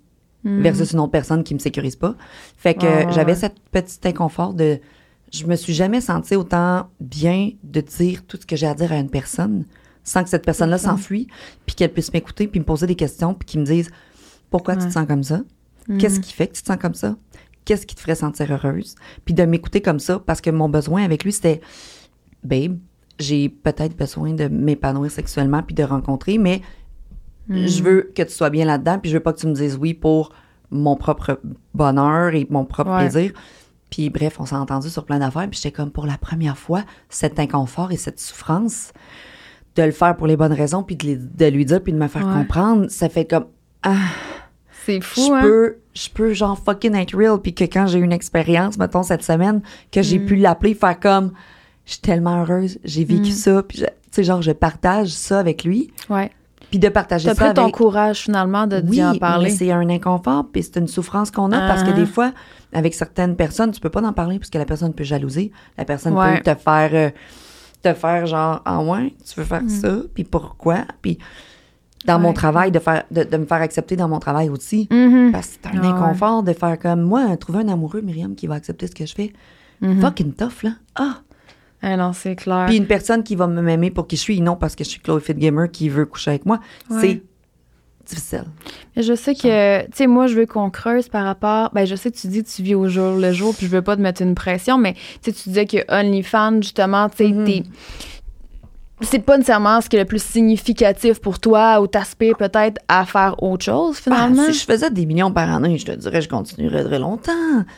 versus 0.45 0.93
une 0.93 1.01
autre 1.01 1.13
personne 1.13 1.45
qui 1.45 1.55
me 1.55 1.59
sécurise 1.61 1.97
pas. 1.97 2.15
Fait 2.57 2.75
que 2.75 3.07
Mm. 3.07 3.13
J'avais 3.13 3.33
ouais. 3.33 3.39
cette 3.39 3.61
petite 3.71 4.05
inconfort 4.07 4.55
de 4.55 4.81
je 5.33 5.47
me 5.47 5.57
suis 5.57 5.73
jamais 5.73 6.01
sentie 6.01 6.37
autant 6.37 6.91
bien 7.01 7.51
de 7.63 7.81
dire 7.81 8.25
tout 8.27 8.37
ce 8.41 8.45
que 8.45 8.55
j'ai 8.57 8.67
à 8.67 8.75
dire 8.75 8.93
à 8.93 8.97
une 8.99 9.09
personne 9.09 9.65
sans 10.05 10.23
que 10.25 10.29
cette 10.29 10.45
personne-là 10.45 10.79
s'enfuit 10.79 11.27
puis 11.65 11.75
qu'elle 11.75 11.93
puisse 11.93 12.13
m'écouter 12.13 12.49
puis 12.49 12.61
me 12.61 12.65
poser 12.65 12.87
des 12.87 12.97
questions 12.97 13.35
puis 13.35 13.47
qu'ils 13.47 13.61
me 13.61 13.65
disent 13.65 13.91
pourquoi 14.51 14.77
tu 14.77 14.87
te 14.87 14.93
sens 14.93 15.07
comme 15.07 15.23
ça? 15.23 15.41
Qu'est-ce 15.99 16.21
qui 16.21 16.33
fait 16.33 16.49
que 16.49 16.55
tu 16.55 16.63
te 16.63 16.67
sens 16.67 16.77
comme 16.77 16.95
ça? 16.95 17.17
Qu'est-ce 17.65 17.87
qui 17.87 17.95
te 17.95 18.01
ferait 18.01 18.15
sentir 18.17 18.51
heureuse? 18.53 18.95
Puis 19.25 19.35
de 19.35 19.45
m'écouter 19.45 19.81
comme 19.81 20.01
ça 20.01 20.19
parce 20.19 20.41
que 20.41 20.51
mon 20.51 20.69
besoin 20.69 21.03
avec 21.05 21.25
lui 21.25 21.33
c'était 21.33 21.61
babe, 22.45 22.77
j'ai 23.19 23.49
peut-être 23.49 23.97
besoin 23.97 24.33
de 24.33 24.49
m'épanouir 24.49 25.11
sexuellement 25.11 25.63
puis 25.63 25.75
de 25.75 25.85
rencontrer 25.85 26.39
mais 26.39 26.61
je 27.51 27.83
veux 27.83 28.13
que 28.15 28.23
tu 28.23 28.31
sois 28.33 28.51
bien 28.51 28.65
là-dedans, 28.65 28.99
puis 28.99 29.11
je 29.11 29.17
veux 29.17 29.23
pas 29.23 29.33
que 29.33 29.39
tu 29.41 29.47
me 29.47 29.55
dises 29.55 29.77
oui 29.81 29.95
pour 29.95 30.33
mon 30.71 30.97
propre 30.97 31.41
bonheur 31.75 32.35
et 32.35 32.47
mon 32.51 32.65
propre 32.65 32.91
Ouais. 32.93 33.09
plaisir. 33.09 33.33
Puis 33.91 34.09
bref, 34.09 34.37
on 34.41 34.47
s'est 34.47 34.57
entendu 34.57 34.89
sur 34.89 35.05
plein 35.05 35.19
d'affaires, 35.19 35.49
puis 35.51 35.59
j'étais 35.63 35.73
comme 35.75 35.91
pour 35.91 36.07
la 36.07 36.17
première 36.17 36.57
fois, 36.57 36.83
cet 37.11 37.39
inconfort 37.39 37.93
et 37.93 37.97
cette 37.99 38.19
souffrance, 38.21 38.93
de 39.77 39.83
le 39.83 39.91
faire 39.91 40.17
pour 40.17 40.27
les 40.27 40.37
bonnes 40.37 40.53
raisons, 40.53 40.83
puis 40.83 40.97
de, 40.97 41.07
les- 41.07 41.17
de 41.17 41.47
lui 41.47 41.65
dire, 41.65 41.83
puis 41.83 41.93
de 41.93 41.99
me 41.99 42.09
faire 42.09 42.27
Ouais. 42.27 42.33
comprendre, 42.35 42.87
ça 42.89 43.09
fait 43.09 43.25
comme, 43.27 43.47
ah, 43.83 43.97
C'est 44.85 45.01
fou, 45.03 45.21
je 45.29 45.33
hein? 45.33 45.41
peux 45.43 45.77
je 45.95 46.09
peux 46.09 46.33
genre 46.33 46.59
fucking 46.59 46.95
être 46.95 47.15
real 47.15 47.39
puis 47.39 47.55
que 47.55 47.65
quand 47.65 47.87
j'ai 47.87 47.99
eu 47.99 48.03
une 48.03 48.13
expérience 48.13 48.79
mettons 48.79 49.03
cette 49.03 49.23
semaine 49.23 49.61
que 49.93 50.01
j'ai 50.01 50.19
Mm. 50.19 50.25
pu 50.27 50.37
l'appeler 50.37 50.73
faire 50.75 50.99
comme 50.99 51.33
je 51.85 51.93
suis 51.93 52.01
tellement 52.01 52.41
heureuse 52.41 52.79
j'ai 52.83 53.05
vécu 53.05 53.29
Mm. 53.29 53.33
ça 53.33 53.63
puis 53.63 53.79
tu 53.81 53.85
sais 54.11 54.25
genre 54.25 54.41
je 54.41 54.53
partage 54.53 55.09
ça 55.11 55.39
avec 55.39 55.65
lui 55.65 55.93
Ouais. 56.09 56.31
Puis 56.73 56.79
de 56.81 56.89
partager 56.89 57.29
T'as 57.29 57.35
ça 57.35 57.45
pris 57.45 57.55
ton 57.55 57.63
avec 57.65 57.75
courage 57.75 58.23
finalement 58.23 58.67
de 58.67 58.83
oui 58.89 59.05
en 59.05 59.15
parler. 59.17 59.51
c'est 59.51 59.71
un 59.71 59.89
inconfort 59.91 60.47
puis 60.51 60.63
c'est 60.63 60.79
une 60.79 60.89
souffrance 60.89 61.31
qu'on 61.31 61.53
a 61.53 61.59
parce 61.69 61.83
que 61.85 61.91
Ah. 61.91 61.93
des 61.93 62.07
fois 62.07 62.33
avec 62.73 62.95
certaines 62.95 63.37
personnes 63.37 63.71
tu 63.73 63.81
peux 63.81 63.91
pas 63.91 64.03
en 64.03 64.13
parler 64.15 64.39
parce 64.39 64.49
que 64.49 64.57
la 64.57 64.65
personne 64.65 64.95
peut 64.95 65.05
jalouser 65.05 65.53
la 65.77 65.85
personne 65.85 66.15
Ouais. 66.15 66.39
peut 66.41 66.51
te 66.55 66.59
faire 66.59 66.91
euh, 66.95 67.11
te 67.83 67.93
faire 67.93 68.25
genre 68.27 68.63
ah 68.65 68.81
ouais 68.83 69.15
tu 69.23 69.39
veux 69.39 69.45
Mm. 69.45 69.49
faire 69.49 69.63
ça 69.69 69.97
puis 70.15 70.25
pourquoi? 70.25 70.79
Puis 71.03 71.19
dans 72.07 72.19
mon 72.19 72.33
travail 72.33 72.73
de 72.73 72.79
faire 72.79 73.05
de, 73.11 73.23
de 73.23 73.37
me 73.37 73.45
faire 73.45 73.61
accepter 73.61 73.95
dans 73.95 74.09
mon 74.09 74.19
travail 74.19 74.49
aussi 74.49 74.89
Mhm. 74.91 75.31
parce 75.31 75.49
que 75.49 75.53
c'est 75.63 75.69
un 75.69 75.79
Ah 75.79 75.83
ouais. 75.83 75.87
inconfort 75.93 76.43
de 76.43 76.53
faire 76.55 76.79
comme 76.79 77.03
moi, 77.03 77.37
trouver 77.37 77.61
un 77.61 77.69
amoureux, 77.69 78.01
Myriam, 78.01 78.35
qui 78.35 78.47
va 78.47 78.55
accepter 78.55 78.87
ce 78.89 78.95
que 78.95 79.05
je 79.07 79.15
fais. 79.15 79.33
Mhm. 79.83 80.01
Fucking 80.01 80.33
tough, 80.33 80.63
là. 80.65 80.71
Ah! 80.97 81.17
Ah 81.83 81.97
non, 81.97 82.13
c'est 82.13 82.37
clair. 82.37 82.67
Puis 82.69 82.77
une 82.77 82.87
personne 82.87 83.23
qui 83.25 83.35
va 83.37 83.47
me 83.49 83.61
m'aimer 83.61 83.91
pour 83.91 84.07
qui 84.07 84.17
je 84.17 84.21
suis, 84.23 84.41
non 84.41 84.57
parce 84.57 84.77
que 84.77 84.85
je 84.85 84.89
suis 84.91 85.01
Chloé 85.01 85.21
Fit 85.21 85.35
Gamer 85.35 85.71
qui 85.71 85.89
veut 85.89 86.07
coucher 86.07 86.31
avec 86.31 86.47
moi. 86.47 86.61
Ouais. 86.91 87.01
C'est 87.01 87.23
difficile. 88.07 88.45
Mais 88.97 89.03
je 89.03 89.15
sais 89.15 89.35
que, 89.35 89.83
tu 89.87 89.91
sais, 89.95 90.07
moi, 90.07 90.27
je 90.27 90.35
veux 90.35 90.47
qu'on 90.47 90.71
creuse 90.71 91.09
par 91.09 91.25
rapport. 91.25 91.71
Ben, 91.73 91.85
je 91.87 91.95
sais 91.97 92.11
que 92.11 92.17
tu 92.17 92.27
dis 92.29 92.43
que 92.45 92.49
tu 92.49 92.63
vis 92.63 92.75
au 92.75 92.89
jour 92.89 93.17
le 93.17 93.33
jour, 93.33 93.55
puis 93.55 93.67
je 93.67 93.71
veux 93.73 93.83
pas 93.83 93.97
te 93.97 94.01
mettre 94.03 94.23
une 94.23 94.35
pression, 94.35 94.77
mais 94.79 94.95
tu 94.95 95.01
sais, 95.23 95.33
tu 95.33 95.49
disais 95.51 95.67
que 95.67 95.79
OnlyFans, 95.89 96.63
justement, 96.63 97.09
tu 97.09 97.17
sais, 97.29 97.35
t'es- 97.45 97.63
C'est 99.03 99.19
pas 99.19 99.37
nécessairement 99.37 99.81
ce 99.81 99.89
qui 99.89 99.97
est 99.97 100.01
le 100.01 100.05
plus 100.05 100.23
significatif 100.23 101.21
pour 101.21 101.39
toi 101.39 101.81
ou 101.81 101.87
t'aspires 101.87 102.37
peut-être 102.37 102.81
à 102.89 103.05
faire 103.05 103.43
autre 103.43 103.65
chose 103.65 103.97
Ah, 103.99 104.03
finalement. 104.03 104.45
si 104.47 104.53
je 104.53 104.65
faisais 104.65 104.91
des 104.91 105.07
millions 105.07 105.33
par 105.33 105.51
année, 105.53 105.77
je 105.79 105.85
te 105.87 105.93
dirais 105.93 106.21
je 106.23 106.29
continuerais 106.29 106.85
très 106.85 106.99
longtemps. 106.99 107.33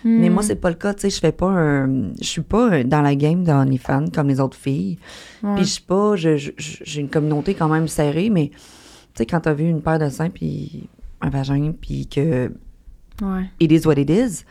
Mais 0.05 0.29
Hmm. 0.29 0.33
moi, 0.35 0.43
c'est 0.43 0.57
pas 0.57 0.69
le 0.71 0.77
cas. 0.77 0.95
Tu 0.95 1.03
sais, 1.03 1.11
je 1.11 1.19
fais 1.21 1.33
pas 1.33 1.47
un- 1.49 2.13
Je 2.21 2.27
suis 2.27 2.43
pas 2.43 2.85
dans 2.85 3.01
la 3.03 3.15
game 3.15 3.43
d'OnlyFans 3.45 4.07
comme 4.15 4.29
les 4.29 4.41
autres 4.41 4.57
filles. 4.57 4.99
Ouais. 5.43 5.55
Puis 5.57 5.65
je 5.65 5.71
suis 5.71 5.83
pas. 5.83 6.15
J'ai 6.17 7.01
une 7.01 7.09
communauté 7.09 7.55
quand 7.55 7.69
même 7.69 7.89
serrée, 7.89 8.31
mais 8.31 8.49
tu 8.51 8.59
sais, 9.15 9.27
quand 9.27 9.41
t'as 9.41 9.53
vu 9.55 9.65
une 9.69 9.83
paire 9.83 9.99
de 9.99 10.09
seins 10.09 10.31
puis 10.31 10.89
un 11.21 11.31
vagin, 11.31 11.73
puis 11.81 12.07
que 12.07 12.53
Ouais. 13.23 13.45
it 13.61 13.71
is 13.73 13.87
what 13.87 13.95
it 13.95 14.11
is. 14.11 14.45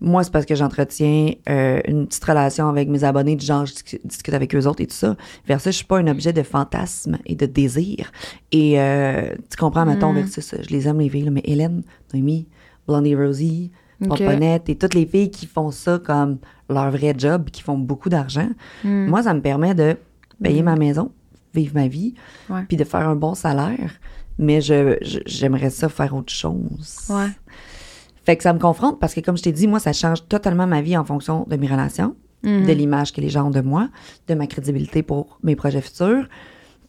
Moi, 0.00 0.22
c'est 0.24 0.32
parce 0.32 0.44
que 0.44 0.54
j'entretiens 0.54 1.32
euh, 1.48 1.80
une 1.86 2.06
petite 2.06 2.24
relation 2.24 2.68
avec 2.68 2.88
mes 2.88 3.04
abonnés, 3.04 3.36
du 3.36 3.46
genre, 3.46 3.64
je 3.64 3.72
discu- 3.74 4.00
discute 4.04 4.34
avec 4.34 4.54
eux 4.54 4.66
autres 4.66 4.80
et 4.82 4.86
tout 4.86 4.94
ça. 4.94 5.16
Versus, 5.46 5.72
je 5.72 5.76
suis 5.78 5.84
pas 5.86 5.98
un 5.98 6.06
objet 6.08 6.32
de 6.32 6.42
fantasme 6.42 7.18
et 7.26 7.36
de 7.36 7.46
désir. 7.46 8.10
Et 8.52 8.78
euh, 8.80 9.34
tu 9.50 9.56
comprends, 9.56 9.86
mettons, 9.86 10.12
Mm. 10.12 10.16
versus, 10.16 10.54
je 10.60 10.68
les 10.70 10.88
aime, 10.88 10.98
les 11.00 11.08
filles, 11.08 11.22
là, 11.24 11.30
mais 11.30 11.42
Hélène, 11.44 11.82
Noémie, 12.12 12.46
Blondie 12.86 13.14
Rosie, 13.16 13.70
Ok. 14.02 14.08
Pomponette 14.18 14.68
et 14.68 14.76
toutes 14.76 14.94
les 14.94 15.06
filles 15.06 15.30
qui 15.30 15.46
font 15.46 15.70
ça 15.70 15.98
comme 16.04 16.38
leur 16.68 16.90
vrai 16.90 17.14
job, 17.16 17.48
qui 17.50 17.62
font 17.62 17.78
beaucoup 17.78 18.08
d'argent, 18.10 18.48
Mm. 18.82 19.06
moi, 19.06 19.22
ça 19.22 19.32
me 19.32 19.40
permet 19.40 19.74
de 19.74 19.96
payer 20.42 20.62
ma 20.62 20.74
maison, 20.76 21.12
vivre 21.54 21.74
ma 21.74 21.86
vie, 21.88 22.14
puis 22.68 22.76
de 22.76 22.84
faire 22.84 23.08
un 23.08 23.14
bon 23.16 23.34
salaire. 23.34 23.92
Mais 24.36 24.60
je, 24.60 24.96
je- 25.00 25.20
j'aimerais 25.26 25.70
ça 25.70 25.88
faire 25.88 26.12
autre 26.14 26.32
chose. 26.32 26.98
Ouais. 27.08 27.28
Fait 28.24 28.36
que 28.36 28.42
ça 28.42 28.52
me 28.52 28.58
confronte 28.58 28.98
parce 29.00 29.14
que, 29.14 29.20
comme 29.20 29.36
je 29.36 29.42
t'ai 29.42 29.52
dit, 29.52 29.66
moi, 29.66 29.78
ça 29.80 29.92
change 29.92 30.26
totalement 30.28 30.66
ma 30.66 30.80
vie 30.82 30.96
en 30.96 31.04
fonction 31.04 31.46
de 31.48 31.56
mes 31.56 31.66
relations, 31.66 32.14
Mhm. 32.42 32.66
de 32.66 32.72
l'image 32.72 33.12
que 33.12 33.20
les 33.20 33.28
gens 33.30 33.46
ont 33.46 33.50
de 33.50 33.60
moi, 33.60 33.88
de 34.28 34.34
ma 34.34 34.46
crédibilité 34.46 35.02
pour 35.02 35.38
mes 35.42 35.56
projets 35.56 35.80
futurs, 35.80 36.28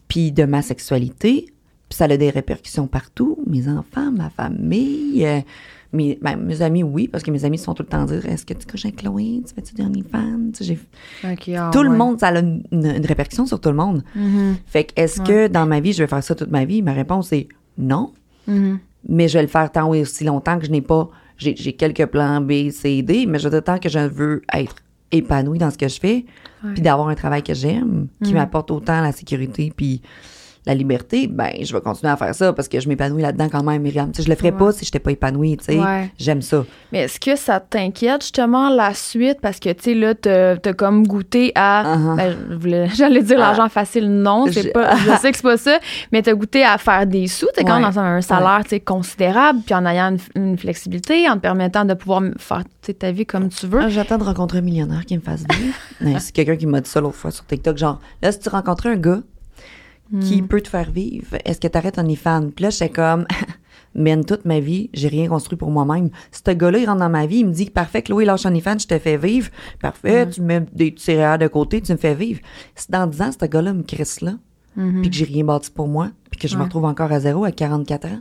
puis 0.08 0.32
de 0.32 0.44
ma 0.44 0.62
sexualité. 0.62 1.46
Puis 1.88 1.96
ça 1.96 2.04
a 2.04 2.16
des 2.16 2.30
répercussions 2.30 2.86
partout. 2.86 3.38
Mes 3.46 3.68
enfants, 3.68 4.10
ma 4.12 4.28
famille, 4.28 5.24
euh, 5.24 5.40
mes, 5.92 6.18
ben, 6.20 6.36
mes 6.36 6.60
amis, 6.62 6.82
oui, 6.82 7.06
parce 7.08 7.22
que 7.22 7.30
mes 7.30 7.44
amis 7.44 7.58
sont 7.58 7.74
tout 7.74 7.84
le 7.84 7.88
temps 7.88 8.04
dire 8.04 8.26
Est-ce 8.26 8.44
que 8.44 8.54
tu 8.54 8.66
couches 8.66 8.84
avec 8.86 8.96
Chloé? 8.96 9.42
Tu 9.46 9.54
fais-tu 9.54 9.74
des 9.74 9.84
OnlyFans 9.84 10.50
Tu 10.52 10.64
sais, 10.64 10.78
j'ai- 11.22 11.30
Ok, 11.32 11.48
ah, 11.56 11.70
Tout 11.72 11.82
le 11.84 11.96
monde, 11.96 12.18
ça 12.18 12.28
a 12.28 12.38
une, 12.40 12.62
une- 12.72 12.86
une 12.96 13.06
répercussion 13.06 13.46
sur 13.46 13.60
tout 13.60 13.68
le 13.68 13.76
monde. 13.76 14.02
Mhm. 14.14 14.56
Fait 14.66 14.84
que, 14.84 14.92
est-ce 15.00 15.20
que 15.20 15.46
dans 15.48 15.64
ma 15.66 15.80
vie, 15.80 15.92
je 15.92 16.02
vais 16.02 16.08
faire 16.08 16.22
ça 16.24 16.34
toute 16.34 16.50
ma 16.50 16.64
vie? 16.64 16.82
Ma 16.82 16.92
réponse 16.92 17.32
est 17.32 17.48
non 17.78 18.12
Mhm. 18.48 18.78
mais 19.08 19.28
je 19.28 19.38
vais 19.38 19.42
le 19.42 19.48
faire 19.48 19.70
tant 19.70 19.92
et 19.94 20.00
aussi 20.02 20.24
longtemps 20.24 20.58
que 20.58 20.66
je 20.66 20.70
n'ai 20.72 20.80
pas. 20.82 21.08
J'ai 21.38 21.54
j'ai 21.56 21.72
quelques 21.74 22.06
plans 22.06 22.40
B, 22.40 22.70
C, 22.70 23.02
D, 23.02 23.26
mais 23.26 23.38
je 23.38 23.44
veux 23.44 23.50
dire, 23.50 23.64
tant 23.64 23.78
que 23.78 23.88
je 23.88 23.98
veux 23.98 24.42
être 24.52 24.76
épanouie 25.12 25.58
dans 25.58 25.70
ce 25.70 25.78
que 25.78 25.88
je 25.88 26.00
fais, 26.00 26.24
puis 26.74 26.82
d'avoir 26.82 27.08
un 27.08 27.14
travail 27.14 27.42
que 27.42 27.54
j'aime, 27.54 28.08
qui 28.24 28.30
Mhm. 28.30 28.38
m'apporte 28.38 28.70
autant 28.70 29.00
la 29.02 29.12
sécurité 29.12 29.72
puis 29.76 30.00
la 30.66 30.74
liberté, 30.74 31.28
ben 31.28 31.50
je 31.62 31.72
vais 31.72 31.80
continuer 31.80 32.12
à 32.12 32.16
faire 32.16 32.34
ça 32.34 32.52
parce 32.52 32.66
que 32.68 32.80
je 32.80 32.88
m'épanouis 32.88 33.22
là-dedans 33.22 33.48
quand 33.48 33.62
même, 33.62 33.82
Myriam. 33.82 34.10
Tu 34.10 34.16
sais, 34.16 34.22
je 34.24 34.28
le 34.28 34.34
ferais 34.36 34.50
Ouais. 34.50 34.58
pas 34.58 34.72
si 34.72 34.80
je 34.84 34.88
n'étais 34.88 34.98
pas 34.98 35.12
épanouie, 35.12 35.56
tu 35.56 35.64
sais. 35.66 35.78
Ouais. 35.78 36.10
J'aime 36.18 36.42
ça. 36.42 36.64
Mais 36.92 37.00
est-ce 37.00 37.20
que 37.20 37.36
ça 37.36 37.60
t'inquiète 37.60 38.22
justement 38.22 38.68
la 38.68 38.92
suite? 38.94 39.38
Parce 39.40 39.60
que, 39.60 39.70
tu 39.72 39.82
sais, 39.82 39.94
là, 39.94 40.14
t'as 40.14 40.56
t'as 40.56 40.72
comme 40.72 41.06
goûté 41.06 41.52
à. 41.54 41.96
Uh-huh. 41.96 42.56
ben, 42.58 42.90
J'allais 42.94 43.22
dire 43.22 43.38
l'argent 43.38 43.68
facile. 43.68 44.08
Non, 44.10 44.46
c'est 44.50 44.62
Je- 44.64 44.68
pas. 44.70 44.96
Je 45.06 45.10
sais 45.20 45.30
que 45.30 45.36
c'est 45.36 45.42
pas 45.42 45.56
ça. 45.56 45.78
Mais 46.12 46.22
t'as 46.22 46.34
goûté 46.34 46.64
à 46.64 46.78
faire 46.78 47.06
des 47.06 47.26
sous. 47.28 47.46
T'es 47.54 47.62
quand 47.64 47.78
même 47.80 47.88
dans 47.90 47.98
un 48.00 48.20
salaire, 48.20 48.60
tu 48.64 48.70
sais, 48.70 48.80
considérable. 48.80 49.60
Puis 49.64 49.74
en 49.74 49.86
ayant 49.86 50.16
une, 50.34 50.42
une 50.50 50.58
flexibilité, 50.58 51.28
en 51.28 51.34
te 51.36 51.40
permettant 51.40 51.84
de 51.84 51.94
pouvoir 51.94 52.22
faire 52.38 52.62
ta 52.98 53.10
vie 53.12 53.26
comme 53.26 53.48
tu 53.48 53.66
veux. 53.66 53.80
Ah, 53.82 53.88
J'attends 53.88 54.18
de 54.18 54.24
rencontrer 54.24 54.58
un 54.58 54.62
millionnaire 54.62 55.04
qui 55.04 55.16
me 55.16 55.22
fasse 55.22 55.44
vivre. 56.00 56.18
C'est 56.20 56.32
quelqu'un 56.32 56.56
qui 56.56 56.66
m'a 56.66 56.80
dit 56.80 56.88
ça 56.90 57.00
l'autre 57.00 57.16
fois 57.16 57.30
sur 57.30 57.44
TikTok, 57.46 57.76
genre, 57.78 58.00
là, 58.22 58.32
si 58.32 58.38
tu 58.40 58.48
rencontrais 58.48 58.90
un 58.90 58.96
gars 58.96 59.20
qui 60.20 60.40
Hmm. 60.42 60.46
peut 60.48 60.60
te 60.60 60.68
faire 60.68 60.90
vivre, 60.90 61.36
est-ce 61.44 61.60
que 61.60 61.68
t'arrêtes 61.68 61.98
OnlyFans? 61.98 62.50
Puis 62.54 62.62
là, 62.62 62.70
j'étais 62.70 62.90
comme, 62.90 63.26
man, 63.94 64.24
toute 64.24 64.44
ma 64.44 64.60
vie, 64.60 64.88
j'ai 64.94 65.08
rien 65.08 65.28
construit 65.28 65.58
pour 65.58 65.70
moi-même. 65.70 66.10
Ce 66.30 66.50
gars-là, 66.52 66.78
il 66.78 66.86
rentre 66.86 67.00
dans 67.00 67.08
ma 67.10 67.26
vie, 67.26 67.38
il 67.38 67.46
me 67.46 67.52
dit, 67.52 67.70
parfait, 67.70 68.02
Chloé, 68.02 68.24
lâche 68.24 68.46
OnlyFans, 68.46 68.78
je 68.78 68.86
te 68.86 68.98
fais 68.98 69.16
vivre. 69.16 69.48
Parfait, 69.80 70.28
tu 70.28 70.42
mets 70.42 70.64
des 70.72 70.94
céréales 70.96 71.40
de 71.40 71.48
côté, 71.48 71.80
tu 71.80 71.92
me 71.92 71.96
fais 71.96 72.14
vivre. 72.14 72.40
Si 72.74 72.90
dans 72.90 73.06
10 73.06 73.22
ans, 73.22 73.30
ce 73.32 73.46
gars-là 73.46 73.72
me 73.72 73.82
crisse 73.82 74.20
là, 74.20 74.34
Mhm. 74.76 75.00
puis 75.00 75.10
que 75.10 75.16
j'ai 75.16 75.24
rien 75.24 75.44
bâti 75.44 75.70
pour 75.70 75.88
moi, 75.88 76.10
puis 76.30 76.38
que 76.38 76.46
je 76.48 76.56
me 76.56 76.62
retrouve 76.62 76.84
encore 76.84 77.10
à 77.10 77.18
zéro 77.20 77.44
à 77.44 77.50
44 77.52 78.06
ans, 78.06 78.20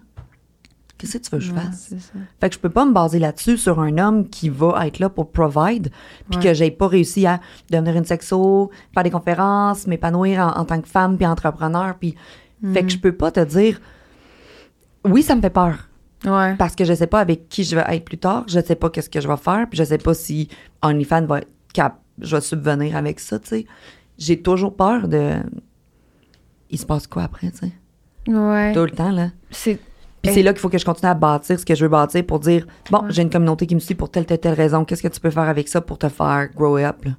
qu'est-ce 0.98 1.18
que 1.18 1.24
tu 1.24 1.30
veux 1.32 1.38
que 1.40 1.44
je 1.44 1.52
Ouais, 1.54 1.60
fasse? 1.62 1.90
ça. 1.90 2.20
Fait 2.40 2.50
que 2.50 2.56
je 2.56 2.60
peux 2.60 2.70
pas 2.70 2.86
me 2.86 2.94
baser 2.94 3.20
là-dessus 3.20 3.58
sur 3.58 3.80
un 3.80 3.98
homme 3.98 4.28
qui 4.30 4.50
va 4.50 4.86
être 4.88 5.00
là 5.00 5.10
pour 5.10 5.32
provide, 5.32 5.90
puis 6.30 6.38
Ouais. 6.40 6.44
que 6.46 6.54
j'ai 6.54 6.72
pas 6.72 6.88
réussi 6.88 7.26
à 7.26 7.40
devenir 7.70 7.96
une 7.98 8.06
sexo, 8.06 8.72
faire 8.94 9.04
des 9.04 9.12
conférences, 9.12 9.88
m'épanouir 9.88 10.40
en, 10.40 10.60
en 10.62 10.66
tant 10.66 10.80
que 10.82 10.88
femme 10.88 11.18
puis 11.18 11.26
entrepreneur, 11.26 11.96
puis 12.00 12.16
fait 12.74 12.82
Mm. 12.84 12.86
que 12.86 12.92
je 12.92 12.98
peux 13.00 13.12
pas 13.12 13.32
te 13.32 13.40
dire 13.42 13.80
oui, 15.04 15.22
ça 15.24 15.36
me 15.36 15.42
fait 15.42 15.50
peur 15.50 15.90
Ouais. 16.26 16.56
parce 16.56 16.76
que 16.76 16.86
je 16.86 16.94
sais 16.94 17.06
pas 17.08 17.20
avec 17.20 17.50
qui 17.50 17.64
je 17.64 17.76
vais 17.76 17.84
être 17.96 18.06
plus 18.06 18.18
tard, 18.18 18.46
je 18.48 18.60
sais 18.60 18.76
pas 18.76 18.90
qu'est-ce 18.90 19.10
que 19.10 19.22
je 19.22 19.28
vais 19.28 19.38
faire, 19.38 19.68
puis 19.70 19.78
je 19.78 19.84
sais 19.84 19.98
pas 20.00 20.14
si 20.16 20.48
OnlyFans 20.82 21.26
va 21.26 21.40
être 21.40 21.50
cap, 21.74 22.00
je 22.20 22.36
vais 22.36 22.42
subvenir 22.42 22.96
avec 22.96 23.20
ça, 23.20 23.38
tu 23.38 23.48
sais. 23.50 23.66
J'ai 24.18 24.42
toujours 24.42 24.76
peur 24.76 25.08
de 25.08 25.34
il 26.72 26.80
se 26.80 26.86
passe 26.86 27.06
quoi 27.06 27.24
après, 27.24 27.52
tu 27.52 27.58
sais? 27.58 27.72
Ouais. 28.32 28.74
Tout 28.74 28.80
le 28.86 28.92
temps 28.92 29.12
là. 29.12 29.30
C'est. 29.52 29.80
Puis 30.26 30.34
c'est 30.34 30.44
là 30.44 30.52
qu'il 30.54 30.60
faut 30.62 30.70
que 30.70 30.78
je 30.78 30.86
continue 30.86 31.10
à 31.10 31.14
bâtir 31.14 31.60
ce 31.60 31.66
que 31.66 31.76
je 31.76 31.84
veux 31.86 31.90
bâtir 31.90 32.26
pour 32.26 32.40
dire 32.40 32.66
bon, 32.92 33.00
Ouais. 33.00 33.08
j'ai 33.10 33.22
une 33.22 33.30
communauté 33.30 33.66
qui 33.68 33.76
me 33.76 33.80
suit 33.80 33.96
pour 33.96 34.10
telle, 34.10 34.26
telle, 34.26 34.40
telle 34.40 34.54
raison. 34.54 34.84
Qu'est-ce 34.86 35.04
que 35.04 35.08
tu 35.08 35.20
peux 35.20 35.30
faire 35.32 35.48
avec 35.50 35.68
ça 35.68 35.82
pour 35.82 35.98
te 35.98 36.10
faire 36.10 36.48
grow 36.56 36.78
up? 36.78 37.06
Là? 37.06 37.12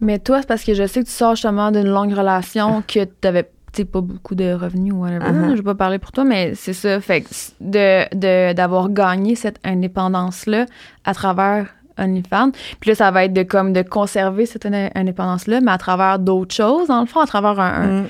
Mais 0.00 0.18
toi, 0.18 0.40
c'est 0.40 0.46
parce 0.48 0.64
que 0.64 0.72
je 0.74 0.86
sais 0.86 1.00
que 1.00 1.06
tu 1.06 1.12
sors 1.12 1.34
justement 1.34 1.70
d'une 1.70 1.88
longue 1.88 2.12
relation 2.14 2.82
que 2.86 3.04
t'avais 3.04 3.44
tu 3.72 3.82
sais, 3.82 3.84
pas 3.84 4.00
beaucoup 4.00 4.34
de 4.34 4.52
revenus 4.52 4.92
ou 4.92 5.02
whatever. 5.02 5.26
Uh-huh. 5.30 5.50
Je 5.50 5.56
vais 5.56 5.62
pas 5.62 5.74
parler 5.76 5.98
pour 6.00 6.10
toi, 6.10 6.24
mais 6.24 6.54
c'est 6.56 6.72
ça. 6.72 6.98
Fait 7.00 7.20
que 7.20 7.28
de, 7.60 8.16
de, 8.16 8.52
d'avoir 8.52 8.88
gagné 8.88 9.36
cette 9.36 9.60
indépendance-là 9.62 10.66
à 11.04 11.14
travers 11.14 11.66
OnlyFans. 11.96 12.50
Puis 12.80 12.90
là, 12.90 12.94
ça 12.96 13.10
va 13.12 13.26
être 13.26 13.32
de 13.32 13.42
comme 13.44 13.72
de 13.72 13.82
conserver 13.82 14.46
cette 14.46 14.66
in- 14.66 14.88
indépendance-là, 14.96 15.60
mais 15.60 15.70
à 15.70 15.78
travers 15.78 16.18
d'autres 16.18 16.54
choses, 16.54 16.88
dans 16.88 17.00
le 17.00 17.06
fond, 17.06 17.20
à 17.20 17.26
travers 17.26 17.60
un. 17.60 17.72
un- 17.82 18.02
Mm. 18.02 18.06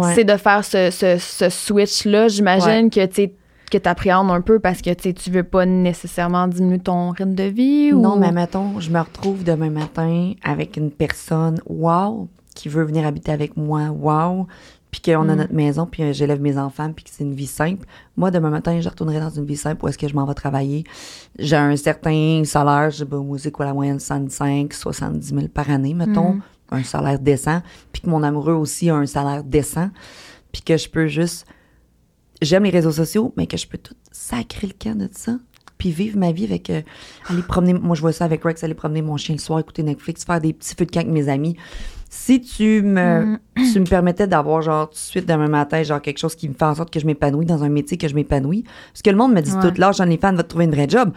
Ouais. 0.00 0.14
C'est 0.14 0.24
de 0.24 0.36
faire 0.36 0.64
ce, 0.64 0.90
ce, 0.90 1.16
ce 1.18 1.48
switch-là. 1.48 2.28
J'imagine 2.28 2.90
que 2.90 3.04
tu 3.06 3.30
que 3.70 3.76
t'appréhendes 3.76 4.30
un 4.30 4.40
peu 4.40 4.60
parce 4.60 4.80
que 4.80 4.94
tu 4.94 5.30
veux 5.30 5.42
pas 5.42 5.66
nécessairement 5.66 6.48
diminuer 6.48 6.78
ton 6.78 7.10
rythme 7.10 7.34
de 7.34 7.42
vie 7.42 7.92
ou 7.92 8.00
Non, 8.00 8.16
mais 8.16 8.32
mettons, 8.32 8.80
je 8.80 8.90
me 8.90 8.98
retrouve 8.98 9.44
demain 9.44 9.68
matin 9.68 10.32
avec 10.42 10.78
une 10.78 10.90
personne, 10.90 11.60
wow, 11.66 12.28
qui 12.54 12.70
veut 12.70 12.84
venir 12.84 13.06
habiter 13.06 13.30
avec 13.30 13.58
moi, 13.58 13.88
wow, 13.90 14.46
puis 14.90 15.02
qu'on 15.02 15.28
a 15.28 15.34
Mm. 15.34 15.36
notre 15.36 15.52
maison, 15.52 15.84
puis 15.84 16.02
euh, 16.02 16.12
j'élève 16.14 16.40
mes 16.40 16.56
enfants, 16.56 16.90
puis 16.96 17.04
que 17.04 17.10
c'est 17.12 17.24
une 17.24 17.34
vie 17.34 17.46
simple. 17.46 17.84
Moi, 18.16 18.30
demain 18.30 18.48
matin, 18.48 18.80
je 18.80 18.88
retournerai 18.88 19.20
dans 19.20 19.28
une 19.28 19.44
vie 19.44 19.58
simple 19.58 19.84
où 19.84 19.88
est-ce 19.88 19.98
que 19.98 20.08
je 20.08 20.14
m'en 20.14 20.24
vais 20.24 20.32
travailler. 20.32 20.84
J'ai 21.38 21.56
un 21.56 21.76
certain 21.76 22.40
salaire, 22.46 22.90
je 22.90 22.96
sais 22.98 23.04
pas, 23.04 23.18
c'est 23.36 23.50
quoi 23.52 23.66
la 23.66 23.74
moyenne, 23.74 24.00
65, 24.00 24.72
70 24.72 25.28
000 25.28 25.48
par 25.48 25.68
année, 25.70 25.92
mettons, 25.92 26.32
Mhm. 26.36 26.40
Un 26.70 26.82
salaire 26.82 27.18
décent, 27.18 27.62
puis 27.92 28.02
que 28.02 28.08
mon 28.08 28.22
amoureux 28.22 28.54
aussi 28.54 28.90
a 28.90 28.96
un 28.96 29.06
salaire 29.06 29.44
décent, 29.44 29.90
puis 30.52 30.62
que 30.62 30.76
je 30.76 30.88
peux 30.88 31.06
juste... 31.06 31.46
J'aime 32.40 32.64
les 32.64 32.70
réseaux 32.70 32.92
sociaux, 32.92 33.32
mais 33.36 33.46
que 33.46 33.56
je 33.56 33.66
peux 33.66 33.78
tout 33.78 33.96
sacrer 34.12 34.68
le 34.68 34.74
camp 34.78 34.96
de 34.96 35.08
ça, 35.12 35.38
puis 35.76 35.90
vivre 35.90 36.18
ma 36.18 36.32
vie 36.32 36.44
avec... 36.44 36.70
euh, 36.70 36.82
aller 37.28 37.42
promener... 37.42 37.74
Moi, 37.74 37.96
je 37.96 38.00
vois 38.00 38.12
ça 38.12 38.24
avec 38.24 38.44
Rex, 38.44 38.62
aller 38.64 38.74
promener 38.74 39.02
mon 39.02 39.16
chien 39.16 39.34
le 39.34 39.40
soir, 39.40 39.58
écouter 39.58 39.82
Netflix, 39.82 40.24
faire 40.24 40.40
des 40.40 40.52
petits 40.52 40.74
feux 40.76 40.86
de 40.86 40.90
camp 40.90 41.00
avec 41.00 41.12
mes 41.12 41.28
amis, 41.28 41.56
Si 42.10 42.40
tu 42.40 42.80
me, 42.82 43.24
Mm. 43.24 43.38
tu 43.72 43.80
me 43.80 43.84
permettais 43.84 44.26
d'avoir, 44.26 44.62
genre, 44.62 44.88
tout 44.88 44.94
de 44.94 44.98
suite 44.98 45.28
demain 45.28 45.48
matin, 45.48 45.82
genre, 45.82 46.00
quelque 46.00 46.18
chose 46.18 46.34
qui 46.34 46.48
me 46.48 46.54
fait 46.54 46.64
en 46.64 46.74
sorte 46.74 46.90
que 46.92 46.98
je 47.00 47.06
m'épanouis 47.06 47.44
dans 47.44 47.62
un 47.64 47.68
métier 47.68 47.98
que 47.98 48.08
je 48.08 48.14
m'épanouis. 48.14 48.64
Parce 48.92 49.02
que 49.02 49.10
le 49.10 49.16
monde 49.16 49.32
me 49.34 49.40
dit 49.42 49.52
Ouais. 49.52 49.60
tout, 49.70 49.78
là, 49.80 49.92
j'en 49.92 50.08
ai 50.08 50.16
fan, 50.16 50.34
va 50.34 50.42
te 50.42 50.48
trouver 50.48 50.64
une 50.64 50.70
vraie 50.74 50.88
job. 50.88 51.12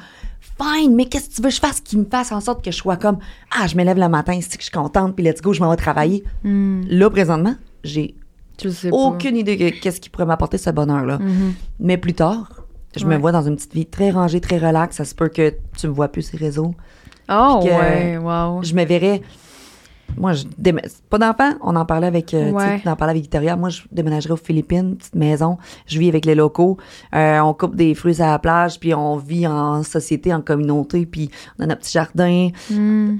Fine, 0.61 0.93
mais 0.95 1.05
qu'est-ce 1.05 1.29
que 1.29 1.35
tu 1.35 1.41
veux 1.41 1.47
que 1.49 1.55
je 1.55 1.59
fasse 1.61 1.79
qui 1.79 1.97
me 1.97 2.03
fasse 2.05 2.31
en 2.31 2.41
sorte 2.41 2.63
que 2.63 2.71
je 2.71 2.75
sois 2.77 2.97
comme, 2.97 3.19
ah, 3.57 3.67
je 3.67 3.75
me 3.77 3.83
lève 3.83 3.97
le 3.97 4.09
matin, 4.09 4.37
c'est 4.41 4.49
que 4.57 4.63
je 4.63 4.67
suis 4.67 4.71
contente, 4.71 5.15
puis 5.15 5.23
let's 5.23 5.41
go, 5.41 5.53
je 5.53 5.61
m'en 5.61 5.69
vais 5.69 5.77
travailler. 5.77 6.23
Mm. 6.43 6.81
Là, 6.89 7.09
présentement, 7.09 7.55
j'ai 7.83 8.15
pas. 8.61 8.89
aucune 8.91 9.37
idée 9.37 9.55
de 9.55 9.69
qu'est-ce 9.69 9.99
qui 10.01 10.09
pourrait 10.09 10.25
m'apporter 10.25 10.57
ce 10.59 10.69
bonheur-là. 10.69 11.17
Mhm. 11.19 11.53
Mais 11.79 11.97
plus 11.97 12.13
tard, 12.13 12.49
je 12.95 13.05
me 13.05 13.17
vois 13.17 13.31
dans 13.31 13.41
une 13.41 13.55
petite 13.55 13.73
vie 13.73 13.85
très 13.87 14.11
rangée, 14.11 14.39
très 14.41 14.57
relaxe. 14.59 14.97
Ça 14.97 15.05
se 15.05 15.15
peut 15.15 15.29
que 15.29 15.53
tu 15.77 15.87
me 15.87 15.93
vois 15.93 16.09
plus 16.09 16.21
ces 16.21 16.37
réseaux. 16.37 16.75
Oh, 17.29 17.61
que- 17.63 17.69
ouais, 17.69 18.17
wow. 18.17 18.61
Je 18.61 18.75
me 18.75 18.83
verrais. 18.85 19.21
Moi, 20.17 20.33
je 20.33 20.43
déme- 20.57 20.81
pas 21.09 21.17
d'enfant. 21.17 21.53
On 21.61 21.75
en 21.75 21.85
parlait 21.85 22.07
avec, 22.07 22.33
euh, 22.33 22.51
Ouais. 22.51 22.81
on 22.85 22.89
en 22.89 22.95
parlait 22.95 23.11
avec 23.11 23.23
Victoria. 23.23 23.55
Moi, 23.55 23.69
je 23.69 23.81
déménagerais 23.91 24.33
aux 24.33 24.37
Philippines, 24.37 24.95
petite 24.97 25.15
maison. 25.15 25.57
Je 25.87 25.97
vis 25.99 26.09
avec 26.09 26.25
les 26.25 26.35
locaux. 26.35 26.77
Euh, 27.15 27.39
on 27.39 27.53
coupe 27.53 27.75
des 27.75 27.95
fruits 27.95 28.21
à 28.21 28.31
la 28.31 28.39
plage, 28.39 28.79
puis 28.79 28.93
on 28.93 29.17
vit 29.17 29.47
en 29.47 29.83
société, 29.83 30.33
en 30.33 30.41
communauté, 30.41 31.05
puis 31.05 31.29
on 31.59 31.63
a 31.63 31.67
notre 31.67 31.81
petit 31.81 31.91
jardin. 31.93 32.49
Mm. 32.69 33.17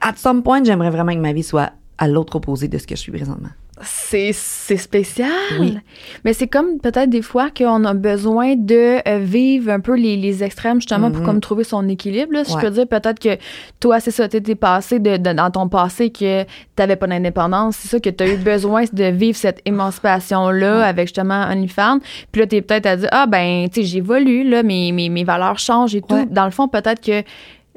À 0.00 0.12
some 0.16 0.42
point, 0.42 0.64
j'aimerais 0.64 0.90
vraiment 0.90 1.12
que 1.12 1.18
ma 1.20 1.32
vie 1.32 1.42
soit 1.42 1.70
à 1.98 2.08
l'autre 2.08 2.36
opposé 2.36 2.68
de 2.68 2.78
ce 2.78 2.86
que 2.86 2.96
je 2.96 3.00
suis 3.00 3.12
présentement. 3.12 3.50
C'est 3.82 4.32
c'est 4.32 4.76
spécial. 4.76 5.28
Oui. 5.58 5.78
Mais 6.24 6.32
c'est 6.32 6.46
comme 6.46 6.78
peut-être 6.80 7.08
des 7.10 7.22
fois 7.22 7.48
qu'on 7.50 7.84
a 7.84 7.94
besoin 7.94 8.54
de 8.56 8.98
euh, 9.08 9.18
vivre 9.18 9.70
un 9.70 9.80
peu 9.80 9.94
les, 9.96 10.16
les 10.16 10.44
extrêmes 10.44 10.76
justement 10.80 11.10
pour 11.10 11.20
Mhm. 11.20 11.26
comme 11.26 11.40
trouver 11.40 11.64
son 11.64 11.88
équilibre. 11.88 12.32
là. 12.32 12.44
Si 12.44 12.54
Ouais. 12.54 12.60
je 12.60 12.66
peux 12.66 12.72
dire 12.72 12.86
peut-être 12.86 13.18
que 13.18 13.38
toi, 13.80 14.00
c'est 14.00 14.10
ça, 14.10 14.28
t'étais 14.28 14.54
passé 14.54 14.98
de, 14.98 15.16
de- 15.16 15.32
dans 15.32 15.50
ton 15.50 15.68
passé 15.68 16.10
que 16.10 16.44
t'avais 16.76 16.96
pas 16.96 17.06
d'indépendance. 17.06 17.76
C'est 17.76 17.88
ça 17.88 18.00
que 18.00 18.10
t'as 18.10 18.26
eu 18.28 18.36
besoin 18.52 18.84
de 18.92 19.04
vivre 19.04 19.36
cette 19.36 19.60
émancipation-là 19.64 20.78
Ouais. 20.78 20.84
avec 20.84 21.06
justement 21.08 21.44
OnlyFans. 21.50 21.98
Puis 22.32 22.40
là, 22.40 22.46
t'es 22.46 22.62
peut-être 22.62 22.86
à 22.86 22.96
dire, 22.96 23.08
ah 23.12 23.26
ben, 23.26 23.68
tu 23.68 23.80
sais, 23.82 23.86
j'évolue, 23.86 24.48
là, 24.48 24.62
mes, 24.62 24.92
mes, 24.92 25.08
mes 25.08 25.24
valeurs 25.24 25.58
changent 25.58 25.94
et 25.94 26.02
tout. 26.02 26.26
Dans 26.30 26.44
le 26.44 26.50
fond, 26.50 26.68
peut-être 26.68 27.00
que 27.04 27.22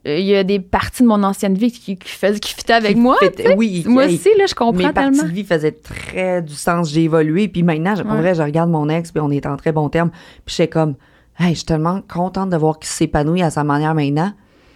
il 0.05 0.25
y 0.25 0.35
a 0.35 0.43
des 0.43 0.59
parties 0.59 1.03
de 1.03 1.07
mon 1.07 1.23
ancienne 1.23 1.53
vie 1.55 1.71
qui, 1.71 1.97
qui, 1.97 2.09
faisaient- 2.09 2.39
qui 2.39 2.53
fitaient 2.53 2.73
avec 2.73 2.95
Qui 2.95 2.99
moi. 2.99 3.15
fait- 3.19 3.55
oui, 3.55 3.83
Moi 3.87 4.05
aussi, 4.05 4.29
là, 4.37 4.45
je 4.47 4.53
comprends 4.55 4.73
Mes 4.87 4.91
parties 4.93 5.11
tellement. 5.17 5.29
de 5.29 5.33
vie 5.33 5.43
faisaient 5.43 5.71
très 5.71 6.41
du 6.41 6.53
sens. 6.53 6.89
J'ai 6.91 7.03
évolué. 7.03 7.47
Puis 7.47 7.63
maintenant, 7.63 7.95
Ouais. 7.95 8.03
vrai, 8.21 8.35
je 8.35 8.41
regarde 8.41 8.69
mon 8.69 8.89
ex, 8.89 9.11
puis 9.11 9.21
on 9.21 9.31
est 9.31 9.45
en 9.45 9.55
très 9.57 9.71
bon 9.71 9.87
terme. 9.89 10.09
Puis 10.45 10.55
j'étais 10.57 10.67
comme, 10.69 10.95
hey, 11.39 11.51
je 11.51 11.59
suis 11.59 11.65
tellement 11.65 12.01
contente 12.01 12.49
de 12.49 12.57
voir 12.57 12.79
qu'il 12.79 12.89
s'épanouit 12.89 13.41
à 13.41 13.49
sa 13.49 13.63
manière 13.63 13.95
maintenant. 13.95 14.33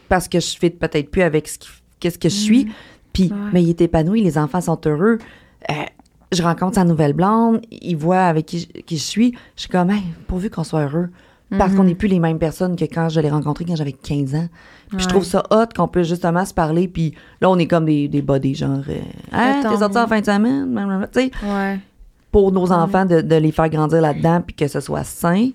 Parce 0.09 0.27
que 0.29 0.39
je 0.39 0.57
fais 0.57 0.69
peut-être 0.69 1.11
plus 1.11 1.21
avec 1.23 1.47
ce, 1.49 1.57
qu'est-ce 1.99 2.17
que 2.19 2.29
je 2.29 2.33
suis. 2.35 2.67
Puis, 3.11 3.25
Mm. 3.29 3.31
Ouais. 3.31 3.49
mais 3.53 3.63
il 3.63 3.69
est 3.71 3.81
épanoui, 3.81 4.21
les 4.21 4.37
enfants 4.37 4.61
sont 4.61 4.79
heureux. 4.85 5.17
Euh, 5.69 5.73
je 6.31 6.41
rencontre 6.43 6.75
sa 6.75 6.83
nouvelle 6.85 7.13
blonde, 7.13 7.61
il 7.71 7.95
voit 7.97 8.21
avec 8.23 8.45
qui, 8.45 8.59
je- 8.59 8.81
qui 8.81 8.95
je 8.97 9.03
suis. 9.03 9.33
Je 9.55 9.61
suis 9.61 9.69
comme, 9.69 9.89
hey, 9.89 10.03
pourvu 10.27 10.49
qu'on 10.49 10.63
soit 10.63 10.83
heureux. 10.85 11.09
Parce 11.57 11.71
Mhm. 11.71 11.77
qu'on 11.77 11.83
n'est 11.85 11.95
plus 11.95 12.07
les 12.09 12.19
mêmes 12.19 12.39
personnes 12.39 12.75
que 12.75 12.83
quand 12.85 13.07
je 13.09 13.19
l'ai 13.21 13.29
rencontré 13.29 13.63
quand 13.65 13.75
j'avais 13.77 13.93
15 13.93 14.35
ans. 14.35 14.47
Puis 14.89 14.99
je 14.99 15.07
trouve 15.07 15.23
ça 15.23 15.43
hot 15.51 15.65
qu'on 15.75 15.87
peut 15.87 16.03
justement 16.03 16.45
se 16.45 16.53
parler. 16.53 16.87
Puis 16.87 17.13
là, 17.41 17.49
on 17.49 17.57
est 17.57 17.67
comme 17.67 17.85
des, 17.85 18.07
des 18.07 18.21
buddies, 18.21 18.55
genre, 18.55 18.79
Attends. 19.31 19.69
t'es 19.71 19.77
sorti 19.77 19.97
en 19.97 20.07
fin 20.07 20.19
de 20.21 20.25
semaine? 20.25 20.71
Blablabla. 20.73 21.07
Tu 21.07 21.19
sais, 21.21 21.31
Ouais. 21.43 21.79
pour 22.31 22.51
nos 22.51 22.71
enfants, 22.71 23.05
de, 23.05 23.21
de 23.21 23.35
les 23.35 23.51
faire 23.51 23.69
grandir 23.69 24.01
là-dedans, 24.01 24.41
puis 24.45 24.55
que 24.55 24.67
ce 24.67 24.79
soit 24.79 25.03
sain. 25.03 25.49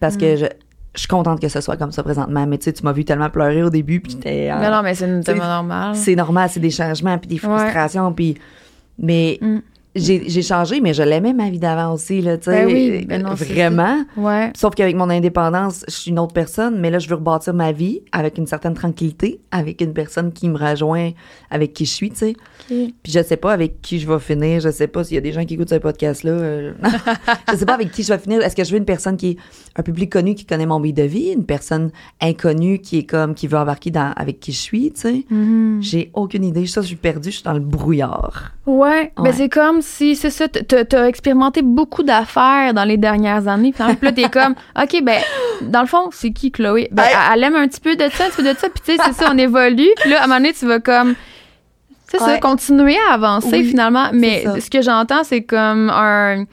Parce 0.00 0.14
Mm. 0.14 0.18
que 0.18 0.36
je, 0.36 0.46
je 0.94 0.98
suis 1.00 1.08
contente 1.08 1.40
que 1.40 1.48
ce 1.48 1.60
soit 1.60 1.76
comme 1.76 1.92
ça 1.92 2.02
présentement. 2.02 2.46
Mais 2.46 2.56
tu 2.58 2.64
sais, 2.64 2.72
tu 2.72 2.82
m'as 2.84 2.92
vu 2.92 3.04
tellement 3.04 3.28
pleurer 3.30 3.62
au 3.62 3.70
début, 3.70 4.00
puis 4.00 4.12
j'étais. 4.12 4.50
euh, 4.50 4.58
Mais 4.60 4.70
non, 4.70 4.82
mais 4.82 4.94
c'est 4.94 5.06
c'est- 5.06 5.22
tellement 5.24 5.46
normal. 5.48 5.94
c'est 5.96 6.16
normal, 6.16 6.48
c'est 6.50 6.60
des 6.60 6.70
changements, 6.70 7.18
puis 7.18 7.28
des 7.28 7.38
frustrations, 7.38 8.12
puis. 8.12 8.36
Mais 8.98 9.38
Mm. 9.40 9.58
J'ai 9.94 10.42
changé, 10.42 10.80
mais 10.80 10.94
je 10.94 11.02
l'aimais 11.02 11.32
ma 11.32 11.50
vie 11.50 11.58
d'avant 11.58 11.92
aussi, 11.92 12.20
là, 12.20 12.38
tu 12.38 12.44
sais. 12.44 12.64
Ben 12.64 12.66
oui, 12.66 13.04
ben 13.06 13.22
non, 13.22 13.34
vraiment. 13.34 14.04
Ouais. 14.16 14.52
Sauf 14.56 14.74
qu'avec 14.74 14.94
mon 14.94 15.10
indépendance, 15.10 15.84
je 15.88 15.94
suis 15.94 16.10
une 16.10 16.18
autre 16.20 16.32
personne, 16.32 16.78
mais 16.78 16.90
là, 16.90 17.00
je 17.00 17.08
veux 17.08 17.16
rebâtir 17.16 17.54
ma 17.54 17.72
vie 17.72 18.02
avec 18.12 18.38
une 18.38 18.46
certaine 18.46 18.74
tranquillité, 18.74 19.40
avec 19.50 19.80
une 19.80 19.92
personne 19.92 20.32
qui 20.32 20.48
me 20.48 20.56
rejoint, 20.56 21.10
avec 21.50 21.72
qui 21.72 21.86
je 21.86 21.92
suis, 21.92 22.10
tu 22.10 22.16
sais. 22.16 22.36
Puis 22.68 23.12
je 23.12 23.20
sais 23.22 23.36
pas 23.36 23.52
avec 23.52 23.82
qui 23.82 23.98
je 23.98 24.08
vais 24.08 24.20
finir, 24.20 24.60
je 24.60 24.70
sais 24.70 24.86
pas 24.86 25.02
s'il 25.02 25.16
y 25.16 25.18
a 25.18 25.22
des 25.22 25.32
gens 25.32 25.44
qui 25.44 25.54
écoutent 25.54 25.70
ce 25.70 25.74
podcast-là. 25.74 26.30
euh, 26.30 26.72
je 27.52 27.56
sais 27.56 27.66
pas 27.66 27.74
avec 27.74 27.90
qui 27.90 28.04
je 28.04 28.12
vais 28.12 28.18
finir. 28.18 28.42
Est-ce 28.42 28.54
que 28.54 28.62
je 28.62 28.70
veux 28.70 28.78
une 28.78 28.84
personne 28.84 29.16
qui 29.16 29.30
est 29.30 29.36
un 29.76 29.82
public 29.82 30.10
connu, 30.10 30.34
qui 30.34 30.44
connaît 30.44 30.66
mon 30.66 30.80
vie 30.80 30.92
de 30.92 31.02
vie, 31.04 31.30
une 31.32 31.46
personne 31.46 31.90
inconnue 32.20 32.80
qui 32.80 32.98
est 32.98 33.04
comme, 33.04 33.34
qui 33.34 33.46
veut 33.46 33.56
embarquer 33.58 33.90
dans, 33.90 34.12
avec 34.16 34.40
qui 34.40 34.52
je 34.52 34.58
suis, 34.58 34.92
tu 34.92 35.00
sais. 35.00 35.24
Mhm. 35.30 35.78
J'ai 35.80 36.10
aucune 36.14 36.44
idée. 36.44 36.66
Ça, 36.66 36.80
je 36.82 36.88
suis 36.88 36.96
perdue, 36.96 37.30
je 37.30 37.36
suis 37.36 37.44
dans 37.44 37.52
le 37.52 37.60
brouillard. 37.60 38.50
Ouais, 38.66 39.12
ben 39.16 39.22
Ouais. 39.24 39.32
c'est 39.32 39.48
comme 39.48 39.80
si, 39.80 40.16
c'est 40.16 40.30
ça, 40.30 40.48
t'as 40.48 41.06
expérimenté 41.06 41.62
beaucoup 41.62 42.02
d'affaires 42.02 42.74
dans 42.74 42.84
les 42.84 42.96
dernières 42.96 43.46
années. 43.48 43.72
Puis 43.72 43.84
là, 44.02 44.12
t'es 44.12 44.28
comme, 44.28 44.54
OK, 44.82 45.02
ben, 45.02 45.20
dans 45.62 45.80
le 45.82 45.86
fond, 45.86 46.08
c'est 46.12 46.32
qui 46.32 46.50
Chloé? 46.50 46.88
Ben, 46.92 47.04
Hey. 47.04 47.14
elle- 47.34 47.44
aime 47.44 47.56
un 47.56 47.68
petit 47.68 47.80
peu 47.80 47.96
de 47.96 48.08
ça, 48.10 48.24
un 48.24 48.28
petit 48.28 48.36
peu 48.42 48.52
de 48.52 48.58
ça. 48.58 48.68
Puis 48.68 48.82
tu 48.84 48.96
sais, 48.96 48.98
c'est 49.04 49.12
ça, 49.14 49.30
on 49.32 49.38
évolue. 49.38 49.88
Puis 50.00 50.10
là, 50.10 50.20
à 50.20 50.24
un 50.24 50.26
moment 50.26 50.40
donné, 50.40 50.52
tu 50.52 50.66
vas 50.66 50.80
comme, 50.80 51.14
c'est 52.08 52.18
ça, 52.18 52.38
continuer 52.38 52.96
à 53.08 53.14
avancer 53.14 53.58
Oui, 53.58 53.64
finalement. 53.68 54.10
Mais 54.12 54.44
ce 54.60 54.68
que 54.68 54.82
j'entends, 54.82 55.22
c'est 55.22 55.42
comme 55.42 55.90
un 55.90 56.44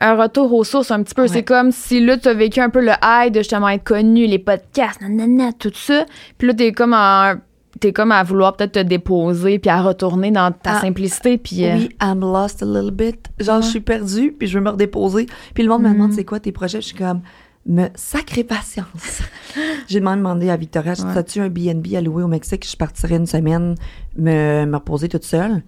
un 0.00 0.16
retour 0.16 0.52
aux 0.54 0.64
sources 0.64 0.90
un 0.90 1.02
petit 1.02 1.14
peu. 1.14 1.22
Ouais. 1.22 1.28
C'est 1.28 1.42
comme 1.42 1.72
si 1.72 2.00
là, 2.04 2.16
tu 2.16 2.28
as 2.28 2.34
vécu 2.34 2.60
un 2.60 2.70
peu 2.70 2.80
le 2.80 2.92
high 3.02 3.32
de 3.32 3.40
justement 3.40 3.68
être 3.68 3.84
connu, 3.84 4.26
les 4.26 4.38
podcasts, 4.38 5.00
nanana, 5.00 5.52
tout 5.52 5.72
ça. 5.74 6.06
Puis 6.38 6.48
là, 6.48 6.54
t'es 6.54 6.72
comme 6.72 6.94
en- 6.94 7.34
T'es 7.78 7.92
comme 7.92 8.10
à 8.12 8.22
vouloir 8.24 8.56
peut-être 8.56 8.72
te 8.72 8.78
déposer 8.80 9.58
puis 9.58 9.70
à 9.70 9.80
retourner 9.80 10.30
dans 10.32 10.50
ta 10.50 10.72
Ah, 10.76 10.80
simplicité 10.80 11.38
puis 11.38 11.64
euh, 11.64 11.76
Oui, 11.76 11.88
I'm 12.02 12.20
lost 12.20 12.62
a 12.62 12.66
little 12.66 12.90
bit. 12.90 13.16
Genre, 13.38 13.56
Ouais. 13.58 13.62
je 13.62 13.68
suis 13.68 13.80
perdue, 13.80 14.32
puis 14.36 14.48
je 14.48 14.58
veux 14.58 14.64
me 14.64 14.70
redéposer. 14.70 15.26
Puis 15.54 15.62
le 15.62 15.68
monde 15.70 15.82
me 15.84 15.92
demande 15.92 16.12
c'est 16.12 16.24
quoi 16.24 16.40
tes 16.40 16.50
projets? 16.52 16.80
Je 16.82 16.88
suis 16.88 16.96
comme, 16.96 17.20
me 17.64 17.86
sacrée 17.94 18.44
patience. 18.44 19.22
J'ai 19.88 20.00
demandé, 20.00 20.18
demandé 20.18 20.50
à 20.50 20.56
Victoria, 20.56 20.92
Ouais. 20.92 21.16
as-tu 21.16 21.40
un 21.40 21.48
BNB 21.48 21.94
à 21.96 22.00
louer 22.02 22.22
au 22.24 22.28
Mexique? 22.28 22.68
Je 22.68 22.76
partirais 22.76 23.16
une 23.16 23.26
semaine 23.26 23.76
me, 24.16 24.66
me 24.66 24.76
reposer 24.76 25.08
toute 25.08 25.24
seule. 25.24 25.62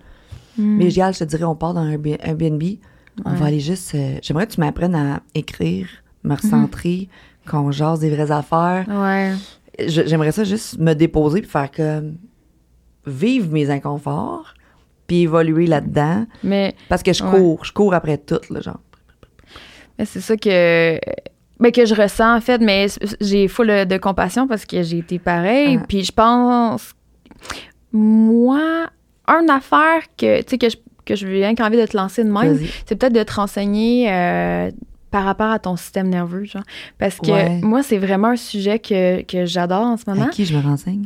hmm. 0.58 0.76
Mais 0.78 0.90
Gial, 0.90 1.14
je 1.14 1.20
te 1.20 1.24
dirais, 1.24 1.44
on 1.44 1.54
part 1.54 1.72
dans 1.72 1.82
un 1.82 1.92
un 1.94 2.34
BNB. 2.34 2.78
On 3.24 3.34
va 3.34 3.46
aller 3.46 3.60
juste. 3.60 3.94
euh, 3.94 4.18
J'aimerais 4.22 4.46
que 4.46 4.52
tu 4.52 4.60
m'apprennes 4.60 4.94
à 4.94 5.20
écrire, 5.34 5.86
me 6.24 6.34
recentrer, 6.34 7.08
qu'on 7.48 7.70
jase 7.70 8.00
des 8.00 8.10
vraies 8.10 8.30
affaires. 8.30 8.86
Ouais. 8.88 9.34
J'aimerais 9.86 10.32
ça 10.32 10.44
juste 10.44 10.78
me 10.78 10.94
déposer 10.94 11.40
puis 11.42 11.50
faire 11.50 11.70
comme. 11.70 12.16
vivre 13.06 13.50
mes 13.50 13.68
inconforts, 13.70 14.54
puis 15.06 15.22
évoluer 15.22 15.66
là-dedans. 15.66 16.26
Mais, 16.44 16.74
Parce 16.88 17.02
que 17.02 17.12
je 17.12 17.22
Ouais. 17.24 17.30
cours, 17.30 17.64
je 17.64 17.72
cours 17.72 17.94
après 17.94 18.16
tout, 18.18 18.40
là, 18.50 18.60
genre. 18.60 18.80
mais 19.98 20.04
c'est 20.04 20.20
ça 20.20 20.36
que 20.36 20.98
ben, 21.60 21.70
que 21.70 21.84
je 21.86 21.94
ressens 21.94 22.36
en 22.36 22.40
fait, 22.40 22.58
mais 22.60 22.86
j'ai 23.20 23.46
full 23.48 23.86
de 23.86 23.96
compassion 23.98 24.48
parce 24.48 24.64
que 24.64 24.82
j'ai 24.82 24.98
été 24.98 25.18
pareil. 25.18 25.78
Ah. 25.80 25.84
Puis 25.88 26.02
je 26.04 26.12
pense, 26.12 26.92
moi, 27.92 28.88
une 29.28 29.50
affaire 29.50 30.02
que 30.16 30.42
tu 30.42 30.50
sais 30.50 30.58
que 30.58 30.68
je 30.70 30.76
que 31.20 31.20
je 31.20 31.26
viens 31.26 31.54
qu'envie 31.54 31.76
de 31.76 31.86
te 31.86 31.96
lancer 31.96 32.24
de 32.24 32.30
même, 32.30 32.58
c'est 32.86 32.96
peut-être 32.96 33.12
de 33.12 33.22
te 33.22 33.32
renseigner 33.34 34.10
euh, 34.12 34.70
par 35.10 35.24
rapport 35.24 35.50
à 35.50 35.58
ton 35.58 35.76
système 35.76 36.08
nerveux, 36.08 36.44
genre. 36.44 36.62
Parce 36.98 37.18
que 37.18 37.30
Ouais. 37.30 37.60
moi, 37.62 37.82
c'est 37.82 37.98
vraiment 37.98 38.28
un 38.28 38.36
sujet 38.36 38.78
que, 38.78 39.22
que 39.22 39.44
j'adore 39.46 39.82
en 39.86 39.96
ce 39.96 40.04
moment. 40.08 40.24
À 40.24 40.28
qui 40.28 40.44
je 40.46 40.56
me 40.56 40.62
renseigne? 40.62 41.04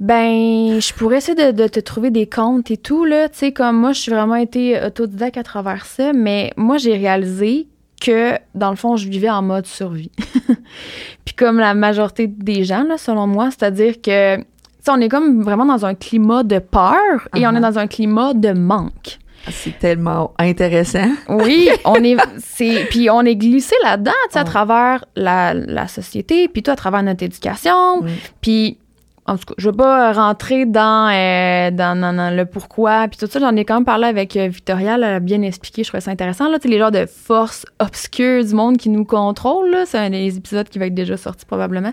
Ben, 0.00 0.80
je 0.80 0.92
pourrais 0.94 1.18
essayer 1.18 1.52
de, 1.52 1.56
de 1.62 1.68
te 1.68 1.78
trouver 1.78 2.10
des 2.10 2.26
comptes 2.26 2.70
et 2.70 2.76
tout, 2.76 3.04
là. 3.04 3.28
Tu 3.28 3.38
sais, 3.38 3.52
comme 3.52 3.76
moi, 3.76 3.92
je 3.92 4.00
suis 4.00 4.10
vraiment 4.10 4.34
été 4.34 4.80
autodidacte 4.84 5.36
à 5.36 5.42
travers 5.44 5.86
ça, 5.86 6.12
mais 6.12 6.52
moi, 6.56 6.76
j'ai 6.78 6.96
réalisé 6.96 7.68
que, 8.04 8.32
dans 8.56 8.70
le 8.70 8.76
fond, 8.76 8.96
je 8.96 9.08
vivais 9.08 9.30
en 9.30 9.42
mode 9.42 9.66
survie. 9.66 10.10
Puis 11.24 11.34
comme 11.36 11.58
la 11.58 11.74
majorité 11.74 12.26
des 12.26 12.64
gens, 12.64 12.82
là, 12.84 12.98
selon 12.98 13.26
moi, 13.28 13.50
c'est-à-dire 13.50 14.00
que, 14.02 14.36
tu 14.38 14.42
sais, 14.82 14.90
on 14.90 15.00
est 15.00 15.08
comme 15.08 15.42
vraiment 15.44 15.66
dans 15.66 15.86
un 15.86 15.94
climat 15.94 16.42
de 16.42 16.58
peur 16.58 17.28
et 17.36 17.46
on 17.46 17.50
Uh-huh. 17.52 17.58
est 17.58 17.60
dans 17.60 17.78
un 17.78 17.86
climat 17.86 18.34
de 18.34 18.52
manque. 18.52 19.18
Ah, 19.46 19.50
C'est 19.52 19.78
tellement 19.78 20.32
intéressant. 20.38 21.10
Oui, 21.28 21.68
on 21.84 21.96
est, 22.04 22.16
c'est, 22.38 22.86
puis 22.90 23.10
on 23.10 23.22
est 23.22 23.36
glissé 23.36 23.74
là-dedans, 23.82 24.12
tu 24.28 24.34
sais, 24.34 24.38
à 24.38 24.44
travers 24.44 25.04
la, 25.16 25.52
la 25.54 25.88
société, 25.88 26.48
puis 26.48 26.62
toi, 26.62 26.74
à 26.74 26.76
travers 26.76 27.02
notre 27.02 27.22
éducation, 27.24 28.02
Mm. 28.02 28.06
puis 28.40 28.78
en 29.24 29.36
tout 29.36 29.44
cas, 29.46 29.54
je 29.56 29.68
veux 29.68 29.76
pas 29.76 30.12
rentrer 30.12 30.66
dans, 30.66 31.08
euh, 31.12 31.70
dans, 31.70 31.98
dans- 32.00 32.12
dans 32.12 32.34
le 32.36 32.44
pourquoi, 32.44 33.06
puis 33.08 33.18
tout 33.18 33.26
ça, 33.30 33.38
j'en 33.38 33.54
ai 33.54 33.64
quand 33.64 33.74
même 33.76 33.84
parlé 33.84 34.06
avec 34.06 34.36
euh, 34.36 34.48
Victoria, 34.48 34.96
elle 34.96 35.04
a 35.04 35.20
bien 35.20 35.42
expliqué, 35.42 35.84
je 35.84 35.88
trouvais 35.90 36.00
ça 36.00 36.10
intéressant, 36.10 36.48
là, 36.48 36.58
les 36.64 36.78
genres 36.78 36.90
de 36.90 37.06
forces 37.06 37.64
obscures 37.78 38.44
du 38.44 38.52
monde 38.54 38.78
qui 38.78 38.88
nous 38.88 39.04
contrôlent, 39.04 39.70
là, 39.70 39.84
c'est 39.86 39.98
un 39.98 40.10
des 40.10 40.36
épisodes 40.36 40.68
qui 40.68 40.78
va 40.80 40.86
être 40.86 40.94
déjà 40.94 41.16
sorti 41.16 41.46
probablement. 41.46 41.92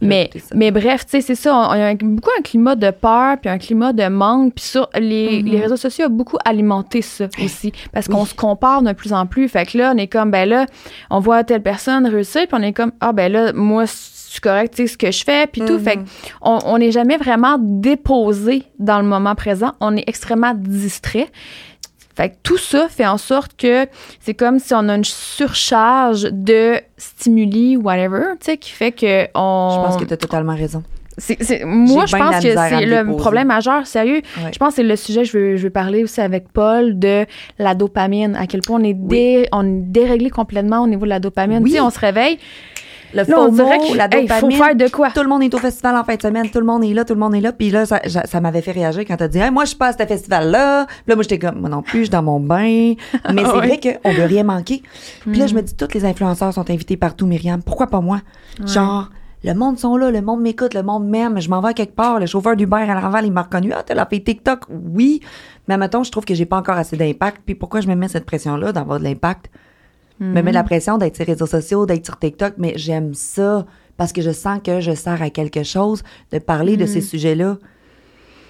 Mais, 0.00 0.30
mais 0.54 0.70
bref, 0.72 1.04
tu 1.06 1.12
sais, 1.12 1.20
c'est 1.20 1.34
ça, 1.36 1.56
on- 1.56 1.74
il 1.74 1.78
y 1.78 1.82
a 1.82 1.86
un- 1.86 1.94
beaucoup 1.94 2.30
un 2.38 2.42
climat 2.42 2.74
de 2.74 2.90
peur, 2.90 3.36
puis 3.40 3.48
un 3.48 3.58
climat 3.58 3.92
de 3.92 4.08
manque, 4.08 4.54
puis 4.54 4.64
sur 4.64 4.88
les, 4.98 5.42
Mhm. 5.42 5.48
les 5.48 5.60
réseaux 5.60 5.76
sociaux 5.76 6.06
ont 6.06 6.10
beaucoup 6.10 6.38
alimenté 6.44 7.00
ça 7.02 7.26
aussi, 7.44 7.72
parce 7.92 8.08
qu'on 8.08 8.24
se 8.24 8.34
compare 8.34 8.82
de 8.82 8.92
plus 8.92 9.12
en 9.12 9.26
plus, 9.26 9.48
fait 9.48 9.66
que 9.66 9.78
là, 9.78 9.92
on 9.94 9.98
est 9.98 10.08
comme, 10.08 10.30
ben 10.32 10.48
là, 10.48 10.66
on 11.10 11.20
voit 11.20 11.44
telle 11.44 11.62
personne 11.62 12.06
réussir, 12.06 12.42
puis 12.48 12.58
on 12.58 12.62
est 12.62 12.72
comme, 12.72 12.92
ah 13.00 13.12
ben 13.12 13.30
là, 13.30 13.52
moi, 13.52 13.84
c'est 14.28 14.40
correct, 14.42 14.74
tu 14.74 14.82
sais, 14.82 14.92
ce 14.92 14.98
que 14.98 15.10
je 15.10 15.24
fais, 15.24 15.46
puis 15.46 15.62
tout. 15.62 15.74
Mhm. 15.74 15.80
Fait 15.80 15.98
qu'on 16.40 16.58
on 16.64 16.78
n'est 16.78 16.90
jamais 16.92 17.16
vraiment 17.16 17.56
déposé 17.60 18.64
dans 18.78 18.98
le 19.00 19.06
moment 19.06 19.34
présent. 19.34 19.72
On 19.80 19.96
est 19.96 20.04
extrêmement 20.06 20.52
distrait. 20.54 21.28
Fait 22.16 22.30
que 22.30 22.34
tout 22.42 22.56
ça 22.56 22.88
fait 22.88 23.06
en 23.06 23.18
sorte 23.18 23.52
que 23.58 23.86
c'est 24.20 24.32
comme 24.34 24.58
si 24.58 24.72
on 24.74 24.88
a 24.88 24.94
une 24.96 25.04
surcharge 25.04 26.22
de 26.32 26.76
stimuli, 26.96 27.76
whatever, 27.76 28.22
tu 28.40 28.46
sais, 28.46 28.56
qui 28.56 28.70
fait 28.70 28.92
que 28.92 29.26
on. 29.34 29.70
Je 29.74 29.86
pense 29.86 29.96
que 29.98 30.04
tu 30.04 30.14
as 30.14 30.16
totalement 30.16 30.54
raison. 30.54 30.82
Moi, 31.64 32.04
je 32.04 32.14
pense 32.16 32.36
que 32.44 32.54
c'est 32.54 32.84
le 32.84 33.16
problème 33.16 33.48
majeur, 33.48 33.86
sérieux. 33.86 34.20
Ouais. 34.36 34.50
Je 34.52 34.58
pense 34.58 34.70
que 34.70 34.74
c'est 34.76 34.82
le 34.82 34.96
sujet 34.96 35.22
que 35.22 35.28
je 35.28 35.38
veux, 35.38 35.56
je 35.56 35.62
veux 35.62 35.70
parler 35.70 36.04
aussi 36.04 36.20
avec 36.20 36.48
Paul 36.52 36.98
de 36.98 37.24
la 37.58 37.74
dopamine, 37.74 38.36
à 38.36 38.46
quel 38.46 38.60
point 38.60 38.78
on 38.80 38.84
est, 38.84 38.92
dé- 38.92 39.48
on 39.52 39.64
est 39.66 39.80
déréglé 39.90 40.28
complètement 40.28 40.80
au 40.82 40.86
niveau 40.86 41.04
de 41.06 41.10
la 41.10 41.18
dopamine. 41.20 41.62
Oui. 41.62 41.70
Tu 41.70 41.76
sais, 41.76 41.80
on 41.80 41.88
se 41.88 41.98
réveille, 41.98 42.38
Le 43.14 43.22
là, 43.22 43.40
on 43.40 43.48
dirait 43.48 43.78
que, 43.78 43.96
la 43.96 44.04
hey, 44.12 44.24
il 44.24 44.28
faut 44.28 44.34
dopamine, 44.48 44.58
faire 44.58 44.74
de 44.76 44.88
quoi? 44.88 45.10
Tout 45.10 45.22
le 45.22 45.28
monde 45.28 45.42
est 45.42 45.54
au 45.54 45.58
festival 45.58 45.96
en 45.96 46.04
fin 46.04 46.16
de 46.16 46.22
semaine, 46.22 46.50
tout 46.50 46.58
le 46.58 46.66
monde 46.66 46.84
est 46.84 46.92
là, 46.92 47.04
tout 47.04 47.14
le 47.14 47.20
monde 47.20 47.34
est 47.34 47.40
là. 47.40 47.52
Puis 47.52 47.70
là, 47.70 47.84
ça, 47.86 48.40
m'avait 48.40 48.62
fait 48.62 48.72
réagir 48.72 49.04
quand 49.06 49.16
t'as 49.16 49.28
dit, 49.28 49.38
Hey, 49.38 49.50
moi, 49.50 49.64
je 49.64 49.68
suis 49.70 49.78
pas 49.78 49.88
à 49.88 49.92
ce 49.92 50.04
festival-là. 50.06 50.86
Puis 50.86 50.94
là, 51.08 51.14
moi, 51.14 51.22
j'étais 51.22 51.38
comme, 51.38 51.60
moi 51.60 51.68
non 51.70 51.82
plus, 51.82 51.98
je 52.00 52.04
suis 52.04 52.10
dans 52.10 52.22
mon 52.22 52.40
bain. 52.40 52.94
Mais 53.32 53.44
c'est 53.44 53.46
Ouais. 53.52 53.66
vrai 53.78 53.80
qu'on 54.02 54.12
veut 54.12 54.24
rien 54.24 54.42
manquer. 54.44 54.82
Puis 55.22 55.38
là, 55.38 55.46
je 55.46 55.54
me 55.54 55.62
dis, 55.62 55.74
tous 55.74 55.92
les 55.94 56.04
influenceurs 56.04 56.52
sont 56.52 56.68
invités 56.70 56.96
partout, 56.96 57.26
Myriam. 57.26 57.62
Pourquoi 57.62 57.86
pas 57.86 58.00
moi? 58.00 58.20
Genre, 58.66 59.10
le 59.44 59.54
monde 59.54 59.78
sont 59.78 59.96
là, 59.96 60.10
le 60.10 60.22
monde 60.22 60.40
m'écoute, 60.40 60.74
le 60.74 60.82
monde 60.82 61.06
m'aime. 61.06 61.40
Je 61.40 61.48
m'en 61.48 61.60
vais 61.60 61.74
quelque 61.74 61.94
part. 61.94 62.18
Le 62.18 62.26
chauffeur 62.26 62.56
d'Uber 62.56 62.76
à 62.88 62.94
Laval, 63.00 63.24
il 63.26 63.32
m'a 63.32 63.42
reconnu. 63.42 63.72
Ah, 63.72 63.82
t'as 63.86 63.94
la 63.94 64.06
fille 64.06 64.24
TikTok? 64.24 64.64
Oui. 64.68 65.20
Mais 65.68 65.76
mettons, 65.76 66.02
je 66.02 66.10
trouve 66.10 66.24
que 66.24 66.34
j'ai 66.34 66.46
pas 66.46 66.56
encore 66.56 66.76
assez 66.76 66.96
d'impact. 66.96 67.42
Puis 67.46 67.54
pourquoi 67.54 67.80
je 67.80 67.86
me 67.88 67.94
mets 67.94 68.08
cette 68.08 68.24
pression-là 68.26 68.72
d'avoir 68.72 68.98
de 68.98 69.04
l'impact? 69.04 69.50
Me 70.20 70.40
met 70.42 70.52
la 70.52 70.62
pression 70.64 70.98
d'être 70.98 71.16
sur 71.16 71.24
les 71.26 71.32
réseaux 71.32 71.46
sociaux, 71.46 71.86
d'être 71.86 72.04
sur 72.04 72.18
TikTok, 72.18 72.54
mais 72.58 72.72
j'aime 72.76 73.12
ça 73.14 73.66
parce 73.96 74.12
que 74.12 74.22
je 74.22 74.30
sens 74.30 74.60
que 74.64 74.80
je 74.80 74.94
sers 74.94 75.20
à 75.22 75.30
quelque 75.30 75.62
chose 75.62 76.02
de 76.32 76.38
parler 76.38 76.76
de 76.76 76.86
ces 76.86 77.00
sujets-là. 77.00 77.56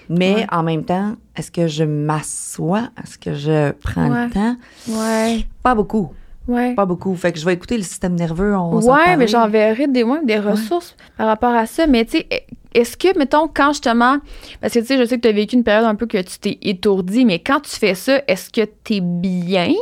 Mais 0.09 0.35
Ouais. 0.35 0.47
en 0.53 0.63
même 0.63 0.85
temps, 0.85 1.15
est-ce 1.37 1.51
que 1.51 1.67
je 1.67 1.83
m'assois? 1.85 2.91
Est-ce 3.03 3.19
que 3.19 3.35
je 3.35 3.73
prends 3.73 4.09
Ouais. 4.11 4.27
le 4.27 4.31
temps? 4.31 4.57
Ouais, 4.89 5.45
Pas 5.65 5.75
beaucoup. 5.75 6.13
ouais. 6.47 6.75
Pas 6.75 6.87
beaucoup. 6.87 7.15
Fait 7.17 7.33
que 7.33 7.39
je 7.41 7.45
vais 7.45 7.55
écouter 7.55 7.77
le 7.77 7.83
système 7.83 8.15
nerveux. 8.15 8.57
On 8.57 8.81
Ouais, 8.81 9.17
mais 9.17 9.27
j'enverrai 9.27 9.89
des, 9.89 10.05
ouais, 10.05 10.25
des 10.25 10.39
ressources 10.39 10.95
par 11.19 11.27
rapport 11.27 11.55
à 11.55 11.67
ça. 11.67 11.89
Mais 11.89 12.05
tu 12.05 12.19
sais, 12.19 12.27
est-ce 12.73 12.97
que, 12.97 13.19
mettons, 13.19 13.49
quand 13.53 13.73
justement, 13.73 14.19
parce 14.61 14.75
que 14.75 14.79
tu 14.79 14.87
sais, 14.87 14.99
je 14.99 15.05
sais 15.05 15.17
que 15.17 15.23
tu 15.23 15.29
as 15.29 15.33
vécu 15.33 15.57
une 15.57 15.65
période 15.65 15.87
un 15.87 15.97
peu 15.97 16.07
que 16.07 16.19
tu 16.23 16.39
t'es 16.39 16.59
étourdi, 16.63 17.25
mais 17.25 17.41
quand 17.41 17.59
tu 17.61 17.75
fais 17.75 17.97
ça, 17.97 18.21
est-ce 18.29 18.51
que 18.51 18.69
tu 18.85 18.95
es 18.95 19.01
bien? 19.01 19.73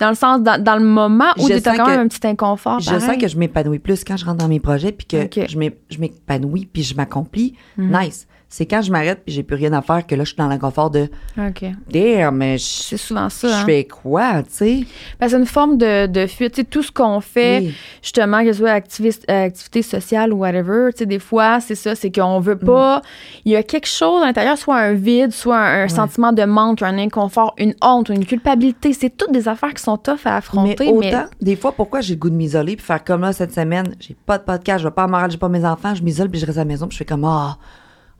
Dans 0.00 0.08
le 0.08 0.14
sens, 0.14 0.42
dans, 0.42 0.60
dans 0.62 0.76
le 0.76 0.84
moment 0.84 1.30
où 1.38 1.46
tu 1.46 1.52
as 1.52 1.60
quand 1.76 1.86
même 1.86 2.00
un 2.00 2.08
petit 2.08 2.26
inconfort. 2.26 2.80
Je 2.80 2.98
sens 2.98 3.16
que 3.18 3.28
je 3.28 3.36
m'épanouis 3.36 3.78
plus 3.78 4.02
quand 4.02 4.16
je 4.16 4.24
rentre 4.24 4.38
dans 4.38 4.48
mes 4.48 4.58
projets 4.60 4.92
puis 4.92 5.06
que 5.06 5.24
Ok. 5.24 5.46
je 5.48 5.58
m'é- 5.58 5.78
je 5.90 5.98
m'épanouis 5.98 6.66
puis 6.72 6.82
je 6.82 6.94
m'accomplis. 6.94 7.54
Mhm. 7.76 7.96
Nice. 8.00 8.26
C'est 8.52 8.66
quand 8.66 8.82
je 8.82 8.90
m'arrête 8.90 9.22
puis 9.24 9.32
j'ai 9.32 9.44
plus 9.44 9.54
rien 9.54 9.72
à 9.74 9.80
faire 9.80 10.04
que 10.04 10.12
là, 10.16 10.24
je 10.24 10.30
suis 10.30 10.36
dans 10.36 10.48
l'inconfort 10.48 10.90
de 10.90 11.08
OK. 11.38 11.64
Damn, 11.88 12.36
mais 12.36 12.58
je, 12.58 12.64
C'est 12.64 12.96
souvent 12.96 13.28
ça. 13.28 13.46
je 13.46 13.52
hein. 13.54 13.64
fais 13.64 13.84
quoi, 13.84 14.42
tu 14.42 14.48
sais? 14.50 14.80
C'est 15.20 15.36
une 15.36 15.46
forme 15.46 15.78
de, 15.78 16.06
de 16.06 16.26
fuite. 16.26 16.54
Tu 16.54 16.62
sais, 16.62 16.66
tout 16.66 16.82
ce 16.82 16.90
qu'on 16.90 17.20
fait, 17.20 17.60
Oui. 17.60 17.74
justement, 18.02 18.42
que 18.42 18.52
ce 18.52 18.58
soit 18.58 18.70
activiste, 18.72 19.24
euh, 19.30 19.44
activité 19.44 19.82
sociale 19.82 20.32
ou 20.32 20.38
whatever, 20.38 20.88
tu 20.92 20.98
sais, 20.98 21.06
des 21.06 21.20
fois, 21.20 21.60
c'est 21.60 21.76
ça, 21.76 21.94
c'est 21.94 22.10
qu'on 22.10 22.40
veut 22.40 22.58
pas. 22.58 23.02
Il 23.44 23.52
y 23.52 23.56
a 23.56 23.62
quelque 23.62 23.86
chose 23.86 24.20
à 24.20 24.26
l'intérieur, 24.26 24.58
soit 24.58 24.78
un 24.78 24.94
vide, 24.94 25.30
soit 25.30 25.56
un, 25.56 25.84
un 25.84 25.88
sentiment 25.88 26.32
de 26.32 26.42
manque, 26.42 26.82
un 26.82 26.98
inconfort, 26.98 27.54
une 27.56 27.74
honte, 27.80 28.08
une 28.08 28.26
culpabilité. 28.26 28.92
C'est 28.92 29.10
toutes 29.16 29.30
des 29.32 29.46
affaires 29.46 29.74
qui 29.74 29.82
sont 29.84 29.96
tough 29.96 30.18
à 30.24 30.30
Mais 30.30 30.36
affronter. 30.38 30.88
autant, 30.88 31.26
des 31.40 31.54
fois, 31.54 31.70
pourquoi 31.70 32.00
j'ai 32.00 32.14
le 32.14 32.18
goût 32.20 32.30
de 32.30 32.34
m'isoler 32.34 32.74
puis 32.74 32.84
faire 32.84 33.04
comme 33.04 33.20
là 33.20 33.32
cette 33.32 33.54
semaine, 33.54 33.94
j'ai 34.00 34.16
pas 34.26 34.38
de 34.38 34.42
podcast, 34.42 34.80
je 34.82 34.88
vais 34.88 34.94
pas 34.94 35.04
à 35.04 35.06
Montréal, 35.06 35.30
j'ai 35.30 35.38
pas 35.38 35.48
mes 35.48 35.64
enfants, 35.64 35.94
je 35.94 36.02
m'isole 36.02 36.28
puis 36.28 36.40
je 36.40 36.46
reste 36.46 36.58
à 36.58 36.62
la 36.62 36.64
maison 36.64 36.88
puis 36.88 36.94
je 36.94 36.98
fais 36.98 37.04
comme 37.04 37.24
ah, 37.24 37.56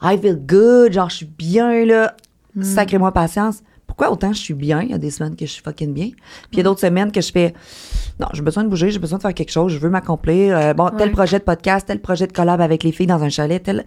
I 0.02 0.18
feel 0.18 0.36
good, 0.36 0.92
genre 0.92 1.10
je 1.10 1.16
suis 1.16 1.26
bien 1.26 1.84
là, 1.84 2.14
Mm. 2.56 2.62
sacrez-moi 2.64 3.12
patience. 3.12 3.62
Pourquoi 3.86 4.10
autant 4.10 4.32
je 4.32 4.38
suis 4.40 4.54
bien, 4.54 4.82
il 4.82 4.90
y 4.90 4.94
a 4.94 4.98
des 4.98 5.10
semaines 5.10 5.36
que 5.36 5.46
je 5.46 5.50
suis 5.52 5.62
fucking 5.62 5.92
bien, 5.92 6.06
puis 6.08 6.48
il 6.52 6.56
y 6.58 6.60
a 6.60 6.64
d'autres 6.64 6.80
semaines 6.80 7.12
que 7.12 7.20
je 7.20 7.30
fais 7.30 7.54
non, 8.18 8.26
j'ai 8.32 8.42
besoin 8.42 8.64
de 8.64 8.68
bouger, 8.68 8.90
j'ai 8.90 8.98
besoin 8.98 9.18
de 9.18 9.22
faire 9.22 9.34
quelque 9.34 9.50
chose, 9.52 9.72
je 9.72 9.78
veux 9.78 9.88
m'accomplir, 9.90 10.56
euh, 10.56 10.74
bon, 10.74 10.90
tel 10.96 11.10
projet 11.12 11.38
de 11.38 11.44
podcast, 11.44 11.86
tel 11.86 12.00
projet 12.00 12.26
de 12.26 12.32
collab 12.32 12.60
avec 12.60 12.82
les 12.82 12.92
filles 12.92 13.06
dans 13.06 13.22
un 13.22 13.28
chalet, 13.28 13.62
tel 13.62 13.84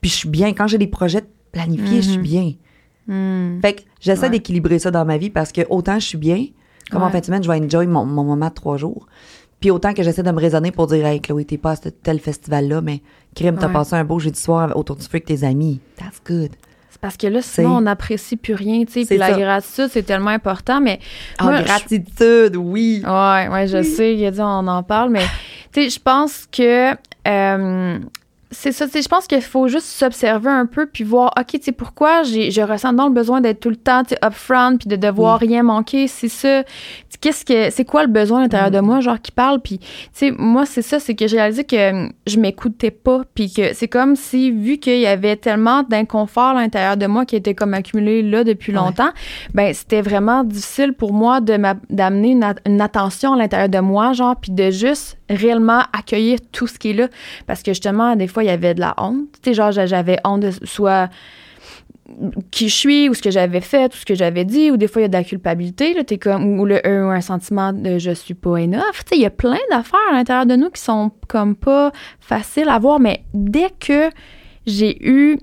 puis 0.00 0.10
je 0.10 0.16
suis 0.16 0.28
bien 0.28 0.52
quand 0.54 0.66
j'ai 0.66 0.78
des 0.78 0.86
projets 0.86 1.22
planifiés, 1.52 2.02
je 2.02 2.10
suis 2.10 2.18
bien. 2.18 2.52
Hmm. 3.06 3.60
Fait 3.60 3.74
que 3.74 3.82
j'essaie 4.00 4.22
Ouais. 4.24 4.30
d'équilibrer 4.30 4.78
ça 4.78 4.90
dans 4.90 5.04
ma 5.04 5.18
vie 5.18 5.30
parce 5.30 5.52
que 5.52 5.62
autant 5.68 5.98
je 5.98 6.06
suis 6.06 6.18
bien, 6.18 6.46
comme 6.90 7.02
en 7.02 7.10
fin 7.10 7.20
de 7.20 7.24
semaine, 7.24 7.42
je 7.42 7.50
vais 7.50 7.60
enjoy 7.60 7.86
mon, 7.86 8.04
mon 8.06 8.24
moment 8.24 8.48
de 8.48 8.54
trois 8.54 8.76
jours. 8.76 9.06
Puis 9.60 9.70
autant 9.70 9.92
que 9.94 10.02
j'essaie 10.02 10.22
de 10.22 10.30
me 10.30 10.40
raisonner 10.40 10.70
pour 10.72 10.86
dire, 10.86 11.04
hey, 11.06 11.20
Chloé, 11.20 11.44
t'es 11.44 11.58
pas 11.58 11.72
à 11.72 11.76
ce 11.76 11.88
tel 11.90 12.18
festival-là, 12.18 12.80
mais 12.80 13.02
crime, 13.34 13.56
t'as 13.58 13.66
Ouais. 13.66 13.72
passé 13.72 13.94
un 13.94 14.04
beau 14.04 14.18
jeudi 14.18 14.40
soir 14.40 14.74
autour 14.76 14.96
du 14.96 15.02
feu 15.02 15.08
avec 15.14 15.26
tes 15.26 15.44
amis. 15.44 15.80
That's 15.96 16.20
good. 16.26 16.50
C'est 16.88 17.00
parce 17.00 17.16
que 17.16 17.26
là, 17.26 17.40
sinon, 17.42 17.76
on 17.76 17.80
n'apprécie 17.82 18.36
plus 18.36 18.54
rien, 18.54 18.84
tu 18.84 18.92
sais. 18.92 19.04
Puis 19.06 19.16
la 19.18 19.28
ça. 19.34 19.38
gratitude, 19.38 19.88
c'est 19.90 20.02
tellement 20.02 20.30
important. 20.30 20.80
Mais. 20.80 20.98
En 21.38 21.44
moi, 21.44 21.58
je- 21.58 21.64
gratitude, 21.64 22.56
oui. 22.56 23.02
Ouais, 23.06 23.48
ouais, 23.48 23.66
je 23.68 23.82
sais, 23.82 24.14
il 24.14 24.24
a 24.26 24.30
dit 24.30 24.40
on 24.40 24.66
en 24.66 24.82
parle, 24.82 25.10
mais 25.10 25.24
tu 25.72 25.82
sais, 25.82 25.90
je 25.90 26.00
pense 26.00 26.46
que 26.50 26.92
euh, 27.28 27.98
c'est 28.52 28.72
ça, 28.72 28.86
tu 28.86 28.92
sais, 28.92 29.02
je 29.02 29.08
pense 29.08 29.26
qu'il 29.26 29.40
faut 29.42 29.68
juste 29.68 29.86
s'observer 29.86 30.50
un 30.50 30.66
peu 30.66 30.86
puis 30.86 31.04
voir, 31.04 31.32
OK, 31.38 31.46
tu 31.52 31.62
sais, 31.62 31.72
pourquoi 31.72 32.24
j'ai, 32.24 32.50
je 32.50 32.60
ressens 32.60 32.92
donc 32.94 33.08
le 33.08 33.14
besoin 33.14 33.40
d'être 33.40 33.60
tout 33.60 33.70
le 33.70 33.76
temps, 33.76 34.02
tu 34.02 34.10
sais, 34.10 34.18
upfront 34.24 34.76
puis 34.76 34.88
de 34.88 34.96
devoir 34.96 35.38
rien 35.38 35.62
manquer, 35.62 36.08
c'est 36.08 36.28
ça. 36.28 36.64
Qu'est-ce 37.20 37.44
que, 37.44 37.70
c'est 37.70 37.84
quoi 37.84 38.02
le 38.02 38.08
besoin 38.08 38.38
à 38.38 38.42
l'intérieur 38.42 38.70
de 38.70 38.80
moi, 38.80 39.00
genre, 39.00 39.20
qui 39.20 39.30
parle, 39.30 39.60
puis, 39.60 39.78
tu 39.78 39.86
sais, 40.12 40.30
moi, 40.36 40.66
c'est 40.66 40.82
ça, 40.82 40.98
c'est 40.98 41.14
que 41.14 41.28
j'ai 41.28 41.36
réalisé 41.36 41.64
que 41.64 41.90
hum, 41.90 42.12
je 42.26 42.38
m'écoutais 42.40 42.90
pas, 42.90 43.22
puis 43.34 43.52
que 43.52 43.74
c'est 43.74 43.88
comme 43.88 44.16
si, 44.16 44.50
vu 44.50 44.78
qu'il 44.78 44.98
y 44.98 45.06
avait 45.06 45.36
tellement 45.36 45.82
d'inconfort 45.82 46.50
à 46.50 46.54
l'intérieur 46.54 46.96
de 46.96 47.06
moi 47.06 47.24
qui 47.26 47.36
était 47.36 47.54
comme 47.54 47.74
accumulé 47.74 48.22
là 48.22 48.42
depuis 48.44 48.72
Ouais. 48.72 48.78
longtemps, 48.78 49.10
ben 49.54 49.72
c'était 49.74 50.00
vraiment 50.02 50.44
difficile 50.44 50.92
pour 50.92 51.12
moi 51.12 51.40
de 51.40 51.56
d'amener 51.90 52.30
une, 52.30 52.54
une 52.66 52.80
attention 52.80 53.34
à 53.34 53.36
l'intérieur 53.36 53.68
de 53.68 53.78
moi, 53.78 54.12
genre, 54.12 54.36
puis 54.36 54.52
de 54.52 54.70
juste 54.70 55.18
réellement 55.28 55.82
accueillir 55.96 56.38
tout 56.52 56.66
ce 56.66 56.78
qui 56.78 56.90
est 56.90 56.94
là. 56.94 57.08
Parce 57.46 57.62
que 57.62 57.72
justement, 57.72 58.16
des 58.16 58.26
fois, 58.26 58.39
il 58.42 58.46
y 58.46 58.50
avait 58.50 58.74
de 58.74 58.80
la 58.80 58.94
honte. 58.98 59.28
Tu 59.42 59.50
sais, 59.50 59.54
genre, 59.54 59.72
j'a- 59.72 59.86
j'avais 59.86 60.18
honte 60.24 60.40
de 60.40 60.50
soit 60.64 61.08
qui 62.50 62.68
je 62.68 62.74
suis 62.74 63.08
ou 63.08 63.14
ce 63.14 63.22
que 63.22 63.30
j'avais 63.30 63.60
fait 63.60 63.94
ou 63.94 63.96
ce 63.96 64.04
que 64.04 64.16
j'avais 64.16 64.44
dit 64.44 64.70
ou 64.72 64.76
des 64.76 64.88
fois 64.88 65.00
il 65.00 65.04
y 65.04 65.06
a 65.06 65.08
de 65.08 65.12
la 65.16 65.22
culpabilité 65.22 65.94
là 65.94 66.02
t'es 66.02 66.18
comme 66.18 66.58
ou 66.58 66.66
le 66.66 66.80
ou 66.84 67.08
un 67.10 67.20
sentiment 67.20 67.72
de 67.72 67.98
je 67.98 68.10
suis 68.10 68.34
pas 68.34 68.50
enough 68.50 69.04
tu 69.08 69.14
il 69.14 69.20
y 69.20 69.26
a 69.26 69.30
plein 69.30 69.56
d'affaires 69.70 70.00
à 70.10 70.14
l'intérieur 70.14 70.44
de 70.44 70.56
nous 70.56 70.70
qui 70.70 70.82
sont 70.82 71.12
comme 71.28 71.54
pas 71.54 71.92
faciles 72.18 72.68
à 72.68 72.80
voir 72.80 72.98
mais 72.98 73.22
dès 73.32 73.70
que 73.78 74.10
j'ai 74.66 74.98
eu 75.08 75.38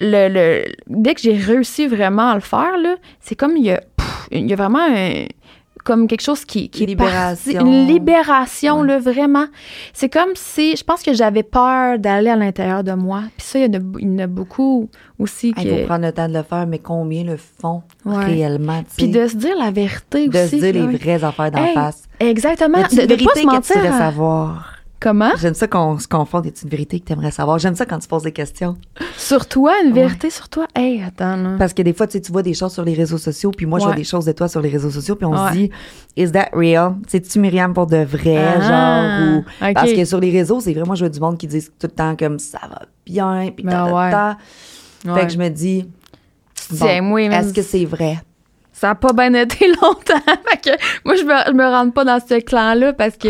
le, 0.00 0.28
le 0.28 0.64
dès 0.88 1.14
que 1.14 1.22
j'ai 1.22 1.32
réussi 1.36 1.86
vraiment 1.86 2.28
à 2.28 2.34
le 2.34 2.42
faire 2.42 2.74
c'est 3.20 3.34
comme 3.34 3.56
il 3.56 3.64
y 3.64 3.70
a 3.70 3.80
il 4.30 4.46
y 4.46 4.52
a 4.52 4.56
vraiment 4.56 4.84
un- 4.86 5.24
comme 5.88 6.06
quelque 6.06 6.20
chose 6.22 6.44
qui, 6.44 6.68
qui 6.68 6.84
est 6.84 6.86
Libération. 6.86 7.52
parti- 7.52 7.66
une 7.66 7.86
libération 7.88 8.80
Ouais. 8.80 8.86
là 8.88 8.98
vraiment 8.98 9.46
c'est 9.92 10.08
comme 10.08 10.32
si 10.34 10.76
je 10.76 10.84
pense 10.84 11.02
que 11.02 11.12
j'avais 11.14 11.42
peur 11.42 11.98
d'aller 11.98 12.30
à 12.30 12.36
l'intérieur 12.36 12.84
de 12.84 12.92
moi 12.92 13.22
puis 13.36 13.46
ça 13.46 13.58
il 13.58 13.62
y 13.74 13.76
en 13.76 13.80
a, 13.80 13.82
il 13.98 14.08
y 14.12 14.14
en 14.14 14.18
a 14.24 14.26
beaucoup 14.26 14.88
aussi 15.18 15.54
Il 15.56 15.64
que 15.64 15.68
faut 15.80 15.86
prendre 15.86 16.04
le 16.06 16.12
temps 16.12 16.28
de 16.28 16.34
le 16.34 16.42
faire, 16.44 16.66
mais 16.66 16.78
combien 16.78 17.24
le 17.24 17.36
font 17.36 17.82
Ouais. 18.04 18.24
réellement, 18.24 18.82
puis 18.96 19.08
de 19.08 19.26
se 19.26 19.36
dire 19.36 19.56
la 19.58 19.70
vérité 19.72 20.28
de 20.28 20.38
aussi. 20.38 20.60
se 20.60 20.64
dire 20.70 20.74
là. 20.84 20.90
les 20.90 20.96
vraies 20.96 21.24
affaires 21.24 21.50
d'en 21.50 21.64
Hey, 21.64 21.74
face. 21.74 22.02
Exactement. 22.20 22.78
De, 22.78 23.00
une 23.00 23.06
de 23.06 23.14
pas 23.16 23.30
se 23.30 23.34
que 23.34 23.40
tu 23.40 23.46
mentir. 23.46 23.82
savoir? 23.98 24.74
Comment? 25.00 25.30
J'aime 25.36 25.54
ça 25.54 25.68
qu'on 25.68 25.98
se 25.98 26.08
confonde. 26.08 26.46
Y 26.46 26.48
a 26.48 26.52
une 26.64 26.68
vérité 26.70 26.98
que 26.98 27.04
tu 27.06 27.12
aimerais 27.12 27.30
savoir? 27.30 27.58
J'aime 27.58 27.76
ça 27.76 27.86
quand 27.86 27.98
tu 27.98 28.08
poses 28.08 28.24
des 28.24 28.32
questions. 28.32 28.76
Sur 29.16 29.46
toi, 29.46 29.72
une 29.84 29.92
vérité 29.92 30.28
sur 30.30 30.48
toi? 30.48 30.66
Hey, 30.74 31.02
attends, 31.02 31.36
là. 31.36 31.56
Parce 31.58 31.72
que 31.72 31.82
des 31.82 31.92
fois, 31.92 32.06
tu 32.08 32.14
sais, 32.14 32.20
tu 32.20 32.32
vois 32.32 32.42
des 32.42 32.54
choses 32.54 32.72
sur 32.72 32.84
les 32.84 32.94
réseaux 32.94 33.18
sociaux, 33.18 33.50
puis 33.52 33.64
moi, 33.66 33.78
je 33.78 33.84
vois 33.84 33.94
des 33.94 34.02
choses 34.04 34.24
de 34.24 34.32
toi 34.32 34.48
sur 34.48 34.60
les 34.60 34.68
réseaux 34.70 34.90
sociaux, 34.90 35.14
puis 35.14 35.24
on 35.26 35.32
Ouais. 35.32 35.50
se 35.50 35.54
dit, 35.56 35.70
is 36.16 36.32
that 36.32 36.48
real? 36.52 36.96
C'est-tu 37.06 37.38
Myriam 37.38 37.72
pour 37.74 37.86
de 37.86 37.98
vrai, 37.98 38.36
Ah, 38.38 38.60
genre, 39.30 39.38
ou... 39.38 39.44
Parce 39.74 39.92
que 39.92 40.04
sur 40.04 40.18
les 40.18 40.30
réseaux, 40.32 40.58
c'est 40.60 40.72
vraiment, 40.74 40.94
je 40.96 41.04
vois 41.04 41.10
du 41.10 41.20
monde 41.20 41.38
qui 41.38 41.46
disent 41.46 41.70
tout 41.78 41.86
le 41.86 41.92
temps 41.94 42.16
comme 42.16 42.38
ça 42.40 42.58
va 42.68 42.82
bien, 43.06 43.50
puis 43.54 43.64
Ben 43.64 43.86
ta, 43.86 44.36
ta. 45.04 45.14
Fait 45.14 45.26
que 45.26 45.32
je 45.32 45.38
me 45.38 45.48
dis, 45.48 45.88
bon, 46.72 47.16
est-ce 47.18 47.52
que 47.54 47.62
c'est 47.62 47.84
vrai? 47.84 48.18
Ça 48.80 48.90
a 48.90 48.94
pas 48.94 49.12
bien 49.12 49.34
été 49.34 49.66
longtemps. 49.82 50.22
fait 50.48 50.56
que 50.62 50.70
moi, 51.04 51.14
je 51.16 51.22
me, 51.24 51.32
je 51.48 51.52
me 51.52 51.64
rentre 51.66 51.92
pas 51.92 52.04
dans 52.04 52.20
ce 52.20 52.40
clan-là 52.40 52.92
parce 52.92 53.16
que. 53.16 53.28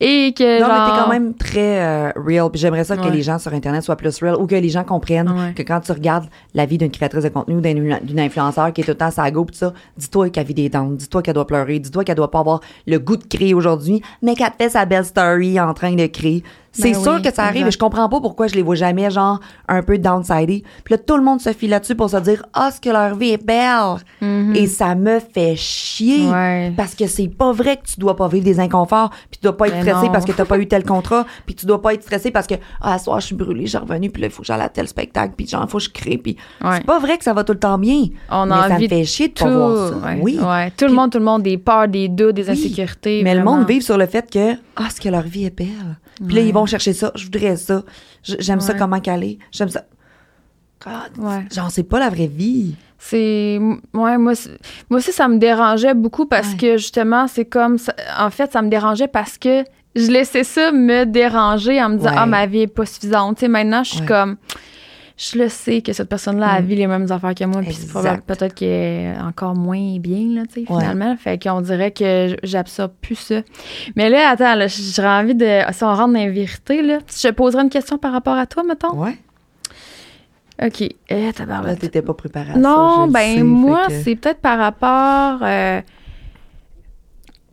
Et 0.00 0.34
que. 0.36 0.60
Non, 0.60 0.66
genre, 0.66 0.76
mais 0.86 0.92
t'es 0.92 0.98
quand 1.04 1.08
même 1.08 1.34
très 1.34 1.80
euh, 1.80 2.12
real. 2.16 2.48
J'aimerais 2.54 2.84
ça 2.84 2.96
que 2.96 3.02
Ouais. 3.02 3.10
les 3.10 3.22
gens 3.22 3.38
sur 3.38 3.52
Internet 3.54 3.82
soient 3.84 3.96
plus 3.96 4.18
real 4.20 4.34
ou 4.36 4.46
que 4.46 4.56
les 4.56 4.68
gens 4.70 4.82
comprennent 4.84 5.30
Ouais. 5.30 5.52
que 5.54 5.62
quand 5.62 5.80
tu 5.80 5.92
regardes 5.92 6.26
la 6.54 6.66
vie 6.66 6.78
d'une 6.78 6.90
créatrice 6.90 7.22
de 7.24 7.28
contenu 7.28 7.56
ou 7.56 7.60
d'une 7.60 8.20
influenceur 8.20 8.72
qui 8.72 8.80
est 8.80 8.84
tout 8.84 8.90
le 8.90 8.96
temps 8.96 9.10
sa 9.12 9.30
go, 9.30 9.44
pis 9.44 9.56
ça, 9.58 9.72
dis-toi 9.96 10.30
qu'elle 10.30 10.46
vit 10.46 10.54
des 10.54 10.68
dents, 10.68 10.86
dis-toi 10.90 11.22
qu'elle 11.22 11.34
doit 11.34 11.46
pleurer, 11.46 11.78
dis-toi 11.78 12.02
qu'elle 12.04 12.16
doit 12.16 12.30
pas 12.30 12.40
avoir 12.40 12.60
le 12.86 12.98
goût 12.98 13.16
de 13.16 13.24
créer 13.24 13.54
aujourd'hui, 13.54 14.02
mais 14.22 14.34
qu'elle 14.34 14.50
fait 14.58 14.70
sa 14.70 14.84
belle 14.84 15.04
story 15.04 15.60
en 15.60 15.72
train 15.74 15.92
de 15.94 16.06
créer. 16.06 16.42
C'est 16.80 16.92
Ben 16.92 17.02
sûr 17.02 17.14
oui, 17.16 17.22
que 17.22 17.32
ça 17.34 17.42
arrive 17.44 17.56
exact. 17.56 17.68
et 17.68 17.72
je 17.72 17.78
comprends 17.78 18.08
pas 18.08 18.20
pourquoi 18.20 18.46
je 18.46 18.54
les 18.54 18.62
vois 18.62 18.74
jamais, 18.76 19.10
genre, 19.10 19.40
un 19.68 19.82
peu 19.82 19.98
downsidés. 19.98 20.62
Puis 20.84 20.92
là, 20.94 20.98
tout 20.98 21.16
le 21.16 21.22
monde 21.22 21.40
se 21.40 21.52
file 21.52 21.70
là-dessus 21.70 21.94
pour 21.94 22.08
se 22.10 22.16
dire, 22.18 22.44
ah, 22.54 22.70
ce 22.70 22.80
que 22.80 22.90
leur 22.90 23.14
vie 23.16 23.30
est 23.30 23.44
belle. 23.44 23.96
Et 24.54 24.66
ça 24.66 24.94
me 24.94 25.18
fait 25.20 25.56
chier. 25.56 26.26
Ouais. 26.28 26.72
Parce 26.76 26.94
que 26.94 27.06
c'est 27.06 27.28
pas 27.28 27.52
vrai 27.52 27.76
que 27.76 27.86
tu 27.86 27.98
dois 28.00 28.16
pas 28.16 28.28
vivre 28.28 28.44
des 28.44 28.60
inconforts, 28.60 29.10
puis 29.30 29.38
tu 29.38 29.42
dois 29.42 29.56
pas 29.56 29.66
être 29.68 29.74
Ben 29.74 29.82
stressé 29.82 30.08
parce 30.12 30.24
que 30.24 30.32
t'as 30.32 30.44
pas 30.44 30.58
eu 30.58 30.66
tel 30.68 30.84
contrat, 30.84 31.26
puis 31.46 31.54
tu 31.54 31.66
dois 31.66 31.80
pas 31.82 31.94
être 31.94 32.02
stressé 32.02 32.30
parce 32.30 32.46
que, 32.46 32.54
ah, 32.80 32.98
ce 32.98 33.04
soir, 33.04 33.20
je 33.20 33.26
suis 33.26 33.34
brûlée, 33.34 33.66
j'ai 33.66 33.78
revenu, 33.78 34.10
puis 34.10 34.22
là, 34.22 34.28
il 34.28 34.30
faut 34.32 34.42
que 34.42 34.46
j'aille 34.46 34.60
à 34.60 34.68
tel 34.68 34.86
spectacle, 34.88 35.34
puis 35.36 35.46
genre, 35.46 35.64
il 35.66 35.70
faut 35.70 35.78
que 35.78 35.84
je 35.84 35.90
crée, 35.90 36.18
puis 36.18 36.36
Ouais. 36.62 36.76
c'est 36.76 36.86
pas 36.86 36.98
vrai 36.98 37.18
que 37.18 37.24
ça 37.24 37.32
va 37.32 37.44
tout 37.44 37.52
le 37.52 37.58
temps 37.58 37.78
bien. 37.78 38.04
On 38.30 38.46
mais 38.46 38.54
a 38.54 38.68
ça 38.68 38.78
me 38.78 38.88
fait 38.88 39.04
chier 39.04 39.28
de 39.28 39.34
tout. 39.34 39.44
pas 39.44 39.50
voir 39.56 39.88
ça. 39.88 39.94
ouais, 40.06 40.18
Oui. 40.22 40.38
Tout 40.76 40.86
le 40.86 40.92
monde, 40.92 41.10
tout 41.12 41.18
le 41.18 41.24
monde, 41.24 41.42
des 41.42 41.58
peurs, 41.58 41.88
des 41.88 42.08
doutes, 42.08 42.34
des 42.36 42.44
Oui. 42.44 42.50
insécurités. 42.50 43.22
Mais 43.22 43.34
le 43.34 43.42
monde 43.44 43.66
vive 43.66 43.82
sur 43.82 43.96
le 43.98 44.06
fait 44.06 44.28
que, 44.30 44.54
ah, 44.76 44.88
ce 44.94 45.00
que 45.00 45.08
leur 45.08 45.22
vie 45.22 45.44
est 45.46 45.56
belle. 45.56 45.66
Puis 46.26 46.34
là, 46.36 46.40
ils 46.42 46.52
vont 46.52 46.66
chercher 46.66 46.92
ça. 46.92 47.12
Je 47.14 47.24
voudrais 47.24 47.56
ça. 47.56 47.82
J'aime 48.22 48.60
ça 48.60 48.74
comment 48.74 49.00
caler. 49.00 49.38
J'aime 49.52 49.68
ça. 49.68 49.84
God. 50.84 51.24
Ouais. 51.24 51.44
Genre, 51.52 51.70
c'est 51.70 51.82
pas 51.82 51.98
la 51.98 52.08
vraie 52.08 52.26
vie. 52.28 52.74
C'est 53.00 53.58
ouais 53.94 54.18
moi 54.18 54.32
moi 54.90 54.98
aussi 54.98 55.12
ça 55.12 55.28
me 55.28 55.38
dérangeait 55.38 55.94
beaucoup 55.94 56.26
parce 56.26 56.48
Ouais. 56.50 56.56
que 56.56 56.76
justement 56.78 57.28
c'est 57.28 57.44
comme 57.44 57.78
ça- 57.78 57.94
en 58.18 58.28
fait 58.30 58.50
ça 58.50 58.60
me 58.60 58.68
dérangeait 58.68 59.06
parce 59.06 59.38
que 59.38 59.62
je 59.94 60.10
laissais 60.10 60.42
ça 60.42 60.72
me 60.72 61.04
déranger 61.06 61.80
en 61.80 61.90
me 61.90 61.96
disant 61.98 62.10
Ouais. 62.10 62.16
ah 62.18 62.26
ma 62.26 62.46
vie 62.46 62.62
est 62.62 62.66
pas 62.66 62.86
suffisante 62.86 63.36
tu 63.36 63.42
sais 63.42 63.48
maintenant 63.48 63.84
je 63.84 63.90
suis 63.94 64.04
comme 64.04 64.36
je 65.20 65.36
le 65.36 65.48
sais 65.48 65.82
que 65.82 65.92
cette 65.92 66.08
personne-là 66.08 66.48
a 66.48 66.60
Mm. 66.60 66.64
vit 66.64 66.76
les 66.76 66.86
mêmes 66.86 67.10
affaires 67.10 67.34
que 67.34 67.44
moi 67.44 67.60
puis 67.62 67.72
c'est 67.74 67.90
peut-être 68.24 68.54
qu'elle 68.54 68.68
est 68.68 69.18
encore 69.20 69.54
moins 69.56 69.98
bien 69.98 70.28
là 70.36 70.42
tu 70.46 70.64
sais 70.64 70.72
Ouais. 70.72 70.78
finalement 70.80 71.16
fait 71.16 71.42
qu'on 71.42 71.60
dirait 71.60 71.90
que 71.90 72.36
j'absorbe 72.44 72.92
plus 73.02 73.16
ça 73.16 73.40
mais 73.96 74.08
là 74.10 74.30
attends 74.30 74.54
là 74.54 74.66
j'aurais 74.68 75.08
envie 75.08 75.34
de 75.34 75.60
si 75.72 75.82
on 75.82 75.88
rentre 75.88 76.12
dans 76.12 76.20
la 76.20 76.30
vérité 76.30 76.82
là 76.82 76.98
je 77.08 77.28
te 77.28 77.32
poserais 77.34 77.62
une 77.62 77.68
question 77.68 77.98
par 77.98 78.12
rapport 78.12 78.36
à 78.36 78.46
toi 78.46 78.62
mettons? 78.62 78.94
Ouais. 78.94 79.18
ok 80.64 80.82
eh, 81.08 81.30
Là, 81.46 81.76
t'étais 81.76 82.02
pas 82.02 82.14
préparée 82.14 82.50
à 82.50 82.54
ça. 82.54 82.58
Non, 82.60 83.00
je 83.02 83.06
le 83.08 83.12
ben 83.12 83.34
sais, 83.36 83.42
moi, 83.42 83.86
que- 83.88 83.92
c'est 84.02 84.14
peut-être 84.16 84.40
par 84.40 84.58
rapport. 84.58 85.40
euh, 85.42 85.80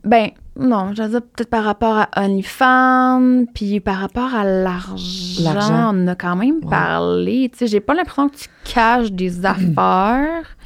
ben, 0.04 0.30
non, 0.58 0.94
je 0.94 1.02
veux 1.02 1.08
dire 1.08 1.22
peut-être 1.22 1.50
par 1.50 1.64
rapport 1.64 1.96
à 1.96 2.08
OnlyFans, 2.24 3.44
puis 3.54 3.80
par 3.80 3.96
rapport 3.98 4.34
à 4.34 4.44
l'argent. 4.44 5.92
On 5.94 6.04
en 6.04 6.08
a 6.08 6.14
quand 6.14 6.36
même 6.36 6.56
Ouais. 6.62 6.70
parlé. 6.70 7.48
Tu 7.52 7.58
sais, 7.58 7.66
j'ai 7.66 7.80
pas 7.80 7.94
l'impression 7.94 8.28
que 8.28 8.36
tu 8.36 8.48
caches 8.64 9.12
des 9.12 9.44
affaires 9.46 10.56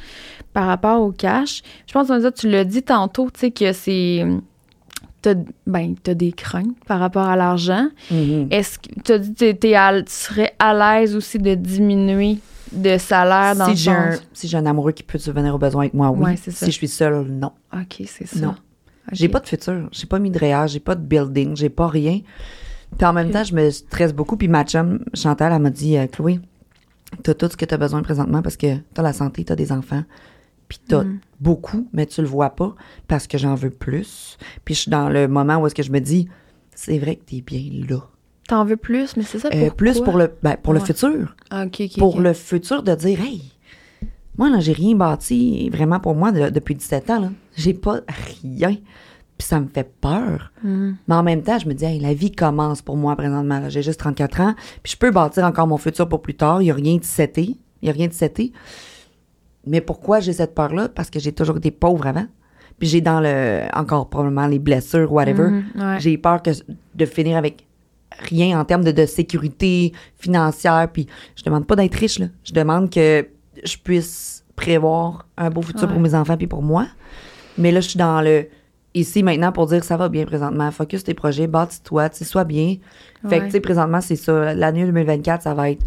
par 0.53 0.67
rapport 0.67 1.01
au 1.01 1.11
cash. 1.11 1.61
Je 1.87 1.93
pense 1.93 2.07
que 2.07 2.29
tu 2.31 2.49
l'as 2.49 2.63
dit 2.65 2.83
tantôt, 2.83 3.29
tu 3.33 3.39
sais, 3.39 3.51
que 3.51 3.73
c'est. 3.73 4.25
T'as, 5.21 5.35
ben, 5.67 5.93
t'as 6.01 6.15
des 6.15 6.31
craintes 6.31 6.75
par 6.87 6.99
rapport 6.99 7.27
à 7.27 7.35
l'argent. 7.35 7.87
Mhm. 8.09 8.47
Est-ce 8.49 8.79
que 8.79 8.89
t'as 9.03 9.17
dit 9.19 9.33
que 9.35 9.51
tu 10.01 10.11
serais 10.11 10.55
à 10.57 10.73
l'aise 10.73 11.15
aussi 11.15 11.37
de 11.37 11.53
diminuer 11.53 12.39
de 12.71 12.97
salaire 12.97 13.55
dans 13.55 13.65
si 13.65 13.71
le 13.71 13.75
j'ai 13.77 13.91
un, 13.91 14.11
si 14.33 14.47
j'ai 14.47 14.57
un 14.57 14.65
amoureux 14.65 14.93
qui 14.93 15.03
peut 15.03 15.19
subvenir 15.19 15.53
aux 15.53 15.57
besoins 15.59 15.83
avec 15.83 15.93
moi, 15.93 16.09
oui. 16.09 16.23
Ouais, 16.31 16.35
ça. 16.37 16.51
si 16.51 16.65
je 16.65 16.71
suis 16.71 16.87
seule, 16.87 17.25
non. 17.27 17.51
OK, 17.73 18.01
c'est 18.07 18.25
ça. 18.25 18.39
Non. 18.39 18.55
J'ai 19.11 19.27
pas 19.29 19.39
de 19.39 19.47
futur. 19.47 19.89
J'ai 19.91 20.05
pas 20.07 20.19
mis 20.19 20.29
de 20.31 20.37
réel, 20.39 20.67
j'ai 20.67 20.79
pas 20.79 20.95
de 20.95 21.01
building, 21.05 21.55
j'ai 21.55 21.69
pas 21.69 21.87
rien. 21.87 22.21
Puis 22.97 23.05
en 23.05 23.13
même 23.13 23.31
temps, 23.31 23.43
je 23.43 23.53
me 23.55 23.69
stresse 23.69 24.13
beaucoup. 24.13 24.37
Puis 24.37 24.47
ma 24.47 24.63
chum, 24.63 24.99
Chantal, 25.13 25.53
elle 25.53 25.61
m'a 25.61 25.69
dit, 25.69 25.97
euh, 25.97 26.07
Chloé, 26.07 26.39
t'as 27.23 27.33
tout 27.33 27.47
ce 27.49 27.57
que 27.57 27.65
t'as 27.65 27.77
besoin 27.77 28.01
présentement 28.03 28.41
parce 28.41 28.57
que 28.57 28.77
t'as 28.93 29.01
la 29.01 29.13
santé, 29.13 29.43
t'as 29.45 29.55
des 29.55 29.71
enfants. 29.71 30.03
Puis 30.67 30.79
t'as 30.87 31.03
Mhm. 31.03 31.19
beaucoup, 31.39 31.87
mais 31.93 32.05
tu 32.05 32.21
le 32.21 32.27
vois 32.27 32.51
pas 32.51 32.75
parce 33.07 33.27
que 33.27 33.37
j'en 33.37 33.55
veux 33.55 33.69
plus. 33.71 34.37
Puis 34.65 34.75
je 34.75 34.79
suis 34.81 34.91
dans 34.91 35.09
le 35.09 35.27
moment 35.27 35.57
où 35.57 35.67
est-ce 35.67 35.75
que 35.75 35.83
je 35.83 35.91
me 35.91 35.99
dis, 35.99 36.27
c'est 36.75 36.97
vrai 36.99 37.15
que 37.17 37.23
t'es 37.25 37.41
bien 37.41 37.61
là. 37.89 37.99
T'en 38.47 38.65
veux 38.65 38.77
plus, 38.77 39.15
mais 39.17 39.23
c'est 39.23 39.39
ça 39.39 39.49
Euh, 39.53 39.59
pour 39.67 39.75
plus 39.75 39.99
pour 39.99 40.17
le, 40.17 40.31
ben, 40.43 40.55
pour 40.61 40.73
le 40.73 40.79
futur. 40.81 41.35
OK. 41.53 41.89
pour 41.97 42.19
le 42.21 42.33
futur 42.33 42.83
de 42.83 42.93
dire, 42.95 43.19
hey, 43.21 43.41
moi, 44.37 44.49
là, 44.49 44.59
j'ai 44.59 44.73
rien 44.73 44.95
bâti 44.95 45.69
vraiment 45.69 45.99
pour 45.99 46.15
moi 46.15 46.31
de- 46.31 46.49
depuis 46.49 46.75
17 46.75 47.09
ans, 47.09 47.19
là. 47.19 47.31
J'ai 47.55 47.73
pas 47.73 48.01
rien. 48.43 48.75
Puis 49.37 49.47
ça 49.47 49.59
me 49.59 49.67
fait 49.67 49.91
peur. 50.01 50.51
Mhm. 50.63 50.97
Mais 51.07 51.15
en 51.15 51.23
même 51.23 51.41
temps, 51.41 51.57
je 51.57 51.67
me 51.67 51.73
dis, 51.73 51.83
hey, 51.85 51.99
la 51.99 52.13
vie 52.13 52.31
commence 52.31 52.81
pour 52.81 52.95
moi 52.97 53.15
présentement. 53.15 53.69
J'ai 53.69 53.81
juste 53.81 53.99
34 53.99 54.41
ans. 54.41 54.55
Puis 54.83 54.93
je 54.93 54.97
peux 54.97 55.11
bâtir 55.11 55.43
encore 55.45 55.67
mon 55.67 55.77
futur 55.77 56.07
pour 56.07 56.21
plus 56.21 56.35
tard. 56.35 56.61
Il 56.61 56.65
n'y 56.65 56.71
a 56.71 56.75
rien 56.75 56.97
de 56.97 57.03
seté. 57.03 57.57
Il 57.81 57.85
n'y 57.85 57.89
a 57.89 57.93
rien 57.93 58.07
de 58.07 58.13
seté. 58.13 58.51
Mais 59.65 59.81
pourquoi 59.81 60.19
j'ai 60.19 60.33
cette 60.33 60.53
peur-là? 60.55 60.89
Parce 60.89 61.09
que 61.09 61.19
j'ai 61.19 61.31
toujours 61.31 61.57
été 61.57 61.71
pauvre 61.71 62.05
avant. 62.07 62.25
Puis 62.79 62.87
j'ai 62.87 63.01
dans 63.01 63.19
le, 63.19 63.63
encore 63.73 64.09
probablement 64.09 64.47
les 64.47 64.59
blessures, 64.59 65.11
whatever. 65.11 65.49
Ouais. 65.75 65.99
J'ai 65.99 66.17
peur 66.17 66.41
que, 66.41 66.49
de 66.95 67.05
finir 67.05 67.37
avec 67.37 67.67
rien 68.29 68.59
en 68.59 68.65
termes 68.65 68.83
de, 68.83 68.91
de 68.91 69.05
sécurité 69.05 69.91
financière. 70.17 70.87
Puis 70.91 71.07
je 71.35 71.43
demande 71.43 71.65
pas 71.67 71.75
d'être 71.75 71.95
riche, 71.95 72.19
là. 72.19 72.27
Je 72.43 72.53
demande 72.53 72.89
que 72.89 73.27
je 73.63 73.77
puisse 73.77 74.43
prévoir 74.55 75.27
un 75.37 75.49
beau 75.49 75.61
futur 75.61 75.83
Ouais. 75.87 75.93
pour 75.93 75.99
mes 76.01 76.13
enfants 76.15 76.37
puis 76.37 76.47
pour 76.47 76.61
moi. 76.63 76.87
Mais 77.57 77.71
là, 77.71 77.81
je 77.81 77.89
suis 77.89 77.97
dans 77.99 78.21
le 78.21 78.47
ici 78.93 79.23
maintenant 79.23 79.51
pour 79.51 79.67
dire 79.67 79.83
ça 79.83 79.97
va 79.97 80.09
bien 80.09 80.25
présentement. 80.25 80.69
Focus 80.71 81.03
tes 81.03 81.13
projets, 81.13 81.47
bâtis-toi, 81.47 82.09
tu 82.09 82.17
sais, 82.17 82.25
sois 82.25 82.43
bien. 82.43 82.75
Fait 83.29 83.39
que, 83.39 83.45
tu 83.45 83.51
sais, 83.51 83.59
présentement, 83.59 84.01
c'est 84.01 84.15
ça. 84.15 84.53
L'année 84.53 84.85
2024, 84.85 85.43
ça 85.43 85.53
va 85.53 85.69
être 85.71 85.83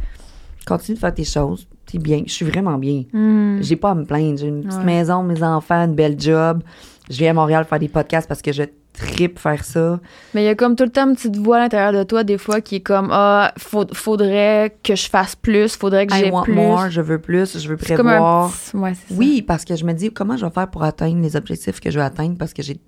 continue 0.66 0.94
de 0.94 1.00
faire 1.00 1.12
tes 1.14 1.24
choses. 1.24 1.66
T'es 1.84 1.98
bien. 1.98 2.22
Je 2.26 2.32
suis 2.32 2.46
vraiment 2.46 2.78
bien. 2.78 3.04
Mhm. 3.12 3.58
J'ai 3.62 3.76
pas 3.76 3.90
à 3.90 3.94
me 3.94 4.04
plaindre. 4.04 4.38
J'ai 4.38 4.46
une 4.46 4.62
petite 4.64 4.78
Ouais. 4.78 4.84
maison, 4.84 5.22
mes 5.22 5.42
enfants, 5.42 5.84
une 5.84 5.94
belle 5.94 6.18
job. 6.18 6.62
Je 7.10 7.18
viens 7.18 7.30
à 7.30 7.34
Montréal 7.34 7.64
faire 7.66 7.78
des 7.78 7.88
podcasts 7.88 8.26
parce 8.28 8.40
que 8.40 8.52
je 8.52 8.62
tripe 8.94 9.38
faire 9.38 9.64
ça. 9.64 9.98
Mais 10.34 10.42
il 10.42 10.46
y 10.46 10.48
a 10.48 10.54
comme 10.54 10.76
tout 10.76 10.84
le 10.84 10.90
temps 10.90 11.08
une 11.08 11.16
petite 11.16 11.36
voix 11.36 11.56
à 11.56 11.60
l'intérieur 11.60 11.92
de 11.92 12.02
toi, 12.04 12.24
des 12.24 12.38
fois, 12.38 12.60
qui 12.60 12.76
est 12.76 12.80
comme 12.80 13.08
Ah, 13.12 13.52
faut- 13.58 13.92
faudrait 13.92 14.76
que 14.82 14.94
je 14.94 15.08
fasse 15.08 15.34
plus, 15.36 15.76
faudrait 15.76 16.06
que 16.06 16.14
j'ai 16.14 16.30
plus. 16.42 16.52
more, 16.54 16.88
je 16.90 17.00
veux 17.00 17.18
plus, 17.20 17.58
je 17.58 17.68
veux 17.68 17.76
C'est 17.80 17.96
comme 17.96 18.06
un 18.06 18.12
prévoir. 18.12 18.50
petit- 18.52 18.76
Ouais, 18.76 18.92
c'est 18.94 19.12
ça. 19.14 19.18
Oui, 19.18 19.42
parce 19.42 19.64
que 19.64 19.74
je 19.76 19.84
me 19.84 19.92
dis 19.92 20.10
comment 20.12 20.36
je 20.36 20.46
vais 20.46 20.52
faire 20.52 20.68
pour 20.70 20.84
atteindre 20.84 21.20
les 21.20 21.34
objectifs 21.36 21.80
que 21.80 21.90
je 21.90 21.98
veux 21.98 22.04
atteindre 22.04 22.36
parce 22.38 22.52
que 22.54 22.62
j'ai 22.62 22.78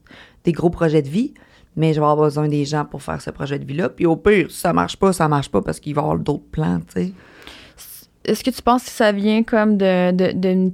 des 0.45 0.53
gros 0.53 0.71
projets 0.71 1.03
de 1.03 1.09
vie, 1.09 1.35
mais 1.75 1.89
je 1.93 2.01
vais 2.01 2.07
avoir 2.07 2.17
besoin 2.29 2.49
des 2.49 2.65
gens 2.65 2.85
pour 2.85 3.03
faire 3.03 3.21
ce 3.21 3.31
projet 3.31 3.59
de 3.59 3.65
vie-là. 3.65 3.89
Puis 3.89 4.07
au 4.07 4.17
pire, 4.17 4.47
si 4.51 4.59
ça 4.61 4.73
marche 4.73 4.97
pas, 4.97 5.13
ça 5.13 5.27
marche 5.29 5.51
pas 5.51 5.61
parce 5.61 5.81
qu'il 5.81 5.95
va 5.95 6.03
y 6.03 6.05
avoir 6.05 6.19
d'autres 6.19 6.45
plans, 6.53 6.79
tu 6.95 7.03
sais. 7.03 7.13
Est-ce 8.25 8.43
que 8.43 8.51
tu 8.51 8.63
penses 8.63 8.85
que 8.85 8.91
ça 8.91 9.13
vient 9.13 9.43
comme 9.43 9.77
de, 9.77 10.11
de- 10.13 10.33
de- 10.33 10.71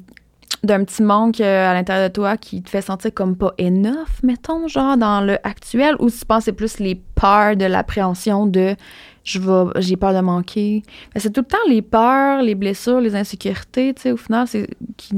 d'un 0.62 0.84
petit 0.84 1.02
manque 1.02 1.40
euh, 1.40 1.70
à 1.70 1.74
l'intérieur 1.74 2.08
de 2.08 2.12
toi 2.12 2.36
qui 2.36 2.62
te 2.62 2.70
fait 2.70 2.82
sentir 2.82 3.12
comme 3.12 3.36
pas 3.36 3.52
enough, 3.60 4.22
mettons, 4.22 4.68
genre 4.68 4.96
dans 4.96 5.20
le 5.20 5.38
actuel, 5.46 5.96
ou 5.98 6.08
tu 6.08 6.24
penses 6.24 6.40
que 6.40 6.44
c'est 6.46 6.52
plus 6.52 6.78
les 6.78 6.94
peurs 6.94 7.56
de 7.56 7.64
l'appréhension 7.64 8.46
de 8.46 8.76
je 9.24 9.38
vais, 9.38 9.80
j'ai 9.80 9.96
peur 9.96 10.14
de 10.14 10.20
manquer. 10.20 10.82
Mais 11.14 11.20
c'est 11.20 11.30
tout 11.30 11.42
le 11.42 11.46
temps 11.46 11.58
les 11.68 11.82
peurs, 11.82 12.42
les 12.42 12.54
blessures, 12.54 13.00
les 13.00 13.14
insécurités, 13.14 13.94
tu 13.94 14.02
sais, 14.02 14.12
au 14.12 14.16
final, 14.16 14.46
c'est 14.46 14.68
qui, 14.96 15.14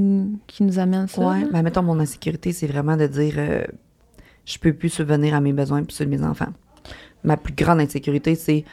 qui 0.46 0.62
nous 0.62 0.78
amènent 0.78 1.08
ça. 1.08 1.22
Ouais, 1.22 1.44
ben 1.50 1.62
mettons 1.62 1.82
mon 1.82 1.98
insécurité, 2.00 2.52
c'est 2.52 2.66
vraiment 2.66 2.96
de 2.96 3.06
dire 3.06 3.34
euh, 3.36 3.64
je 4.44 4.58
peux 4.58 4.72
plus 4.72 4.90
subvenir 4.90 5.34
à 5.34 5.40
mes 5.40 5.52
besoins 5.52 5.82
puis 5.82 5.94
ceux 5.94 6.04
de 6.06 6.10
mes 6.10 6.22
enfants. 6.22 6.52
Ma 7.22 7.36
plus 7.36 7.54
grande 7.54 7.80
insécurité, 7.80 8.34
c'est 8.34 8.64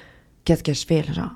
qu'est-ce 0.44 0.64
que 0.64 0.74
je 0.74 0.86
fais, 0.86 1.04
genre. 1.04 1.32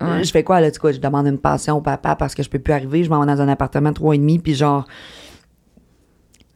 Ouais. 0.00 0.22
Je 0.24 0.30
fais 0.30 0.44
quoi, 0.44 0.60
là, 0.60 0.70
tu 0.70 0.78
quoi? 0.78 0.92
Je 0.92 0.98
demande 1.00 1.26
une 1.26 1.38
pension 1.38 1.76
au 1.76 1.80
papa 1.80 2.14
parce 2.16 2.34
que 2.34 2.42
je 2.42 2.48
peux 2.50 2.58
plus 2.60 2.72
arriver. 2.72 3.02
Je 3.04 3.10
m'en 3.10 3.20
vais 3.20 3.26
dans 3.26 3.40
un 3.40 3.48
appartement 3.48 3.92
trois 3.92 4.14
et 4.14 4.18
demi, 4.18 4.38
puis 4.38 4.54
genre, 4.54 4.86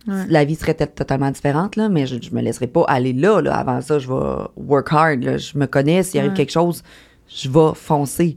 Ouais. 0.08 0.24
la 0.28 0.44
vie 0.44 0.56
serait 0.56 0.74
peut-être 0.74 0.96
totalement 0.96 1.30
différente, 1.30 1.76
là, 1.76 1.88
mais 1.88 2.06
je, 2.06 2.16
je 2.20 2.34
me 2.34 2.40
laisserai 2.42 2.66
pas 2.66 2.84
aller 2.88 3.12
là, 3.12 3.40
là. 3.40 3.54
Avant 3.54 3.80
ça, 3.80 4.00
je 4.00 4.08
vais 4.08 4.44
work 4.56 4.88
hard, 4.92 5.22
là. 5.22 5.38
Je 5.38 5.56
me 5.56 5.66
connais. 5.66 6.02
S'il 6.02 6.18
arrive 6.18 6.32
Ouais. 6.32 6.36
quelque 6.36 6.50
chose, 6.52 6.82
je 7.28 7.48
vais 7.48 7.70
foncer. 7.74 8.36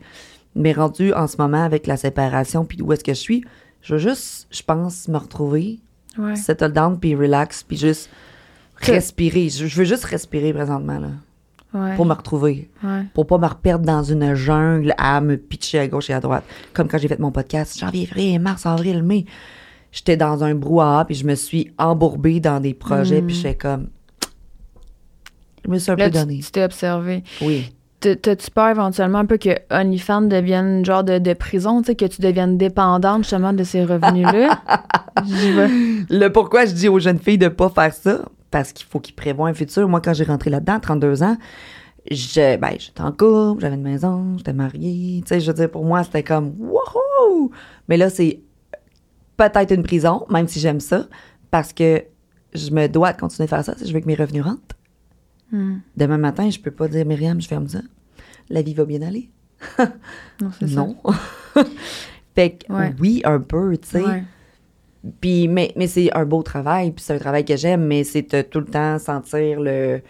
Mais 0.53 0.73
rendu 0.73 1.11
en 1.13 1.25
ce 1.27 1.37
moment 1.37 1.63
avec 1.63 1.87
la 1.87 1.97
séparation, 1.97 2.65
puis 2.65 2.81
où 2.83 2.93
est-ce 2.93 3.03
que 3.03 3.13
je 3.13 3.19
suis, 3.19 3.43
je 3.81 3.93
veux 3.93 3.99
juste, 3.99 4.47
je 4.51 4.61
pense, 4.61 5.07
me 5.07 5.17
retrouver, 5.17 5.79
Ouais. 6.19 6.35
settle 6.35 6.71
down, 6.71 6.99
puis 6.99 7.15
relax, 7.15 7.63
puis 7.63 7.77
juste 7.77 8.09
respirer. 8.77 9.49
Je, 9.49 9.65
je 9.65 9.75
veux 9.75 9.85
juste 9.85 10.05
respirer 10.05 10.53
présentement, 10.53 10.99
là, 10.99 11.07
Ouais. 11.75 11.95
pour 11.95 12.05
me 12.05 12.13
retrouver 12.13 12.69
Ouais. 12.83 13.01
pour 13.13 13.27
pas 13.27 13.37
me 13.37 13.45
reperdre 13.47 13.85
dans 13.85 14.01
une 14.01 14.33
jungle 14.33 14.93
à 14.97 15.19
me 15.21 15.35
pitcher 15.37 15.79
à 15.79 15.87
gauche 15.87 16.09
et 16.09 16.13
à 16.13 16.19
droite. 16.21 16.43
Comme 16.73 16.87
quand 16.87 16.97
j'ai 16.97 17.07
fait 17.09 17.19
mon 17.19 17.31
podcast, 17.31 17.77
janvier, 17.77 18.05
février, 18.05 18.39
mars, 18.39 18.65
avril, 18.65 19.03
mai. 19.03 19.25
J'étais 19.91 20.17
dans 20.17 20.43
un 20.43 20.55
brouhaha, 20.55 21.05
puis 21.05 21.15
je 21.15 21.25
me 21.25 21.35
suis 21.35 21.71
embourbée 21.77 22.39
dans 22.39 22.59
des 22.59 22.73
projets, 22.73 23.21
Mm. 23.21 23.25
puis 23.27 23.35
j'étais 23.35 23.55
comme... 23.55 23.87
Je 25.65 25.71
me 25.71 25.77
suis 25.79 25.91
un 25.91 25.95
Là, 25.95 26.05
peu 26.05 26.11
tu 26.11 26.17
donné. 26.19 26.39
tu 26.39 26.51
t'es 26.51 26.63
observé. 26.63 27.23
Oui. 27.41 27.71
T'as- 27.99 28.15
T'as-tu 28.15 28.51
peur 28.51 28.69
éventuellement 28.69 29.19
un 29.19 29.25
peu 29.25 29.37
que 29.37 29.49
OnlyFans 29.71 30.23
devienne 30.23 30.79
une 30.79 30.85
genre 30.85 31.03
de, 31.03 31.17
de 31.17 31.33
prison, 31.33 31.81
tu 31.81 31.87
sais, 31.87 31.95
que 31.95 32.05
tu 32.05 32.21
deviennes 32.21 32.57
dépendante 32.57 33.23
justement 33.23 33.51
de 33.53 33.63
ces 33.63 33.83
revenus-là? 33.83 34.61
Le 36.09 36.27
pourquoi 36.27 36.65
je 36.65 36.73
dis 36.73 36.87
aux 36.87 36.99
jeunes 36.99 37.19
filles 37.19 37.37
de 37.37 37.47
pas 37.47 37.69
faire 37.69 37.93
ça, 37.93 38.21
parce 38.51 38.71
qu'il 38.73 38.85
faut 38.87 38.99
qu'ils 38.99 39.15
prévoient 39.15 39.47
un 39.49 39.53
futur. 39.53 39.87
Moi, 39.87 40.01
quand 40.01 40.13
j'ai 40.13 40.23
rentré 40.23 40.49
là-dedans, 40.49 40.79
32 40.79 41.23
ans, 41.23 41.37
je, 42.11 42.57
ben, 42.57 42.71
j'étais 42.77 43.01
en 43.01 43.11
couple, 43.11 43.61
j'avais 43.61 43.75
une 43.75 43.81
maison, 43.81 44.37
j'étais 44.37 44.53
mariée. 44.53 45.21
Tu 45.21 45.29
sais, 45.29 45.39
je 45.39 45.47
veux 45.47 45.53
dire, 45.55 45.71
pour 45.71 45.83
moi, 45.85 46.03
c'était 46.03 46.23
comme 46.23 46.53
wouhou! 46.59 47.51
Mais 47.87 47.97
là, 47.97 48.09
c'est 48.09 48.41
peut-être 49.37 49.71
une 49.73 49.83
prison, 49.83 50.25
même 50.29 50.47
si 50.47 50.59
j'aime 50.59 50.79
ça, 50.79 51.07
parce 51.51 51.73
que 51.73 52.03
je 52.53 52.71
me 52.71 52.87
dois 52.87 53.11
de 53.13 53.19
continuer 53.19 53.45
à 53.45 53.47
faire 53.47 53.65
ça 53.65 53.75
si 53.77 53.87
je 53.87 53.93
veux 53.93 53.99
que 53.99 54.07
mes 54.07 54.15
revenus 54.15 54.43
rentrent. 54.43 54.75
Hmm. 55.51 55.77
Demain 55.97 56.17
matin, 56.17 56.49
je 56.49 56.59
peux 56.59 56.71
pas 56.71 56.87
dire, 56.87 57.05
Myriam, 57.05 57.41
je 57.41 57.47
ferme 57.47 57.67
ça. 57.67 57.81
La 58.49 58.61
vie 58.61 58.73
va 58.73 58.85
bien 58.85 59.01
aller. 59.01 59.29
Non, 60.41 60.51
c'est 60.59 60.67
ça. 60.69 60.75
Non. 60.75 60.95
fait 62.35 62.51
que 62.51 62.71
Ouais. 62.71 62.93
oui, 62.99 63.21
un 63.25 63.39
peu, 63.39 63.75
tu 63.77 63.89
sais. 63.89 64.03
Ouais. 64.03 64.23
Puis, 65.21 65.47
mais, 65.47 65.71
mais 65.75 65.87
c'est 65.87 66.11
un 66.15 66.25
beau 66.25 66.41
travail, 66.43 66.91
puis 66.91 67.03
c'est 67.05 67.13
un 67.13 67.19
travail 67.19 67.45
que 67.45 67.55
j'aime, 67.55 67.85
mais 67.85 68.03
c'est 68.03 68.49
tout 68.49 68.59
le 68.59 68.65
temps 68.65 68.97
sentir 68.99 69.59
le. 69.59 70.01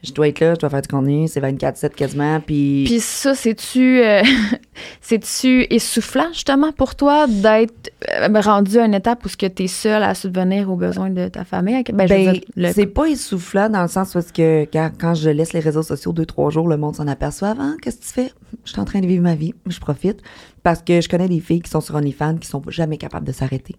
Je 0.00 0.12
dois 0.12 0.28
être 0.28 0.38
là, 0.38 0.54
je 0.54 0.60
dois 0.60 0.70
faire 0.70 0.80
du 0.82 0.86
contenu, 0.86 1.26
c'est 1.26 1.40
24-7 1.40 1.88
quasiment, 1.90 2.38
puis. 2.40 2.84
Puis 2.86 3.00
ça, 3.00 3.34
c'est-tu 3.34 4.00
euh, 4.00 4.22
c'est-tu 5.00 5.66
essoufflant, 5.70 6.28
justement, 6.32 6.70
pour 6.70 6.94
toi, 6.94 7.26
d'être 7.26 7.90
euh, 8.12 8.28
rendu 8.40 8.78
à 8.78 8.84
une 8.84 8.94
étape 8.94 9.24
où 9.24 9.28
tu 9.28 9.44
es 9.46 9.66
seul 9.66 10.02
à 10.04 10.14
subvenir 10.14 10.70
aux 10.70 10.76
besoins 10.76 11.10
de 11.10 11.26
ta 11.26 11.44
famille? 11.44 11.82
Ben, 11.92 12.06
Ben, 12.08 12.40
le- 12.56 12.72
c'est 12.72 12.86
pas 12.86 13.06
essoufflant 13.06 13.68
dans 13.68 13.82
le 13.82 13.88
sens 13.88 14.12
parce 14.12 14.30
que 14.30 14.66
quand, 14.72 14.90
quand 15.00 15.14
je 15.14 15.30
laisse 15.30 15.52
les 15.52 15.58
réseaux 15.60 15.82
sociaux 15.82 16.12
deux, 16.12 16.26
trois 16.26 16.50
jours, 16.50 16.68
le 16.68 16.76
monde 16.76 16.94
s'en 16.94 17.08
aperçoit. 17.08 17.56
Ah, 17.58 17.72
qu'est-ce 17.82 17.96
que 17.98 18.04
tu 18.04 18.12
fais? 18.12 18.32
Je 18.64 18.70
suis 18.70 18.80
en 18.80 18.84
train 18.84 19.00
de 19.00 19.06
vivre 19.06 19.22
ma 19.24 19.34
vie. 19.34 19.52
Je 19.66 19.80
profite. 19.80 20.20
Parce 20.62 20.82
que 20.82 21.00
je 21.00 21.08
connais 21.08 21.28
des 21.28 21.40
filles 21.40 21.60
qui 21.62 21.70
sont 21.70 21.80
sur 21.80 21.94
OnlyFans 21.94 22.36
qui 22.36 22.46
sont 22.48 22.62
jamais 22.68 22.98
capables 22.98 23.26
de 23.26 23.32
s'arrêter. 23.32 23.74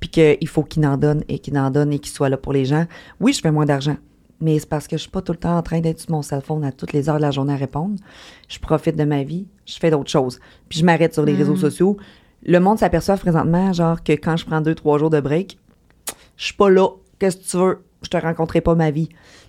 Puis 0.00 0.10
qu'il 0.10 0.48
faut 0.48 0.62
qu'ils 0.62 0.86
en 0.86 0.96
donnent 0.96 1.24
et 1.28 1.38
qu'ils 1.38 1.58
en 1.58 1.70
donnent 1.70 1.92
et 1.92 1.98
qu'ils 1.98 2.12
soient 2.12 2.28
là 2.28 2.36
pour 2.36 2.52
les 2.52 2.64
gens. 2.64 2.86
Oui, 3.20 3.32
je 3.32 3.40
fais 3.40 3.50
moins 3.50 3.66
d'argent. 3.66 3.96
Mais 4.40 4.58
c'est 4.58 4.68
parce 4.68 4.86
que 4.86 4.96
je 4.96 5.02
suis 5.02 5.10
pas 5.10 5.22
tout 5.22 5.32
le 5.32 5.38
temps 5.38 5.56
en 5.56 5.62
train 5.62 5.80
d'être 5.80 5.98
sur 6.00 6.12
mon 6.12 6.22
cell 6.22 6.40
phone 6.40 6.64
à 6.64 6.70
toutes 6.70 6.92
les 6.92 7.08
heures 7.08 7.16
de 7.16 7.22
la 7.22 7.32
journée 7.32 7.52
à 7.52 7.56
répondre. 7.56 7.96
Je 8.48 8.58
profite 8.60 8.96
de 8.96 9.04
ma 9.04 9.24
vie. 9.24 9.46
Je 9.66 9.76
fais 9.78 9.90
d'autres 9.90 10.10
choses. 10.10 10.38
Puis 10.68 10.78
je 10.78 10.84
m'arrête 10.84 11.14
sur 11.14 11.24
les 11.24 11.34
réseaux 11.34 11.56
sociaux. 11.56 11.96
Le 12.46 12.60
monde 12.60 12.78
s'aperçoit 12.78 13.16
présentement, 13.16 13.72
genre, 13.72 14.02
que 14.02 14.12
quand 14.12 14.36
je 14.36 14.46
prends 14.46 14.60
deux, 14.60 14.76
trois 14.76 14.98
jours 14.98 15.10
de 15.10 15.20
break, 15.20 15.58
je 16.36 16.44
suis 16.44 16.54
pas 16.54 16.70
là. 16.70 16.88
Qu'est-ce 17.18 17.36
que 17.36 17.44
tu 17.44 17.56
veux? 17.56 17.84
Je 18.02 18.08
te 18.08 18.16
rencontrerai 18.16 18.60
pas 18.60 18.76
ma 18.76 18.92
vie. 18.92 19.08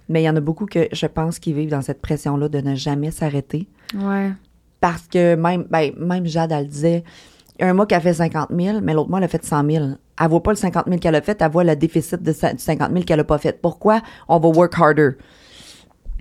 Mais 0.09 0.23
il 0.23 0.25
y 0.25 0.29
en 0.29 0.35
a 0.35 0.41
beaucoup 0.41 0.65
que 0.65 0.87
je 0.91 1.05
pense 1.05 1.37
qui 1.37 1.53
vivent 1.53 1.69
dans 1.69 1.83
cette 1.83 2.01
pression-là 2.01 2.49
de 2.49 2.59
ne 2.59 2.73
jamais 2.73 3.11
s'arrêter. 3.11 3.67
Ouais. 3.95 4.31
Parce 4.81 5.03
que 5.07 5.35
même, 5.35 5.65
ben, 5.69 5.93
même 5.97 6.25
Jade, 6.25 6.51
elle 6.51 6.67
disait, 6.67 7.03
un 7.59 7.73
mois 7.73 7.85
qu'elle 7.85 7.99
a 7.99 8.01
fait 8.01 8.13
50 8.13 8.49
000, 8.57 8.79
mais 8.81 8.93
l'autre 8.93 9.09
mois, 9.09 9.19
elle 9.19 9.25
a 9.25 9.27
fait 9.27 9.45
100 9.45 9.69
000. 9.69 9.85
Elle 10.19 10.27
voit 10.29 10.43
pas 10.43 10.51
le 10.51 10.57
50 10.57 10.85
000 10.87 10.99
qu'elle 10.99 11.15
a 11.15 11.21
fait, 11.21 11.41
elle 11.41 11.49
voit 11.51 11.63
le 11.63 11.75
déficit 11.75 12.21
de 12.21 12.33
sa- 12.33 12.53
du 12.53 12.59
50 12.61 12.91
000 12.91 13.03
qu'elle 13.05 13.19
a 13.19 13.23
pas 13.23 13.37
fait. 13.37 13.61
Pourquoi? 13.61 14.01
On 14.27 14.37
va 14.39 14.49
work 14.49 14.73
harder? 14.77 15.11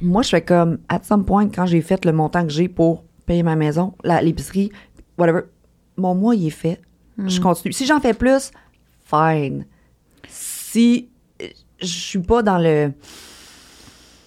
Moi, 0.01 0.23
je 0.23 0.29
fais 0.29 0.43
comme, 0.43 0.79
at 0.89 1.01
some 1.03 1.25
point, 1.25 1.49
quand 1.49 1.67
j'ai 1.67 1.81
fait 1.81 2.05
le 2.05 2.13
montant 2.13 2.43
que 2.45 2.51
j'ai 2.53 2.69
pour 2.69 3.05
payer 3.27 3.43
ma 3.43 3.57
maison, 3.57 3.95
la- 4.05 4.23
l'épicerie, 4.23 4.71
whatever, 5.19 5.41
mon 5.97 6.15
mois, 6.15 6.35
il 6.37 6.47
est 6.47 6.51
fait. 6.51 6.81
Je 7.27 7.41
continue. 7.41 7.73
Si 7.73 7.85
j'en 7.87 7.99
fais 8.01 8.15
plus, 8.15 8.53
fine. 9.05 9.67
Si 10.29 11.09
je 11.81 11.87
suis 11.87 12.21
pas 12.21 12.43
dans 12.43 12.59
le. 12.59 12.93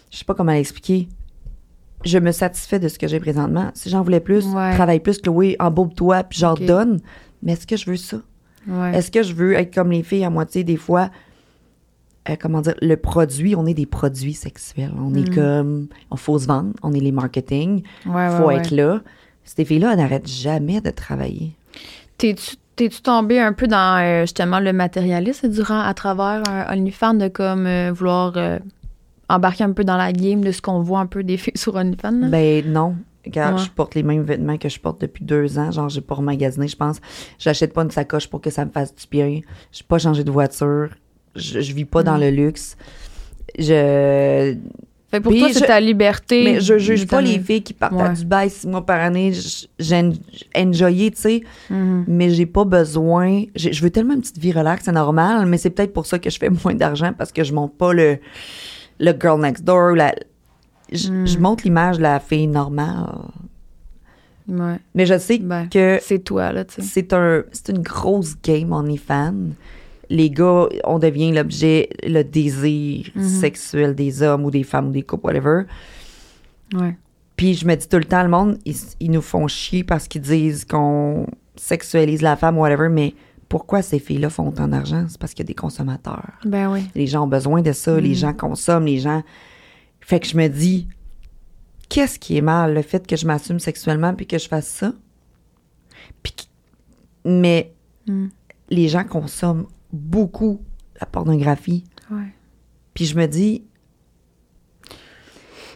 Je 0.10 0.18
sais 0.18 0.26
pas 0.26 0.34
comment 0.34 0.52
l'expliquer. 0.52 1.08
Je 2.04 2.18
me 2.18 2.32
satisfais 2.34 2.80
de 2.80 2.90
ce 2.90 3.00
que 3.00 3.08
j'ai 3.08 3.20
présentement. 3.22 3.72
Si 3.76 3.90
j'en 3.90 4.02
voulais 4.02 4.20
plus, 4.20 4.46
Ouais. 4.48 4.74
travaille 4.74 5.00
plus, 5.00 5.20
Chloé, 5.22 5.56
embourbe-toi, 5.60 6.24
puis 6.26 6.40
j'en 6.40 6.56
donne. 6.56 7.00
Mais 7.44 7.54
est-ce 7.54 7.66
que 7.66 7.78
je 7.78 7.90
veux 7.90 7.96
ça? 7.96 8.18
Ouais. 8.68 8.96
Est-ce 8.96 9.12
que 9.12 9.24
je 9.24 9.34
veux 9.34 9.54
être 9.54 9.74
comme 9.74 9.92
les 9.92 10.04
filles 10.04 10.26
à 10.26 10.30
moitié 10.30 10.64
des 10.64 10.78
fois? 10.78 11.10
euh, 12.30 12.36
comment 12.40 12.62
dire, 12.62 12.76
le 12.82 12.96
produit, 12.98 13.56
on 13.56 13.66
est 13.66 13.74
des 13.74 13.86
produits 13.86 14.34
sexuels. 14.34 14.94
On 14.98 15.14
est 15.14 15.34
comme, 15.34 15.88
on 16.12 16.16
faut 16.16 16.38
se 16.38 16.48
vendre, 16.48 16.72
on 16.84 16.94
est 16.94 17.00
les 17.00 17.12
marketing. 17.12 17.84
Ouais, 18.06 18.30
faut 18.30 18.46
ouais. 18.46 18.58
être 18.58 18.72
là. 18.72 19.02
Ces 19.44 19.66
filles-là, 19.66 19.94
elles 19.94 20.00
n'arrêtent 20.00 20.30
jamais 20.30 20.82
de 20.82 20.92
travailler. 20.92 21.56
T'es-tu 22.18 22.56
t'es-tu 22.76 23.02
tombé 23.02 23.40
un 23.40 23.54
peu 23.54 23.68
dans 23.68 24.02
euh, 24.02 24.22
justement 24.22 24.60
le 24.60 24.72
matérialisme 24.72 25.50
durant 25.50 25.82
à 25.82 25.94
travers 25.94 26.44
un 26.48 26.78
OnlyFans 26.78 27.16
de 27.16 27.28
comme 27.28 27.66
euh, 27.66 27.92
vouloir 27.92 28.34
euh, 28.38 28.60
embarquer 29.30 29.64
un 29.64 29.74
peu 29.74 29.84
dans 29.84 29.98
la 29.98 30.14
game 30.14 30.42
de 30.42 30.52
ce 30.52 30.62
qu'on 30.62 30.82
voit 30.82 31.00
un 31.00 31.06
peu 31.06 31.24
des 31.24 31.38
filles 31.38 31.58
sur 31.58 31.76
OnlyFans? 31.76 32.12
là? 32.12 32.28
Ben 32.28 32.66
non. 32.72 32.96
Ouais. 33.26 33.58
je 33.64 33.70
porte 33.70 33.96
les 33.96 34.04
mêmes 34.04 34.24
vêtements 34.24 34.58
que 34.58 34.68
je 34.70 34.80
porte 34.80 35.02
depuis 35.02 35.24
deux 35.24 35.60
ans. 35.60 35.72
Genre, 35.72 35.90
j'ai 35.90 36.02
pas 36.02 36.16
remagasiné, 36.16 36.68
je 36.68 36.76
pense. 36.76 37.00
J'achète 37.40 37.74
pas 37.74 37.84
une 37.84 37.92
sacoche 37.92 38.28
pour 38.28 38.42
que 38.42 38.50
ça 38.50 38.66
me 38.66 38.72
fasse 38.72 38.96
du 38.96 39.06
bien. 39.12 39.42
J'ai 39.72 39.84
pas 39.88 39.98
changé 40.00 40.24
de 40.24 40.32
voiture. 40.32 40.90
Je, 41.36 41.62
je 41.62 41.74
vis 41.74 41.86
pas 41.86 42.04
dans 42.04 42.18
Mm. 42.18 42.22
le 42.22 42.30
luxe. 42.32 42.76
Je. 43.58 44.56
Fait 45.12 45.20
pour 45.20 45.34
Puis 45.34 45.42
toi, 45.42 45.50
c'est 45.52 45.66
ta 45.68 45.80
liberté. 45.82 46.44
Mais 46.46 46.62
je 46.62 46.78
juge 46.78 47.06
pas 47.06 47.20
les 47.20 47.38
filles 47.38 47.62
qui 47.62 47.74
partent 47.74 48.00
à. 48.00 48.10
Dubaï 48.10 48.50
six 48.50 48.66
mois 48.66 48.86
par 48.86 49.02
année. 49.02 49.34
J'ai 49.78 49.96
en- 49.98 50.14
enjoyé, 50.56 51.12
tu 51.12 51.18
sais. 51.22 51.44
Mhm. 51.70 52.06
Mais 52.08 52.30
j'ai 52.30 52.46
pas 52.46 52.64
besoin. 52.64 53.44
Je 53.56 53.82
veux 53.84 53.90
tellement 53.90 54.14
une 54.14 54.22
petite 54.22 54.38
vie 54.38 54.54
relax, 54.54 54.86
c'est 54.86 54.92
normal. 54.94 55.46
Mais 55.48 55.58
c'est 55.58 55.70
peut-être 55.70 55.94
pour 55.94 56.06
ça 56.06 56.18
que 56.18 56.30
je 56.30 56.38
fais 56.40 56.50
moins 56.64 56.76
d'argent 56.76 57.12
parce 57.18 57.34
que 57.34 57.44
je 57.44 57.54
monte 57.54 57.78
pas 57.78 57.92
le, 57.92 58.20
le 59.02 59.12
girl 59.20 59.42
next 59.42 59.66
door. 59.66 59.96
La, 59.98 60.16
je, 60.92 61.10
Mm. 61.12 61.28
je 61.28 61.38
montre 61.40 61.64
l'image 61.64 61.98
de 61.98 62.04
la 62.04 62.20
fille 62.20 62.48
normale. 62.48 63.08
Ouais. 64.48 64.80
Mais 64.96 65.06
je 65.06 65.18
sais 65.18 65.38
Ben, 65.40 65.68
que 65.70 66.00
c'est 66.02 66.20
toi, 66.20 66.52
là, 66.52 66.66
tu 66.66 66.76
sais. 66.76 66.82
c'est 66.82 67.14
un 67.14 67.44
c'est 67.52 67.70
une 67.70 67.82
grosse 67.82 68.36
game 68.44 68.74
OnlyFans. 68.74 69.52
Les 70.10 70.30
gars, 70.30 70.68
on 70.84 71.00
devient 71.00 71.32
l'objet, 71.32 71.90
le 72.04 72.24
désir 72.24 73.10
Mhm. 73.16 73.24
sexuel 73.24 73.96
des 73.96 74.22
hommes 74.24 74.44
ou 74.44 74.52
des 74.52 74.64
femmes 74.64 74.90
ou 74.90 74.92
des 74.92 75.04
couples, 75.04 75.26
whatever. 75.28 75.64
Ouais. 76.74 76.98
Puis 77.38 77.54
je 77.54 77.66
me 77.66 77.76
dis 77.76 77.88
tout 77.88 77.98
le 77.98 78.04
temps, 78.06 78.22
le 78.24 78.30
monde, 78.30 78.58
ils, 78.66 78.76
ils 79.00 79.10
nous 79.12 79.22
font 79.22 79.48
chier 79.48 79.84
parce 79.84 80.08
qu'ils 80.08 80.22
disent 80.22 80.66
qu'on 80.66 81.28
sexualise 81.56 82.22
la 82.22 82.36
femme, 82.36 82.58
whatever, 82.58 82.90
mais 82.90 83.14
pourquoi 83.48 83.82
ces 83.82 84.00
filles-là 84.00 84.30
font 84.30 84.50
autant 84.50 84.68
d'argent? 84.68 85.06
C'est 85.08 85.20
parce 85.20 85.34
qu'il 85.34 85.44
y 85.46 85.48
a 85.48 85.50
des 85.50 85.54
consommateurs. 85.56 86.32
Ben 86.46 86.72
oui. 86.72 86.82
Les 86.96 87.08
gens 87.08 87.24
ont 87.24 87.28
besoin 87.28 87.62
de 87.62 87.72
ça, 87.72 88.00
les 88.00 88.14
gens 88.16 88.34
consomment, 88.34 88.86
les 88.86 89.00
gens... 89.00 89.24
Fait 90.12 90.20
que 90.20 90.28
je 90.28 90.36
me 90.36 90.50
dis, 90.50 90.90
qu'est-ce 91.88 92.20
qui 92.20 92.36
est 92.36 92.42
mal? 92.42 92.74
Le 92.74 92.82
fait 92.82 93.08
que 93.08 93.16
je 93.16 93.26
m'assume 93.26 93.60
sexuellement 93.62 94.14
puis 94.14 94.28
que 94.28 94.38
je 94.38 94.50
fasse 94.50 94.68
ça? 94.68 94.92
Puis 96.22 96.34
Mais 97.24 97.74
Mm. 98.08 98.28
les 98.70 98.90
gens 98.90 99.06
consomment 99.06 99.68
beaucoup 99.94 100.60
la 101.00 101.06
pornographie. 101.06 101.86
Ouais. 102.10 102.34
Puis 102.94 103.06
je 103.06 103.16
me 103.16 103.26
dis, 103.26 103.64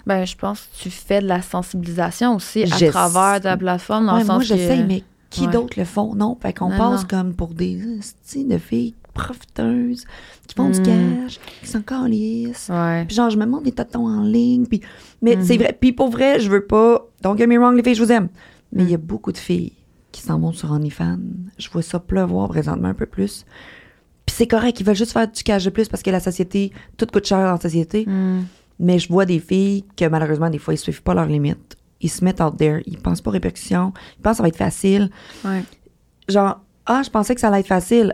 Ben, 0.06 0.26
je 0.26 0.36
pense 0.36 0.60
que 0.64 0.84
tu 0.84 0.90
fais 0.92 1.22
de 1.22 1.28
la 1.28 1.42
sensibilisation 1.42 2.36
aussi 2.36 2.64
à 2.64 2.90
travers 2.92 3.40
ta 3.40 3.56
plateforme, 3.56 4.06
dans 4.08 4.16
ouais, 4.16 4.20
le 4.20 4.26
sens 4.26 4.36
moi 4.36 4.44
j'essaye, 4.44 4.82
que... 4.82 4.88
mais 4.88 5.04
qui 5.30 5.46
Ouais. 5.46 5.54
d'autre 5.54 5.80
le 5.80 5.86
font? 5.86 6.14
Non, 6.14 6.38
fait 6.42 6.52
qu'on 6.52 6.70
passe 6.70 7.04
non. 7.04 7.08
comme 7.08 7.34
pour 7.36 7.54
des 7.54 7.80
styles 8.02 8.50
de 8.50 8.58
filles 8.58 8.96
profiteuses 9.16 10.06
qui 10.48 10.54
font 10.56 10.70
du 10.70 10.80
Mm. 10.80 10.84
cash, 10.84 11.40
qui 11.64 11.68
sont 11.68 11.80
encore 11.80 12.08
lisses. 12.08 12.70
Ouais. 12.72 13.06
Puis 13.06 13.16
genre, 13.16 13.32
je 13.32 13.38
me 13.38 13.46
montre 13.48 13.64
des 13.64 13.72
tatons 13.72 14.08
en 14.08 14.22
ligne. 14.22 14.66
Puis, 14.68 14.82
mais 15.24 15.38
c'est 15.44 15.58
vrai. 15.58 15.76
Puis 15.80 15.92
pour 15.94 16.10
vrai, 16.12 16.40
je 16.40 16.50
veux 16.52 16.66
pas. 16.66 17.08
Don't 17.24 17.36
get 17.38 17.48
me 17.48 17.58
wrong, 17.58 17.76
les 17.76 17.82
filles, 17.84 17.96
je 17.96 18.04
vous 18.04 18.12
aime. 18.12 18.28
Mais 18.72 18.84
il 18.84 18.92
y 18.92 18.94
a 18.94 18.98
beaucoup 19.00 19.32
de 19.32 19.38
filles 19.38 19.74
qui 20.12 20.22
s'en 20.22 20.40
vont 20.40 20.52
sur 20.52 20.72
OnlyFans. 20.72 21.18
Je 21.58 21.70
vois 21.70 21.82
ça 21.82 22.00
pleuvoir 22.00 22.48
présentement 22.50 22.90
un 22.90 22.94
peu 22.94 23.06
plus. 23.08 23.46
Puis 24.26 24.36
c'est 24.36 24.48
correct, 24.48 24.80
ils 24.80 24.86
veulent 24.86 24.96
juste 24.96 25.12
faire 25.14 25.28
du 25.32 25.44
cash 25.44 25.64
de 25.66 25.70
plus 25.70 25.88
parce 25.88 26.04
que 26.04 26.10
la 26.10 26.20
société, 26.20 26.72
tout 26.98 27.06
coûte 27.06 27.26
cher 27.26 27.40
dans 27.40 27.52
la 27.54 27.60
société. 27.60 28.06
Mm. 28.06 28.44
Mais 28.80 29.00
je 29.00 29.08
vois 29.08 29.26
des 29.26 29.40
filles 29.40 29.86
que 29.96 30.06
malheureusement, 30.06 30.50
des 30.50 30.58
fois, 30.58 30.74
ils 30.74 30.78
suivent 30.78 31.02
pas 31.04 31.14
leurs 31.14 31.28
limites. 31.28 31.78
Ils 32.02 32.10
se 32.10 32.24
mettent 32.24 32.42
out 32.42 32.58
there. 32.58 32.82
Ils 32.86 32.98
pensent 32.98 33.22
pas 33.22 33.30
aux 33.30 33.34
répercussions. 33.34 33.94
Ils 34.18 34.22
pensent 34.22 34.34
que 34.34 34.38
ça 34.38 34.44
va 34.44 34.50
être 34.50 34.58
facile. 34.58 35.10
Ouais. 35.46 35.64
Genre, 36.28 36.60
ah, 36.86 37.02
je 37.04 37.10
pensais 37.10 37.34
que 37.36 37.42
ça 37.42 37.48
allait 37.48 37.62
être 37.62 37.68
facile. 37.68 38.14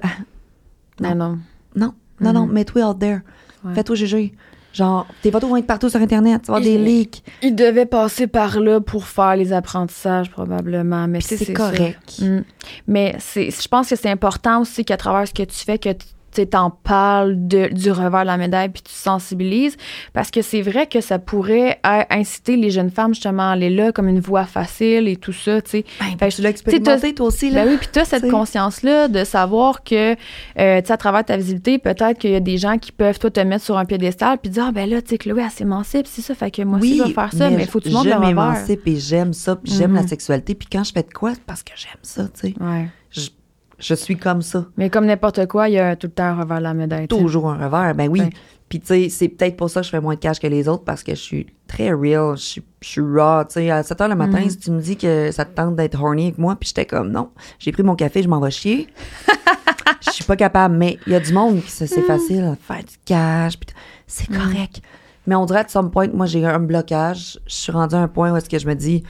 Ben 1.00 1.16
non. 1.16 1.40
Non, 1.76 1.94
non, 2.20 2.34
non, 2.34 2.46
Mhm. 2.46 2.52
mets-toi 2.54 2.82
out 2.90 3.00
there. 3.00 3.22
Ouais. 3.64 3.74
Fais-toi 3.74 3.96
juger. 3.96 4.34
Genre, 4.74 5.06
tes 5.22 5.32
photos 5.32 5.50
vont 5.50 5.58
être 5.58 5.68
partout 5.68 5.90
sur 5.90 6.00
Internet. 6.00 6.44
Tu 6.46 6.52
vas 6.52 6.62
des 6.62 6.78
leaks. 6.78 7.24
Il 7.42 7.56
devait 7.56 7.86
passer 7.86 8.28
par 8.28 8.60
là 8.60 8.80
pour 8.80 9.06
faire 9.06 9.36
les 9.36 9.52
apprentissages, 9.52 10.32
probablement. 10.32 11.08
Mais 11.10 11.20
c'est 11.20 11.52
correct. 11.54 12.20
Mm. 12.22 12.40
Mais 12.88 13.18
je 13.36 13.68
pense 13.68 13.90
que 13.90 13.96
c'est 13.98 14.10
important 14.10 14.62
aussi 14.62 14.86
qu'à 14.86 14.96
travers 14.98 15.28
ce 15.28 15.34
que 15.34 15.44
tu 15.44 15.58
fais, 15.58 15.78
que 15.78 15.90
tu 16.34 16.48
t'en 16.48 16.70
parles 16.70 17.48
de, 17.48 17.68
du 17.72 17.92
revers 17.92 18.22
de 18.22 18.28
la 18.28 18.38
médaille 18.38 18.70
puis 18.70 18.82
tu 18.82 18.94
sensibilises. 18.94 19.78
Parce 20.14 20.32
que 20.32 20.42
c'est 20.42 20.62
vrai 20.62 20.88
que 20.88 21.02
ça 21.02 21.20
pourrait 21.20 21.80
inciter 22.10 22.56
les 22.58 22.70
jeunes 22.72 22.92
femmes 22.92 23.14
justement 23.14 23.50
à 23.50 23.54
aller 23.54 23.70
là 23.70 23.92
comme 23.92 24.08
une 24.08 24.20
voie 24.20 24.46
facile 24.46 25.08
et 25.08 25.16
tout 25.18 25.34
ça, 25.34 25.62
tu 25.62 25.70
sais. 25.72 25.86
Ben, 26.00 26.06
Fait- 26.20 26.30
tu 26.30 26.42
l'as 26.42 26.48
t'as- 26.48 26.50
expérimenté, 26.52 27.14
toi 27.16 27.28
aussi, 27.28 27.50
là. 27.50 27.66
Ben 27.66 27.72
oui, 27.72 27.78
puis 27.78 27.90
tu 27.92 28.00
as 28.00 28.06
cette 28.06 28.22
T'sais. 28.24 28.30
conscience-là 28.32 29.08
de 29.08 29.24
savoir 29.24 29.84
que, 29.84 30.12
euh, 30.14 30.16
tu 30.82 30.88
sais, 30.88 30.92
à 30.94 30.98
travers 30.98 31.24
ta 31.26 31.38
visibilité, 31.38 31.78
peut-être 31.80 32.18
qu'il 32.18 32.32
y 32.32 32.36
a 32.36 32.40
des 32.40 32.58
gens 32.58 32.78
qui 32.78 32.92
peuvent, 32.92 33.20
toi, 33.20 33.30
te 33.30 33.40
mettre 33.42 33.64
sur 33.66 33.78
un 33.78 33.86
piédestal 33.86 34.38
puis 34.38 34.50
dire, 34.50 34.66
ah, 34.68 34.72
ben 34.72 34.90
là, 34.90 35.02
tu 35.02 35.10
sais, 35.10 35.18
Chloé, 35.18 35.42
elle 35.44 35.52
s'émancipe, 35.52 36.08
c'est 36.08 36.22
ça, 36.22 36.34
fait 36.36 36.52
que 36.52 36.62
moi 36.64 36.80
aussi, 36.80 36.98
je 36.98 37.04
vais 37.04 37.10
faire 37.14 37.32
ça, 37.34 37.50
mais 37.50 37.64
il 37.64 37.68
faut 37.68 37.80
que 37.80 37.86
tu 37.86 37.92
montres 37.92 38.06
le 38.06 38.12
je 38.12 38.16
revers. 38.16 38.28
m'émancipe 38.30 38.88
et 38.88 38.96
j'aime 38.98 39.34
ça, 39.34 39.56
puis 39.56 39.72
j'aime 39.74 39.94
la 39.96 40.08
sexualité. 40.08 40.56
Puis 40.56 40.68
quand 40.72 40.84
je 40.84 40.92
fais 40.94 41.04
de 41.04 41.12
quoi, 41.14 41.34
c'est 41.34 41.44
parce 41.44 41.64
que 41.64 41.72
j'aime 41.76 41.92
ça, 42.02 42.24
tu 42.26 42.48
sais. 42.50 42.54
Ouais. 42.60 42.88
Je, 43.82 43.94
suis 43.96 44.18
comme 44.18 44.42
ça. 44.42 44.66
Mais 44.78 44.90
comme 44.90 45.06
n'importe 45.06 45.46
quoi, 45.48 45.68
il 45.70 45.74
y 45.74 45.80
a 45.80 45.96
tout 45.96 46.08
le 46.08 46.14
temps 46.14 46.24
un 46.26 46.42
revers 46.42 46.58
de 46.60 46.64
la 46.64 46.74
médaille. 46.74 47.08
Toujours 47.08 47.50
un 47.50 47.56
revers, 47.66 47.96
ben 47.96 48.10
oui. 48.10 48.22
Ouais. 48.22 48.30
Puis 48.70 48.80
tu 48.80 48.88
sais, 48.88 49.10
c'est 49.10 49.28
peut-être 49.28 49.58
pour 49.58 49.70
ça 49.70 49.82
que 49.82 49.86
je 49.88 49.92
fais 49.92 50.00
moins 50.00 50.14
de 50.16 50.20
cash 50.20 50.40
que 50.40 50.48
les 50.48 50.68
autres, 50.70 50.84
parce 50.86 51.04
que 51.04 51.12
je 51.14 51.20
suis 51.20 51.48
très 51.68 51.92
real, 51.92 52.38
je 52.38 52.42
suis, 52.44 52.64
je 52.82 52.88
suis 52.88 53.02
raw. 53.02 53.44
Tu 53.44 53.54
sais, 53.56 53.70
à 53.70 53.84
7 53.84 54.00
h 54.00 54.08
le 54.10 54.16
matin, 54.16 54.40
Mhm. 54.40 54.50
si 54.50 54.58
tu 54.60 54.72
me 54.72 54.80
dis 54.80 54.96
que 54.96 55.30
ça 55.32 55.44
te 55.44 55.54
tente 55.54 55.76
d'être 55.76 56.02
horny 56.02 56.28
avec 56.28 56.38
moi, 56.38 56.56
puis 56.58 56.68
j'étais 56.70 56.86
comme, 56.86 57.12
non, 57.12 57.32
j'ai 57.60 57.72
pris 57.74 57.84
mon 57.84 57.96
café, 57.96 58.24
je 58.24 58.30
m'en 58.30 58.40
vais 58.40 58.52
chier. 58.52 58.88
Je 60.04 60.10
suis 60.12 60.24
pas 60.24 60.36
capable, 60.36 60.76
mais 60.78 60.98
il 61.06 61.14
y 61.14 61.16
a 61.16 61.20
du 61.20 61.32
monde 61.32 61.62
qui, 61.62 61.70
ça, 61.70 61.86
Mm. 61.86 61.88
c'est 61.88 62.02
facile, 62.02 62.58
faire 62.62 62.80
du 62.80 62.96
cash, 63.06 63.54
c'est 64.08 64.28
correct. 64.28 64.82
Mais 65.28 65.36
on 65.36 65.46
dirait, 65.46 65.60
à 65.60 65.68
some 65.68 65.92
point, 65.92 66.08
moi, 66.12 66.26
j'ai 66.26 66.44
un 66.46 66.60
blocage. 66.60 67.40
Je 67.46 67.54
suis 67.54 67.72
rendue 67.72 67.96
à 67.96 68.00
un 68.00 68.08
point 68.08 68.32
où 68.32 68.36
est-ce 68.36 68.50
que 68.50 68.58
je 68.58 68.68
me 68.68 68.74
dis, 68.74 69.04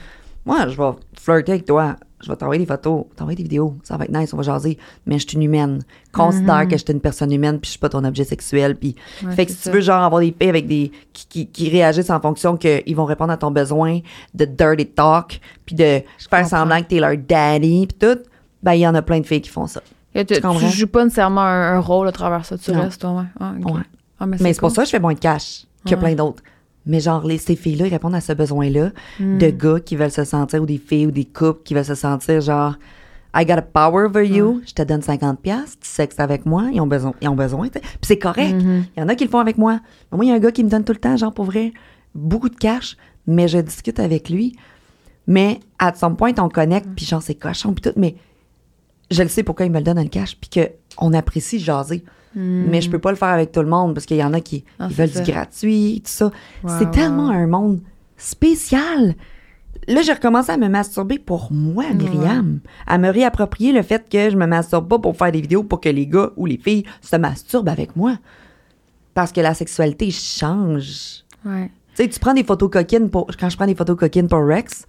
moi, 0.44 0.68
je 0.68 0.76
vais 0.76 0.90
flirter 1.18 1.52
avec 1.52 1.64
toi. 1.64 1.96
Je 2.22 2.28
vais 2.30 2.36
t'envoyer 2.36 2.60
des 2.60 2.66
photos, 2.66 3.04
t'envoyer 3.16 3.36
des 3.36 3.42
vidéos. 3.42 3.76
Ça 3.82 3.96
va 3.96 4.04
être 4.04 4.12
nice, 4.12 4.32
on 4.32 4.36
va 4.36 4.42
jaser. 4.44 4.78
Mais 5.06 5.18
je 5.18 5.26
suis 5.26 5.36
une 5.36 5.42
humaine. 5.42 5.82
Considère 6.12 6.66
que 6.68 6.72
je 6.76 6.84
suis 6.84 6.92
une 6.92 7.00
personne 7.00 7.32
humaine, 7.32 7.58
puis 7.58 7.66
je 7.66 7.70
suis 7.72 7.78
pas 7.80 7.88
ton 7.88 8.04
objet 8.04 8.24
sexuel. 8.24 8.76
Puis, 8.76 8.94
Ouais, 9.24 9.32
fait 9.32 9.46
que 9.46 9.52
si 9.52 9.58
ça. 9.58 9.70
tu 9.70 9.76
veux, 9.76 9.80
genre, 9.82 10.02
avoir 10.02 10.20
des 10.20 10.34
filles 10.38 10.48
avec 10.48 10.66
des, 10.66 10.92
qui, 11.12 11.26
qui, 11.26 11.46
qui 11.48 11.68
réagissent 11.70 12.10
en 12.10 12.20
fonction 12.20 12.56
qu'ils 12.56 12.94
vont 12.94 13.04
répondre 13.04 13.32
à 13.32 13.36
ton 13.36 13.50
besoin 13.50 13.98
de 14.34 14.44
dirty 14.44 14.86
talk, 14.86 15.40
puis 15.66 15.74
de 15.74 15.82
faire 15.84 16.04
comprends. 16.30 16.44
semblant 16.44 16.80
que 16.82 16.86
t'es 16.88 17.00
leur 17.00 17.16
daddy, 17.16 17.86
puis 17.88 17.98
tout, 17.98 18.18
ben, 18.62 18.74
il 18.74 18.80
y 18.80 18.86
en 18.86 18.94
a 18.94 19.02
plein 19.02 19.18
de 19.20 19.26
filles 19.26 19.40
qui 19.40 19.50
font 19.50 19.66
ça. 19.66 19.80
Et 20.14 20.24
tu, 20.24 20.34
joues 20.70 20.86
pas 20.86 21.04
nécessairement 21.04 21.40
un, 21.40 21.76
un 21.76 21.80
rôle 21.80 22.06
à 22.06 22.12
travers 22.12 22.44
ça. 22.44 22.56
Tu 22.58 22.70
Non. 22.70 22.82
restes, 22.82 23.00
toi, 23.00 23.12
ouais. 23.12 23.24
Ah. 23.40 23.52
Ouais. 23.64 23.80
Ah, 24.20 24.26
mais 24.26 24.36
c'est 24.38 24.60
pour 24.60 24.70
ça 24.70 24.82
que 24.82 24.86
je 24.86 24.90
fais 24.92 25.00
moins 25.00 25.14
de 25.14 25.18
cash 25.18 25.64
que 25.84 25.90
Ouais. 25.94 25.96
plein 25.96 26.14
d'autres. 26.14 26.42
Mais 26.86 27.00
genre, 27.00 27.24
les, 27.24 27.38
ces 27.38 27.54
filles-là, 27.56 27.86
ils 27.86 27.92
répondent 27.92 28.14
à 28.14 28.20
ce 28.20 28.32
besoin-là 28.32 28.90
Hmm. 29.18 29.38
de 29.38 29.50
gars 29.50 29.80
qui 29.80 29.96
veulent 29.96 30.10
se 30.10 30.24
sentir, 30.24 30.62
ou 30.62 30.66
des 30.66 30.78
filles, 30.78 31.06
ou 31.06 31.10
des 31.10 31.24
couples 31.24 31.62
qui 31.64 31.74
veulent 31.74 31.84
se 31.84 31.94
sentir 31.94 32.40
genre, 32.40 32.74
I 33.34 33.46
got 33.46 33.54
a 33.54 33.62
power 33.62 34.04
over 34.06 34.22
you, 34.26 34.60
je 34.66 34.74
te 34.74 34.82
donne 34.82 35.00
50$, 35.00 35.36
piastres, 35.36 35.78
tu 35.80 35.88
sexes 35.88 36.20
avec 36.20 36.44
moi, 36.44 36.68
ils 36.72 36.80
ont 36.80 36.86
besoin, 36.86 37.14
ils 37.22 37.28
ont 37.28 37.34
besoin. 37.36 37.68
Puis 37.68 37.82
c'est 38.02 38.18
correct. 38.18 38.54
Mm-hmm. 38.54 38.82
Il 38.96 39.00
y 39.00 39.02
en 39.02 39.08
a 39.08 39.14
qui 39.14 39.24
le 39.24 39.30
font 39.30 39.38
avec 39.38 39.56
moi. 39.56 39.80
Mais 40.10 40.16
moi, 40.16 40.24
il 40.26 40.28
y 40.28 40.32
a 40.32 40.34
un 40.34 40.38
gars 40.38 40.52
qui 40.52 40.62
me 40.64 40.68
donne 40.68 40.84
tout 40.84 40.92
le 40.92 40.98
temps, 40.98 41.16
genre, 41.16 41.32
pour 41.32 41.46
vrai, 41.46 41.72
beaucoup 42.14 42.50
de 42.50 42.56
cash, 42.56 42.96
mais 43.26 43.48
je 43.48 43.58
discute 43.58 43.98
avec 44.00 44.28
lui. 44.28 44.54
Mais 45.26 45.60
à 45.78 45.94
some 45.94 46.16
point, 46.16 46.32
on 46.38 46.48
connecte, 46.48 46.88
puis 46.94 47.06
genre, 47.06 47.22
c'est 47.22 47.34
cochon, 47.36 47.72
puis 47.72 47.80
tout, 47.90 47.98
mais 47.98 48.16
je 49.10 49.22
le 49.22 49.28
sais 49.28 49.42
pourquoi 49.42 49.64
il 49.66 49.72
me 49.72 49.78
le 49.78 49.84
donne 49.84 50.02
le 50.02 50.08
cash, 50.08 50.36
puis 50.36 50.50
qu'on 50.98 51.12
apprécie 51.14 51.58
jaser. 51.58 52.04
Mais 52.34 52.80
je 52.80 52.90
peux 52.90 52.98
pas 52.98 53.10
le 53.10 53.16
faire 53.16 53.28
avec 53.28 53.52
tout 53.52 53.60
le 53.60 53.68
monde 53.68 53.94
parce 53.94 54.06
qu'il 54.06 54.16
y 54.16 54.24
en 54.24 54.32
a 54.32 54.40
qui 54.40 54.64
Ah, 54.78 54.86
ils 54.90 54.96
veulent 54.96 55.08
ça. 55.10 55.20
du 55.20 55.30
gratuit, 55.30 56.02
tout 56.04 56.10
ça. 56.10 56.30
C'est 56.78 56.90
tellement 56.90 57.28
un 57.30 57.46
monde 57.46 57.80
spécial. 58.16 59.14
Là, 59.88 60.00
j'ai 60.02 60.12
recommencé 60.12 60.52
à 60.52 60.56
me 60.56 60.68
masturber 60.68 61.18
pour 61.18 61.48
moi, 61.52 61.84
Myriam. 61.92 62.60
À 62.86 62.98
me 62.98 63.08
réapproprier 63.10 63.72
le 63.72 63.82
fait 63.82 64.08
que 64.08 64.30
je 64.30 64.36
me 64.36 64.46
masturbe 64.46 64.88
pas 64.88 64.98
pour 64.98 65.16
faire 65.16 65.32
des 65.32 65.40
vidéos 65.40 65.64
pour 65.64 65.80
que 65.80 65.88
les 65.88 66.06
gars 66.06 66.30
ou 66.36 66.46
les 66.46 66.56
filles 66.56 66.84
se 67.00 67.16
masturbent 67.16 67.68
avec 67.68 67.96
moi. 67.96 68.16
Parce 69.14 69.32
que 69.32 69.40
la 69.40 69.54
sexualité 69.54 70.10
change. 70.10 71.24
Ouais. 71.44 71.70
Tu 71.96 72.04
sais, 72.04 72.08
tu 72.08 72.18
prends 72.20 72.32
des 72.32 72.44
photos 72.44 72.70
coquines 72.70 73.10
pour. 73.10 73.26
Quand 73.38 73.50
je 73.50 73.56
prends 73.56 73.66
des 73.66 73.74
photos 73.74 73.98
coquines 73.98 74.28
pour 74.28 74.46
Rex, 74.46 74.86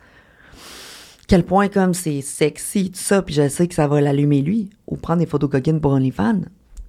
quel 1.27 1.43
point 1.43 1.67
comme 1.69 1.93
c'est 1.93 2.21
sexy, 2.21 2.91
tout 2.91 2.99
ça, 2.99 3.21
puis 3.21 3.33
je 3.33 3.47
sais 3.49 3.67
que 3.67 3.73
ça 3.75 3.87
va 3.87 3.99
l'allumer 3.99 4.41
lui. 4.41 4.69
Ou 4.87 4.95
prendre 4.95 5.19
des 5.19 5.25
photos 5.25 5.49
coquines 5.49 5.81
pour 5.81 5.91
OnlyFans. 5.93 6.41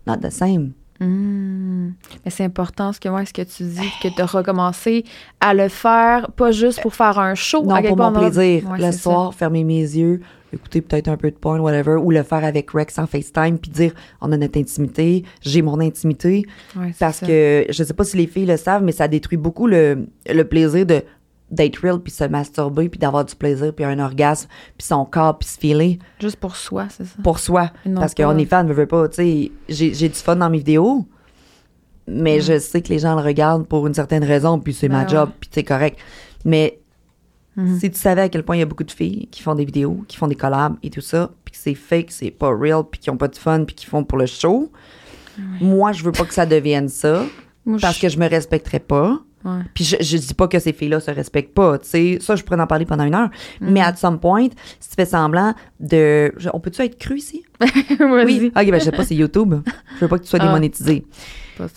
Not 0.07 0.19
the 0.19 0.31
same. 0.31 0.73
Hmm. 1.01 1.91
Mais 2.25 2.31
c'est 2.31 2.45
important 2.45 2.93
ce 2.93 3.01
que, 3.01 3.09
ouais, 3.09 3.27
ce 3.27 3.33
que 3.33 3.43
tu 3.43 3.65
dis, 3.65 3.91
que 4.03 4.09
tu 4.09 4.23
as 4.23 4.27
recommencé 4.27 5.05
à 5.41 5.53
le 5.53 5.69
faire, 5.69 6.31
pas 6.33 6.53
juste 6.53 6.81
pour 6.83 6.95
faire 6.95 7.19
un 7.19 7.35
show. 7.35 7.65
Non, 7.65 7.75
à 7.75 7.83
pour 7.83 7.97
mon 7.97 8.13
plaisir. 8.13 8.69
Ouais, 8.71 8.79
le 8.79 8.93
soir, 8.93 9.35
fermer 9.35 9.65
mes 9.65 9.81
yeux, 9.81 10.21
écouter 10.53 10.81
peut-être 10.81 11.09
un 11.09 11.17
peu 11.17 11.31
de 11.31 11.37
porn, 11.37 11.61
whatever, 11.61 11.97
ou 11.97 12.13
le 12.13 12.23
faire 12.23 12.45
avec 12.45 12.71
Rex 12.71 12.97
en 12.99 13.07
FaceTime, 13.07 13.59
puis 13.59 13.71
dire 13.73 13.93
on 14.21 14.31
a 14.31 14.37
notre 14.37 14.59
intimité, 14.59 15.25
j'ai 15.43 15.63
mon 15.63 15.81
intimité. 15.81 16.45
Ouais, 16.77 16.95
Parce 16.99 17.19
ça. 17.19 17.27
que 17.27 17.67
je 17.69 17.85
sais 17.85 17.95
pas 17.95 18.05
si 18.05 18.17
les 18.17 18.29
filles 18.29 18.47
le 18.47 18.57
savent, 18.57 18.85
mais 18.85 18.93
ça 18.93 19.09
détruit 19.09 19.39
beaucoup 19.39 19.67
le, 19.67 20.07
le 20.33 20.43
plaisir 20.45 20.87
de 20.87 21.03
d'être 21.55 21.79
real, 21.83 21.99
puis 22.01 22.13
se 22.13 22.25
masturber, 22.25 22.89
puis 22.89 22.99
d'avoir 22.99 23.25
du 23.25 23.35
plaisir, 23.35 23.73
puis 23.75 23.85
un 23.85 23.99
orgasme, 23.99 24.49
puis 24.77 24.87
son 24.87 25.05
corps, 25.05 25.39
puis 25.39 25.49
se 25.49 25.59
filer 25.59 25.99
Juste 26.21 26.37
pour 26.37 26.57
soi, 26.57 26.87
c'est 26.91 27.05
ça? 27.05 27.17
pour 27.23 27.39
soi. 27.39 27.71
Non 27.87 28.01
Parce 28.01 28.15
qu'on 28.15 28.37
est 28.39 28.45
fan, 28.45 28.67
veut, 28.67 28.75
veut 28.75 28.87
pas, 28.87 29.09
tu 29.09 29.17
sais, 29.17 29.53
j'ai 29.69 29.95
j'ai 29.95 30.09
du 30.09 30.15
fun 30.15 30.37
dans 30.37 30.51
mes 30.51 30.59
vidéos, 30.59 31.07
mais 32.07 32.41
je 32.41 32.59
sais 32.59 32.83
que 32.83 32.89
les 32.89 32.99
gens 32.99 33.15
le 33.15 33.23
regardent 33.23 33.67
pour 33.67 33.87
une 33.87 33.95
certaine 33.95 34.25
raison, 34.25 34.59
puis 34.61 34.75
c'est 34.75 34.89
ma 34.89 35.05
Ben 35.05 35.09
job, 35.11 35.29
ouais. 35.31 35.35
puis 35.41 35.51
c'est 35.53 35.65
correct. 35.65 35.99
Mais 36.45 36.79
Mhm. 37.57 37.79
si 37.79 37.91
tu 37.91 37.99
savais 38.01 38.23
à 38.23 38.29
quel 38.29 38.43
point 38.43 38.57
il 38.57 38.61
y 38.61 38.63
a 38.63 38.67
beaucoup 38.67 38.83
de 38.85 38.91
filles 38.91 39.29
qui 39.31 39.41
font 39.41 39.55
des 39.55 39.65
vidéos, 39.65 40.05
qui 40.09 40.17
font 40.17 40.27
des 40.27 40.35
collabs 40.35 40.75
et 40.83 40.91
tout 40.91 41.01
ça, 41.01 41.31
puis 41.45 41.53
que 41.53 41.59
c'est 41.59 41.75
fake, 41.75 42.11
c'est 42.11 42.33
pas 42.33 42.49
real, 42.49 42.83
puis 42.91 42.99
qui 43.01 43.11
ont 43.11 43.17
pas 43.17 43.29
de 43.29 43.37
fun, 43.37 43.65
puis 43.65 43.77
qui 43.77 43.87
font 43.87 44.03
pour 44.03 44.19
le 44.19 44.27
show, 44.27 44.73
moi, 45.61 45.93
je 45.93 46.03
veux 46.03 46.11
pas 46.13 46.25
que 46.25 46.35
ça 46.35 46.47
devienne 46.47 46.89
ça, 46.89 47.25
Moi, 47.65 47.79
parce 47.81 47.97
je- 47.97 48.03
que 48.03 48.09
je 48.09 48.19
me 48.19 48.29
respecterais 48.29 48.81
pas. 48.81 49.21
Ouais. 49.45 49.61
Puis 49.75 49.85
je, 49.85 49.97
je 50.01 50.17
dis 50.17 50.33
pas 50.35 50.49
que 50.49 50.59
ces 50.59 50.73
filles-là 50.73 51.01
se 51.01 51.11
respectent 51.11 51.53
pas, 51.55 51.79
tu 51.79 51.87
sais. 51.89 52.19
Ça, 52.21 52.35
je 52.35 52.43
pourrais 52.43 52.61
en 52.61 52.67
parler 52.67 52.87
pendant 52.87 53.05
une 53.05 53.15
heure. 53.15 53.29
Mhm. 53.61 53.71
Mais 53.73 53.81
à 53.83 53.95
some 53.95 54.19
point, 54.19 54.49
si 54.81 54.89
tu 54.89 54.95
fais 54.97 55.05
semblant 55.05 55.55
de... 55.81 56.33
je- 56.39 56.49
on 56.55 56.61
peut-tu 56.61 56.81
être 56.83 56.99
cru 56.99 57.19
ici? 57.19 57.45
Oui. 58.01 58.51
OK, 58.57 58.71
ben 58.71 58.79
je 58.81 58.85
sais 58.85 58.91
pas, 58.93 59.05
c'est 59.05 59.15
YouTube. 59.15 59.55
Je 59.97 60.01
veux 60.01 60.09
pas 60.09 60.19
que 60.19 60.25
tu 60.25 60.31
sois 60.31 60.39
Ah. 60.43 60.47
démonétisé. 60.47 61.05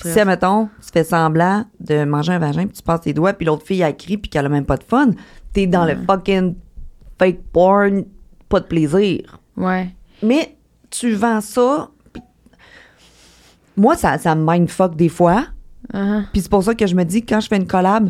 Si, 0.02 0.20
admettons, 0.20 0.70
tu 0.82 0.90
fais 0.92 1.04
semblant 1.04 1.66
de 1.80 2.04
manger 2.06 2.34
un 2.34 2.40
vagin, 2.40 2.66
puis 2.66 2.76
tu 2.78 2.82
passes 2.82 3.02
tes 3.02 3.14
doigts, 3.14 3.34
puis 3.34 3.46
l'autre 3.46 3.64
fille, 3.66 3.82
elle 3.82 3.96
crie, 3.96 4.18
puis 4.18 4.30
qu'elle 4.30 4.46
a 4.46 4.50
même 4.50 4.66
pas 4.66 4.78
de 4.78 4.84
fun, 4.84 5.12
t'es 5.54 5.68
dans 5.68 5.86
le 5.86 5.96
fucking 6.08 6.56
fake 7.20 7.40
porn, 7.54 8.06
pas 8.50 8.60
de 8.62 8.66
plaisir. 8.66 9.40
Ouais. 9.56 9.90
Mais 10.24 10.56
tu 10.90 11.14
vends 11.14 11.42
ça, 11.42 11.90
puis 12.14 12.24
moi, 13.76 13.96
ça, 13.96 14.18
ça 14.18 14.34
me 14.36 14.50
mindfuck 14.52 14.96
des 14.96 15.10
fois. 15.10 15.44
Uh-huh. 15.94 16.24
Puis 16.32 16.42
c'est 16.42 16.50
pour 16.50 16.64
ça 16.64 16.76
que 16.76 16.86
je 16.88 16.96
me 16.96 17.04
dis, 17.04 17.24
quand 17.24 17.40
je 17.40 17.48
fais 17.48 17.58
une 17.58 17.68
collab, 17.68 18.10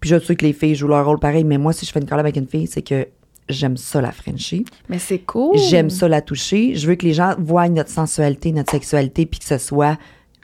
puis 0.00 0.10
je 0.10 0.18
sais 0.18 0.36
que 0.36 0.44
les 0.44 0.52
filles 0.52 0.74
jouent 0.74 0.88
leur 0.88 1.04
rôle 1.06 1.18
pareil, 1.18 1.44
mais 1.44 1.58
moi, 1.58 1.72
si 1.72 1.86
je 1.86 1.92
fais 1.92 2.00
une 2.00 2.06
collab 2.08 2.24
avec 2.26 2.36
une 2.36 2.46
fille, 2.48 2.66
c'est 2.66 2.82
que 2.82 3.06
j'aime 3.48 3.76
ça 3.76 4.00
la 4.00 4.10
Frenchie. 4.12 4.64
Mais 4.88 4.98
c'est 4.98 5.18
cool. 5.20 5.56
J'aime 5.58 5.90
ça 5.90 6.08
la 6.08 6.20
toucher. 6.22 6.74
Je 6.74 6.86
veux 6.86 6.94
que 6.94 7.04
les 7.06 7.12
gens 7.12 7.34
voient 7.38 7.68
notre 7.68 7.90
sensualité, 7.90 8.52
notre 8.52 8.70
sexualité, 8.70 9.26
puis 9.26 9.38
que 9.40 9.46
ce 9.46 9.58
soit 9.58 9.98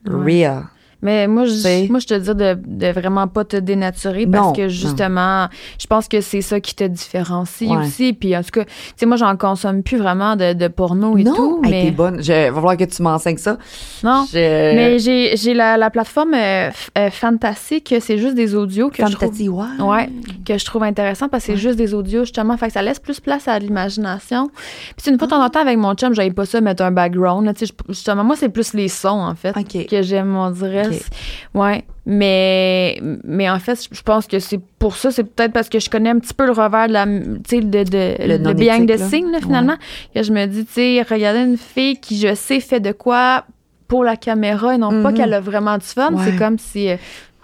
Ouais. 0.08 0.44
real. 0.46 0.64
Mais 1.02 1.26
moi, 1.26 1.44
je, 1.46 1.90
moi, 1.90 1.98
je 2.00 2.06
te 2.06 2.14
dis 2.14 2.34
de, 2.34 2.58
de 2.66 2.86
vraiment 2.92 3.26
pas 3.28 3.44
te 3.44 3.56
dénaturer 3.56 4.26
parce 4.26 4.48
Non, 4.48 4.52
que 4.52 4.68
justement, 4.68 5.48
je 5.78 5.86
pense 5.86 6.08
que 6.08 6.20
c'est 6.20 6.42
ça 6.42 6.60
qui 6.60 6.74
te 6.74 6.84
différencie 6.84 7.70
Ouais. 7.70 7.76
aussi. 7.78 8.12
Puis 8.12 8.36
en 8.36 8.42
tout 8.42 8.50
cas, 8.52 8.64
tu 8.64 8.70
sais, 8.96 9.06
moi, 9.06 9.16
j'en 9.16 9.36
consomme 9.36 9.82
plus 9.82 9.96
vraiment 9.98 10.36
de, 10.36 10.52
de 10.52 10.68
porno 10.68 11.16
et 11.16 11.24
non, 11.24 11.34
tout. 11.34 11.60
Hey, 11.64 11.70
mais 11.70 11.82
t'es 11.84 11.90
bonne. 11.90 12.22
Je, 12.22 12.48
va 12.48 12.54
falloir 12.54 12.76
que 12.76 12.84
tu 12.84 13.02
m'enseignes 13.02 13.36
ça. 13.38 13.56
non. 14.02 14.26
Je- 14.32 14.36
Mais 14.76 14.98
j'ai 14.98 15.36
j'ai 15.36 15.54
la, 15.54 15.76
la 15.76 15.90
plateforme 15.90 16.34
euh, 16.34 16.70
euh, 16.98 17.10
Fantastique, 17.10 17.94
c'est 18.00 18.18
juste 18.18 18.34
des 18.34 18.54
audios 18.54 18.90
que 18.90 18.96
je 19.06 19.12
trouve. 19.12 19.28
Fantasy, 19.28 19.48
ouais. 19.48 19.64
Ouais, 19.80 20.10
que 20.46 20.58
je 20.58 20.64
trouve 20.64 20.82
intéressant 20.82 21.28
parce 21.28 21.44
que 21.46 21.52
c'est 21.52 21.58
juste 21.58 21.76
des 21.76 21.94
audios, 21.94 22.24
justement. 22.24 22.56
Fait 22.56 22.66
que 22.66 22.72
ça 22.72 22.82
laisse 22.82 22.98
plus 22.98 23.20
place 23.20 23.48
à 23.48 23.58
l'imagination. 23.58 24.50
Puis, 24.96 25.10
une 25.10 25.18
fois 25.18 25.26
de 25.26 25.32
temps 25.32 25.42
en 25.44 25.48
temps, 25.48 25.60
avec 25.60 25.78
mon 25.78 25.94
chum, 25.94 26.14
j'avais 26.14 26.30
pas 26.30 26.44
ça 26.46 26.60
mettre 26.60 26.82
un 26.82 26.90
background. 26.90 27.46
là, 27.46 27.52
justement, 27.88 28.24
moi, 28.24 28.36
c'est 28.36 28.48
plus 28.48 28.74
les 28.74 28.88
sons, 28.88 29.08
en 29.08 29.34
fait, 29.34 29.54
que 29.88 30.02
j'aime, 30.02 30.36
on 30.36 30.50
dirait. 30.50 30.89
Ok. 30.94 31.60
Ouais. 31.62 31.84
Mais, 32.06 33.00
mais 33.24 33.48
en 33.48 33.58
fait, 33.58 33.88
je 33.90 34.02
pense 34.02 34.26
que 34.26 34.38
c'est 34.38 34.60
pour 34.78 34.96
ça, 34.96 35.10
c'est 35.10 35.24
peut-être 35.24 35.52
parce 35.52 35.68
que 35.68 35.78
je 35.78 35.88
connais 35.90 36.10
un 36.10 36.18
petit 36.18 36.34
peu 36.34 36.44
le 36.46 36.52
revers 36.52 36.88
de 36.88 36.92
la, 36.92 37.06
tu 37.06 37.40
sais, 37.48 37.60
de, 37.60 37.82
de, 37.84 38.16
Le 38.26 38.36
le 38.38 38.54
behind 38.54 38.88
the 38.90 38.96
scene, 38.98 39.30
là, 39.30 39.38
finalement, 39.40 39.76
que 40.14 40.22
je 40.22 40.32
me 40.32 40.46
dis, 40.46 40.64
tu 40.64 40.72
sais, 40.72 41.02
regarder 41.08 41.40
une 41.40 41.56
fille 41.58 41.98
qui, 42.00 42.18
je 42.18 42.34
sais, 42.34 42.60
fait 42.60 42.80
de 42.80 42.92
quoi 42.92 43.44
pour 43.88 44.04
la 44.04 44.16
caméra 44.16 44.74
et 44.74 44.78
non 44.78 45.02
pas 45.02 45.10
Mhm. 45.10 45.16
qu'elle 45.16 45.34
a 45.34 45.40
vraiment 45.40 45.76
du 45.78 45.84
fun, 45.86 46.12
Ouais. 46.14 46.22
c'est 46.24 46.36
comme 46.36 46.58
si 46.58 46.88
euh, 46.90 46.96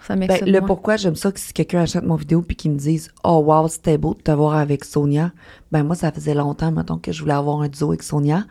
ça 0.05 0.15
Ben, 0.15 0.27
le 0.45 0.51
moins. 0.59 0.67
pourquoi 0.67 0.95
j'aime 0.95 1.15
ça 1.15 1.31
que 1.31 1.39
si 1.39 1.51
quelqu'un 1.53 1.81
achète 1.81 2.03
mon 2.05 2.15
vidéo 2.15 2.41
puis 2.41 2.55
qu'il 2.55 2.71
me 2.71 2.77
dise 2.77 3.11
Oh 3.25 3.43
wow, 3.45 3.67
c'était 3.67 3.97
beau 3.97 4.13
de 4.15 4.21
te 4.21 4.31
voir 4.31 4.55
avec 4.55 4.85
Sonia. 4.85 5.31
Ben 5.71 5.83
moi, 5.83 5.95
ça 5.95 6.11
faisait 6.11 6.33
longtemps, 6.33 6.71
mettons, 6.71 6.97
que 6.97 7.11
je 7.11 7.21
voulais 7.21 7.33
avoir 7.33 7.61
un 7.61 7.67
duo 7.67 7.89
avec 7.89 8.03
Sonia. 8.03 8.45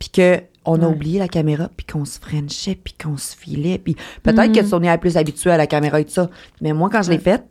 Puis 0.00 0.08
que 0.10 0.40
on 0.70 0.82
a 0.82 0.86
Ouais. 0.88 0.94
oublié 0.94 1.18
la 1.18 1.28
caméra, 1.28 1.68
puis 1.76 1.86
qu'on 1.86 2.04
se 2.04 2.18
frenchait, 2.18 2.74
puis 2.82 2.94
qu'on 2.94 3.16
se 3.16 3.36
filait. 3.36 3.78
Puis 3.78 3.96
peut-être 4.22 4.48
Mhm. 4.48 4.56
que 4.56 4.64
Sonia 4.64 4.94
est 4.94 4.98
plus 4.98 5.16
habituée 5.16 5.50
à 5.50 5.56
la 5.56 5.66
caméra 5.66 6.00
et 6.00 6.04
tout 6.04 6.12
ça. 6.12 6.30
Mais 6.60 6.72
moi, 6.72 6.88
quand 6.90 7.02
je 7.02 7.10
l'ai 7.10 7.16
Ouais. 7.16 7.22
faite, 7.22 7.44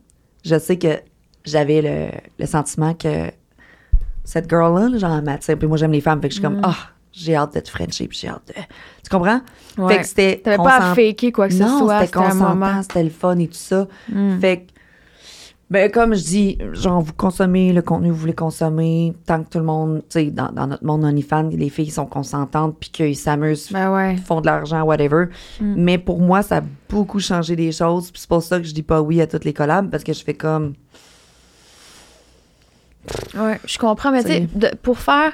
je 0.44 0.58
sais 0.58 0.78
que 0.78 1.00
j'avais 1.44 1.82
le, 1.82 2.08
le 2.38 2.46
sentiment 2.46 2.94
que 2.94 3.30
cette 4.24 4.48
girl-là, 4.48 4.88
là, 4.88 4.98
genre, 4.98 5.22
m'attire. 5.22 5.58
Puis 5.58 5.66
moi, 5.68 5.76
j'aime 5.76 5.92
les 5.92 6.00
femmes. 6.00 6.20
Fait 6.20 6.28
que 6.28 6.34
je 6.34 6.40
suis 6.40 6.46
comme 6.46 6.60
Ah, 6.62 6.76
j'ai 7.12 7.34
hâte 7.34 7.54
d'être 7.54 7.68
frenchée, 7.70 8.06
puis 8.06 8.18
j'ai 8.20 8.28
hâte 8.28 8.42
de. 8.48 8.54
Tu 8.54 9.10
comprends? 9.10 9.40
Ouais. 9.78 9.94
Fait 9.94 10.00
que 10.02 10.06
c'était. 10.06 10.40
T'avais 10.44 10.56
pas 10.56 10.76
à 10.90 10.94
faker 10.94 11.32
quoi 11.32 11.48
que 11.48 11.54
ce 11.54 11.66
soit. 11.66 12.00
c'était 12.00 12.12
consentant, 12.12 12.82
c'était 12.82 13.02
le 13.04 13.10
fun 13.10 13.38
et 13.38 13.48
tout 13.48 13.54
ça. 13.54 13.86
Mm. 14.08 14.38
Fait 14.40 14.58
que, 14.60 14.69
ben, 15.70 15.90
comme 15.90 16.14
je 16.14 16.24
dis, 16.24 16.58
genre, 16.72 17.00
vous 17.00 17.12
consommez 17.12 17.72
le 17.72 17.80
contenu 17.80 18.08
que 18.08 18.12
vous 18.12 18.18
voulez 18.20 18.34
consommer, 18.34 19.14
tant 19.24 19.42
que 19.44 19.48
tout 19.50 19.58
le 19.58 19.64
monde, 19.64 20.02
tu 20.08 20.18
sais, 20.18 20.24
dans, 20.26 20.50
dans 20.50 20.66
notre 20.66 20.84
monde 20.84 21.04
OnlyFans, 21.04 21.50
les 21.52 21.68
filles 21.68 21.90
sont 21.90 22.06
consentantes, 22.06 22.76
puis 22.80 22.90
qu'ils 22.90 23.16
s'amusent, 23.16 23.70
Ben 23.70 23.92
ouais. 23.94 24.16
font 24.16 24.40
de 24.40 24.46
l'argent, 24.46 24.82
whatever. 24.82 25.26
Mm. 25.60 25.74
Mais 25.76 25.98
pour 25.98 26.20
moi, 26.20 26.42
ça 26.42 26.56
a 26.58 26.62
beaucoup 26.88 27.20
changé 27.20 27.54
des 27.54 27.70
choses, 27.70 28.10
puis 28.10 28.20
c'est 28.20 28.28
pour 28.28 28.42
ça 28.42 28.58
que 28.58 28.66
je 28.66 28.74
dis 28.74 28.82
pas 28.82 29.00
oui 29.00 29.20
à 29.20 29.26
toutes 29.26 29.44
les 29.44 29.52
collabs, 29.52 29.88
parce 29.90 30.02
que 30.02 30.12
je 30.12 30.24
fais 30.24 30.34
comme, 30.34 30.74
Ouais, 33.34 33.58
je 33.64 33.78
comprends, 33.78 34.12
mais 34.12 34.22
tu 34.22 34.30
sais, 34.30 34.48
pour 34.82 34.98
faire 34.98 35.32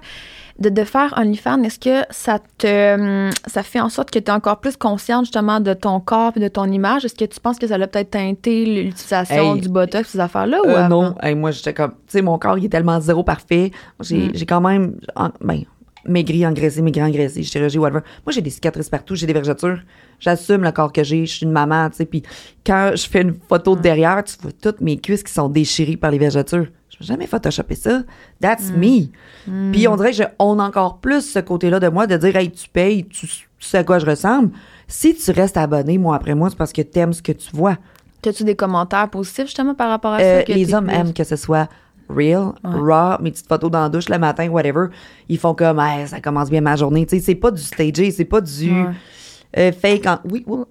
de, 0.59 0.69
de 0.71 0.85
faire 0.85 1.13
OnlyFans, 1.19 1.63
est-ce 1.65 1.79
que 1.79 2.07
ça 2.11 2.39
te 2.59 2.95
hum, 3.27 3.31
ça 3.47 3.63
fait 3.63 3.81
en 3.81 3.89
sorte 3.89 4.11
que 4.11 4.19
tu 4.19 4.27
es 4.27 4.31
encore 4.31 4.61
plus 4.61 4.77
consciente 4.77 5.25
justement 5.27 5.61
de 5.61 5.75
ton 5.75 6.01
corps 6.01 6.33
et 6.37 6.41
de 6.41 6.49
ton 6.49 6.65
image? 6.65 7.05
Est-ce 7.05 7.15
que 7.15 7.25
tu 7.27 7.39
penses 7.41 7.59
que 7.59 7.67
ça 7.67 7.75
a 7.75 7.87
peut-être 7.87 8.11
teinté 8.11 8.65
l'utilisation 8.65 9.55
Hey. 9.55 9.61
du 9.61 9.69
botox, 9.69 10.09
ces 10.09 10.21
affaires-là? 10.21 10.59
ou 10.65 10.69
Euh, 10.69 10.77
avant? 10.85 11.03
non, 11.03 11.15
Hey, 11.23 11.35
moi, 11.35 11.51
j'étais 11.51 11.75
comme, 11.75 11.91
tu 11.93 11.97
sais, 12.09 12.23
mon 12.23 12.39
corps, 12.39 12.57
il 12.59 12.65
est 12.65 12.69
tellement 12.71 12.99
zéro 13.01 13.23
parfait. 13.23 13.71
J'ai 14.01 14.29
Mm. 14.29 14.33
quand 14.49 14.61
même, 14.61 14.97
en- 15.15 15.31
ben, 15.41 15.63
maigri, 16.09 16.47
engraissé, 16.47 16.81
maigri, 16.83 17.03
engraissé, 17.03 17.43
chirurgie, 17.43 17.79
whatever. 17.79 18.01
Moi, 18.25 18.33
j'ai 18.33 18.41
des 18.41 18.51
cicatrices 18.51 18.89
partout, 18.89 19.15
j'ai 19.17 19.27
des 19.27 19.33
vergetures. 19.33 19.81
J'assume 20.21 20.63
le 20.63 20.71
corps 20.73 20.93
que 20.93 21.03
j'ai, 21.05 21.27
je 21.27 21.35
suis 21.35 21.45
une 21.47 21.53
maman, 21.53 21.91
tu 21.91 21.97
sais. 21.97 22.07
Puis 22.07 22.23
quand 22.65 22.93
je 22.95 23.07
fais 23.09 23.23
une 23.23 23.35
photo 23.35 23.75
de 23.77 23.81
derrière, 23.83 24.23
tu 24.25 24.37
vois 24.41 24.53
toutes 24.63 24.81
mes 24.81 24.97
cuisses 24.99 25.23
qui 25.25 25.33
sont 25.33 25.49
déchirées 25.49 25.97
par 25.97 26.11
les 26.13 26.19
vergetures. 26.19 26.69
Je 26.99 27.05
n'ai 27.05 27.09
jamais 27.09 27.27
photoshopé 27.27 27.75
ça. 27.75 28.03
That's 28.41 28.71
me. 28.71 29.09
Puis 29.73 29.87
on 29.89 29.97
dirait 29.97 30.11
que 30.13 30.17
je 30.17 30.23
on 30.39 30.59
encore 30.59 30.99
plus 30.99 31.23
ce 31.31 31.39
côté-là 31.39 31.79
de 31.81 31.89
moi, 31.89 32.07
de 32.07 32.17
dire, 32.17 32.35
hey, 32.37 32.51
tu 32.51 32.69
payes, 32.69 33.05
tu, 33.07 33.27
tu 33.27 33.47
sais 33.61 33.79
à 33.79 33.85
quoi 33.85 33.99
je 33.99 34.07
ressemble. 34.07 34.51
Si 34.89 35.15
tu 35.15 35.31
restes 35.31 35.57
abonné, 35.57 35.99
moi, 35.99 36.17
après 36.17 36.35
moi, 36.35 36.49
c'est 36.51 36.57
parce 36.57 36.73
que 36.73 36.83
tu 36.83 36.99
aimes 36.99 37.13
ce 37.13 37.23
que 37.23 37.33
tu 37.33 37.51
vois. 37.55 37.77
As-tu 38.27 38.43
des 38.45 38.57
commentaires 38.57 39.09
positifs 39.09 39.45
justement 39.47 39.75
par 39.75 39.89
rapport 39.89 40.13
à 40.15 40.21
Euh, 40.21 40.39
ça? 40.39 40.45
que 40.45 40.53
les 40.53 40.75
hommes 40.75 40.91
aiment 40.91 41.13
que 41.13 41.23
ce 41.23 41.37
soit 41.37 41.69
real, 42.09 42.53
raw, 42.65 43.17
mes 43.21 43.31
petites 43.31 43.47
photos 43.47 43.71
dans 43.71 43.83
la 43.83 43.89
douche 43.89 44.09
le 44.09 44.19
matin, 44.19 44.49
whatever. 44.49 44.87
Ils 45.29 45.39
font 45.39 45.55
comme, 45.55 45.79
Hey, 45.79 46.09
ça 46.09 46.21
commence 46.21 46.51
bien 46.51 46.61
ma 46.61 46.75
journée. 46.77 47.07
Tu 47.07 47.17
sais, 47.19 47.23
c'est 47.23 47.35
pas 47.37 47.51
du 47.53 47.63
stagé, 47.63 48.11
c'est 48.11 48.25
pas 48.25 48.41
du 48.41 48.71
Ouais. 48.73 48.91
Euh, 49.57 49.73
fake. 49.73 50.07
En, 50.07 50.19
oui, 50.31 50.45
oui, 50.47 50.65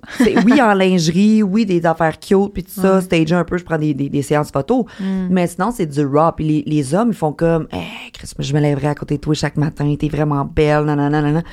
oui, 0.46 0.62
en 0.62 0.74
lingerie, 0.76 1.44
oui, 1.44 1.66
des 1.66 1.86
affaires 1.86 2.20
cute, 2.20 2.54
puis 2.54 2.64
tout 2.64 2.82
ça, 2.82 3.02
stagé 3.02 3.34
un 3.34 3.44
peu, 3.44 3.58
je 3.58 3.64
prends 3.64 3.78
des, 3.78 3.94
des, 3.94 4.10
des 4.10 4.22
séances 4.22 4.52
photos. 4.52 4.86
Mm. 5.00 5.28
Mais 5.30 5.48
sinon, 5.48 5.72
c'est 5.72 5.86
du 5.86 6.06
raw. 6.06 6.32
Puis 6.36 6.46
les, 6.46 6.64
les 6.66 6.94
hommes, 6.94 7.10
ils 7.10 7.16
font 7.16 7.34
comme, 7.34 7.68
hey, 7.72 8.12
Chris, 8.14 8.32
je 8.38 8.54
me 8.54 8.60
lèverai 8.60 8.88
à 8.88 8.96
côté 8.96 9.16
de 9.16 9.22
toi 9.22 9.34
chaque 9.34 9.58
matin, 9.58 9.96
t'es 10.00 10.10
vraiment 10.10 10.46
belle, 10.46 10.86
nanana, 10.86 11.22
nanana. 11.22 11.44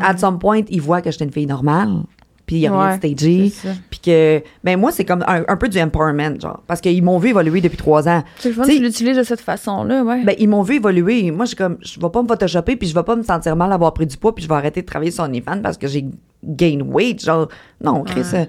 At 0.00 0.18
some 0.18 0.38
point, 0.38 0.62
ils 0.68 0.80
voient 0.80 1.02
que 1.02 1.10
j'étais 1.10 1.24
une 1.24 1.32
fille 1.32 1.46
normale. 1.46 2.02
Puis 2.46 2.56
il 2.56 2.58
y 2.60 2.66
a 2.66 2.70
rien 2.72 2.96
de 2.98 3.02
Ouais, 3.06 3.14
stagé. 3.14 3.52
Puis 3.90 4.00
que, 4.00 4.42
ben 4.62 4.78
moi, 4.78 4.92
c'est 4.92 5.04
comme 5.06 5.24
un, 5.26 5.44
un 5.48 5.56
peu 5.56 5.68
du 5.68 5.80
empowerment, 5.80 6.38
genre. 6.40 6.62
Parce 6.66 6.80
qu'ils 6.82 7.02
m'ont 7.02 7.18
vu 7.18 7.30
évoluer 7.30 7.60
depuis 7.62 7.78
trois 7.78 8.06
ans. 8.08 8.22
C'est 8.38 8.50
le 8.50 8.54
fun, 8.54 8.62
T'sais, 8.64 8.76
tu 8.76 8.82
l'utilises 8.82 9.16
de 9.16 9.22
cette 9.22 9.40
façon-là, 9.40 10.02
ouais. 10.04 10.24
ben, 10.24 10.34
ils 10.38 10.48
m'ont 10.48 10.62
vu 10.62 10.76
évoluer. 10.76 11.30
Moi, 11.30 11.46
je 11.46 11.48
suis 11.48 11.56
comme, 11.56 11.78
je 11.80 11.98
vais 11.98 12.10
pas 12.10 12.22
me 12.22 12.28
photoshopper, 12.28 12.76
puis 12.76 12.86
je 12.88 12.94
vais 12.94 13.02
pas 13.02 13.16
me 13.16 13.22
sentir 13.22 13.56
mal 13.56 13.70
d'avoir 13.70 13.94
pris 13.94 14.06
du 14.06 14.16
poids, 14.18 14.34
puis 14.34 14.44
je 14.44 14.48
vais 14.48 14.54
arrêter 14.56 14.82
de 14.82 14.86
travailler 14.86 15.10
sur 15.10 15.24
OnlyFans 15.24 15.60
parce 15.62 15.78
que 15.78 15.86
j'ai 15.86 16.04
gain 16.44 16.80
weight. 16.86 17.24
Genre, 17.24 17.48
non, 17.82 18.02
Chris, 18.04 18.24
euh, 18.34 18.44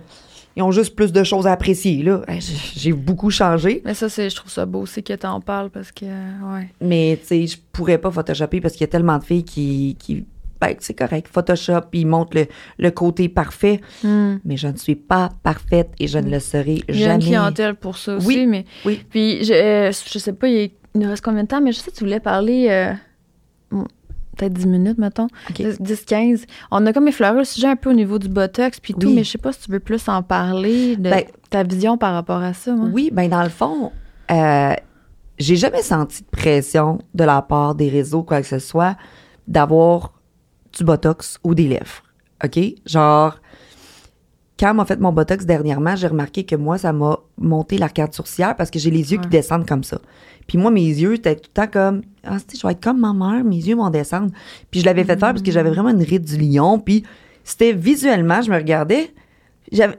ils 0.58 0.64
ont 0.64 0.72
juste 0.72 0.96
plus 0.96 1.14
de 1.14 1.24
choses 1.24 1.48
à 1.48 1.54
apprécier, 1.54 2.04
là. 2.04 2.22
J'ai 2.76 2.92
beaucoup 2.92 3.30
changé, 3.30 3.82
Mais 3.86 3.94
ça, 3.94 4.10
c'est, 4.10 4.30
je 4.30 4.36
trouve 4.36 4.52
ça 4.52 4.66
beau 4.66 4.80
aussi 4.82 5.04
que 5.04 5.14
t'en 5.14 5.40
parles 5.40 5.70
parce 5.70 5.92
que, 5.94 6.06
ouais. 6.06 6.70
mais, 6.82 7.18
tu 7.22 7.28
sais, 7.28 7.48
je 7.48 7.58
pourrais 7.72 7.98
pas 7.98 8.12
photoshopper 8.12 8.60
parce 8.60 8.74
qu'il 8.74 8.82
y 8.82 8.86
a 8.86 8.92
tellement 8.92 9.18
de 9.18 9.24
filles 9.24 9.44
qui, 9.46 9.96
qui 10.00 10.26
c'est 10.80 10.94
correct, 10.94 11.28
Photoshop, 11.32 11.82
puis 11.92 12.02
ils 12.02 12.06
montrent 12.08 12.36
le, 12.38 12.46
le 12.80 12.92
côté 12.92 13.30
parfait, 13.30 13.82
mais 14.04 14.58
je 14.58 14.68
ne 14.68 14.78
suis 14.78 14.96
pas 14.96 15.30
parfaite 15.44 15.90
et 16.00 16.08
je 16.08 16.18
ne 16.20 16.30
le 16.30 16.40
serai 16.40 16.82
Il 16.90 16.96
y 17.00 17.04
a 17.06 17.14
une 17.16 17.22
jamais. 17.22 17.24
clientèle 17.26 17.76
pour 17.76 17.98
ça 17.98 18.16
aussi, 18.18 18.28
Oui, 18.28 18.46
mais. 18.48 18.66
oui. 18.86 19.04
Puis, 19.10 19.44
je, 19.46 19.54
euh, 19.54 19.92
je 19.92 20.20
sais 20.20 20.34
pas, 20.34 20.48
il 20.48 20.72
il 20.94 21.02
nous 21.02 21.10
reste 21.10 21.26
combien 21.26 21.44
de 21.44 21.48
temps, 21.50 21.60
mais 21.60 21.74
je 21.74 21.80
sais 21.80 21.92
que 21.92 21.96
tu 21.98 22.06
voulais 22.06 22.22
parler. 22.22 22.68
euh, 22.70 22.94
Peut-être 24.38 24.54
10 24.54 24.68
minutes, 24.68 24.98
mettons. 24.98 25.28
Ok. 25.50 25.60
10-15. 25.62 26.44
On 26.72 26.86
a 26.86 26.92
comme 26.92 27.08
effleuré 27.08 27.38
le 27.38 27.44
sujet 27.46 27.68
un 27.68 27.76
peu 27.78 27.90
au 27.92 27.94
niveau 27.94 28.20
du 28.20 28.28
Botox 28.28 28.82
puis 28.82 28.94
tout, 28.94 29.10
mais 29.10 29.24
je 29.24 29.32
sais 29.32 29.38
pas 29.38 29.54
si 29.54 29.62
tu 29.62 29.72
veux 29.72 29.80
plus 29.80 30.08
en 30.10 30.24
parler, 30.24 30.98
de 30.98 31.10
Ben, 31.10 31.24
ta 31.50 31.64
vision 31.64 31.98
par 31.98 32.14
rapport 32.14 32.42
à 32.42 32.54
ça. 32.54 32.74
moi. 32.74 32.90
Oui, 32.92 33.10
ben 33.14 33.30
dans 33.30 33.44
le 33.44 33.50
fond, 33.50 33.94
euh, 34.32 34.74
j'ai 35.40 35.56
jamais 35.56 35.82
senti 35.82 36.22
de 36.24 36.28
pression 36.28 37.00
de 37.14 37.24
la 37.24 37.42
part 37.42 37.76
des 37.76 37.88
réseaux, 37.88 38.24
quoi 38.24 38.42
que 38.42 38.48
ce 38.48 38.60
soit, 38.60 38.98
d'avoir 39.48 40.12
du 40.76 40.84
Botox 40.84 41.40
ou 41.44 41.54
des 41.56 41.68
lèvres. 41.68 42.04
OK? 42.44 42.60
Genre, 42.86 43.40
quand 44.60 44.74
m'a 44.74 44.86
fait 44.86 45.00
mon 45.00 45.12
Botox 45.12 45.46
dernièrement, 45.46 45.96
j'ai 45.96 46.08
remarqué 46.08 46.46
que 46.46 46.56
moi, 46.56 46.78
ça 46.78 46.94
m'a 46.94 47.20
monté 47.38 47.78
l'arcade 47.78 48.14
sourcilière 48.14 48.56
parce 48.56 48.72
que 48.72 48.80
j'ai 48.80 48.92
les 48.92 49.12
yeux 49.12 49.20
qui 49.20 49.28
descendent 49.28 49.68
comme 49.68 49.84
ça. 49.84 50.00
Puis 50.48 50.58
moi, 50.58 50.72
mes 50.72 50.86
yeux 50.86 51.16
étaient 51.16 51.36
tout 51.36 51.50
le 51.50 51.62
temps 51.66 51.68
comme, 51.72 52.02
ah, 52.24 52.38
je 52.54 52.66
vais 52.66 52.74
être 52.74 52.84
comme 52.84 53.00
ma 53.00 53.14
mère, 53.14 53.44
mes 53.44 53.58
yeux 53.58 53.76
vont 53.76 53.90
descendre. 53.90 54.32
Puis 54.72 54.80
je 54.82 54.86
l'avais 54.86 55.04
fait 55.04 55.18
faire 55.20 55.32
parce 55.32 55.42
que 55.42 55.52
j'avais 55.52 55.72
vraiment 55.72 55.90
une 55.90 56.04
ride 56.04 56.24
du 56.24 56.38
lion. 56.38 56.80
Puis 56.80 57.04
c'était 57.44 57.74
visuellement, 57.74 58.42
je 58.42 58.50
me 58.52 58.56
regardais, 58.56 59.14
j'avais 59.72 59.98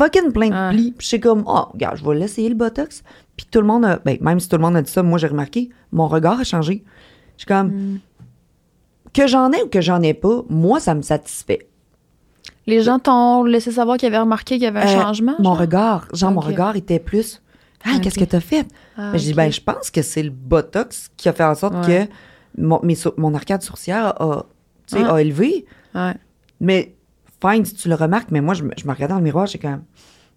fucking 0.00 0.32
plein 0.32 0.48
de 0.48 0.54
Ouais. 0.54 0.70
plis. 0.70 0.92
Puis 0.92 1.04
je 1.04 1.08
suis 1.08 1.20
comme, 1.20 1.44
oh, 1.46 1.66
regarde, 1.72 1.96
je 1.98 2.04
vais 2.04 2.14
l'essayer 2.16 2.48
le 2.48 2.54
Botox. 2.54 3.02
Puis 3.36 3.46
tout 3.50 3.60
le 3.60 3.66
monde 3.66 3.84
a, 3.84 3.98
ben, 4.04 4.16
même 4.20 4.40
si 4.40 4.48
tout 4.48 4.56
le 4.56 4.62
monde 4.62 4.76
a 4.76 4.82
dit 4.82 4.90
ça, 4.90 5.02
moi, 5.02 5.18
j'ai 5.18 5.26
remarqué, 5.28 5.68
mon 5.92 6.08
regard 6.08 6.40
a 6.40 6.44
changé. 6.44 6.82
Je 7.36 7.42
suis 7.42 7.46
comme, 7.46 7.68
Mm. 7.68 7.98
Que 9.12 9.26
j'en 9.26 9.50
ai 9.52 9.62
ou 9.62 9.68
que 9.68 9.80
j'en 9.80 10.00
ai 10.02 10.14
pas, 10.14 10.42
moi, 10.48 10.80
ça 10.80 10.94
me 10.94 11.02
satisfait. 11.02 11.68
Les 12.66 12.80
gens 12.82 12.98
t'ont 12.98 13.44
laissé 13.44 13.72
savoir 13.72 13.96
qu'ils 13.96 14.06
avaient 14.08 14.18
remarqué 14.18 14.54
qu'il 14.54 14.64
y 14.64 14.66
avait 14.66 14.80
un 14.80 14.86
Euh, 14.98 15.02
changement? 15.02 15.34
Mon 15.38 15.44
genre? 15.50 15.58
regard, 15.58 16.08
genre, 16.12 16.30
mon 16.30 16.40
regard 16.40 16.76
était 16.76 16.98
plus, 17.00 17.42
ah, 17.84 17.98
qu'est-ce 18.00 18.18
que 18.18 18.24
t'as 18.24 18.40
fait? 18.40 18.66
Ah, 18.96 19.12
Ben, 19.12 19.18
Je 19.18 19.24
dis, 19.24 19.34
ben, 19.34 19.50
je 19.50 19.60
pense 19.60 19.90
que 19.90 20.00
c'est 20.02 20.22
le 20.22 20.30
Botox 20.30 21.10
qui 21.16 21.28
a 21.28 21.32
fait 21.32 21.44
en 21.44 21.54
sorte 21.54 21.74
Ouais. 21.86 22.08
que 22.56 22.62
mon, 22.62 22.80
mes 22.82 22.94
sou- 22.94 23.12
mon 23.16 23.34
arcade 23.34 23.62
sourcière 23.62 24.06
a, 24.20 24.46
Ah. 24.94 25.14
a 25.14 25.20
élevé. 25.20 25.66
Ouais. 25.94 26.14
Mais, 26.60 26.94
fine, 27.44 27.64
si 27.64 27.74
tu 27.74 27.88
le 27.88 27.94
remarques, 27.96 28.30
mais 28.30 28.40
moi, 28.40 28.54
je 28.54 28.62
me, 28.62 28.70
je 28.78 28.86
me 28.86 28.92
regardais 28.92 29.12
dans 29.14 29.18
le 29.18 29.24
miroir, 29.24 29.46
j'ai 29.46 29.58
comme, 29.58 29.82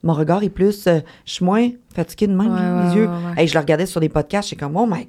mon 0.01 0.13
regard 0.13 0.41
est 0.43 0.49
plus, 0.49 0.87
euh, 0.87 0.99
je 1.25 1.31
suis 1.33 1.45
moins 1.45 1.69
fatiguée 1.93 2.27
de 2.27 2.33
même, 2.33 2.51
Ouais, 2.53 2.59
ouais, 2.59 2.89
les 2.89 2.95
yeux. 2.95 3.07
ouais, 3.07 3.13
ouais. 3.35 3.41
Hey, 3.43 3.47
je 3.47 3.53
le 3.53 3.59
regardais 3.59 3.85
sur 3.85 4.01
des 4.01 4.09
podcasts, 4.09 4.49
j'étais 4.49 4.63
comme, 4.65 4.75
oh 4.77 4.87
my 4.87 5.07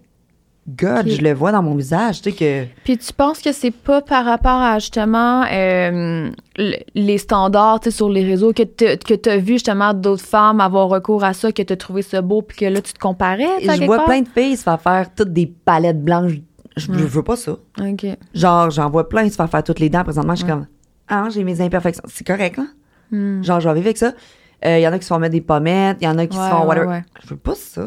God, 0.68 1.08
je 1.08 1.20
le 1.22 1.32
vois 1.32 1.52
dans 1.52 1.62
mon 1.62 1.76
visage, 1.76 2.22
tu 2.22 2.30
sais, 2.30 2.36
que. 2.36 2.64
Puis 2.82 2.98
tu 2.98 3.12
penses 3.12 3.40
que 3.40 3.52
c'est 3.52 3.70
pas 3.70 4.02
par 4.02 4.24
rapport 4.24 4.60
à 4.60 4.80
justement 4.80 5.44
euh, 5.52 6.28
les 6.94 7.18
standards 7.18 7.80
tu 7.80 7.90
sais, 7.90 7.96
sur 7.96 8.08
les 8.08 8.24
réseaux 8.24 8.52
que 8.52 8.64
tu 8.64 9.28
as 9.30 9.36
vu 9.36 9.54
justement 9.54 9.94
d'autres 9.94 10.24
femmes 10.24 10.60
avoir 10.60 10.88
recours 10.88 11.22
à 11.22 11.34
ça, 11.34 11.52
que 11.52 11.62
tu 11.62 11.72
as 11.72 11.76
trouvé 11.76 12.02
ça 12.02 12.20
beau, 12.20 12.42
puis 12.42 12.56
que 12.56 12.64
là 12.64 12.80
tu 12.80 12.92
te 12.92 12.98
comparais? 12.98 13.46
je 13.62 13.84
vois 13.84 13.98
part? 13.98 14.06
plein 14.06 14.22
de 14.22 14.28
filles 14.28 14.56
se 14.56 14.64
faire 14.64 14.80
faire 14.80 15.14
toutes 15.14 15.32
des 15.32 15.46
palettes 15.46 16.02
blanches. 16.02 16.32
Je, 16.76 16.86
je 16.92 17.04
veux 17.04 17.22
pas 17.22 17.36
ça. 17.36 17.52
OK. 17.52 18.06
Genre, 18.34 18.70
j'en 18.70 18.90
vois 18.90 19.08
plein 19.08 19.28
se 19.30 19.36
faire 19.36 19.48
faire 19.48 19.62
toutes 19.64 19.78
les 19.78 19.88
dents. 19.88 20.02
Présentement, 20.04 20.34
je 20.34 20.40
suis 20.40 20.48
comme, 20.48 20.66
ah, 21.08 21.28
j'ai 21.32 21.42
mes 21.44 21.60
imperfections. 21.60 22.02
C'est 22.06 22.26
correct, 22.26 22.58
là. 22.58 22.64
Hmm. 23.12 23.42
Genre, 23.42 23.60
je 23.60 23.68
vais 23.68 23.74
vivre 23.76 23.86
avec 23.86 23.98
ça. 23.98 24.12
Il 24.64 24.80
y 24.80 24.88
en 24.88 24.92
a 24.92 24.98
qui 24.98 25.04
se 25.04 25.14
font 25.14 25.18
mettre 25.20 25.32
des 25.32 25.40
pommettes, 25.40 25.98
il 26.00 26.04
y 26.04 26.08
en 26.08 26.18
a 26.18 26.26
qui 26.26 26.36
Ouais, 26.36 26.44
se 26.44 26.50
font 26.50 26.60
ouais, 26.62 26.66
whatever. 26.66 26.86
ouais. 26.88 27.04
Je 27.22 27.28
veux 27.30 27.36
pas 27.36 27.54
ça. 27.54 27.86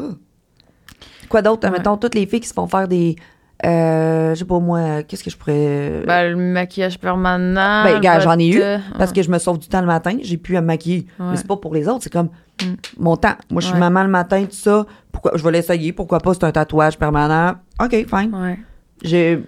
Quoi 1.30 1.40
d'autre? 1.40 1.66
Ouais. 1.66 1.72
Mettons, 1.78 1.96
toutes 1.96 2.14
les 2.14 2.26
filles 2.26 2.40
qui 2.40 2.48
se 2.48 2.52
font 2.54 2.66
faire 2.66 2.86
des. 2.88 3.16
Euh, 3.64 4.34
je 4.34 4.38
sais 4.38 4.44
pas 4.46 4.58
moi, 4.58 5.02
qu'est-ce 5.02 5.22
que 5.22 5.30
je 5.30 5.36
pourrais. 5.36 6.02
Ben, 6.06 6.30
le 6.30 6.36
maquillage 6.36 6.98
permanent. 6.98 7.84
Ben, 7.84 8.00
gars, 8.00 8.18
j'en 8.20 8.38
ai 8.38 8.48
eu. 8.48 8.58
votre- 8.58 8.98
Parce 8.98 9.12
que 9.12 9.22
je 9.22 9.30
me 9.30 9.38
sauve 9.38 9.58
du 9.58 9.68
temps 9.68 9.80
le 9.82 9.86
matin, 9.86 10.16
j'ai 10.22 10.36
pu 10.38 10.56
à 10.56 10.60
me 10.62 10.66
maquiller. 10.66 11.06
Ouais. 11.18 11.26
Mais 11.30 11.36
c'est 11.36 11.46
pas 11.46 11.56
pour 11.56 11.74
les 11.74 11.86
autres, 11.88 12.02
c'est 12.02 12.12
comme 12.12 12.28
Mm. 12.62 12.66
mon 12.98 13.16
temps. 13.16 13.34
Moi, 13.50 13.60
je 13.62 13.68
suis 13.68 13.78
maman 13.78 14.02
le 14.02 14.08
matin, 14.10 14.44
tout 14.44 14.56
ça. 14.56 14.84
Pourquoi, 15.12 15.32
je 15.34 15.42
vais 15.44 15.50
l'essayer. 15.52 15.92
Pourquoi 15.92 16.18
pas? 16.20 16.34
C'est 16.34 16.44
un 16.44 16.52
tatouage 16.52 16.98
permanent. 16.98 17.54
OK, 17.82 17.90
fine. 18.08 18.56
J'ai- 19.02 19.42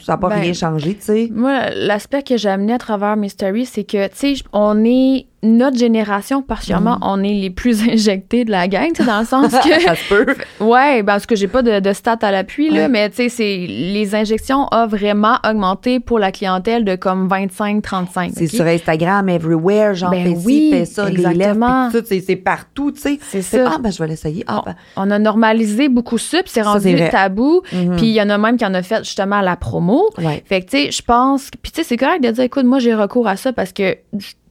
ça 0.00 0.12
n'a 0.12 0.18
pas 0.18 0.28
Ben, 0.28 0.40
rien 0.40 0.52
changé, 0.54 0.94
tu 0.96 1.02
sais. 1.02 1.28
Moi, 1.32 1.70
l'aspect 1.76 2.22
que 2.22 2.36
j'ai 2.36 2.48
amené 2.48 2.72
à 2.72 2.78
travers 2.78 3.16
mes 3.16 3.28
stories, 3.28 3.66
c'est 3.66 3.84
que, 3.84 4.06
tu 4.08 4.34
sais, 4.36 4.42
on 4.52 4.82
est, 4.84 5.26
notre 5.42 5.76
génération, 5.76 6.40
particulièrement, 6.42 6.96
Mm. 6.96 7.02
on 7.02 7.22
est 7.24 7.34
les 7.34 7.50
plus 7.50 7.82
injectés 7.90 8.44
de 8.44 8.50
la 8.50 8.68
gang, 8.68 8.88
tu 8.92 9.02
sais, 9.02 9.04
dans 9.04 9.20
le 9.20 9.26
sens 9.26 9.52
que. 9.52 9.80
ça 9.80 9.94
se 9.96 10.08
peut. 10.08 10.26
Ouais, 10.60 11.02
ben, 11.02 11.04
parce 11.04 11.26
que 11.26 11.34
j'ai 11.36 11.48
pas 11.48 11.62
de, 11.62 11.80
de 11.80 11.92
stats 11.92 12.18
à 12.22 12.30
l'appui, 12.30 12.70
là, 12.70 12.82
Ouais. 12.82 12.88
mais 12.88 13.10
tu 13.10 13.16
sais, 13.16 13.28
c'est 13.28 13.66
les 13.68 14.14
injections 14.14 14.66
ont 14.72 14.86
vraiment 14.86 15.36
augmenté 15.48 15.98
pour 16.00 16.18
la 16.18 16.30
clientèle 16.32 16.84
de 16.84 16.94
comme 16.94 17.28
25-35. 17.28 18.32
C'est 18.34 18.46
sur 18.46 18.64
Instagram, 18.66 19.28
everywhere, 19.28 19.94
genre, 19.94 20.10
Ben 20.10 20.24
fais 20.34 20.40
ci, 20.40 20.46
oui, 20.46 20.68
fais 20.72 20.84
ça, 20.84 21.08
les 21.08 21.16
lèvres, 21.16 21.30
exactement. 21.30 21.88
puis 21.90 22.00
tout, 22.00 22.06
c'est, 22.26 22.36
partout, 22.36 22.92
tu 22.92 23.00
sais. 23.00 23.18
C'est 23.20 23.42
ça. 23.42 23.72
Ah, 23.74 23.78
ben, 23.80 23.90
je 23.90 23.98
vais 23.98 24.08
l'essayer. 24.08 24.44
Ah, 24.46 24.60
on, 24.60 24.62
ben, 24.70 24.76
on 24.96 25.10
a 25.10 25.18
normalisé 25.18 25.88
beaucoup 25.88 26.18
ça, 26.18 26.38
puis 26.42 26.50
c'est 26.52 26.62
rendu 26.62 26.94
tabou. 27.10 27.62
Mhm. 27.72 27.96
Puis 27.96 28.06
il 28.06 28.12
y 28.14 28.22
en 28.22 28.30
a 28.30 28.38
même 28.38 28.56
qui 28.56 28.64
en 28.66 28.74
a 28.74 28.82
fait 28.82 28.98
justement 29.04 29.40
la 29.40 29.56
promo. 29.56 30.08
ouais. 30.18 30.42
Fait 30.46 30.60
que, 30.62 30.70
tu 30.70 30.76
sais, 30.84 30.90
je 30.92 31.02
pense. 31.02 31.48
Puis, 31.62 31.72
tu 31.72 31.80
sais, 31.82 31.88
c'est 31.88 31.96
correct 31.96 32.22
de 32.22 32.30
dire, 32.30 32.44
écoute, 32.44 32.64
moi, 32.64 32.78
j'ai 32.78 32.94
recours 32.94 33.26
à 33.28 33.36
ça 33.36 33.52
parce 33.52 33.72
que 33.72 33.96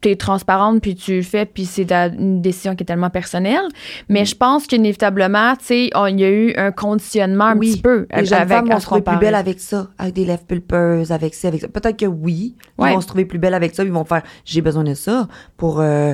t'es 0.02 0.16
transparente, 0.16 0.82
puis 0.82 0.96
tu 0.96 1.18
le 1.18 1.22
fais, 1.22 1.46
puis 1.46 1.66
c'est 1.66 1.92
une 1.92 2.42
décision 2.42 2.76
qui 2.76 2.84
est 2.84 2.86
tellement 2.86 3.10
personnelle. 3.10 3.62
Mais 4.10 4.26
je 4.26 4.36
pense 4.36 4.68
qu'inévitablement, 4.68 5.56
tu 5.56 5.66
sais, 5.66 5.90
il 6.10 6.20
y 6.20 6.24
a 6.24 6.30
eu 6.30 6.54
un 6.58 6.72
conditionnement 6.72 7.46
un 7.46 7.58
oui. 7.58 7.74
petit 7.74 7.82
peu. 7.82 8.08
Les 8.16 8.26
jeunes 8.26 8.40
avec, 8.42 8.58
femmes 8.58 8.70
vont 8.70 8.80
se 8.80 8.86
trouver 8.86 9.02
plus 9.02 9.18
belles 9.18 9.36
avec 9.36 9.60
ça, 9.60 9.88
avec 9.98 10.14
des 10.16 10.26
lèvres 10.26 10.44
pulpeuses, 10.46 11.12
avec 11.12 11.34
ça, 11.34 11.48
avec 11.50 11.62
ça. 11.62 11.68
Peut-être 11.68 11.98
que 11.98 12.06
oui, 12.08 12.56
ils 12.80 12.84
Ouais. 12.84 12.94
vont 12.94 13.02
se 13.02 13.08
trouver 13.08 13.26
plus 13.26 13.40
belles 13.40 13.54
avec 13.54 13.76
ça, 13.76 13.84
ils 13.84 13.92
vont 13.92 14.04
faire, 14.06 14.24
j'ai 14.44 14.62
besoin 14.62 14.84
de 14.84 14.94
ça 14.96 15.28
pour 15.58 15.80
euh, 15.80 16.14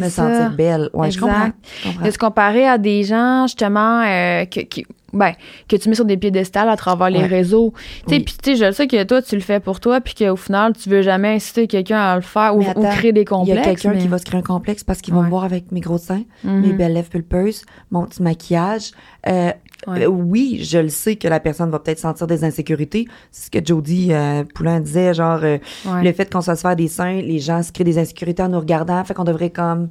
me 0.00 0.08
ça. 0.08 0.10
sentir 0.10 0.50
belle. 0.56 0.90
Ouais, 0.94 1.10
je 1.10 1.18
comprends. 1.20 1.50
je 1.82 1.88
comprends. 1.88 2.04
De 2.06 2.10
se 2.10 2.18
comparer 2.18 2.66
à 2.66 2.78
des 2.78 3.02
gens, 3.04 3.46
justement, 3.46 4.02
euh, 4.02 4.44
que, 4.46 4.60
qui- 4.60 4.86
ben, 5.12 5.32
que 5.68 5.76
tu 5.76 5.88
mets 5.90 5.94
sur 5.94 6.06
des 6.06 6.16
piédestals 6.16 6.68
à 6.70 6.76
travers 6.76 7.10
les 7.10 7.18
Ouais. 7.20 7.26
réseaux. 7.26 7.74
Tu 7.74 8.14
sais, 8.14 8.16
Oui. 8.16 8.20
puis 8.24 8.34
tu 8.42 8.56
sais, 8.56 8.66
je 8.66 8.72
sais 8.72 8.86
que 8.86 9.02
toi, 9.04 9.20
tu 9.20 9.34
le 9.34 9.42
fais 9.42 9.60
pour 9.60 9.78
toi, 9.78 10.00
puis 10.00 10.14
qu'au 10.14 10.36
final, 10.36 10.72
tu 10.72 10.88
veux 10.88 11.02
jamais 11.02 11.34
inciter 11.34 11.66
quelqu'un 11.66 11.98
à 12.00 12.16
le 12.16 12.22
faire 12.22 12.56
ou, 12.56 12.62
créer 12.62 13.12
des 13.12 13.20
Il 13.20 13.22
y 13.22 13.24
complexes. 13.26 13.58
a 13.60 13.62
quelqu'un 13.64 13.90
mais- 13.90 13.98
qui 13.98 14.08
va 14.08 14.16
se 14.18 14.24
créer 14.24 14.38
un 14.40 14.42
complexe 14.42 14.84
parce 14.84 15.02
qu'il 15.02 15.12
va 15.12 15.20
Ouais. 15.20 15.26
me 15.26 15.30
voir 15.30 15.44
avec 15.44 15.70
mes 15.70 15.80
gros 15.80 15.98
seins, 15.98 16.22
Mhm. 16.44 16.60
mes 16.62 16.72
belles 16.72 16.94
lèvres 16.94 17.10
pulpeuses, 17.10 17.62
mon 17.90 18.06
petit 18.06 18.22
maquillage. 18.22 18.92
Euh, 19.28 19.52
Ouais. 19.86 20.04
euh, 20.04 20.06
oui, 20.08 20.60
je 20.62 20.78
le 20.78 20.88
sais 20.88 21.16
que 21.16 21.26
la 21.28 21.40
personne 21.40 21.70
va 21.70 21.78
peut-être 21.80 21.98
sentir 21.98 22.26
des 22.28 22.44
insécurités. 22.44 23.08
C'est 23.30 23.46
ce 23.46 23.50
que 23.50 23.66
Jodie 23.66 24.12
euh, 24.12 24.44
Poulain 24.54 24.80
disait, 24.80 25.12
genre 25.14 25.40
euh, 25.42 25.58
Ouais. 25.86 26.04
le 26.04 26.12
fait 26.12 26.32
qu'on 26.32 26.40
se 26.40 26.46
fasse 26.46 26.62
faire 26.62 26.76
des 26.76 26.88
seins, 26.88 27.20
les 27.20 27.38
gens 27.40 27.62
se 27.62 27.72
créent 27.72 27.82
des 27.84 27.98
insécurités 27.98 28.42
en 28.42 28.48
nous 28.48 28.60
regardant, 28.60 29.02
fait 29.04 29.14
qu'on 29.14 29.24
devrait 29.24 29.50
comme 29.50 29.88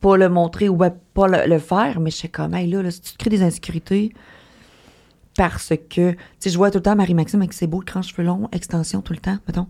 pas 0.00 0.16
le 0.16 0.28
montrer 0.28 0.68
ou 0.68 0.76
pas 0.78 1.26
le, 1.26 1.48
le 1.48 1.58
faire. 1.58 1.98
Mais 1.98 2.10
je 2.10 2.16
sais 2.18 2.28
comme, 2.28 2.54
hey, 2.54 2.68
là, 2.70 2.82
là, 2.82 2.90
si 2.92 3.00
tu 3.00 3.12
te 3.14 3.18
crées 3.18 3.30
des 3.30 3.42
insécurités, 3.42 4.12
parce 5.36 5.70
que, 5.90 6.12
tu 6.12 6.16
sais, 6.40 6.50
je 6.50 6.56
vois 6.56 6.70
tout 6.70 6.78
le 6.78 6.82
temps 6.82 6.96
Marie-Maxime 6.96 7.40
avec 7.40 7.52
ses 7.52 7.66
beaux 7.66 7.82
grands 7.84 8.02
cheveux 8.02 8.24
longs, 8.24 8.48
extension 8.52 9.00
tout 9.02 9.12
le 9.12 9.20
temps, 9.20 9.38
mettons. 9.46 9.66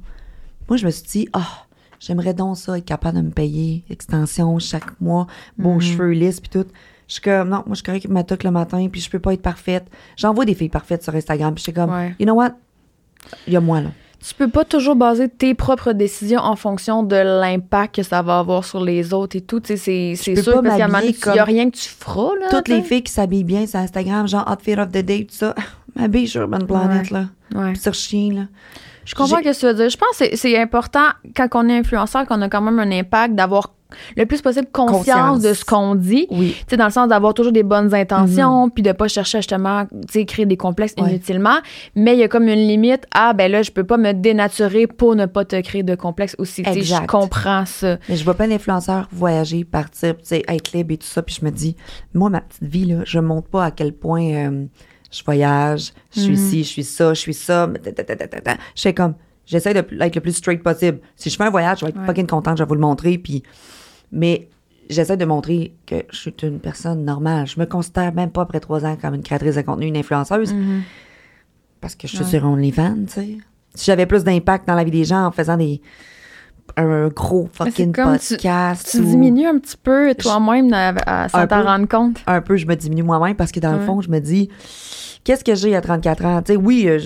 Moi, 0.69 0.77
je 0.77 0.87
me 0.87 0.91
suis 0.91 1.07
dit, 1.07 1.29
ah, 1.35 1.67
j'aimerais 2.01 2.35
donc 2.35 2.57
ça, 2.57 2.79
être 2.79 2.85
capable 2.85 3.19
de 3.19 3.23
me 3.23 3.31
payer 3.31 3.85
extension 3.91 4.59
chaque 4.59 4.99
mois, 5.01 5.27
beaux 5.59 5.75
Mhm. 5.75 5.81
cheveux 5.81 6.11
lisses, 6.13 6.41
puis 6.41 6.51
tout. 6.51 6.67
Je 7.09 7.15
suis 7.15 7.23
comme, 7.23 7.49
non, 7.49 7.57
moi, 7.67 7.71
je 7.71 7.75
suis 7.77 7.83
correcte 7.85 8.05
avec 8.05 8.15
ma 8.15 8.23
toque 8.23 8.45
le 8.45 8.51
matin, 8.51 8.87
puis 8.93 9.01
je 9.01 9.09
peux 9.11 9.19
pas 9.19 9.33
être 9.33 9.43
parfaite. 9.43 9.87
J'en 10.17 10.33
vois 10.35 10.45
des 10.45 10.55
filles 10.55 10.69
parfaites 10.69 11.03
sur 11.03 11.15
Instagram, 11.15 11.55
puis 11.55 11.61
je 11.61 11.65
suis 11.65 11.73
comme, 11.73 11.91
Ouais. 11.91 12.15
you 12.21 12.27
know 12.27 12.35
what? 12.35 12.51
Il 13.47 13.53
y 13.53 13.57
a 13.57 13.61
moi, 13.61 13.81
là. 13.81 13.89
Tu 14.27 14.35
peux 14.35 14.49
pas 14.49 14.65
toujours 14.65 14.97
baser 14.97 15.29
tes 15.29 15.55
propres 15.55 15.93
décisions 15.93 16.41
en 16.41 16.57
fonction 16.57 17.05
de 17.05 17.15
l'impact 17.15 17.95
que 17.97 18.03
ça 18.03 18.21
va 18.21 18.41
avoir 18.41 18.65
sur 18.65 18.83
les 18.83 19.15
autres 19.15 19.37
et 19.37 19.41
tout. 19.41 19.61
Tu 19.61 19.77
sais, 19.77 20.15
c'est 20.17 20.35
sûr 20.43 20.61
parce 20.61 20.77
qu'à 20.77 21.33
il 21.33 21.37
y 21.37 21.39
a 21.39 21.45
rien 21.45 21.71
que 21.71 21.77
tu 21.77 21.89
feras, 21.89 22.31
là. 22.41 22.49
Toutes 22.51 22.67
les 22.69 22.83
filles 22.83 23.03
qui 23.05 23.13
s'habillent 23.13 23.45
bien 23.45 23.65
sur 23.67 23.79
Instagram, 23.79 24.27
genre 24.27 24.45
outfit 24.51 24.75
of 24.79 24.89
the 24.89 24.99
day, 25.05 25.21
tout 25.25 25.37
ça, 25.37 25.55
m'habillent 25.97 26.27
sur 26.27 26.41
Urban 26.43 26.59
Planet, 26.67 27.11
là. 27.11 27.27
Ouais. 27.55 27.75
Sur 27.77 27.95
Chien, 27.95 28.33
là. 28.35 28.43
Je 29.05 29.15
comprends 29.15 29.39
ce 29.39 29.43
que 29.43 29.59
tu 29.61 29.67
veux 29.67 29.75
dire. 29.75 29.89
Je 29.89 29.97
pense 29.97 30.11
que 30.11 30.17
c'est- 30.17 30.37
c'est 30.37 30.59
important, 30.61 31.07
quand 31.37 31.49
on 31.55 31.69
est 31.69 31.79
influenceur, 31.79 32.27
qu'on 32.27 32.43
a 32.43 32.49
quand 32.49 32.61
même 32.61 32.79
un 32.81 32.91
impact, 32.91 33.35
d'avoir 33.37 33.71
le 34.17 34.27
plus 34.27 34.43
possible 34.43 34.67
conscience, 34.71 35.07
Conscience. 35.07 35.43
de 35.43 35.53
ce 35.55 35.65
qu'on 35.65 35.95
dit. 35.95 36.27
Oui. 36.31 36.55
Tu 36.59 36.65
sais, 36.71 36.77
dans 36.77 36.85
le 36.87 36.91
sens 36.91 37.09
d'avoir 37.09 37.33
toujours 37.35 37.53
des 37.53 37.63
bonnes 37.63 37.95
intentions, 37.95 38.69
puis 38.71 38.83
de 38.83 38.93
pas 38.93 39.09
chercher 39.09 39.39
justement, 39.39 39.87
tu 39.87 39.97
sais, 40.11 40.25
créer 40.27 40.47
des 40.47 40.57
complexes 40.57 40.95
Ouais. 40.99 41.09
inutilement. 41.11 41.59
Mais 41.95 42.15
il 42.15 42.19
y 42.19 42.23
a 42.23 42.29
comme 42.29 42.49
une 42.49 42.67
limite. 42.69 43.05
Ah, 43.15 43.33
ben 43.33 43.51
là, 43.51 43.63
je 43.63 43.71
peux 43.71 43.85
pas 43.85 43.97
me 43.97 44.13
dénaturer 44.13 44.87
pour 44.87 45.15
ne 45.17 45.27
pas 45.27 45.45
te 45.45 45.61
créer 45.61 45.83
de 45.83 45.95
complexes 45.95 46.35
aussi. 46.39 46.63
Tu 46.63 46.73
sais, 46.73 46.83
je 46.83 47.07
comprends 47.07 47.65
ça. 47.67 47.99
Mais 48.09 48.17
je 48.17 48.25
vois 48.25 48.35
plein 48.35 48.49
d'influenceurs 48.49 49.09
voyager, 49.13 49.65
partir, 49.65 50.17
tu 50.19 50.25
sais, 50.25 50.43
être 50.49 50.73
libre 50.73 50.93
et 50.95 50.97
tout 50.99 51.07
ça. 51.07 51.23
Puis 51.23 51.39
je 51.41 51.45
me 51.45 51.51
dis, 51.51 51.77
moi, 52.15 52.31
ma 52.31 52.41
petite 52.41 52.65
vie, 52.65 52.85
là, 52.87 52.97
je 53.05 53.19
montre 53.19 53.49
pas 53.49 53.65
à 53.65 53.71
quel 53.71 53.93
point 53.93 54.23
euh, 54.35 54.67
je 55.11 55.23
voyage, 55.25 55.93
je 56.15 56.21
suis 56.21 56.31
Mhm. 56.33 56.37
ci, 56.37 56.65
je 56.65 56.69
suis 56.69 56.85
ça, 56.85 57.15
je 57.15 57.21
suis 57.21 57.35
ça. 57.35 57.69
Je 58.75 58.83
fais 58.83 58.93
comme, 58.95 59.15
j'essaie 59.47 59.73
de 59.73 59.79
être 60.01 60.15
le 60.15 60.21
plus 60.21 60.33
straight 60.37 60.63
possible. 60.63 61.01
Si 61.17 61.31
je 61.31 61.37
fais 61.37 61.45
un 61.45 61.51
voyage, 61.51 61.79
je 61.81 61.87
vais 61.87 61.91
être 61.91 61.99
Ouais. 62.07 62.27
contente, 62.27 62.59
je 62.59 62.63
vais 62.63 62.69
vous 62.69 62.75
le 62.75 62.81
montrer. 62.81 63.17
Puis, 63.19 63.43
mais 64.13 64.49
j'essaie 64.91 65.17
de 65.17 65.25
montrer 65.25 65.75
que 65.87 65.97
je 66.11 66.17
suis 66.17 66.35
une 66.43 66.61
personne 66.61 67.05
normale. 67.05 67.47
Je 67.47 67.59
me 67.61 67.67
considère 67.67 68.13
même 68.15 68.31
pas 68.31 68.43
après 68.43 68.61
trois 68.61 68.85
ans 68.85 68.97
comme 69.01 69.15
une 69.15 69.23
créatrice 69.23 69.57
de 69.57 69.63
contenu, 69.63 69.87
une 69.87 69.97
influenceuse. 69.97 70.53
Mhm. 70.55 70.83
Parce 71.81 71.95
que 71.95 72.09
je 72.09 72.15
suis 72.17 72.25
Ouais. 72.25 72.31
sur 72.31 72.45
OnlyFans, 72.45 72.97
tu 73.07 73.13
sais. 73.13 73.37
Si 73.75 73.85
j'avais 73.85 74.07
plus 74.07 74.25
d'impact 74.25 74.67
dans 74.67 74.75
la 74.75 74.83
vie 74.85 74.91
des 74.91 75.05
gens 75.05 75.27
en 75.27 75.31
faisant 75.31 75.57
des 75.57 75.81
un 76.77 77.09
gros 77.09 77.49
fucking 77.53 77.93
tu- 77.95 78.03
podcast 78.03 78.89
Tu 78.91 78.99
ou- 78.99 79.05
diminues 79.05 79.47
un 79.47 79.59
petit 79.59 79.77
peu 79.77 80.15
toi-même 80.15 80.71
sans 81.33 81.47
t'en 81.47 81.63
rendre 81.65 81.89
compte. 81.89 82.19
un 82.27 82.41
peu, 82.43 82.57
je 82.57 82.67
me 82.67 82.75
diminue 82.75 83.03
moi-même 83.03 83.37
parce 83.37 83.53
que 83.53 83.61
dans 83.61 83.73
le 83.73 83.81
fond, 83.81 84.01
je 84.01 84.11
me 84.11 84.19
dis, 84.21 84.49
qu'est-ce 85.25 85.45
que 85.45 85.55
j'ai 85.55 85.75
à 85.75 85.81
34 85.81 86.25
ans? 86.27 86.43
Tu 86.43 86.53
sais, 86.53 86.57
oui, 86.57 86.85
euh, 86.89 86.99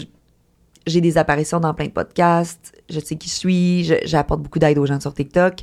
j'ai 0.86 1.00
des 1.00 1.16
apparitions 1.16 1.60
dans 1.60 1.72
plein 1.74 1.86
de 1.86 1.92
podcasts, 1.92 2.72
je 2.90 2.98
sais 2.98 3.14
qui 3.16 3.28
je 3.28 3.34
suis, 3.34 3.84
j'apporte 4.04 4.42
beaucoup 4.42 4.58
d'aide 4.58 4.78
aux 4.78 4.86
gens 4.86 4.98
sur 5.00 5.14
TikTok, 5.14 5.60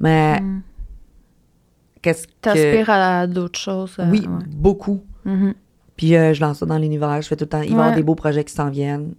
mais 0.00 0.40
Mm. 0.40 0.62
Qu'est-ce 2.06 2.26
que... 2.26 2.32
T'aspires 2.42 2.90
à 2.90 3.26
d'autres 3.26 3.58
choses. 3.58 3.94
euh, 3.98 4.04
Oui, 4.10 4.20
ouais. 4.20 4.44
beaucoup. 4.48 5.02
Mhm. 5.24 5.54
Puis 5.96 6.14
euh, 6.16 6.32
je 6.34 6.40
lance 6.40 6.58
ça 6.58 6.66
dans 6.66 6.78
l'univers, 6.78 7.20
je 7.22 7.28
fais 7.28 7.36
tout 7.36 7.44
le 7.44 7.48
temps, 7.48 7.62
il 7.62 7.70
va 7.70 7.76
y 7.76 7.80
avoir 7.80 7.94
des 7.94 8.02
beaux 8.02 8.14
projets 8.14 8.44
qui 8.44 8.52
s'en 8.54 8.68
viennent. 8.70 9.14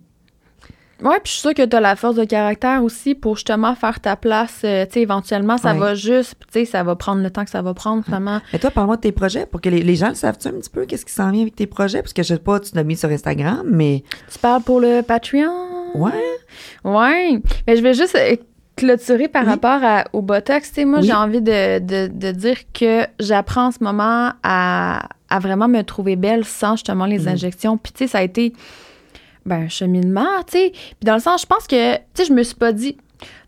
Ouais, 1.03 1.19
puis 1.23 1.25
je 1.25 1.31
suis 1.33 1.41
sûre 1.41 1.53
que 1.53 1.63
tu 1.63 1.75
as 1.75 1.79
la 1.79 1.95
force 1.95 2.15
de 2.15 2.23
caractère 2.23 2.83
aussi 2.83 3.13
pour 3.13 3.35
justement 3.35 3.75
faire 3.75 3.99
ta 3.99 4.15
place. 4.15 4.61
euh, 4.63 4.83
tu 4.87 4.93
sais, 4.93 5.01
éventuellement, 5.01 5.57
ça 5.59 5.73
Ouais. 5.73 5.79
va 5.79 5.93
juste, 5.95 6.33
tu 6.51 6.59
sais, 6.59 6.65
ça 6.65 6.81
va 6.83 6.95
prendre 6.95 7.21
le 7.21 7.29
temps 7.29 7.43
que 7.45 7.51
ça 7.51 7.61
va 7.61 7.75
prendre, 7.75 8.03
vraiment. 8.07 8.41
Et 8.51 8.57
toi, 8.57 8.71
parle-moi 8.71 8.95
de 8.95 9.01
tes 9.01 9.11
projets 9.11 9.45
pour 9.45 9.61
que 9.61 9.69
les, 9.69 9.83
les 9.83 9.95
gens 9.95 10.09
le 10.09 10.15
savent-tu 10.15 10.47
un 10.47 10.53
petit 10.53 10.71
peu, 10.71 10.85
qu'est-ce 10.85 11.05
qui 11.05 11.13
s'en 11.13 11.29
vient 11.29 11.41
avec 11.43 11.55
tes 11.55 11.67
projets? 11.67 12.01
Parce 12.01 12.13
que 12.13 12.23
je 12.23 12.29
sais 12.29 12.39
pas, 12.39 12.59
tu 12.59 12.71
l'as 12.73 12.83
mis 12.83 12.95
sur 12.95 13.09
Instagram, 13.09 13.61
mais 13.69 14.03
Tu 14.31 14.39
parles 14.39 14.63
pour 14.63 14.79
le 14.79 15.01
Patreon? 15.03 15.91
ouais. 15.95 16.11
Ouais. 16.83 17.41
Mais 17.67 17.75
je 17.77 17.81
vais 17.83 17.93
juste 17.93 18.17
clôturer 18.77 19.27
par 19.27 19.43
Oui. 19.43 19.49
rapport 19.49 19.83
à- 19.83 20.05
au 20.13 20.21
Botox. 20.21 20.69
Tu 20.69 20.75
sais, 20.75 20.85
moi, 20.85 20.99
Oui. 20.99 21.07
j'ai 21.07 21.13
envie 21.13 21.41
de, 21.41 21.79
de, 21.79 22.07
de 22.07 22.31
dire 22.31 22.57
que 22.73 23.05
j'apprends 23.19 23.67
en 23.67 23.71
ce 23.71 23.83
moment 23.83 24.31
à, 24.43 25.09
à 25.29 25.39
vraiment 25.39 25.67
me 25.67 25.81
trouver 25.81 26.15
belle 26.15 26.45
sans 26.45 26.77
justement 26.77 27.05
les 27.05 27.19
Mhm. 27.19 27.27
injections. 27.29 27.77
Puis, 27.77 27.91
tu 27.91 27.99
sais, 28.05 28.07
ça 28.07 28.19
a 28.19 28.23
été 28.23 28.53
ben, 29.45 29.63
un 29.63 29.69
cheminement, 29.69 30.25
tu 30.45 30.57
sais. 30.57 30.71
Puis, 30.71 31.05
dans 31.05 31.13
le 31.15 31.19
sens, 31.21 31.41
je 31.41 31.45
pense 31.45 31.67
que, 31.67 31.95
tu 31.95 32.01
sais, 32.13 32.25
je 32.25 32.33
me 32.33 32.43
suis 32.43 32.55
pas 32.55 32.71
dit, 32.73 32.97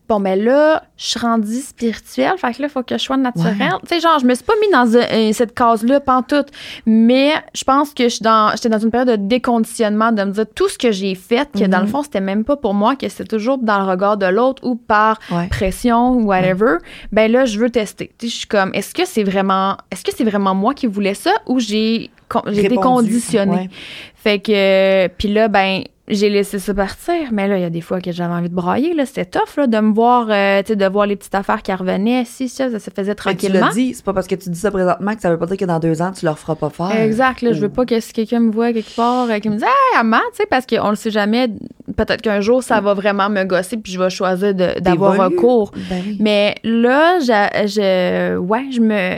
bon, 0.10 0.20
ben 0.20 0.38
là, 0.44 0.84
je 0.98 1.06
suis 1.06 1.20
rendue 1.20 1.62
spirituelle, 1.62 2.34
fait 2.38 2.52
que 2.54 2.62
là, 2.64 2.68
il 2.68 2.72
faut 2.72 2.84
que 2.84 2.98
je 2.98 3.04
sois 3.04 3.16
naturelle. 3.16 3.56
Ouais. 3.60 3.68
Tu 3.88 3.96
sais, 3.96 4.00
genre, 4.02 4.18
je 4.20 4.26
me 4.26 4.34
suis 4.34 4.44
pas 4.44 4.54
mis 4.60 4.70
dans 4.72 4.98
un- 4.98 5.32
cette 5.34 5.54
case-là, 5.54 6.00
pantoute. 6.00 6.48
Mais 6.86 7.32
je 7.54 7.64
pense 7.64 7.94
que 7.94 8.04
je 8.06 8.10
suis 8.16 8.24
dans, 8.24 8.52
j'étais 8.56 8.70
dans 8.70 8.80
une 8.80 8.90
période 8.92 9.10
de 9.10 9.16
déconditionnement, 9.28 10.12
de 10.12 10.24
me 10.24 10.32
dire 10.32 10.46
tout 10.56 10.68
ce 10.68 10.78
que 10.78 10.92
j'ai 10.92 11.14
fait, 11.16 11.48
que 11.52 11.66
dans 11.66 11.78
le 11.80 11.86
Mhm. 11.86 11.90
fond, 11.92 12.04
c'était 12.04 12.20
même 12.22 12.44
pas 12.44 12.56
pour 12.58 12.74
moi, 12.74 12.96
que 12.96 13.08
c'était 13.08 13.26
toujours 13.26 13.60
dans 13.60 13.80
le 13.80 13.86
regard 13.90 14.18
de 14.18 14.26
l'autre 14.26 14.64
ou 14.68 14.76
par 14.76 15.20
Ouais. 15.32 15.48
pression 15.48 16.14
ou 16.14 16.24
whatever. 16.26 16.78
Ben 17.12 17.32
là, 17.32 17.46
je 17.46 17.60
veux 17.60 17.70
tester. 17.70 18.12
Tu 18.18 18.26
sais, 18.28 18.32
je 18.34 18.38
suis 18.40 18.48
comme, 18.48 18.72
est-ce 18.74 18.94
que 18.96 19.06
c'est 19.06 19.24
vraiment, 19.24 19.78
est-ce 19.92 20.04
que 20.04 20.12
c'est 20.16 20.24
vraiment 20.24 20.56
moi 20.56 20.74
qui 20.74 20.88
voulais 20.88 21.14
ça 21.14 21.32
ou 21.46 21.60
j'ai? 21.60 22.10
Ouais. 22.34 23.70
Fait 24.16 24.40
que, 24.40 25.08
puis 25.18 25.30
là, 25.30 25.48
ben, 25.48 25.84
j'ai 26.10 26.30
laissé 26.30 26.60
ça 26.60 26.74
partir. 26.74 27.16
Mais 27.32 27.48
là, 27.48 27.58
il 27.58 27.62
y 27.62 27.66
a 27.66 27.70
des 27.70 27.82
fois 27.82 28.02
que 28.02 28.12
j'avais 28.12 28.34
envie 28.34 28.50
de 28.50 28.56
brailler. 28.56 28.94
Là, 28.94 29.06
c'était 29.06 29.26
tough, 29.26 29.56
là, 29.58 29.68
de 29.68 29.80
me 29.80 29.94
voir, 29.94 30.28
euh, 30.30 30.62
tu 30.64 30.70
sais, 30.70 30.76
de 30.76 30.86
voir 30.86 31.06
les 31.06 31.16
petites 31.16 31.36
affaires 31.36 31.62
qui 31.62 31.72
revenaient. 31.74 32.24
Si, 32.26 32.50
ça, 32.50 32.70
ça 32.72 32.80
se 32.80 32.90
faisait 32.90 33.10
Mais 33.12 33.16
tu 33.16 33.22
tranquillement. 33.22 33.68
l'as 33.68 33.74
dit, 33.74 33.94
c'est 33.94 34.04
pas 34.04 34.14
parce 34.14 34.28
que 34.28 34.36
tu 34.36 34.50
dis 34.50 34.60
ça 34.60 34.72
présentement 34.72 35.16
que 35.16 35.22
ça 35.22 35.30
veut 35.30 35.38
pas 35.38 35.46
dire 35.46 35.58
que 35.58 35.66
dans 35.66 35.80
deux 35.80 36.02
ans, 36.02 36.12
tu 36.12 36.26
leur 36.26 36.38
feras 36.40 36.56
pas 36.56 36.70
faire. 36.70 36.96
Exact, 37.00 37.42
là, 37.42 37.54
je 37.54 37.60
veux 37.62 37.68
Ou- 37.68 37.72
pas 37.72 37.86
que 37.86 38.00
si 38.00 38.12
quelqu'un 38.14 38.40
me 38.40 38.52
voit 38.52 38.74
quelque 38.74 38.96
part, 38.96 39.30
euh, 39.30 39.40
qui 39.40 39.50
me 39.50 39.56
dit 39.58 39.64
Hey, 39.64 40.00
Amma, 40.00 40.22
tu 40.32 40.38
sais, 40.38 40.46
parce 40.50 40.66
qu'on 40.66 40.90
le 40.90 40.96
sait 40.96 41.12
jamais, 41.12 41.48
peut-être 41.96 42.22
qu'un 42.22 42.42
jour, 42.42 42.64
ça 42.64 42.82
va 42.82 42.94
vraiment 42.94 43.30
me 43.30 43.44
gosser, 43.44 43.78
puis 43.78 43.92
je 43.92 44.00
vais 44.00 44.10
choisir 44.10 44.54
de- 44.56 44.80
d'avoir 44.80 45.16
recours. 45.18 45.72
Ben 45.90 46.02
oui. 46.06 46.18
Mais 46.20 46.56
là, 46.64 47.20
je, 47.20 47.68
je- 47.68 48.38
ouais, 48.38 48.66
je 48.72 48.82
me. 48.82 49.18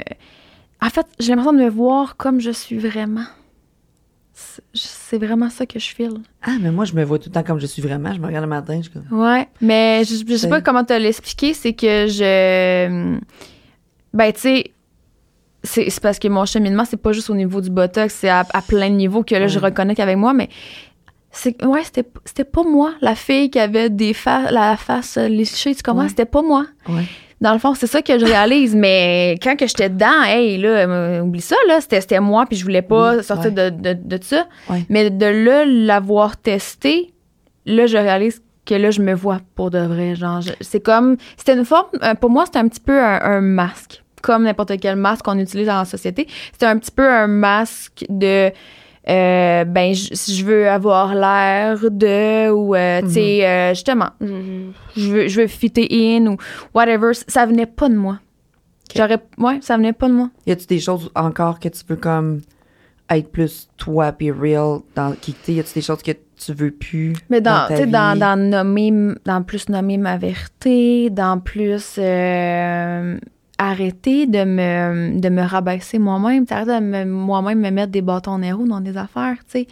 En 0.84 0.90
fait, 0.90 1.06
j'ai 1.20 1.30
l'impression 1.30 1.54
de 1.54 1.64
me 1.64 1.70
voir 1.70 2.18
comme 2.18 2.40
je 2.42 2.52
suis 2.52 2.78
vraiment. 2.78 3.26
C'est- 4.74 5.18
vraiment 5.18 5.50
ça 5.50 5.66
que 5.66 5.78
je 5.80 5.88
file. 5.88 6.20
Ah, 6.42 6.56
mais 6.62 6.72
moi, 6.72 6.86
je 6.86 6.94
me 6.94 7.04
vois 7.04 7.20
tout 7.20 7.30
le 7.30 7.34
temps 7.34 7.44
comme 7.44 7.60
je 7.60 7.66
suis 7.66 7.82
vraiment. 7.82 8.14
Je 8.14 8.20
me 8.20 8.26
regarde 8.28 8.44
le 8.46 8.50
matin, 8.50 8.78
je 8.78 8.90
suis 8.90 8.92
comme. 8.92 9.20
Ouais, 9.22 9.48
mais 9.60 10.04
je, 10.06 10.16
je 10.28 10.36
sais 10.38 10.48
pas 10.50 10.62
comment 10.62 10.84
te 10.86 10.94
l'expliquer, 10.94 11.54
c'est 11.54 11.74
que 11.74 12.08
je. 12.08 13.18
Ben, 14.14 14.34
tu 14.34 14.40
sais. 14.40 14.72
C'est 15.64 16.00
parce 16.02 16.18
que 16.18 16.28
mon 16.28 16.46
cheminement, 16.46 16.86
c'est 16.86 16.98
pas 16.98 17.12
juste 17.12 17.30
au 17.30 17.36
niveau 17.36 17.62
du 17.62 17.70
botox, 17.70 18.12
c'est 18.14 18.30
à, 18.30 18.44
à 18.52 18.62
plein 18.64 18.90
de 18.90 18.96
niveaux 18.96 19.24
que 19.24 19.36
là, 19.36 19.46
je 19.48 19.60
reconnais 19.60 19.94
qu'avec 19.94 20.18
moi, 20.18 20.34
mais 20.34 20.50
c'est 21.30 21.64
ouais, 21.64 21.84
c'était 21.84 22.04
c'était 22.26 22.44
pas 22.46 22.64
moi, 22.64 22.94
la 23.02 23.14
fille 23.14 23.52
qui 23.52 23.60
avait 23.60 23.92
des 23.92 24.14
fa 24.16 24.50
la 24.52 24.76
face 24.76 25.18
léchée, 25.18 25.76
tu 25.76 25.84
comprends? 25.84 26.02
Ouais. 26.04 26.10
C'était 26.10 26.26
pas 26.26 26.42
moi. 26.42 26.66
Ouais. 26.90 27.06
Dans 27.42 27.54
le 27.54 27.60
fond, 27.60 27.74
c'est 27.74 27.88
ça 27.88 28.02
que 28.04 28.20
je 28.20 28.26
réalise, 28.26 28.76
mais 28.76 29.36
quand 29.42 29.56
que 29.58 29.66
j'étais 29.68 29.90
dedans, 29.90 30.22
hey, 30.26 30.58
là, 30.60 31.22
oublie 31.24 31.42
ça, 31.42 31.56
là, 31.68 31.80
c'était 31.82 32.20
moi, 32.20 32.46
puis 32.48 32.56
je 32.56 32.64
voulais 32.64 32.84
pas 32.84 33.16
Oui, 33.18 33.24
sortir 33.24 33.52
ouais. 33.52 33.72
de, 33.72 33.94
de, 33.94 34.00
de 34.00 34.24
ça. 34.24 34.46
Ouais. 34.70 34.86
Mais 34.90 35.10
de 35.10 35.26
là, 35.26 35.66
l'avoir 35.66 36.38
testé, 36.38 37.14
là, 37.66 37.88
je 37.88 37.98
réalise 37.98 38.42
que 38.66 38.76
là, 38.76 38.92
je 38.92 39.02
me 39.02 39.14
vois 39.16 39.40
pour 39.56 39.72
de 39.72 39.80
vrai. 39.80 40.14
Genre, 40.16 40.42
je- 40.42 40.52
c'est 40.62 40.82
comme. 40.82 41.18
C'était 41.36 41.56
une 41.56 41.66
forme. 41.66 41.88
euh, 42.04 42.14
Pour 42.14 42.30
moi, 42.30 42.46
c'était 42.46 42.60
un 42.60 42.68
petit 42.68 42.80
peu 42.80 42.98
un, 43.04 43.20
un 43.22 43.42
masque. 43.42 44.04
Comme 44.22 44.44
n'importe 44.44 44.80
quel 44.80 44.98
masque 44.98 45.26
qu'on 45.26 45.40
utilise 45.40 45.66
dans 45.66 45.80
la 45.80 45.86
société. 45.86 46.28
C'était 46.52 46.68
un 46.68 46.78
petit 46.78 46.92
peu 46.92 47.10
un 47.10 47.26
masque 47.26 48.06
de. 48.08 48.52
Euh, 49.10 49.64
ben, 49.66 49.94
je- 49.94 50.14
si 50.14 50.36
je 50.36 50.46
veux 50.46 50.70
avoir 50.70 51.16
l'air 51.16 51.80
de. 51.90 52.50
Ou, 52.52 52.76
euh, 52.76 53.02
tu 53.02 53.10
sais, 53.12 53.46
euh, 53.48 53.70
justement, 53.74 54.10
je, 54.22 54.72
je 54.96 55.10
veux, 55.12 55.28
je 55.28 55.42
veux 55.42 55.48
fitter 55.48 55.88
in 56.18 56.28
ou 56.28 56.38
whatever. 56.74 57.12
Ça 57.28 57.46
venait 57.46 57.66
pas 57.66 57.90
de 57.90 57.96
moi. 57.96 58.20
J'aurais. 58.96 59.20
Ouais, 59.38 59.60
ça 59.62 59.78
venait 59.78 59.94
pas 59.94 60.08
de 60.10 60.14
moi. 60.14 60.30
Y 60.46 60.52
a-tu 60.52 60.68
des 60.68 60.80
choses 60.80 61.10
encore 61.16 61.60
que 61.60 61.70
tu 61.70 61.82
veux 61.88 61.96
comme 61.96 62.42
être 63.10 63.30
plus 63.32 63.70
toi 63.78 64.12
puis 64.12 64.32
real 64.32 64.80
dans 64.96 65.14
qui 65.20 65.36
y 65.50 65.60
a-tu 65.60 65.74
des 65.74 65.82
choses 65.82 66.02
que 66.04 66.12
tu 66.12 66.54
veux 66.54 66.72
plus 66.72 67.14
Mais 67.30 67.42
dans, 67.42 67.68
tu 67.68 67.76
sais, 67.76 67.86
dans, 67.88 68.18
dans 68.20 68.40
nommer, 68.40 69.16
dans 69.26 69.44
plus 69.44 69.68
nommer 69.70 69.98
ma 69.98 70.18
vérité, 70.18 71.10
dans 71.10 71.40
plus 71.40 71.98
arrêter 73.62 74.26
de 74.28 74.44
me, 74.44 75.20
de 75.20 75.30
me 75.30 75.42
rabaisser 75.42 76.00
moi-même, 76.00 76.46
arrêter 76.50 76.80
de 76.80 76.86
me- 76.86 77.06
moi-même 77.06 77.60
me 77.60 77.70
mettre 77.70 77.92
des 77.92 78.02
bâtons 78.02 78.42
en 78.42 78.58
roues 78.58 78.68
dans 78.68 78.82
des 78.82 78.98
affaires, 78.98 79.38
tu 79.46 79.62
sais. 79.62 79.68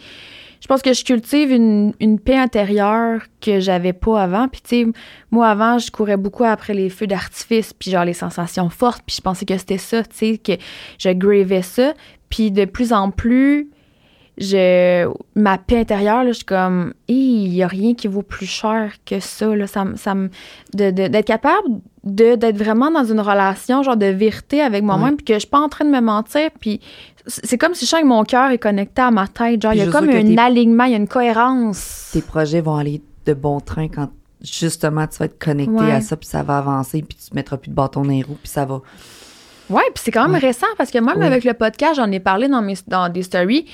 Je 0.60 0.66
pense 0.66 0.82
que 0.82 0.92
je 0.92 1.02
cultive 1.04 1.50
une, 1.52 1.94
une 2.00 2.20
paix 2.20 2.36
intérieure 2.36 3.22
que 3.40 3.60
j'avais 3.60 3.94
pas 3.94 4.22
avant. 4.22 4.46
Puis, 4.46 4.60
tu 4.60 4.68
sais, 4.68 4.86
moi, 5.30 5.48
avant, 5.48 5.78
je 5.78 5.90
courais 5.90 6.18
beaucoup 6.18 6.44
après 6.44 6.74
les 6.74 6.90
feux 6.90 7.06
d'artifice, 7.06 7.72
puis 7.72 7.90
genre 7.90 8.04
les 8.04 8.12
sensations 8.12 8.68
fortes, 8.68 9.02
puis 9.06 9.16
je 9.16 9.22
pensais 9.22 9.46
que 9.46 9.56
c'était 9.56 9.78
ça, 9.78 10.02
tu 10.02 10.16
sais, 10.16 10.38
que 10.38 10.52
je 10.98 11.08
gravais 11.10 11.62
ça. 11.62 11.94
Puis, 12.28 12.50
de 12.50 12.66
plus 12.66 12.92
en 12.92 13.10
plus, 13.10 13.70
je 14.40 15.10
ma 15.34 15.58
paix 15.58 15.80
intérieure 15.80 16.24
là, 16.24 16.30
je 16.30 16.36
suis 16.36 16.44
comme 16.44 16.94
il 17.08 17.54
y 17.54 17.62
a 17.62 17.66
rien 17.66 17.94
qui 17.94 18.08
vaut 18.08 18.22
plus 18.22 18.46
cher 18.46 18.92
que 19.04 19.20
ça 19.20 19.54
là 19.54 19.66
ça, 19.66 19.84
ça 19.96 20.14
d'être 20.72 21.26
capable 21.26 21.80
de 22.04 22.34
d'être 22.34 22.56
vraiment 22.56 22.90
dans 22.90 23.04
une 23.04 23.20
relation 23.20 23.82
genre 23.82 23.96
de 23.96 24.06
vérité 24.06 24.62
avec 24.62 24.82
moi-même 24.82 25.16
puis 25.16 25.24
que 25.26 25.34
je 25.34 25.40
suis 25.40 25.48
pas 25.48 25.60
en 25.60 25.68
train 25.68 25.84
de 25.84 25.90
me 25.90 26.00
mentir 26.00 26.48
puis 26.58 26.80
c'est 27.26 27.58
comme 27.58 27.74
si 27.74 27.84
je 27.84 27.90
sens 27.90 28.00
que 28.00 28.06
mon 28.06 28.24
cœur 28.24 28.50
est 28.50 28.58
connecté 28.58 29.02
à 29.02 29.10
ma 29.10 29.28
tête 29.28 29.60
genre 29.60 29.74
il 29.74 29.80
y 29.80 29.82
a 29.82 29.86
comme 29.90 30.08
un 30.08 30.38
alignement 30.38 30.84
il 30.84 30.92
y 30.92 30.94
a 30.94 30.96
une 30.96 31.08
cohérence 31.08 32.08
Tes 32.12 32.22
projets 32.22 32.62
vont 32.62 32.76
aller 32.76 33.02
de 33.26 33.34
bon 33.34 33.60
train 33.60 33.88
quand 33.88 34.08
justement 34.40 35.06
tu 35.06 35.18
vas 35.18 35.26
être 35.26 35.38
connecté 35.38 35.72
Ouais. 35.74 35.92
à 35.92 36.00
ça, 36.00 36.16
puis 36.16 36.26
ça 36.26 36.42
va 36.42 36.56
avancer, 36.56 37.02
puis 37.06 37.18
tu 37.22 37.28
te 37.28 37.34
mettras 37.34 37.58
plus 37.58 37.68
de 37.68 37.74
bâton 37.74 38.00
dans 38.02 38.08
les 38.10 38.22
roues, 38.22 38.38
puis 38.42 38.50
ça 38.50 38.64
va. 38.64 38.80
Ouais, 39.68 39.82
puis 39.94 40.02
c'est 40.02 40.10
quand 40.10 40.22
même 40.22 40.32
Ouais. 40.32 40.38
récent 40.38 40.66
parce 40.78 40.90
que 40.90 40.96
même 40.98 41.20
avec 41.20 41.44
le 41.44 41.52
podcast, 41.52 41.96
j'en 41.96 42.10
ai 42.10 42.20
parlé 42.20 42.48
dans 42.48 42.62
mes 42.62 42.74
dans 42.88 43.10
des 43.10 43.22
stories. 43.22 43.66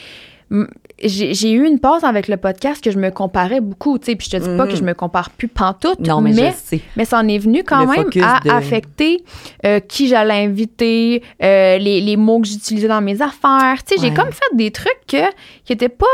J'ai 1.02 1.52
eu 1.52 1.66
une 1.66 1.78
pause 1.78 2.04
avec 2.04 2.26
le 2.28 2.36
podcast 2.38 2.82
que 2.82 2.90
je 2.90 2.98
me 2.98 3.10
comparais 3.10 3.60
beaucoup, 3.60 3.98
tu 3.98 4.06
sais, 4.06 4.16
puis 4.16 4.28
je 4.30 4.38
te 4.38 4.42
dis 4.42 4.56
pas 4.56 4.66
que 4.66 4.76
je 4.76 4.82
me 4.82 4.94
compare 4.94 5.28
plus 5.30 5.48
pantoute, 5.48 6.00
Non, 6.00 6.20
mais, 6.22 6.32
mais 6.32 6.52
je 6.52 6.56
sais. 6.76 6.80
mais 6.96 7.04
ça 7.04 7.18
en 7.18 7.28
est 7.28 7.36
venu 7.38 7.64
quand 7.64 7.80
Le 7.80 7.86
même 7.88 8.06
à 8.24 8.40
de- 8.40 8.50
affecter 8.50 9.22
euh, 9.66 9.80
qui 9.80 10.08
j'allais 10.08 10.44
inviter, 10.44 11.22
euh, 11.42 11.76
les, 11.78 12.00
les 12.00 12.16
mots 12.16 12.40
que 12.40 12.46
j'utilisais 12.46 12.88
dans 12.88 13.02
mes 13.02 13.20
affaires. 13.20 13.82
Tu 13.86 13.96
sais, 13.96 14.00
j'ai 14.00 14.14
comme 14.14 14.32
fait 14.32 14.54
des 14.56 14.70
trucs 14.70 15.00
que, 15.06 15.18
qui 15.64 15.72
étaient 15.74 15.88
pas. 15.90 16.06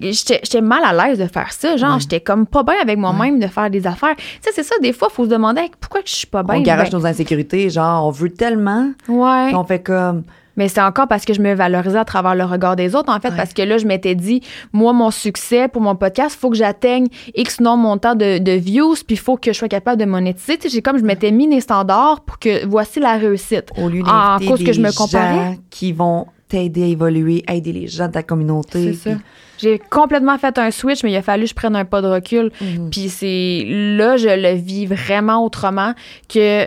J'étais 0.00 0.62
mal 0.62 0.82
à 0.82 0.94
l'aise 1.08 1.18
de 1.18 1.26
faire 1.26 1.52
ça. 1.52 1.76
Genre, 1.76 1.94
Ouais. 1.96 2.00
j'étais 2.00 2.20
comme 2.20 2.46
pas 2.46 2.62
bien 2.62 2.76
avec 2.80 2.96
moi-même 2.96 3.38
de 3.38 3.46
faire 3.46 3.68
des 3.68 3.86
affaires. 3.86 4.16
Tu 4.16 4.24
sais, 4.40 4.50
c'est 4.54 4.62
ça, 4.62 4.74
des 4.80 4.94
fois, 4.94 5.08
il 5.10 5.14
faut 5.14 5.24
se 5.24 5.28
demander 5.28 5.60
Hey, 5.60 5.70
pourquoi 5.78 6.00
je 6.02 6.14
suis 6.14 6.26
pas 6.26 6.42
bien? 6.42 6.54
on 6.56 6.60
garage 6.62 6.90
Ben, 6.90 6.96
nos 6.98 7.04
insécurités, 7.06 7.68
genre, 7.68 8.06
on 8.06 8.10
veut 8.10 8.30
tellement 8.30 8.92
ouais. 9.08 9.50
qu'on 9.52 9.64
fait 9.64 9.82
comme. 9.82 10.22
Mais 10.56 10.68
c'est 10.68 10.80
encore 10.82 11.08
parce 11.08 11.24
que 11.24 11.34
je 11.34 11.40
me 11.40 11.54
valorisais 11.54 11.98
à 11.98 12.04
travers 12.04 12.34
le 12.34 12.44
regard 12.44 12.76
des 12.76 12.94
autres, 12.94 13.12
en 13.12 13.18
fait, 13.20 13.30
Ouais. 13.30 13.36
parce 13.36 13.52
que 13.52 13.62
là, 13.62 13.78
je 13.78 13.86
m'étais 13.86 14.14
dit, 14.14 14.40
moi, 14.72 14.92
mon 14.92 15.10
succès 15.10 15.68
pour 15.68 15.82
mon 15.82 15.96
podcast, 15.96 16.36
il 16.36 16.40
faut 16.40 16.50
que 16.50 16.56
j'atteigne 16.56 17.06
X 17.34 17.60
nombre 17.60 17.82
montant 17.82 18.14
de, 18.14 18.38
de 18.38 18.52
views, 18.52 18.94
puis 19.06 19.16
il 19.16 19.18
faut 19.18 19.36
que 19.36 19.52
je 19.52 19.58
sois 19.58 19.68
capable 19.68 20.00
de 20.00 20.04
monétiser. 20.06 20.56
Tu 20.56 20.62
sais, 20.64 20.68
j'ai 20.76 20.82
comme, 20.82 20.98
je 20.98 21.04
m'étais 21.04 21.30
mis 21.32 21.48
des 21.48 21.60
standards 21.60 22.20
pour 22.24 22.38
que 22.38 22.64
voici 22.66 23.00
la 23.00 23.14
réussite. 23.16 23.70
Au 23.76 23.88
lieu 23.88 24.02
En 24.06 24.38
cause 24.38 24.60
que 24.60 24.66
des 24.66 24.72
je 24.74 24.80
me 24.80 24.96
comparais. 24.96 25.34
gens 25.34 25.56
qui 25.70 25.92
vont 25.92 26.26
t'aider 26.48 26.84
à 26.84 26.86
évoluer, 26.86 27.42
aider 27.48 27.72
les 27.72 27.86
gens 27.88 28.06
de 28.06 28.12
ta 28.12 28.22
communauté. 28.22 28.92
C'est 28.94 29.10
ça. 29.10 29.16
J'ai 29.58 29.78
complètement 29.78 30.36
fait 30.38 30.58
un 30.58 30.70
switch, 30.70 31.02
mais 31.02 31.10
il 31.12 31.16
a 31.16 31.22
fallu 31.22 31.44
que 31.44 31.50
je 31.50 31.54
prenne 31.54 31.74
un 31.74 31.84
pas 31.84 32.02
de 32.02 32.08
recul. 32.08 32.50
Mhm. 32.60 32.90
Puis 32.90 33.08
c'est 33.08 33.64
là, 33.66 34.16
je 34.16 34.28
le 34.28 34.54
vis 34.54 34.86
vraiment 34.86 35.44
autrement, 35.44 35.94
que 36.28 36.66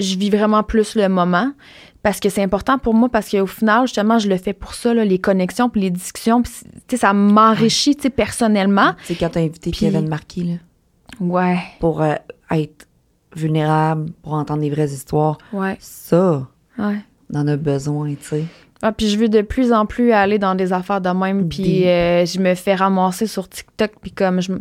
je 0.00 0.16
vis 0.16 0.30
vraiment 0.30 0.62
plus 0.62 0.94
le 0.94 1.08
moment. 1.08 1.50
Parce 2.02 2.20
que 2.20 2.28
c'est 2.28 2.42
important 2.42 2.78
pour 2.78 2.94
moi, 2.94 3.08
parce 3.08 3.28
qu'au 3.30 3.46
final, 3.46 3.86
justement, 3.86 4.18
je 4.18 4.28
le 4.28 4.36
fais 4.36 4.52
pour 4.52 4.74
ça, 4.74 4.94
là, 4.94 5.04
les 5.04 5.18
connexions 5.18 5.68
puis 5.68 5.80
les 5.80 5.90
discussions. 5.90 6.42
Puis, 6.42 6.52
tu 6.62 6.70
sais, 6.90 6.96
ça 6.96 7.12
m'enrichit, 7.12 7.96
tu 7.96 8.02
sais, 8.02 8.10
personnellement. 8.10 8.94
Tu 9.00 9.06
sais, 9.06 9.14
quand 9.16 9.30
t'as 9.30 9.40
invité 9.40 9.70
Kevin 9.72 10.08
Marquis, 10.08 10.44
là, 10.44 10.54
Ouais, 11.20 11.58
pour 11.80 12.00
euh, 12.02 12.14
être 12.50 12.86
vulnérable, 13.34 14.12
pour 14.22 14.34
entendre 14.34 14.60
des 14.60 14.70
vraies 14.70 14.90
histoires, 14.90 15.38
ouais, 15.52 15.76
ça, 15.80 16.46
ouais. 16.78 16.98
on 17.32 17.40
en 17.40 17.48
a 17.48 17.56
besoin, 17.56 18.14
tu 18.14 18.24
sais. 18.24 18.44
Ah, 18.80 18.92
puis 18.92 19.08
je 19.08 19.18
veux 19.18 19.28
de 19.28 19.42
plus 19.42 19.72
en 19.72 19.86
plus 19.86 20.12
aller 20.12 20.38
dans 20.38 20.54
des 20.54 20.72
affaires 20.72 21.00
de 21.00 21.08
même, 21.08 21.48
puis 21.48 21.62
Des- 21.64 21.86
euh, 21.86 22.24
je 22.26 22.38
me 22.38 22.54
fais 22.54 22.76
ramasser 22.76 23.26
sur 23.26 23.48
TikTok, 23.48 23.90
puis 24.00 24.12
comme 24.12 24.40
je, 24.40 24.52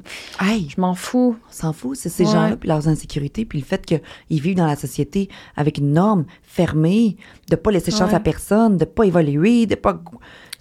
Hey, 0.42 0.68
je 0.76 0.82
m'en 0.82 0.96
fous. 0.96 1.36
on 1.48 1.52
s'en 1.54 1.72
fout, 1.72 1.96
c'est 1.96 2.10
ces 2.10 2.26
Ouais. 2.26 2.32
gens-là, 2.32 2.56
puis 2.58 2.68
leurs 2.68 2.88
insécurités, 2.88 3.46
puis 3.46 3.60
le 3.60 3.66
fait 3.66 3.86
qu'ils 3.86 4.02
vivent 4.42 4.56
dans 4.58 4.66
la 4.66 4.76
société 4.76 5.30
avec 5.56 5.78
une 5.78 5.94
norme 5.94 6.26
fermée, 6.42 7.18
de 7.52 7.56
pas 7.56 7.70
laisser 7.70 7.92
chance 7.92 8.10
Ouais. 8.10 8.16
à 8.16 8.20
personne, 8.20 8.78
de 8.78 8.86
pas 8.86 9.04
évoluer, 9.06 9.68
de 9.68 9.76
pas... 9.76 10.02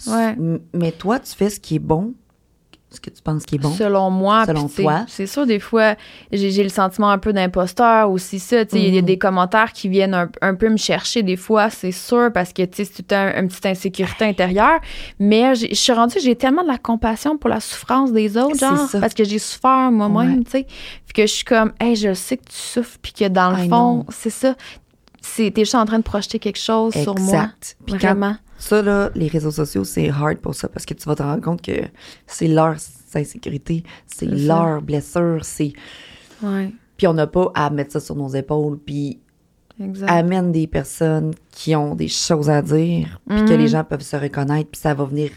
Ouais. 0.07 0.37
Mais 0.75 0.93
toi, 0.93 1.19
tu 1.19 1.33
fais 1.35 1.49
ce 1.49 1.59
qui 1.59 1.77
est 1.77 1.81
bon, 1.81 2.13
ce 2.91 3.01
que 3.01 3.11
tu 3.11 3.21
penses 3.21 3.45
qui 3.45 3.57
est 3.57 3.59
bon. 3.59 3.73
Selon 3.73 4.11
moi. 4.11 4.47
Selon 4.47 4.69
toi. 4.69 5.05
C'est 5.09 5.27
sûr, 5.27 5.45
des 5.45 5.59
fois, 5.59 5.97
j'ai 6.33 6.63
le 6.63 6.69
sentiment 6.69 7.11
un 7.11 7.19
peu 7.19 7.33
d'imposteur 7.33 8.11
aussi, 8.11 8.39
ça. 8.39 8.63
Il 8.73 8.95
y 8.95 8.99
a 8.99 9.01
Mhm. 9.01 9.07
des 9.07 9.19
commentaires 9.19 9.73
qui 9.73 9.89
viennent 9.89 10.15
un, 10.15 10.31
un 10.41 10.55
peu 10.55 10.69
me 10.71 10.77
chercher 10.77 11.23
des 11.23 11.37
fois, 11.37 11.69
c'est 11.69 11.93
sûr, 11.93 12.31
parce 12.33 12.53
que 12.53 12.63
c'est 12.73 12.87
tout 13.05 13.15
un, 13.15 13.39
une 13.41 13.49
petite 13.49 13.67
insécurité 13.67 14.25
intérieure. 14.25 14.81
Mais 15.19 15.55
je 15.57 15.75
suis 15.75 15.93
rendue, 15.93 16.19
j'ai 16.23 16.37
tellement 16.37 16.63
de 16.63 16.69
la 16.69 16.79
compassion 16.79 17.37
pour 17.37 17.51
la 17.51 17.61
souffrance 17.61 18.13
des 18.13 18.37
autres, 18.39 18.59
genre, 18.59 18.79
ça. 18.89 19.01
parce 19.01 19.15
que 19.15 19.25
j'ai 19.25 19.39
souffert 19.41 19.91
moi-même, 19.91 20.45
tu 20.45 20.53
sais. 20.53 20.63
Puis 21.05 21.13
que 21.15 21.23
je 21.23 21.33
suis 21.33 21.45
comme, 21.45 21.73
hey, 21.81 21.97
je 21.97 22.15
sais 22.15 22.37
que 22.37 22.45
tu 22.49 22.57
souffres, 22.57 22.99
puis 23.03 23.13
que 23.13 23.29
dans 23.29 23.51
le 23.51 23.65
I 23.65 23.69
fond, 23.69 24.07
c'est 24.11 24.31
ça. 24.31 24.55
T'es 25.37 25.53
juste 25.57 25.75
en 25.75 25.85
train 25.85 25.99
de 25.99 26.05
projeter 26.05 26.39
quelque 26.39 26.59
chose 26.59 26.95
sur 26.95 27.19
moi. 27.19 27.49
Quand- 27.89 27.97
Vraiment. 27.99 28.37
Ça, 28.59 28.83
là, 28.83 29.11
les 29.15 29.29
réseaux 29.29 29.51
sociaux, 29.51 29.85
c'est 29.85 30.09
hard 30.11 30.39
pour 30.39 30.55
ça 30.55 30.69
parce 30.69 30.87
que 30.87 30.95
tu 30.95 31.05
vas 31.09 31.15
te 31.15 31.23
rendre 31.23 31.43
compte 31.43 31.63
que 31.63 31.83
c'est 32.27 32.49
leur 32.49 32.77
insécurité, 33.15 33.83
c'est 34.07 34.27
leur 34.27 34.83
blessure, 34.83 35.41
c'est... 35.45 35.73
Ouais, 36.43 36.71
Puis 36.97 37.07
on 37.07 37.15
n'a 37.15 37.27
pas 37.27 37.51
à 37.55 37.71
mettre 37.71 37.93
ça 37.93 38.01
sur 38.01 38.15
nos 38.17 38.29
épaules, 38.29 38.79
puis 38.79 39.21
exact. 39.81 40.11
amène 40.11 40.53
des 40.53 40.67
personnes 40.67 41.33
qui 41.51 41.75
ont 41.77 41.95
des 41.95 42.09
choses 42.09 42.49
à 42.51 42.61
dire, 42.63 43.21
puis 43.29 43.45
que 43.45 43.53
Mhm. 43.53 43.59
les 43.59 43.69
gens 43.69 43.85
peuvent 43.85 44.03
se 44.03 44.17
reconnaître, 44.17 44.71
puis 44.71 44.81
ça 44.81 44.95
va 44.95 45.05
venir... 45.05 45.31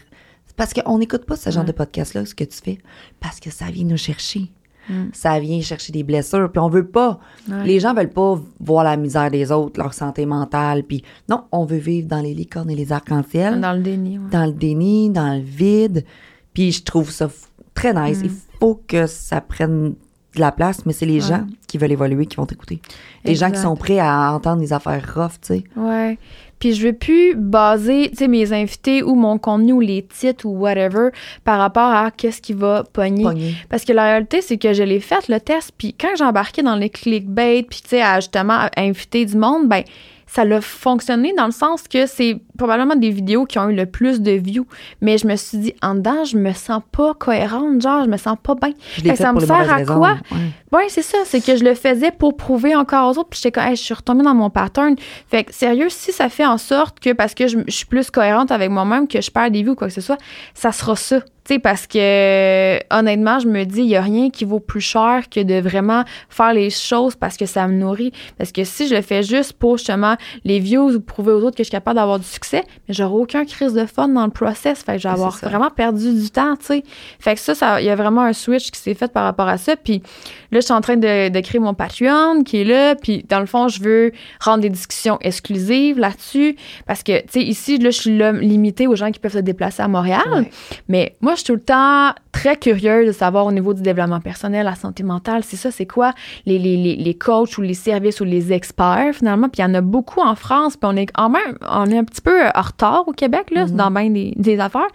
Parce 0.56 0.74
qu'on 0.74 0.98
n'écoute 0.98 1.24
pas 1.24 1.36
ce 1.36 1.48
genre 1.50 1.62
Ouais. 1.62 1.68
de 1.68 1.72
podcast-là, 1.72 2.26
ce 2.26 2.34
que 2.34 2.44
tu 2.44 2.58
fais, 2.62 2.78
parce 3.18 3.40
que 3.40 3.50
ça 3.50 3.66
vient 3.66 3.84
nous 3.84 3.96
chercher. 3.96 4.50
Mm. 4.90 5.10
Ça 5.12 5.38
vient 5.40 5.60
chercher 5.60 5.92
des 5.92 6.02
blessures, 6.02 6.50
puis 6.50 6.58
on 6.60 6.68
veut 6.68 6.86
pas... 6.86 7.18
Ouais. 7.48 7.64
Les 7.64 7.80
gens 7.80 7.94
veulent 7.94 8.10
pas 8.10 8.40
voir 8.60 8.84
la 8.84 8.96
misère 8.96 9.30
des 9.30 9.50
autres, 9.52 9.80
leur 9.80 9.94
santé 9.94 10.26
mentale, 10.26 10.82
puis 10.84 11.02
non, 11.28 11.44
on 11.52 11.64
veut 11.64 11.78
vivre 11.78 12.08
dans 12.08 12.20
les 12.20 12.34
licornes 12.34 12.70
et 12.70 12.74
les 12.76 12.92
arcs-en-ciel 12.92 13.60
Dans 13.60 13.72
le 13.72 13.80
déni, 13.80 14.18
ouais. 14.18 14.30
dans 14.30 14.46
le 14.46 14.52
déni, 14.52 15.10
dans 15.10 15.34
le 15.34 15.40
vide. 15.42 16.04
Puis 16.52 16.72
je 16.72 16.82
trouve 16.82 17.10
ça 17.10 17.28
très 17.74 17.94
nice. 17.94 18.20
Mm. 18.22 18.24
Il 18.26 18.30
faut 18.58 18.80
que 18.86 19.06
ça 19.06 19.40
prenne 19.40 19.94
de 20.34 20.40
la 20.40 20.52
place, 20.52 20.84
mais 20.86 20.92
c'est 20.92 21.06
les 21.06 21.14
Ouais. 21.22 21.28
gens 21.36 21.46
qui 21.66 21.76
veulent 21.78 21.92
évoluer 21.92 22.26
qui 22.26 22.36
vont 22.36 22.46
t'écouter. 22.46 22.80
Les 23.24 23.34
gens 23.34 23.50
qui 23.50 23.58
sont 23.58 23.74
prêts 23.76 23.98
à 23.98 24.32
entendre 24.32 24.60
des 24.60 24.72
affaires 24.72 25.02
rough, 25.14 25.32
tu 25.40 25.54
sais. 25.54 25.64
Ouais. 25.76 26.18
Puis 26.60 26.74
je 26.74 26.86
veux 26.86 26.92
plus 26.92 27.34
baser, 27.34 28.10
tu 28.10 28.18
sais, 28.18 28.28
mes 28.28 28.52
invités 28.52 29.02
ou 29.02 29.14
mon 29.14 29.38
contenu 29.38 29.72
ou 29.72 29.80
les 29.80 30.02
titres 30.02 30.46
ou 30.46 30.56
whatever 30.56 31.08
par 31.44 31.58
rapport 31.58 31.90
à 31.90 32.10
qu'est-ce 32.10 32.40
qui 32.40 32.52
va 32.52 32.84
pogner. 32.92 33.24
Pogner. 33.24 33.54
Parce 33.68 33.84
que 33.84 33.92
la 33.92 34.04
réalité, 34.04 34.42
c'est 34.42 34.58
que 34.58 34.72
je 34.72 34.82
l'ai 34.82 35.00
fait, 35.00 35.26
le 35.28 35.40
test, 35.40 35.72
puis 35.76 35.94
quand 35.98 36.10
j'ai 36.16 36.24
embarqué 36.24 36.62
dans 36.62 36.76
les 36.76 36.90
clickbait, 36.90 37.64
puis 37.68 37.80
tu 37.82 37.88
sais, 37.88 38.02
à 38.02 38.20
justement 38.20 38.68
inviter 38.76 39.24
du 39.24 39.36
monde, 39.36 39.68
ben 39.68 39.82
ça 40.26 40.44
l'a 40.44 40.60
fonctionné 40.60 41.32
dans 41.36 41.46
le 41.46 41.52
sens 41.52 41.88
que 41.88 42.06
c'est 42.06 42.36
probablement 42.60 42.96
des 42.96 43.10
vidéos 43.10 43.46
qui 43.46 43.58
ont 43.58 43.68
eu 43.70 43.74
le 43.74 43.86
plus 43.86 44.20
de 44.20 44.32
views. 44.32 44.66
Mais 45.00 45.16
je 45.18 45.26
me 45.26 45.36
suis 45.36 45.58
dit, 45.58 45.74
en 45.82 45.94
dedans, 45.94 46.24
je 46.24 46.36
me 46.36 46.52
sens 46.52 46.82
pas 46.92 47.14
cohérente, 47.14 47.80
genre, 47.80 48.04
je 48.04 48.10
me 48.10 48.16
sens 48.16 48.36
pas 48.42 48.54
bien. 48.54 48.72
Ça 49.16 49.32
pour 49.32 49.40
me 49.40 49.46
sert 49.46 49.70
à 49.70 49.76
raisons. 49.76 49.96
quoi? 49.96 50.18
Ouais. 50.30 50.38
Oui, 50.72 50.82
c'est 50.88 51.02
ça. 51.02 51.18
C'est 51.24 51.44
que 51.44 51.56
je 51.56 51.64
le 51.64 51.74
faisais 51.74 52.10
pour 52.12 52.36
prouver 52.36 52.76
encore 52.76 53.10
aux 53.10 53.18
autres. 53.18 53.30
Puis 53.30 53.40
j'étais 53.42 53.52
comme, 53.52 53.68
Hey, 53.68 53.76
je 53.76 53.82
suis 53.82 53.94
retombée 53.94 54.22
dans 54.22 54.34
mon 54.34 54.50
pattern. 54.50 54.94
Fait 55.28 55.44
que, 55.44 55.54
sérieux, 55.54 55.88
si 55.88 56.12
ça 56.12 56.28
fait 56.28 56.46
en 56.46 56.58
sorte 56.58 57.00
que, 57.00 57.12
parce 57.12 57.34
que 57.34 57.48
je, 57.48 57.58
je 57.66 57.72
suis 57.72 57.86
plus 57.86 58.10
cohérente 58.10 58.50
avec 58.52 58.70
moi-même, 58.70 59.08
que 59.08 59.20
je 59.20 59.30
perds 59.30 59.50
des 59.50 59.62
vues 59.62 59.70
ou 59.70 59.74
quoi 59.74 59.88
que 59.88 59.94
ce 59.94 60.00
soit, 60.00 60.18
ça 60.54 60.70
sera 60.70 60.94
ça. 60.96 61.20
Tu 61.20 61.54
sais, 61.54 61.58
parce 61.58 61.86
que, 61.86 62.78
honnêtement, 62.94 63.38
je 63.38 63.48
me 63.48 63.64
dis, 63.64 63.80
il 63.80 63.86
n'y 63.86 63.96
a 63.96 64.02
rien 64.02 64.28
qui 64.28 64.44
vaut 64.44 64.60
plus 64.60 64.82
cher 64.82 65.22
que 65.30 65.40
de 65.40 65.54
vraiment 65.54 66.04
faire 66.28 66.52
les 66.52 66.68
choses 66.68 67.16
parce 67.16 67.38
que 67.38 67.46
ça 67.46 67.66
me 67.66 67.72
nourrit. 67.72 68.12
Parce 68.36 68.52
que 68.52 68.62
si 68.62 68.86
je 68.86 68.94
le 68.94 69.00
fais 69.00 69.22
juste 69.22 69.54
pour, 69.54 69.78
justement, 69.78 70.16
les 70.44 70.60
views 70.60 70.94
ou 70.94 71.00
prouver 71.00 71.32
aux 71.32 71.42
autres 71.42 71.56
que 71.56 71.62
je 71.62 71.68
suis 71.68 71.72
capable 71.72 71.96
d'avoir 71.96 72.18
du 72.18 72.26
succès, 72.26 72.49
mais 72.56 72.94
j'aurai 72.94 73.14
aucun 73.14 73.44
crise 73.44 73.74
de 73.74 73.86
fun 73.86 74.08
dans 74.08 74.24
le 74.24 74.30
process. 74.30 74.82
Fait 74.82 74.92
que 74.92 74.98
je 74.98 75.08
vais 75.08 75.14
avoir 75.14 75.36
vraiment 75.36 75.70
perdu 75.70 76.12
du 76.14 76.30
temps, 76.30 76.56
tu 76.56 76.66
sais. 76.66 76.84
Fait 77.18 77.34
que 77.34 77.40
ça, 77.40 77.54
ça, 77.54 77.80
il 77.80 77.86
y 77.86 77.90
a 77.90 77.96
vraiment 77.96 78.22
un 78.22 78.32
switch 78.32 78.70
qui 78.70 78.80
s'est 78.80 78.94
fait 78.94 79.12
par 79.12 79.24
rapport 79.24 79.48
à 79.48 79.58
ça. 79.58 79.76
Puis 79.76 80.02
là, 80.50 80.60
je 80.60 80.64
suis 80.64 80.72
en 80.72 80.80
train 80.80 80.96
de, 80.96 81.28
de 81.28 81.40
créer 81.40 81.60
mon 81.60 81.74
Patreon 81.74 82.42
qui 82.44 82.62
est 82.62 82.64
là. 82.64 82.94
Puis 82.94 83.24
dans 83.28 83.40
le 83.40 83.46
fond, 83.46 83.68
je 83.68 83.82
veux 83.82 84.12
rendre 84.40 84.62
des 84.62 84.70
discussions 84.70 85.18
exclusives 85.20 85.98
là-dessus. 85.98 86.56
Parce 86.86 87.02
que, 87.02 87.20
tu 87.22 87.28
sais, 87.30 87.42
ici, 87.42 87.78
là, 87.78 87.90
je 87.90 88.00
suis 88.00 88.16
là, 88.16 88.32
limitée 88.32 88.86
aux 88.86 88.96
gens 88.96 89.10
qui 89.10 89.20
peuvent 89.20 89.32
se 89.32 89.38
déplacer 89.38 89.82
à 89.82 89.88
Montréal. 89.88 90.22
Ouais. 90.32 90.50
Mais 90.88 91.16
moi, 91.20 91.32
je 91.32 91.38
suis 91.38 91.46
tout 91.46 91.54
le 91.54 91.60
temps 91.60 92.12
très 92.32 92.56
curieuse 92.56 93.06
de 93.06 93.12
savoir 93.12 93.46
au 93.46 93.52
niveau 93.52 93.74
du 93.74 93.82
développement 93.82 94.20
personnel, 94.20 94.64
la 94.64 94.74
santé 94.74 95.02
mentale, 95.02 95.42
c'est 95.44 95.56
ça, 95.56 95.70
c'est 95.70 95.86
quoi? 95.86 96.12
Les, 96.46 96.58
les, 96.58 96.76
les, 96.76 96.96
les 96.96 97.14
coachs 97.14 97.58
ou 97.58 97.60
les 97.60 97.74
services 97.74 98.20
ou 98.20 98.24
les 98.24 98.52
experts, 98.52 99.14
finalement. 99.14 99.48
Puis 99.48 99.60
il 99.60 99.62
y 99.62 99.64
en 99.64 99.74
a 99.74 99.80
beaucoup 99.80 100.20
en 100.20 100.34
France. 100.34 100.76
Puis 100.76 100.88
on 100.90 100.96
est 100.96 101.06
quand 101.06 101.28
même, 101.28 101.58
on 101.68 101.86
est 101.86 101.98
un 101.98 102.04
petit 102.04 102.20
peu 102.20 102.39
en 102.54 102.60
retard 102.62 103.04
au 103.06 103.12
Québec, 103.12 103.46
là, 103.50 103.66
Mhm. 103.66 103.76
dans 103.76 103.90
bien 103.90 104.10
des, 104.10 104.32
des 104.36 104.58
affaires. 104.60 104.86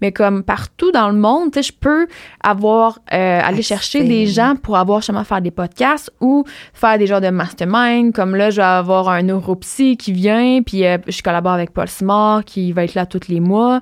Mais 0.00 0.12
comme 0.12 0.42
partout 0.42 0.90
dans 0.92 1.08
le 1.10 1.16
monde, 1.16 1.52
tu 1.52 1.62
sais, 1.62 1.72
je 1.72 1.78
peux 1.78 2.06
avoir, 2.42 2.98
euh, 3.12 3.40
aller 3.42 3.62
chercher 3.62 4.04
des 4.04 4.26
gens 4.26 4.54
pour 4.60 4.76
avoir 4.76 5.00
justement 5.00 5.24
faire 5.24 5.40
des 5.40 5.50
podcasts 5.50 6.10
ou 6.20 6.44
faire 6.74 6.98
des 6.98 7.06
genres 7.06 7.20
de 7.20 7.28
mastermind. 7.30 8.12
Comme 8.14 8.34
là, 8.36 8.50
je 8.50 8.56
vais 8.56 8.62
avoir 8.62 9.08
un 9.08 9.22
neuropsy 9.22 9.96
qui 9.96 10.12
vient, 10.12 10.60
puis 10.64 10.86
euh, 10.86 10.98
je 11.08 11.22
collabore 11.22 11.52
avec 11.52 11.72
Paul 11.72 11.88
Simard 11.88 12.44
qui 12.44 12.72
va 12.72 12.84
être 12.84 12.94
là 12.94 13.06
tous 13.06 13.28
les 13.28 13.40
mois. 13.40 13.80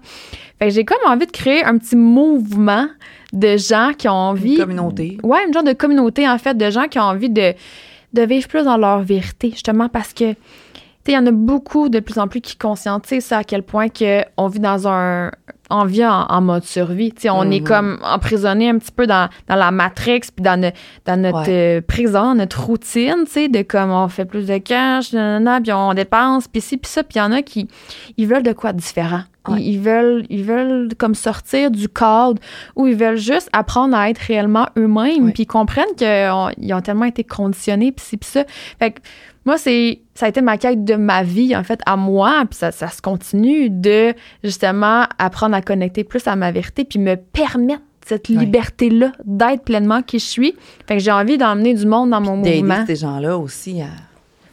Fait 0.59 0.69
que 0.69 0.75
j'ai 0.75 0.85
comme 0.85 0.99
envie 1.11 1.27
de 1.27 1.33
créer 1.33 1.65
un 1.65 1.79
petit 1.79 1.97
mouvement 1.97 2.87
de 3.33 3.57
gens 3.57 3.93
qui 3.97 4.09
ont 4.09 4.13
envie. 4.13 4.55
Une 4.57 4.61
communauté. 4.63 5.17
Ouais, 5.23 5.39
une 5.47 5.55
genre 5.55 5.63
de 5.63 5.73
communauté, 5.73 6.29
en 6.29 6.37
fait, 6.39 6.57
de 6.57 6.71
gens 6.71 6.89
qui 6.89 6.99
ont 6.99 7.03
envie 7.05 7.31
de, 7.31 7.55
de 8.13 8.23
vivre 8.23 8.49
plus 8.49 8.65
dans 8.65 8.77
leur 8.77 9.01
vérité, 9.01 9.51
justement, 9.53 9.89
parce 9.89 10.13
que, 10.13 10.35
il 11.09 11.15
y 11.15 11.19
en 11.19 11.27
a 11.27 11.31
beaucoup 11.31 11.89
de 11.89 12.01
plus 12.01 12.19
en 12.19 12.29
plus 12.29 12.41
qui 12.41 12.57
conscientisent 12.57 13.25
ça, 13.25 13.39
à 13.39 13.45
quel 13.45 13.63
point 13.63 13.89
que 13.89 14.23
on 14.37 14.49
vit 14.49 14.61
dans 14.61 14.87
un, 14.87 15.31
on 15.71 15.85
vit 15.85 16.05
en, 16.05 16.27
en 16.29 16.41
mode 16.41 16.65
survie. 16.65 17.13
On 17.31 17.51
est 17.51 17.61
Mhm. 17.61 17.67
comme 17.67 17.99
emprisonné 18.05 18.69
un 18.69 18.79
petit 18.79 18.93
peu 18.93 19.07
dans, 19.07 19.29
dans 19.49 19.55
la 19.57 19.71
matrix, 19.71 20.21
puis 20.35 20.43
dans, 20.43 20.61
dans 21.07 21.21
notre 21.21 21.47
Ouais. 21.49 21.79
euh, 21.79 21.81
prison, 21.81 22.35
notre 22.35 22.63
routine, 22.65 23.25
de 23.25 23.63
comme 23.63 23.91
on 23.91 24.09
fait 24.09 24.25
plus 24.25 24.47
de 24.47 24.59
cash, 24.59 25.13
nanana, 25.13 25.61
puis 25.61 25.73
on 25.73 25.95
dépense, 25.95 26.49
puis 26.49 26.61
ci, 26.61 26.77
puis 26.77 26.91
ça. 26.91 27.03
Puis 27.03 27.15
il 27.17 27.19
y 27.19 27.23
en 27.23 27.33
a 27.33 27.43
qui 27.43 27.67
ils 28.17 28.27
veulent 28.27 28.43
de 28.43 28.53
quoi 28.53 28.73
de 28.73 28.79
différent. 28.79 29.23
Ils, 29.49 29.53
Ouais. 29.55 29.63
ils 29.63 29.79
veulent, 29.81 30.27
ils 30.29 30.45
veulent 30.45 30.89
comme 30.99 31.15
sortir 31.15 31.71
du 31.71 31.89
cadre 31.89 32.39
ou 32.77 32.87
ils 32.89 32.95
veulent 32.95 33.17
juste 33.17 33.49
apprendre 33.55 33.97
à 33.97 34.11
être 34.11 34.19
réellement 34.19 34.67
eux-mêmes, 34.77 35.33
puis 35.33 35.47
comprennent 35.47 35.95
qu'ils 35.97 36.75
ont 36.75 36.81
tellement 36.83 37.07
été 37.07 37.25
conditionnés, 37.25 37.91
puis 37.91 38.05
ci, 38.05 38.17
puis 38.19 38.29
ça. 38.29 38.45
Fait 38.79 38.91
que 38.91 39.01
moi, 39.47 39.57
c'est 39.57 40.03
ça 40.21 40.27
a 40.27 40.29
été 40.29 40.43
ma 40.43 40.59
quête 40.59 40.85
de 40.85 40.97
ma 40.97 41.23
vie, 41.23 41.57
en 41.57 41.65
fait, 41.65 41.81
à 41.87 41.97
moi, 41.97 42.45
puis 42.49 42.59
ça, 42.59 42.73
ça 42.73 42.89
se 42.89 43.01
continue 43.01 43.71
de 43.71 44.13
justement 44.45 45.05
apprendre 45.19 45.55
à 45.55 45.63
connecter 45.63 46.05
plus 46.05 46.27
à 46.27 46.37
ma 46.37 46.53
vérité, 46.53 46.85
puis 46.85 46.99
me 46.99 47.17
permettre 47.17 47.81
cette 48.05 48.29
liberté-là 48.29 49.13
d'être 49.25 49.63
pleinement 49.65 50.03
qui 50.03 50.19
je 50.19 50.25
suis. 50.25 50.55
Fait 50.87 50.99
que 50.99 51.03
j'ai 51.03 51.11
envie 51.11 51.39
d'emmener 51.39 51.73
du 51.73 51.87
monde 51.87 52.11
dans 52.11 52.21
mon 52.21 52.43
D'aider 52.43 52.61
mouvement. 52.61 52.85
ces 52.87 52.97
gens-là 52.97 53.39
aussi 53.39 53.81
à. 53.81 53.87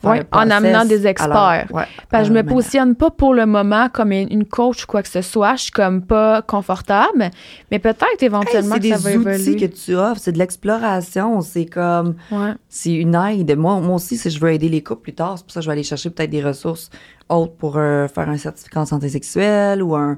Le 0.04 0.24
en 0.32 0.50
amenant 0.50 0.86
des 0.86 1.08
experts. 1.08 1.30
leur- 1.30 1.76
ouais, 1.76 1.86
Parce 2.10 2.24
que 2.24 2.30
je 2.30 2.34
me 2.34 2.44
positionne 2.44 2.96
pas 2.96 3.10
pour 3.10 3.34
le 3.34 3.46
moment 3.46 3.90
comme 3.92 4.12
une 4.12 4.46
coach 4.46 4.84
ou 4.84 4.88
quoi 4.88 5.02
que 5.02 5.10
ce 5.10 5.22
soit. 5.22 5.56
Je 5.56 5.64
suis 5.64 5.72
comme 5.72 6.02
pas 6.04 6.42
confortable, 6.42 7.32
mais 7.72 7.80
peut-être 7.80 8.04
Hey, 8.22 8.26
éventuellement 8.26 8.76
c'est 8.76 8.90
que 8.90 8.96
ça 8.96 8.98
des 8.98 9.18
va 9.18 9.32
outils 9.32 9.50
évoluer. 9.50 9.68
que 9.68 9.74
tu 9.76 9.96
offres, 9.96 10.22
c'est 10.22 10.32
de 10.32 10.38
l'exploration, 10.38 11.42
c'est 11.42 11.66
comme 11.66 12.16
Ouais. 12.32 12.54
c'est 12.70 12.94
une 12.94 13.16
aide. 13.16 13.58
Moi, 13.58 13.80
moi 13.80 13.96
aussi, 13.96 14.18
si 14.18 14.30
je 14.30 14.40
veux 14.40 14.52
aider 14.52 14.70
les 14.70 14.84
couples 14.84 15.02
plus 15.02 15.14
tard, 15.14 15.38
c'est 15.38 15.44
pour 15.46 15.52
ça 15.52 15.60
que 15.60 15.64
je 15.66 15.70
vais 15.70 15.74
aller 15.74 15.84
chercher 15.84 16.10
peut-être 16.10 16.30
des 16.30 16.44
ressources 16.44 16.90
autres 17.30 17.54
pour 17.54 17.78
euh, 17.78 18.08
faire 18.08 18.30
un 18.30 18.38
certificat 18.38 18.82
en 18.82 18.86
santé 18.86 19.10
sexuelle 19.10 19.82
ou 19.84 19.96
un, 19.96 20.18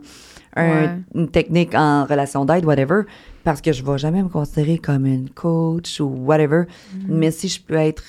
un- 0.55 0.69
Ouais. 0.69 0.89
une 1.15 1.29
technique 1.29 1.73
en 1.75 2.05
relation 2.05 2.43
d'aide, 2.45 2.65
whatever, 2.65 3.03
parce 3.43 3.61
que 3.61 3.71
je 3.71 3.83
vais 3.83 3.97
jamais 3.97 4.21
me 4.23 4.29
considérer 4.29 4.77
comme 4.77 5.05
une 5.05 5.29
coach 5.29 5.99
ou 6.01 6.05
whatever. 6.05 6.63
Mm. 6.93 6.97
Mais 7.07 7.31
si 7.31 7.47
je 7.47 7.61
peux 7.61 7.75
être 7.75 8.03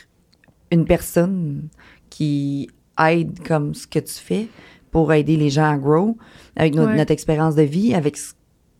une 0.71 0.85
personne 0.85 1.69
qui 2.11 2.69
aide 2.99 3.47
comme 3.47 3.75
ce 3.75 3.87
que 3.87 3.99
tu 3.99 4.15
fais 4.15 4.49
pour 4.91 5.13
aider 5.13 5.37
les 5.37 5.51
gens 5.51 5.71
à 5.71 5.77
grow 5.79 6.17
avec 6.57 6.75
notre, 6.75 6.91
Ouais. 6.91 6.97
notre 6.97 7.13
expérience 7.13 7.55
de 7.55 7.63
vie, 7.63 7.95
avec 7.95 8.19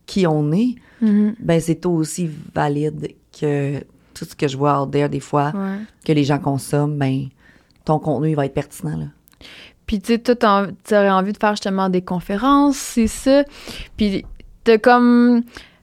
qui 0.05 0.27
on 0.27 0.51
est, 0.51 0.75
Mhm. 1.01 1.35
ben 1.39 1.59
c'est 1.61 1.85
aussi 1.85 2.29
valide 2.53 3.15
que 3.39 3.79
tout 4.13 4.25
ce 4.25 4.35
que 4.35 4.47
je 4.47 4.57
vois 4.57 4.81
out 4.83 4.91
there 4.91 5.09
des 5.09 5.19
fois 5.21 5.51
Ouais. 5.55 5.77
que 6.05 6.11
les 6.11 6.23
gens 6.23 6.37
consomment, 6.39 6.97
ben 6.97 7.27
ton 7.85 7.97
contenu 7.99 8.29
il 8.29 8.35
va 8.35 8.45
être 8.45 8.53
pertinent 8.53 8.97
là. 8.97 9.05
Puis, 9.87 9.99
tu 9.99 10.13
sais, 10.13 10.19
toi, 10.19 10.35
t'as- 10.35 10.67
t'aurais 10.87 11.09
envie 11.09 11.33
de 11.33 11.37
faire 11.37 11.51
justement 11.53 11.89
des 11.89 12.01
conférences, 12.01 12.77
c'est 12.77 13.07
ça. 13.07 13.43
Puis, 13.97 14.23
t'as 14.63 14.77
comme 14.77 15.41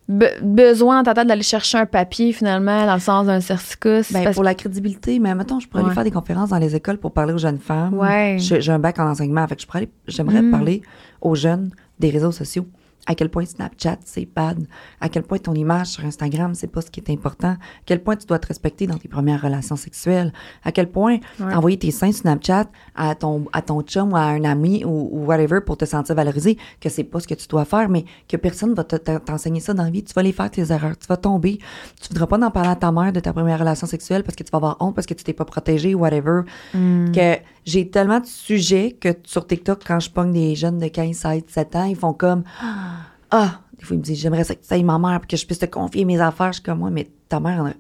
be- 0.09 0.41
besoin 0.43 0.97
dans 0.99 1.03
ta 1.03 1.15
tête 1.15 1.29
d'aller 1.29 1.43
chercher 1.43 1.79
un 1.79 1.87
papier, 1.87 2.33
finalement, 2.33 2.87
dans 2.87 2.95
le 2.95 3.01
sens 3.01 3.27
d'un 3.27 3.41
certificat. 3.41 4.03
c'est 4.03 4.25
Ben, 4.25 4.33
pour 4.35 4.43
la 4.45 4.55
crédibilité, 4.55 5.19
mais 5.19 5.35
mettons, 5.35 5.61
je 5.61 5.69
pourrais 5.69 5.83
Ouais. 5.83 5.89
aller 5.89 5.95
faire 5.95 6.05
des 6.05 6.11
conférences 6.11 6.51
dans 6.51 6.59
les 6.59 6.75
écoles 6.75 6.99
pour 6.99 7.13
parler 7.13 7.33
aux 7.35 7.39
jeunes 7.39 7.59
femmes. 7.59 7.95
Ouais. 7.95 8.37
J'ai 8.39 8.73
un 8.73 8.79
bac 8.79 8.99
en 8.99 9.09
enseignement, 9.09 9.47
fait 9.47 9.57
que 9.57 9.63
je 9.63 9.67
pourrais 9.67 9.79
aller- 9.81 9.91
j'aimerais 10.07 10.43
Mm. 10.43 10.51
parler 10.51 10.83
aux 11.21 11.35
jeunes 11.35 11.71
des 11.99 12.11
réseaux 12.11 12.33
sociaux. 12.33 12.67
À 13.11 13.15
quel 13.15 13.31
point 13.31 13.45
Snapchat, 13.47 13.97
c'est 14.05 14.29
bad. 14.33 14.67
À 15.01 15.09
quel 15.09 15.23
point 15.23 15.39
ton 15.39 15.55
image 15.55 15.87
sur 15.89 16.05
Instagram, 16.05 16.55
c'est 16.55 16.67
pas 16.67 16.83
ce 16.83 16.91
qui 16.91 17.01
est 17.01 17.11
important. 17.11 17.53
À 17.53 17.57
quel 17.87 18.03
point 18.03 18.15
tu 18.17 18.27
dois 18.27 18.39
te 18.39 18.47
respecter 18.47 18.87
dans 18.87 18.99
tes 18.99 19.09
premières 19.09 19.41
relations 19.43 19.77
sexuelles. 19.77 20.33
À 20.63 20.73
quel 20.73 20.91
point 20.91 21.17
Ouais. 21.41 21.55
envoyer 21.55 21.79
tes 21.79 21.91
seins 21.91 22.13
sur 22.13 22.21
Snapchat 22.23 22.67
à 22.95 23.15
ton, 23.15 23.47
à 23.55 23.63
ton 23.63 23.81
chum 23.83 24.13
ou 24.13 24.17
à 24.17 24.21
un 24.25 24.45
ami 24.45 24.85
ou, 24.85 25.09
ou 25.11 25.25
whatever 25.25 25.61
pour 25.65 25.77
te 25.79 25.87
sentir 25.87 26.15
valorisé, 26.15 26.59
que 26.81 26.89
c'est 26.91 27.05
pas 27.05 27.19
ce 27.21 27.27
que 27.27 27.35
tu 27.35 27.49
dois 27.49 27.65
faire, 27.65 27.89
mais 27.89 28.05
que 28.29 28.37
personne 28.37 28.75
va 28.75 28.85
te- 28.85 28.97
te- 28.97 29.19
t'enseigner 29.19 29.61
ça 29.61 29.73
dans 29.73 29.85
la 29.85 29.91
vie. 29.91 30.05
Tu 30.05 30.13
vas 30.13 30.23
les 30.23 30.33
faire 30.33 30.51
tes 30.51 30.71
erreurs. 30.71 30.99
Tu 30.99 31.07
vas 31.09 31.17
tomber. 31.17 31.59
Tu 32.01 32.09
voudras 32.11 32.27
pas 32.27 32.39
en 32.47 32.51
parler 32.51 32.71
à 32.71 32.77
ta 32.77 32.93
mère 32.93 33.13
de 33.13 33.21
ta 33.21 33.33
première 33.33 33.59
relation 33.59 33.87
sexuelle 33.87 34.23
parce 34.23 34.37
que 34.37 34.43
tu 34.45 34.51
vas 34.51 34.57
avoir 34.59 34.77
honte 34.81 34.95
parce 34.95 35.07
que 35.07 35.15
tu 35.15 35.25
t'es 35.25 35.33
pas 35.33 35.47
protégé 35.47 35.95
ou 35.95 36.01
whatever. 36.01 36.43
Mm. 36.75 37.13
Que 37.13 37.37
j'ai 37.69 37.89
tellement 37.91 38.21
de 38.21 38.27
sujets 38.27 38.97
que 39.01 39.11
sur 39.25 39.47
TikTok, 39.47 39.83
quand 39.87 40.01
je 40.01 40.11
pogne 40.11 40.33
des 40.33 40.55
jeunes 40.55 40.79
de 40.79 40.89
15, 40.89 41.15
16, 41.17 41.45
17 41.47 41.77
ans, 41.77 41.85
ils 41.85 41.97
font 41.97 42.13
comme 42.15 42.43
Ah, 43.31 43.61
des 43.79 43.85
fois, 43.85 43.95
ils 43.95 43.99
me 43.99 44.05
disent 44.05 44.19
J'aimerais 44.21 44.45
ça 44.45 44.55
que 44.55 44.65
tu 44.67 44.73
ailles 44.73 44.85
ma 44.85 44.99
mère 44.99 45.21
pour 45.21 45.27
que 45.29 45.37
je 45.37 45.45
puisse 45.45 45.59
te 45.59 45.67
confier 45.67 46.05
mes 46.07 46.19
affaires. 46.21 46.49
Je 46.49 46.55
suis 46.55 46.63
comme 46.63 46.79
moi, 46.79 46.91
mais 46.91 47.09
ta 47.29 47.41
mère, 47.41 47.61
en 47.63 47.67
a- 47.67 47.73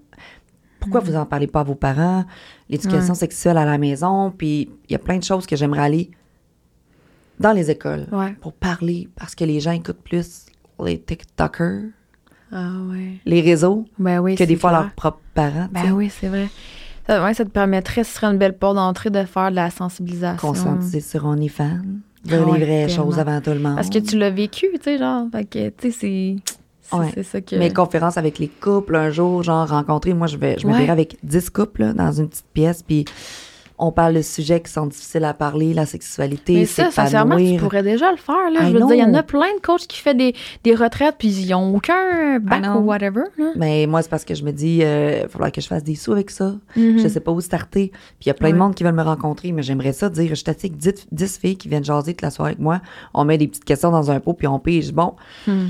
pourquoi 0.81 1.01
vous 1.01 1.17
en 1.17 1.27
parlez 1.27 1.47
pas 1.47 1.61
à 1.61 1.65
vos 1.65 1.75
parents? 1.75 2.25
L'éducation 2.69 3.15
sexuelle 3.15 3.57
à 3.59 3.65
la 3.65 3.79
maison, 3.79 4.31
puis 4.31 4.71
il 4.89 4.93
y 4.93 4.95
a 4.95 4.99
plein 4.99 5.19
de 5.19 5.25
choses 5.25 5.47
que 5.47 5.57
j'aimerais 5.57 5.83
aller 5.83 6.11
dans 7.41 7.53
les 7.53 7.71
écoles 7.71 8.07
Ouais. 8.13 8.33
pour 8.41 8.53
parler 8.53 9.09
parce 9.17 9.35
que 9.35 9.45
les 9.45 9.59
gens 9.61 9.73
écoutent 9.73 10.03
plus 10.03 10.47
les 10.85 11.01
TikTokers, 11.01 11.85
Ah, 12.53 12.73
ouais. 12.91 13.15
les 13.27 13.41
réseaux, 13.41 13.87
Ben 13.99 14.21
oui, 14.21 14.35
que 14.37 14.45
des 14.45 14.57
fois 14.57 14.71
clair. 14.71 14.83
leurs 14.83 14.93
propres 14.93 15.21
parents. 15.35 15.69
Ben 15.73 15.93
oui, 15.93 16.11
c'est 16.11 16.29
vrai. 16.29 16.49
Ouais, 17.09 17.35
ça 17.35 17.45
te 17.45 17.51
permettrait, 17.51 18.05
ce 18.05 18.15
serait 18.15 18.27
une 18.27 18.39
belle 18.39 18.57
porte 18.57 18.77
d'entrée 18.77 19.11
de 19.11 19.25
faire 19.25 19.51
de 19.51 19.57
la 19.57 19.71
sensibilisation. 19.71 20.49
Conscientiser 20.49 21.01
sur 21.01 21.25
OnlyFans, 21.25 21.79
dire 22.25 22.41
Ah 22.43 22.51
ouais, 22.51 22.59
les 22.59 22.65
vraies 22.65 22.87
tellement. 22.87 23.05
choses 23.05 23.19
avant 23.19 23.41
tout 23.41 23.51
le 23.51 23.61
monde. 23.61 23.77
Parce 23.77 23.89
que 23.91 23.99
tu 23.99 24.19
l'as 24.19 24.31
vécu, 24.31 24.67
tu 24.75 24.81
sais, 24.83 24.99
genre. 24.99 25.27
Fait 25.33 25.45
que, 25.45 25.69
tu 25.71 25.91
sais, 25.91 25.91
c'est. 25.91 26.37
c'est- 26.83 26.97
Ouais. 26.97 27.23
Ça 27.23 27.41
que. 27.41 27.57
Mes 27.57 27.73
conférences 27.73 28.17
avec 28.17 28.39
les 28.39 28.49
couples, 28.49 28.97
un 28.97 29.11
jour, 29.11 29.43
genre 29.43 29.69
rencontrer, 29.69 30.15
moi, 30.15 30.27
je 30.27 30.37
vais, 30.37 30.57
je 30.59 30.67
me 30.67 30.91
avec 30.91 31.17
10 31.23 31.51
couples 31.51 31.83
là, 31.83 31.93
dans 31.93 32.13
une 32.13 32.29
petite 32.29 32.47
pièce, 32.53 32.83
puis 32.83 33.05
on 33.79 33.93
parle 33.93 34.15
de 34.15 34.23
sujets 34.23 34.61
qui 34.61 34.73
sont 34.73 34.87
difficiles 34.87 35.25
à 35.25 35.35
parler, 35.35 35.73
la 35.73 35.87
sexualité, 35.87 36.55
Mais 36.55 36.67
ça, 36.67 36.91
sincèrement, 36.91 37.37
tu 37.37 37.57
pourrais 37.57 37.83
déjà 37.83 38.11
le 38.11 38.17
faire. 38.17 38.51
Là. 38.53 38.63
I 38.63 38.73
Je 38.73 38.73
veux 38.79 38.87
dire, 38.87 38.95
il 38.95 38.99
y 38.99 39.05
en 39.05 39.15
a 39.15 39.23
plein 39.23 39.55
de 39.55 39.61
coachs 39.61 39.87
qui 39.87 40.01
font 40.01 40.15
des, 40.15 40.35
des 40.65 40.75
retraites, 40.75 41.15
puis 41.19 41.29
ils 41.29 41.51
n'ont 41.51 41.77
aucun 41.77 42.39
bac 42.41 42.65
ou 42.77 42.81
whatever. 42.81 43.23
Là. 43.39 43.53
Mais 43.57 43.87
moi, 43.87 44.03
c'est 44.03 44.11
parce 44.11 44.25
que 44.25 44.35
je 44.35 44.43
me 44.45 44.51
dis, 44.53 44.79
il 44.79 44.85
va 45.23 45.29
falloir 45.29 45.53
que 45.53 45.61
je 45.61 45.67
fasse 45.69 45.85
des 45.85 45.95
sous 45.95 46.13
avec 46.13 46.31
ça. 46.31 46.55
Mhm. 46.77 46.99
Je 46.99 47.09
sais 47.09 47.21
pas 47.21 47.31
où 47.31 47.41
starter. 47.41 47.91
Puis 47.91 48.27
il 48.27 48.29
y 48.29 48.31
a 48.31 48.35
plein 48.35 48.51
de 48.51 48.57
monde 48.57 48.75
qui 48.75 48.83
veulent 48.85 48.95
me 48.95 49.03
rencontrer, 49.03 49.53
mais 49.53 49.63
j'aimerais 49.63 49.93
ça 49.93 50.09
dire, 50.09 50.35
je 50.35 50.43
t'attire 50.45 50.71
10, 50.71 51.07
10 51.13 51.39
filles 51.39 51.57
qui 51.57 51.69
viennent 51.69 51.85
jaser 51.85 52.15
toute 52.15 52.23
la 52.23 52.31
soirée 52.31 52.51
avec 52.51 52.61
moi. 52.61 52.81
On 53.15 53.25
met 53.25 53.39
des 53.39 53.47
petites 53.49 53.65
questions 53.65 53.91
dans 53.91 54.11
un 54.11 54.19
pot, 54.21 54.33
puis 54.33 54.47
on 54.47 54.59
pige. 54.59 54.93
Bon, 54.93 55.15
Hmm. 55.47 55.69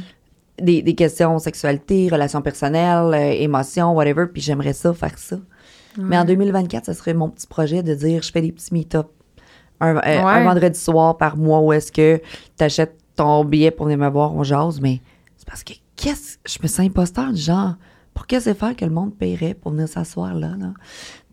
des, 0.61 0.83
des 0.83 0.95
questions 0.95 1.39
sexualité, 1.39 2.09
relations 2.11 2.43
personnelles, 2.43 3.13
euh, 3.15 3.43
émotions, 3.43 3.95
whatever, 3.95 4.27
puis 4.33 4.43
j'aimerais 4.43 4.73
ça, 4.73 4.93
faire 4.95 5.19
ça. 5.19 5.37
Mais 5.99 6.17
en 6.19 6.25
2024, 6.25 6.87
ce 6.87 6.93
serait 6.93 7.15
mon 7.15 7.29
petit 7.29 7.47
projet 7.47 7.83
de 7.83 7.95
dire, 7.95 8.23
je 8.23 8.31
fais 8.31 8.41
des 8.41 8.53
petits 8.53 8.73
meet-up 8.73 9.09
un, 9.81 9.97
euh, 9.97 10.01
un 10.25 10.45
vendredi 10.45 10.79
soir 10.79 11.17
par 11.17 11.37
mois 11.37 11.61
où 11.61 11.73
est-ce 11.73 11.93
que 11.93 12.21
tu 12.57 12.65
achètes 12.65 12.97
ton 13.17 13.45
billet 13.45 13.71
pour 13.71 13.87
venir 13.87 13.99
me 13.99 14.09
voir, 14.09 14.35
on 14.35 14.43
jase, 14.43 14.81
mais 14.81 15.01
c'est 15.37 15.47
parce 15.47 15.65
que 15.65 15.75
qu'est-ce 15.97 16.39
je 16.47 16.59
me 16.63 16.69
sens 16.69 16.87
imposteur 16.87 17.33
du 17.33 17.41
genre, 17.41 17.75
pour 18.15 18.27
qu'est-ce 18.27 18.47
que 18.47 18.53
c'est 18.53 18.59
faire 18.59 18.77
que 18.77 18.85
le 18.85 18.91
monde 18.91 19.15
paierait 19.17 19.55
pour 19.55 19.73
venir 19.73 19.89
s'asseoir 19.89 20.35
là, 20.35 20.55
là? 20.59 20.73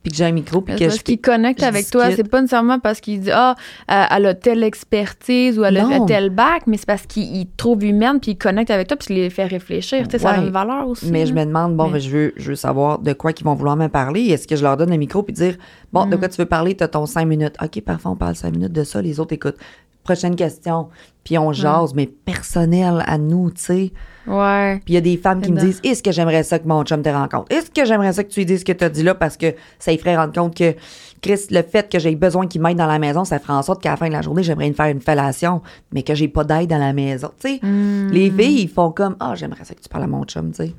Puis 0.06 0.12
que 0.12 0.18
j'ai 0.18 0.26
un 0.26 0.32
micro, 0.32 0.62
puis 0.62 0.74
C'est 0.74 0.80
que 0.80 0.86
parce 0.86 0.98
je... 1.00 1.04
qu'il 1.04 1.20
connecte 1.20 1.62
je 1.62 1.66
avec 1.66 1.90
toi. 1.90 2.12
C'est 2.16 2.30
pas 2.30 2.40
nécessairement 2.40 2.78
parce 2.78 3.02
qu'il 3.02 3.22
dit 3.22 3.32
Ah, 3.34 3.56
euh, 3.92 4.04
elle 4.16 4.26
a 4.28 4.34
telle 4.36 4.62
expertise 4.64 5.58
ou 5.58 5.64
elle 5.64 5.78
a 5.78 6.00
tel 6.06 6.30
bac, 6.30 6.68
mais 6.68 6.78
c'est 6.78 6.86
parce 6.86 7.08
qu'il 7.08 7.24
il 7.36 7.48
te 7.48 7.58
trouve 7.58 7.84
humaine 7.84 8.20
puis 8.22 8.34
il 8.34 8.38
connecte 8.38 8.70
avec 8.70 8.88
toi 8.88 8.98
puis 8.98 9.08
il 9.16 9.22
les 9.22 9.30
fait 9.32 9.46
réfléchir. 9.48 10.04
Tu 10.08 10.12
sais, 10.12 10.20
ça 10.20 10.30
a 10.30 10.38
une 10.38 10.52
valeur 10.52 10.88
aussi. 10.88 11.10
Mais 11.12 11.26
je 11.26 11.34
me 11.34 11.44
demande, 11.44 11.76
bon, 11.76 11.88
Mais- 11.88 11.94
ben, 11.94 12.00
je, 12.02 12.10
veux, 12.12 12.34
je 12.38 12.50
veux 12.50 12.56
savoir 12.56 13.00
de 13.00 13.14
quoi 13.14 13.34
qu'ils 13.34 13.46
vont 13.46 13.56
vouloir 13.56 13.76
me 13.76 13.88
parler. 13.88 14.22
Est-ce 14.28 14.48
que 14.48 14.56
je 14.56 14.62
leur 14.62 14.78
donne 14.78 14.92
le 14.92 14.98
micro 14.98 15.24
puis 15.24 15.34
dire, 15.34 15.56
bon, 15.92 16.06
Mm. 16.06 16.10
de 16.12 16.16
quoi 16.18 16.30
tu 16.30 16.38
veux 16.38 16.46
parler? 16.46 16.76
T'as 16.76 16.88
ton 16.88 17.08
cinq 17.08 17.26
minutes. 17.26 17.56
OK, 17.64 17.82
parfois, 17.82 18.12
on 18.12 18.16
parle 18.16 18.36
cinq 18.36 18.52
minutes 18.52 18.74
de 18.74 18.84
ça, 18.84 19.02
les 19.02 19.20
autres 19.20 19.34
écoutent. 19.34 19.58
Prochaine 20.06 20.36
question. 20.38 20.88
Puis 21.26 21.38
on 21.38 21.52
jase, 21.52 21.94
mais 21.96 22.06
personnel 22.06 23.04
à 23.08 23.18
nous, 23.18 23.50
tu 23.52 23.62
sais. 23.62 23.92
Ouais. 24.28 24.76
Puis 24.86 24.94
il 24.94 24.96
y 24.96 24.98
a 24.98 25.02
des 25.02 25.18
femmes 25.18 25.42
qui 25.42 25.52
me 25.52 25.60
disent, 25.60 25.82
est-ce 25.84 26.02
que 26.04 26.12
j'aimerais 26.12 26.44
ça 26.44 26.60
que 26.60 26.68
mon 26.68 26.84
chum 26.84 27.02
te 27.02 27.10
rencontre? 27.10 27.48
Est-ce 27.52 27.70
que 27.72 27.84
j'aimerais 27.86 28.14
ça 28.14 28.24
que 28.24 28.30
tu 28.30 28.40
lui 28.42 28.46
dises 28.46 28.60
ce 28.60 28.66
que 28.66 28.72
tu 28.72 28.84
as 28.84 28.90
dit 28.90 29.02
là? 29.04 29.16
Parce 29.16 29.36
que 29.36 29.54
ça 29.80 29.92
lui 29.92 29.98
ferait 29.98 30.16
rendre 30.16 30.34
compte 30.34 30.56
que, 30.56 30.76
Chris, 31.22 31.42
le 31.50 31.64
fait 31.64 31.92
que 31.92 31.98
j'ai 32.00 32.16
besoin 32.16 32.46
qu'il 32.48 32.62
m'aide 32.62 32.78
dans 32.78 32.86
la 32.86 33.00
maison, 33.00 33.26
ça 33.26 33.40
ferait 33.40 33.54
en 33.54 33.64
sorte 33.64 33.82
qu'à 33.82 33.90
la 33.92 33.98
fin 33.98 34.08
de 34.08 34.14
la 34.14 34.22
journée, 34.22 34.44
j'aimerais 34.44 34.72
faire 34.74 34.86
une 34.88 35.02
fellation, 35.02 35.62
mais 35.92 36.04
que 36.04 36.14
j'ai 36.14 36.28
pas 36.28 36.44
d'aide 36.44 36.70
dans 36.70 36.78
la 36.78 36.94
maison. 36.94 37.32
Tu 37.40 37.50
sais, 37.50 37.60
Hmm. 37.64 38.10
les 38.12 38.30
filles, 38.30 38.62
ils 38.62 38.70
font 38.70 38.92
comme, 38.92 39.16
ah, 39.20 39.34
j'aimerais 39.36 39.66
ça 39.66 39.74
que 39.74 39.82
tu 39.82 39.90
parles 39.90 40.04
à 40.04 40.08
mon 40.08 40.24
chum, 40.26 40.52
tu 40.52 40.58
sais. 40.66 40.74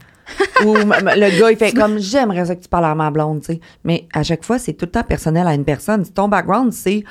Ou 0.64 0.74
le 0.74 1.38
gars, 1.40 1.50
il 1.50 1.56
fait 1.56 1.72
comme, 1.72 1.98
j'aimerais 1.98 2.46
ça 2.46 2.56
que 2.56 2.62
tu 2.62 2.68
parles 2.68 2.86
à 2.86 2.94
ma 2.94 3.10
blonde, 3.10 3.40
tu 3.40 3.46
sais. 3.54 3.60
Mais 3.84 4.06
à 4.12 4.22
chaque 4.22 4.44
fois, 4.44 4.58
c'est 4.58 4.72
tout 4.72 4.86
le 4.86 4.90
temps 4.90 5.02
personnel 5.02 5.46
à 5.46 5.54
une 5.54 5.64
personne. 5.64 6.04
Ton 6.06 6.28
background, 6.28 6.72
c'est, 6.72 7.04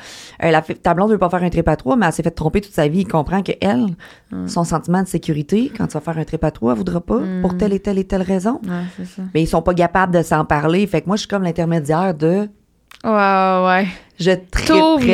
euh, 0.43 0.51
la, 0.51 0.61
ta 0.61 0.93
blonde 0.93 1.11
veut 1.11 1.17
pas 1.17 1.29
faire 1.29 1.43
un 1.43 1.49
trip 1.49 1.67
à 1.67 1.75
trois, 1.75 1.95
mais 1.95 2.05
elle 2.07 2.13
s'est 2.13 2.23
fait 2.23 2.31
tromper 2.31 2.61
toute 2.61 2.73
sa 2.73 2.87
vie. 2.87 2.99
Il 3.01 3.07
comprend 3.07 3.41
que 3.43 3.53
elle, 3.61 3.85
Hmm. 4.31 4.47
son 4.47 4.63
sentiment 4.63 5.03
de 5.03 5.07
sécurité, 5.07 5.71
quand 5.77 5.85
tu 5.87 5.93
vas 5.93 6.01
faire 6.01 6.17
un 6.17 6.23
trip 6.23 6.43
à 6.43 6.49
trois, 6.51 6.71
elle 6.73 6.79
voudra 6.79 6.99
pas, 6.99 7.19
Hmm. 7.19 7.41
pour 7.41 7.55
telle 7.57 7.73
et 7.73 7.79
telle 7.79 7.99
et 7.99 8.03
telle 8.05 8.23
raison. 8.23 8.59
Ouais, 8.65 8.71
c'est 8.97 9.05
ça. 9.05 9.21
Mais 9.33 9.43
ils 9.43 9.47
sont 9.47 9.61
pas 9.61 9.73
capables 9.75 10.13
de 10.15 10.23
s'en 10.23 10.43
parler. 10.45 10.85
Fait 10.87 11.01
que 11.01 11.07
moi, 11.07 11.15
je 11.15 11.21
suis 11.21 11.27
comme 11.29 11.43
l'intermédiaire 11.43 12.13
de, 12.15 12.49
Ouais, 13.05 13.11
ouais, 13.67 13.87
je 14.19 14.31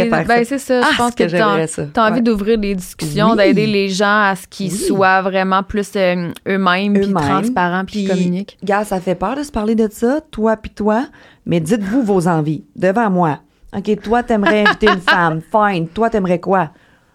les- 0.03 0.09
faire 0.09 0.26
ben, 0.26 0.45
c'est 0.45 0.57
ça. 0.59 0.81
Ah, 0.84 0.89
je 0.93 0.97
pense 0.97 1.11
ce 1.11 1.15
que 1.18 1.23
que, 1.23 1.31
t'as, 1.31 1.68
ça. 1.68 1.84
t'as 1.93 2.03
envie 2.07 2.13
Ouais. 2.15 2.22
d'ouvrir 2.22 2.57
les 2.59 2.73
discussions, 2.76 3.31
Oui. 3.31 3.38
d'aider 3.38 3.68
les 3.68 3.89
gens 3.89 4.22
à 4.30 4.35
ce 4.35 4.47
qu'ils 4.47 4.72
Oui. 4.72 4.77
soient 4.77 5.22
vraiment 5.22 5.61
plus 5.61 5.91
euh, 5.97 6.31
eux-mêmes, 6.47 6.93
puis 6.93 7.11
transparents, 7.13 7.84
puis 7.85 8.05
communiquent. 8.07 8.57
Gars, 8.63 8.85
ça 8.85 9.01
fait 9.01 9.15
peur 9.15 9.35
de 9.35 9.43
se 9.43 9.51
parler 9.51 9.76
de 9.76 9.89
ça, 9.91 10.22
toi 10.31 10.55
puis 10.55 10.72
toi, 10.72 11.05
mais 11.45 11.59
dites-vous 11.59 12.01
vos 12.03 12.27
envies 12.30 12.63
devant 12.77 13.09
moi. 13.09 13.39
OK, 13.76 14.01
toi, 14.01 14.23
t'aimerais 14.23 14.63
inviter 14.68 14.88
une 14.88 15.01
femme. 15.01 15.41
Fine. 15.51 15.88
Toi, 15.89 16.09
t'aimerais 16.09 16.39
quoi? 16.39 16.72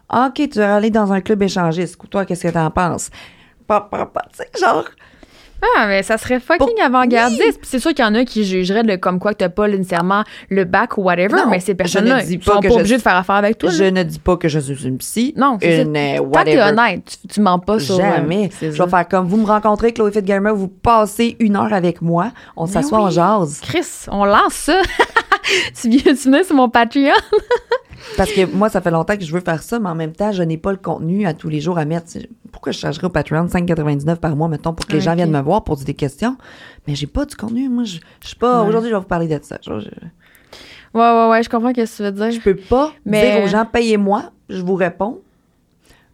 Ah, 0.09 0.29
OK, 0.31 0.49
tu 0.51 0.59
vas 0.59 0.77
aller 0.77 0.91
dans 0.91 1.13
un 1.13 1.21
club 1.21 1.43
échangiste. 1.43 1.99
Toi, 2.11 2.25
qu'est-ce 2.27 2.47
que 2.47 2.53
t'en 2.53 2.71
penses? 2.71 3.11
Pas, 3.67 3.81
pas, 3.81 4.07
pas, 4.07 4.25
tu 4.31 4.39
sais, 4.45 4.51
genre. 4.65 4.85
Ah, 5.77 5.87
mais 5.87 6.03
ça 6.03 6.19
serait 6.19 6.41
fucking 6.41 6.67
Pour- 6.75 6.85
avant-gardiste. 6.85 7.61
C'est 7.63 7.79
sûr 7.79 7.93
qu'il 7.95 8.05
y 8.05 8.09
en 8.09 8.15
a 8.15 8.25
qui 8.25 8.45
jugeraient 8.45 8.83
de 8.83 8.97
comme 8.97 9.19
quoi 9.19 9.33
que 9.33 9.39
t'as 9.39 9.49
pas 9.49 9.69
nécessairement 9.69 10.25
le 10.51 10.65
bac 10.65 10.97
ou 10.99 11.03
whatever, 11.03 11.35
Non, 11.37 11.47
mais 11.51 11.61
ces 11.61 11.75
personnes-là, 11.75 12.23
ils 12.25 12.39
pas 12.39 12.55
sont 12.55 12.61
que 12.61 12.69
pas 12.69 12.85
je 12.85 12.95
de 12.95 13.01
faire 13.01 13.17
affaire 13.17 13.37
avec 13.37 13.59
toi. 13.59 13.71
Je 13.71 13.85
là. 13.85 13.91
ne 13.91 14.03
dis 14.03 14.19
pas 14.19 14.37
que 14.37 14.49
je 14.49 14.59
suis 14.59 14.87
une 14.87 14.99
psy. 14.99 15.35
Non, 15.37 15.59
c'est 15.61 15.83
une 15.83 15.97
euh, 15.97 16.17
Tant 16.19 16.25
que 16.25 16.29
whatever. 16.37 16.63
honnête, 16.63 17.19
tu, 17.23 17.29
tu 17.29 17.41
mens 17.41 17.59
pas 17.59 17.79
sur... 17.79 17.97
euh, 17.97 17.99
Jamais. 17.99 18.51
Je 18.61 18.67
vais 18.69 18.89
faire 18.89 19.09
comme 19.09 19.27
vous 19.27 19.37
me 19.39 19.47
rencontrez, 19.47 19.93
Chloé 19.93 20.11
Gamer, 20.23 20.55
vous 20.55 20.69
passez 20.69 21.37
une 21.41 21.57
heure 21.57 21.73
avec 21.73 22.03
moi, 22.03 22.33
on 22.57 22.67
s'assoit, 22.67 23.01
on 23.01 23.07
oui. 23.07 23.13
jase. 23.13 23.61
Chris, 23.63 23.87
on 24.11 24.25
lance 24.25 24.55
ça. 24.55 24.81
tu 25.81 25.89
viens 25.89 26.03
tu 26.15 26.15
venais 26.25 26.45
sur 26.45 26.57
mon 26.57 26.69
Patreon? 26.69 27.13
Parce 28.17 28.33
que 28.33 28.45
moi, 28.47 28.69
ça 28.69 28.81
fait 28.81 28.91
longtemps 28.91 29.17
que 29.17 29.25
je 29.25 29.33
veux 29.33 29.41
faire 29.41 29.63
ça, 29.63 29.79
mais 29.79 29.89
en 29.89 29.95
même 29.95 30.13
temps, 30.13 30.33
je 30.33 30.43
n'ai 30.43 30.57
pas 30.59 30.71
le 30.71 30.79
contenu 30.79 31.27
à 31.27 31.35
tous 31.35 31.49
les 31.49 31.61
jours 31.61 31.79
à 31.79 31.85
mettre. 31.85 32.07
Pourquoi 32.53 32.73
je 32.73 32.79
chargerais 32.79 33.07
au 33.07 33.11
Patreon 33.11 33.47
5,99 33.47 34.17
par 34.17 34.35
mois, 34.37 34.49
mettons, 34.49 34.73
pour 34.73 34.87
que 34.87 34.93
les 34.93 35.01
gens 35.01 35.15
viennent 35.15 35.31
me 35.31 35.41
voir, 35.43 35.65
poser 35.65 35.85
des 35.85 35.95
questions? 35.95 36.37
Mais 36.87 36.95
j'ai 36.95 37.07
pas 37.07 37.25
du 37.27 37.37
contenu. 37.37 37.69
Moi, 37.69 37.85
je, 37.85 37.99
je 38.23 38.27
suis 38.29 38.37
pas. 38.37 38.63
Ouais. 38.63 38.69
Aujourd'hui, 38.69 38.91
je 38.91 38.95
vais 38.95 39.01
vous 39.01 39.07
parler 39.07 39.29
de 39.29 39.39
ça. 39.43 39.59
Je, 39.63 39.81
je- 39.81 39.89
Ouais, 40.95 41.03
ouais, 41.03 41.29
ouais, 41.29 41.43
je 41.43 41.51
comprends 41.51 41.71
ce 41.71 41.75
que 41.83 41.97
tu 41.97 42.03
veux 42.03 42.13
dire. 42.13 42.31
je 42.31 42.41
peux 42.41 42.57
pas 42.57 42.93
Mais- 43.05 43.35
dire 43.37 43.45
aux 43.45 43.49
gens, 43.49 43.67
payez-moi, 43.67 44.31
je 44.49 44.63
vous 44.63 44.77
réponds, 44.77 45.21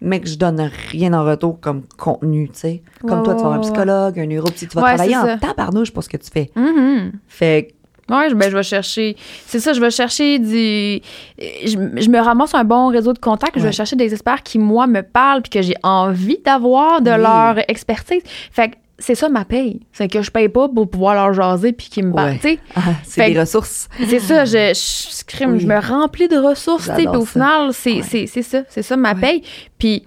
mais 0.00 0.18
que 0.20 0.26
je 0.28 0.36
donne 0.36 0.68
rien 0.90 1.12
en 1.12 1.24
retour 1.24 1.60
comme 1.60 1.82
contenu, 1.96 2.48
tu 2.48 2.58
sais. 2.58 2.82
Comme 3.02 3.18
Ouais, 3.20 3.24
toi, 3.24 3.34
tu 3.34 3.40
vas 3.42 3.46
avoir 3.46 3.58
un 3.58 3.60
psychologue, 3.60 4.18
un 4.18 4.26
neuropsy, 4.26 4.66
tu 4.66 4.74
vas 4.74 4.80
travailler 4.82 5.16
en 5.16 5.38
tabarnouche 5.38 5.92
pour 5.92 6.02
ce 6.02 6.08
que 6.08 6.16
tu 6.16 6.28
fais. 6.32 6.50
Mhm. 6.56 7.12
Fait 7.28 7.74
je- 8.08 8.34
ben, 8.34 8.50
je 8.50 8.56
vais 8.56 8.62
chercher. 8.62 9.16
C'est 9.46 9.60
ça, 9.60 9.72
je 9.72 9.80
vais 9.80 9.90
chercher 9.90 10.38
du. 10.38 11.00
Je, 11.38 11.76
je 11.96 12.08
me 12.10 12.18
ramasse 12.20 12.54
un 12.54 12.64
bon 12.64 12.88
réseau 12.88 13.12
de 13.12 13.18
contacts. 13.18 13.58
Je 13.58 13.62
vais 13.64 13.72
chercher 13.72 13.96
des 13.96 14.12
experts 14.12 14.42
qui, 14.42 14.58
moi, 14.58 14.86
me 14.86 15.02
parlent 15.02 15.42
puis 15.42 15.50
que 15.50 15.62
j'ai 15.62 15.76
envie 15.82 16.38
d'avoir 16.44 17.00
de 17.00 17.10
Oui. 17.10 17.16
leur 17.18 17.58
expertise. 17.70 18.22
Fait 18.50 18.70
que 18.70 18.74
c'est 18.98 19.14
ça 19.16 19.28
ma 19.28 19.44
paye. 19.44 19.80
C'est 19.92 20.06
que 20.08 20.22
je 20.22 20.30
paye 20.30 20.48
pas 20.48 20.68
pour 20.68 20.88
pouvoir 20.88 21.14
leur 21.14 21.32
jaser 21.32 21.72
puis 21.72 21.88
qu'ils 21.88 22.06
me 22.06 22.12
parlent. 22.12 22.36
Ouais. 22.44 22.58
ah, 22.76 22.80
c'est 23.04 23.30
des 23.32 23.40
ressources. 23.40 23.88
C'est 24.08 24.20
ça, 24.20 24.44
je, 24.44 24.52
je, 24.74 25.24
crime, 25.24 25.52
Oui. 25.54 25.60
je 25.60 25.66
me 25.66 25.78
remplis 25.80 26.28
de 26.28 26.36
ressources, 26.36 26.88
puis 26.96 27.08
au 27.08 27.24
final, 27.24 27.70
c'est 27.72 27.94
Ouais. 28.02 28.26
ça, 28.42 28.58
c'est 28.68 28.82
ça 28.82 28.96
ma 28.96 29.14
paye. 29.14 29.42
Puis 29.78 30.04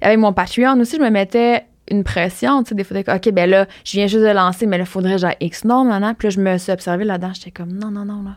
avec 0.00 0.18
mon 0.18 0.32
Patreon 0.32 0.78
aussi, 0.80 0.96
je 0.96 1.02
me 1.02 1.10
mettais 1.10 1.64
une 1.90 2.04
pression, 2.04 2.62
tu 2.62 2.70
sais, 2.70 2.74
des 2.74 2.84
fois, 2.84 2.98
OK, 2.98 3.30
ben 3.32 3.48
là, 3.48 3.66
je 3.84 3.92
viens 3.92 4.06
juste 4.06 4.22
de 4.24 4.28
lancer, 4.30 4.66
mais 4.66 4.78
là, 4.78 4.84
faudrait 4.84 5.12
que 5.12 5.18
j'aille 5.18 5.36
X 5.40 5.64
nombre, 5.64 5.90
maintenant. 5.90 6.14
Puis 6.14 6.26
là, 6.28 6.30
je 6.30 6.40
me 6.40 6.58
suis 6.58 6.72
observée 6.72 7.04
là-dedans, 7.04 7.32
j'étais 7.34 7.50
comme, 7.50 7.72
non, 7.72 7.90
non, 7.90 8.04
non, 8.04 8.22
là. 8.22 8.36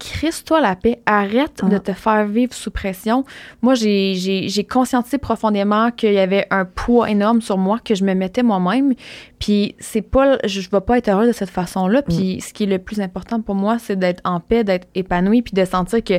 Crisse-toi 0.00 0.60
la 0.60 0.74
paix, 0.74 0.98
arrête 1.06 1.60
Ah. 1.62 1.68
de 1.68 1.78
te 1.78 1.92
faire 1.92 2.26
vivre 2.26 2.52
sous 2.52 2.72
pression. 2.72 3.24
Moi, 3.62 3.74
j'ai- 3.74 4.66
conscientisé 4.68 5.18
profondément 5.18 5.92
qu'il 5.92 6.12
y 6.12 6.18
avait 6.18 6.46
un 6.50 6.64
poids 6.64 7.08
énorme 7.08 7.40
sur 7.40 7.56
moi 7.58 7.78
que 7.82 7.94
je 7.94 8.04
me 8.04 8.12
mettais 8.14 8.42
moi-même. 8.42 8.94
Puis 9.38 9.76
c'est 9.78 10.02
pas, 10.02 10.38
je, 10.44 10.60
je 10.60 10.68
vais 10.68 10.80
pas 10.80 10.98
être 10.98 11.08
heureuse 11.08 11.28
de 11.28 11.32
cette 11.32 11.50
façon-là. 11.50 12.02
Puis 12.02 12.40
ce 12.40 12.52
qui 12.52 12.64
est 12.64 12.66
le 12.66 12.80
plus 12.80 13.00
important 13.00 13.40
pour 13.40 13.54
moi, 13.54 13.78
c'est 13.78 13.96
d'être 13.96 14.20
en 14.24 14.40
paix, 14.40 14.64
d'être 14.64 14.88
épanouie, 14.96 15.42
puis 15.42 15.52
de 15.54 15.64
sentir 15.64 16.02
que 16.02 16.14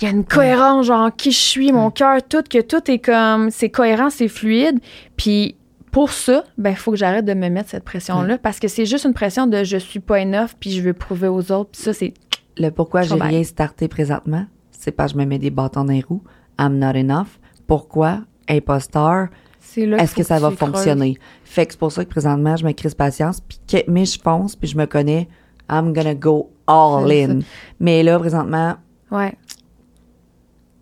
il 0.00 0.04
y 0.04 0.06
a 0.06 0.10
une 0.10 0.24
cohérence, 0.24 0.86
genre 0.86 1.14
qui 1.14 1.32
je 1.32 1.38
suis, 1.38 1.72
mon 1.72 1.90
cœur, 1.90 2.22
tout, 2.22 2.42
que 2.48 2.60
tout 2.60 2.90
est 2.90 2.98
comme, 2.98 3.50
c'est 3.50 3.70
cohérent, 3.70 4.10
c'est 4.10 4.28
fluide. 4.28 4.78
Puis 5.16 5.56
pour 5.90 6.10
ça, 6.10 6.44
ben 6.58 6.70
il 6.70 6.76
faut 6.76 6.90
que 6.90 6.96
j'arrête 6.98 7.24
de 7.24 7.32
me 7.34 7.48
mettre 7.48 7.70
cette 7.70 7.84
pression-là 7.84 8.36
parce 8.38 8.58
que 8.58 8.68
c'est 8.68 8.84
juste 8.84 9.04
une 9.06 9.14
pression 9.14 9.46
de 9.46 9.64
je 9.64 9.78
suis 9.78 10.00
pas 10.00 10.20
enough, 10.20 10.50
puis 10.60 10.70
je 10.70 10.82
veux 10.82 10.92
prouver 10.92 11.28
aux 11.28 11.50
autres. 11.52 11.70
Puis 11.72 11.80
ça, 11.82 11.92
c'est 11.92 12.12
Le 12.58 12.70
pourquoi 12.70 13.02
j'ai 13.02 13.14
rien 13.14 13.42
starté 13.44 13.88
présentement, 13.88 14.44
c'est 14.70 14.94
que 14.94 15.08
je 15.08 15.16
me 15.16 15.24
mets 15.24 15.38
des 15.38 15.50
bâtons 15.50 15.84
dans 15.84 15.92
les 15.92 16.02
roues. 16.02 16.22
I'm 16.58 16.78
not 16.78 16.98
enough. 16.98 17.38
Pourquoi? 17.66 18.20
Imposteur. 18.48 19.28
Est-ce 19.76 20.14
que 20.14 20.22
ça 20.22 20.38
va 20.38 20.48
creuses. 20.48 20.58
fonctionner? 20.58 21.18
Fait 21.44 21.66
que 21.66 21.72
c'est 21.72 21.78
pour 21.78 21.92
ça 21.92 22.04
que 22.04 22.10
présentement, 22.10 22.56
je 22.56 22.64
me 22.64 22.72
crise 22.72 22.94
patience. 22.94 23.40
Puis 23.40 23.58
mais 23.88 24.04
je 24.04 24.18
fonce, 24.20 24.56
puis 24.56 24.68
je 24.68 24.76
me 24.76 24.86
connais. 24.86 25.28
I'm 25.70 25.92
gonna 25.92 26.14
go 26.14 26.50
all 26.66 27.10
in. 27.10 27.40
Mais 27.80 28.02
là, 28.02 28.18
présentement, 28.18 28.76
Ouais. 29.10 29.34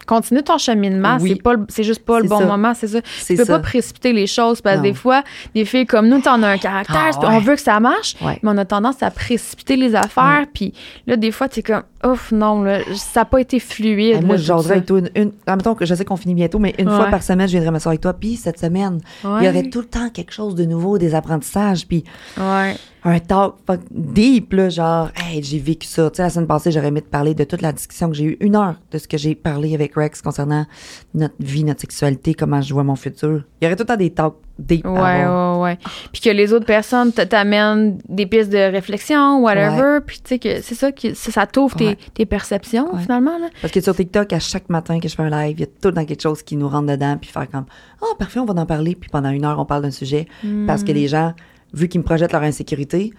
Continue 0.06 0.43
ton 0.43 0.59
cheminement, 0.59 1.16
Oui. 1.20 1.31
c'est 1.36 1.43
pas 1.43 1.55
le- 1.55 1.66
c'est 1.68 1.82
juste 1.85 2.05
pas 2.05 2.20
le 2.20 2.28
bon 2.28 2.39
ça. 2.39 2.44
moment, 2.47 2.72
c'est 2.74 2.89
ça. 2.89 3.01
Tu 3.26 3.36
peux 3.36 3.44
ça. 3.44 3.55
pas 3.55 3.59
précipiter 3.60 4.12
les 4.12 4.26
choses 4.26 4.60
parce 4.60 4.76
que 4.78 4.82
des 4.82 4.94
fois, 4.94 5.22
des 5.55 5.64
filles 5.64 5.86
comme 5.86 6.09
nous, 6.09 6.20
t'en 6.20 6.43
as 6.43 6.48
un 6.48 6.59
caractère, 6.59 7.10
Ah 7.22 7.28
on 7.32 7.39
veut 7.40 7.55
que 7.55 7.60
ça 7.60 7.78
marche, 7.81 8.14
Ouais. 8.20 8.39
mais 8.43 8.51
on 8.52 8.59
a 8.59 8.64
tendance 8.64 9.02
à 9.02 9.10
précipiter 9.10 9.76
les 9.76 9.94
affaires, 9.94 10.44
puis 10.52 10.72
là, 11.06 11.16
des 11.16 11.31
fois, 11.32 11.48
t'es 11.48 11.62
comme, 11.62 11.82
ouf, 12.06 12.32
non, 12.32 12.62
là, 12.62 12.81
ça 12.94 13.20
n'a 13.20 13.24
pas 13.24 13.40
été 13.40 13.59
fluide. 13.59 14.16
Hey, 14.16 14.22
moi, 14.24 14.36
jaserais 14.36 14.62
ça. 14.68 14.72
avec 14.74 14.86
toi 14.86 14.98
une, 15.01 15.10
une 15.14 15.32
admettons 15.47 15.74
que 15.74 15.85
je 15.85 15.94
sais 15.94 16.05
qu'on 16.05 16.16
finit 16.16 16.35
bientôt, 16.35 16.59
mais 16.59 16.74
une 16.78 16.89
fois 16.89 17.06
par 17.06 17.22
semaine, 17.22 17.47
je 17.48 17.52
viendrai 17.52 17.70
m'asseoir 17.70 17.90
avec 17.93 18.01
toi. 18.01 18.12
Puis 18.14 18.36
cette 18.36 18.59
semaine, 18.59 19.01
il 19.24 19.44
y 19.44 19.48
aurait 19.48 19.68
tout 19.70 19.81
le 19.81 19.86
temps 19.86 20.10
quelque 20.10 20.32
chose 20.32 20.55
de 20.55 20.64
nouveau, 20.64 20.98
des 20.98 21.14
apprentissages, 21.14 21.86
puis 21.86 22.05
Ouais. 22.39 22.76
un 23.05 23.18
talk 23.20 23.55
fuck 23.66 23.81
deep, 23.90 24.52
là, 24.52 24.68
genre, 24.68 25.10
hey, 25.16 25.43
j'ai 25.43 25.59
vécu 25.59 25.86
ça. 25.86 26.10
Tu 26.10 26.16
sais, 26.16 26.22
la 26.22 26.31
semaine 26.31 26.47
passée, 26.47 26.70
j'aurais 26.72 26.89
aimé 26.89 27.02
te 27.02 27.09
parler 27.10 27.35
de 27.35 27.44
toute 27.44 27.62
la 27.62 27.72
discussion 27.72 28.09
que 28.09 28.14
j'ai 28.16 28.24
eue, 28.24 28.36
une 28.40 28.56
heure 28.56 28.76
de 28.90 28.98
ce 28.98 29.06
que 29.09 29.18
j'ai 29.18 29.35
parlé 29.35 29.74
avec 29.74 29.94
Rex 29.94 30.22
concernant 30.22 30.66
notre 31.14 31.35
vie, 31.40 31.64
notre 31.64 31.81
sexualité, 31.81 32.35
comment 32.35 32.60
je 32.62 32.72
vois 32.72 32.85
mon 32.85 32.97
futur. 32.97 33.43
Il 33.60 33.64
y 33.64 33.66
aurait 33.66 33.76
tout 33.76 33.82
le 33.82 33.89
temps 33.89 33.97
des 33.97 34.10
talks 34.10 34.35
deep. 34.59 34.85
Ouais, 34.86 35.26
ouais, 35.26 35.56
ouais. 35.59 35.78
Puis 36.12 36.20
que 36.22 36.31
les 36.31 36.52
autres 36.52 36.66
personnes 36.66 37.12
t'amènent 37.12 37.98
des 38.09 38.26
pistes 38.26 38.51
de 38.51 38.70
réflexion, 38.70 39.43
whatever. 39.43 39.98
Puis 40.06 40.18
tu 40.22 40.28
sais 40.28 40.39
que 40.39 40.60
c'est 40.62 40.74
ça 40.74 40.93
qui 40.93 41.14
ça, 41.14 41.32
ça 41.32 41.47
t'ouvre 41.47 41.74
tes, 41.76 41.86
Ouais. 41.89 41.98
tes 42.14 42.26
perceptions, 42.26 42.94
Ouais. 42.94 43.01
finalement. 43.02 43.36
Là. 43.39 43.48
Parce 43.60 43.72
que 43.72 43.81
sur 43.81 43.94
TikTok, 43.97 44.32
à 44.32 44.39
chaque 44.39 44.68
matin 44.68 45.01
que 45.01 45.09
je 45.09 45.14
fais 45.16 45.22
un 45.22 45.31
live, 45.31 45.56
il 45.59 45.60
y 45.60 45.64
a 45.64 45.66
tout 45.66 45.89
le 45.89 45.94
temps 45.94 46.05
quelque 46.05 46.22
chose 46.22 46.43
qui 46.43 46.56
nous 46.56 46.68
rentre 46.68 46.86
dedans, 46.86 47.16
puis 47.20 47.31
faire 47.31 47.51
comme, 47.51 47.66
ah, 48.02 48.14
parfait, 48.18 48.39
on 48.40 48.44
va 48.44 48.55
en 48.60 48.66
parler, 48.66 48.94
puis 48.94 49.10
pendant 49.10 49.31
une 49.31 49.44
heure, 49.44 49.59
on 49.59 49.64
parle 49.64 49.82
d'un 49.82 49.90
sujet. 49.90 50.26
Parce 50.66 50.85
que 50.85 50.93
les 50.93 51.09
gens, 51.09 51.32
vu 51.72 51.89
qu'ils 51.89 52.01
me 52.01 52.05
projettent 52.05 52.32
leur 52.32 52.43
insécurité, 52.43 53.12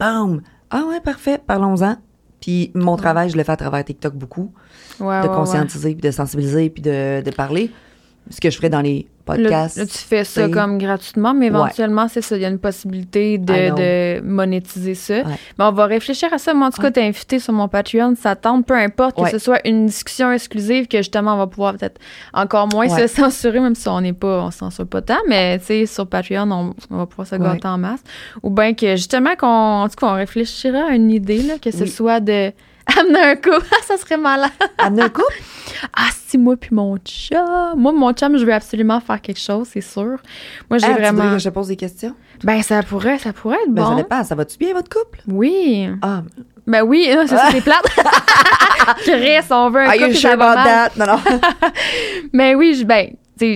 boum, 0.00 0.40
ah 0.70 0.84
ouais, 0.88 1.00
parfait, 1.00 1.38
parlons-en. 1.44 1.96
Puis 2.40 2.70
mon 2.74 2.96
travail, 2.96 3.30
je 3.30 3.36
le 3.36 3.42
fais 3.42 3.52
à 3.52 3.56
travers 3.56 3.84
TikTok 3.84 4.14
beaucoup, 4.14 4.52
de 5.00 5.26
conscientiser, 5.28 5.92
puis 5.94 6.02
de 6.08 6.10
sensibiliser, 6.12 6.70
puis 6.70 6.82
de, 6.82 7.20
de 7.20 7.30
parler. 7.30 7.70
Ce 8.30 8.40
que 8.40 8.50
je 8.50 8.56
ferais 8.56 8.68
dans 8.70 8.80
les 8.82 9.06
Là, 9.36 9.42
podcasts. 9.42 9.76
là, 9.76 9.86
tu 9.86 9.98
fais 9.98 10.24
ça 10.24 10.48
comme 10.48 10.78
gratuitement, 10.78 11.34
mais 11.34 11.50
Ouais. 11.50 11.56
éventuellement, 11.58 12.08
c'est 12.08 12.22
ça. 12.22 12.36
Il 12.36 12.42
y 12.42 12.44
a 12.44 12.48
une 12.48 12.58
possibilité 12.58 13.38
de, 13.38 13.44
de 14.18 14.20
monétiser 14.24 14.94
ça. 14.94 15.14
Ouais. 15.18 15.24
Mais 15.58 15.64
on 15.64 15.72
va 15.72 15.86
réfléchir 15.86 16.32
à 16.32 16.38
ça. 16.38 16.54
Moi, 16.54 16.68
en 16.68 16.70
tout 16.70 16.80
cas, 16.82 16.90
t'es 16.90 17.02
invité 17.02 17.38
sur 17.38 17.52
mon 17.52 17.68
Patreon. 17.68 18.14
Ça 18.20 18.36
tente, 18.36 18.66
peu 18.66 18.74
importe, 18.74 19.16
que 19.22 19.30
ce 19.30 19.38
soit 19.38 19.60
une 19.66 19.86
discussion 19.86 20.32
exclusive, 20.32 20.88
que 20.88 20.98
justement, 20.98 21.34
on 21.34 21.38
va 21.38 21.46
pouvoir 21.46 21.74
peut-être 21.76 22.00
encore 22.32 22.68
moins 22.68 22.88
se 22.88 23.06
censurer, 23.06 23.60
même 23.60 23.74
si 23.74 23.88
on 23.88 24.00
n'est 24.00 24.12
pas, 24.12 24.42
on 24.44 24.50
censure 24.50 24.86
pas 24.86 25.02
tant. 25.02 25.18
Mais, 25.28 25.58
tu 25.58 25.64
sais, 25.66 25.86
sur 25.86 26.06
Patreon, 26.06 26.50
on, 26.50 26.74
on 26.90 26.96
va 26.96 27.06
pouvoir 27.06 27.26
se 27.26 27.36
gâter 27.36 27.68
en 27.68 27.78
masse. 27.78 28.00
Ou 28.42 28.50
bien 28.50 28.74
que, 28.74 28.96
justement, 28.96 29.34
qu'on, 29.38 29.46
en 29.82 29.88
tout 29.88 29.96
cas, 29.96 30.06
on 30.08 30.14
réfléchira 30.14 30.88
à 30.90 30.94
une 30.94 31.10
idée, 31.10 31.42
là, 31.42 31.54
que 31.60 31.70
ce 31.70 31.82
Oui. 31.84 31.88
soit 31.88 32.20
de 32.20 32.52
amener 32.98 33.20
un 33.20 33.36
couple. 33.36 33.66
ça 33.86 33.96
serait 33.96 34.16
malade. 34.16 34.50
Amener 34.78 35.02
un 35.02 35.08
couple? 35.08 35.34
Ah, 35.96 36.08
si 36.26 36.38
moi 36.38 36.56
puis 36.56 36.70
mon 36.72 36.96
chum. 36.98 37.38
Moi, 37.76 37.92
mon 37.92 38.12
chum, 38.12 38.36
je 38.38 38.44
veux 38.44 38.52
absolument 38.52 39.00
faire 39.00 39.20
quelque 39.20 39.40
chose, 39.40 39.68
c'est 39.72 39.80
sûr. 39.80 40.16
Moi, 40.70 40.78
j'ai 40.78 40.86
Ah, 40.86 40.94
tu 40.94 41.00
vraiment. 41.00 41.32
que 41.32 41.38
je 41.38 41.48
pose 41.50 41.68
des 41.68 41.76
questions? 41.76 42.14
Ben, 42.42 42.62
ça 42.62 42.82
pourrait, 42.82 43.18
ça 43.18 43.32
pourrait 43.32 43.56
être 43.64 43.70
Ben, 43.72 43.84
ça 43.84 43.90
bon. 43.90 43.96
dépend. 43.96 44.24
Ça 44.24 44.34
va-tu 44.34 44.56
bien, 44.58 44.72
votre 44.74 44.88
couple? 44.88 45.20
oui. 45.28 45.88
Ah, 46.02 46.22
Ben 46.66 46.82
oui, 46.82 47.06
c'est 47.10 47.26
ça, 47.28 47.48
c'est 47.50 47.60
plate. 47.62 47.82
Chris, 49.04 49.46
on 49.50 49.70
veut 49.70 49.80
un 49.80 49.86
are 49.88 49.92
couple 49.94 50.08
you 50.08 50.14
sure 50.14 50.30
ça 50.30 50.32
about 50.32 50.62
that? 50.64 50.90
Non, 50.96 51.06
non. 51.06 51.40
Mais 52.32 52.54
oui, 52.54 52.74
je- 52.74 52.84
ben, 52.84 53.10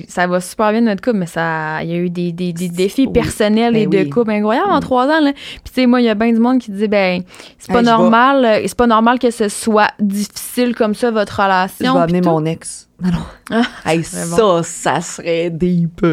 ça 0.08 0.26
va 0.26 0.40
super 0.40 0.70
bien 0.72 0.80
notre 0.82 1.02
couple, 1.02 1.18
mais 1.18 1.26
ça, 1.26 1.82
il 1.82 1.90
y 1.90 1.92
a 1.94 1.96
eu 1.96 2.10
des, 2.10 2.32
des, 2.32 2.52
des 2.52 2.68
défis 2.68 3.06
Oui. 3.06 3.12
personnels 3.12 3.76
et 3.76 3.86
Ben 3.86 4.00
de 4.00 4.04
oui. 4.04 4.10
couple 4.10 4.30
incroyables 4.30 4.70
en 4.70 4.80
trois 4.80 5.06
ans. 5.06 5.20
Là. 5.20 5.32
Puis 5.32 5.60
tu 5.66 5.72
sais, 5.74 5.86
moi, 5.86 6.00
il 6.00 6.04
y 6.04 6.08
a 6.08 6.14
bien 6.14 6.32
du 6.32 6.38
monde 6.40 6.58
qui 6.58 6.70
dit, 6.70 6.88
ben, 6.88 7.22
c'est 7.58 7.72
pas 7.72 7.80
Hey, 7.80 7.84
je 7.84 7.90
vais- 7.90 7.96
normal, 7.96 8.44
euh, 8.44 8.60
c'est 8.66 8.76
pas 8.76 8.86
normal 8.86 9.18
que 9.18 9.30
ce 9.30 9.48
soit 9.48 9.88
difficile 10.00 10.74
comme 10.74 10.94
ça 10.94 11.10
votre 11.10 11.36
Je 11.36 11.42
relation. 11.42 11.94
vais 11.94 12.04
puis 12.06 12.16
amener 12.16 12.20
tout. 12.20 12.28
mon 12.30 12.44
ex. 12.44 12.88
Non, 13.02 13.10
non. 13.10 13.22
Ah, 13.50 13.62
Hey, 13.84 14.02
ça, 14.04 14.62
ça 14.62 15.00
serait 15.00 15.50
deep. 15.50 16.04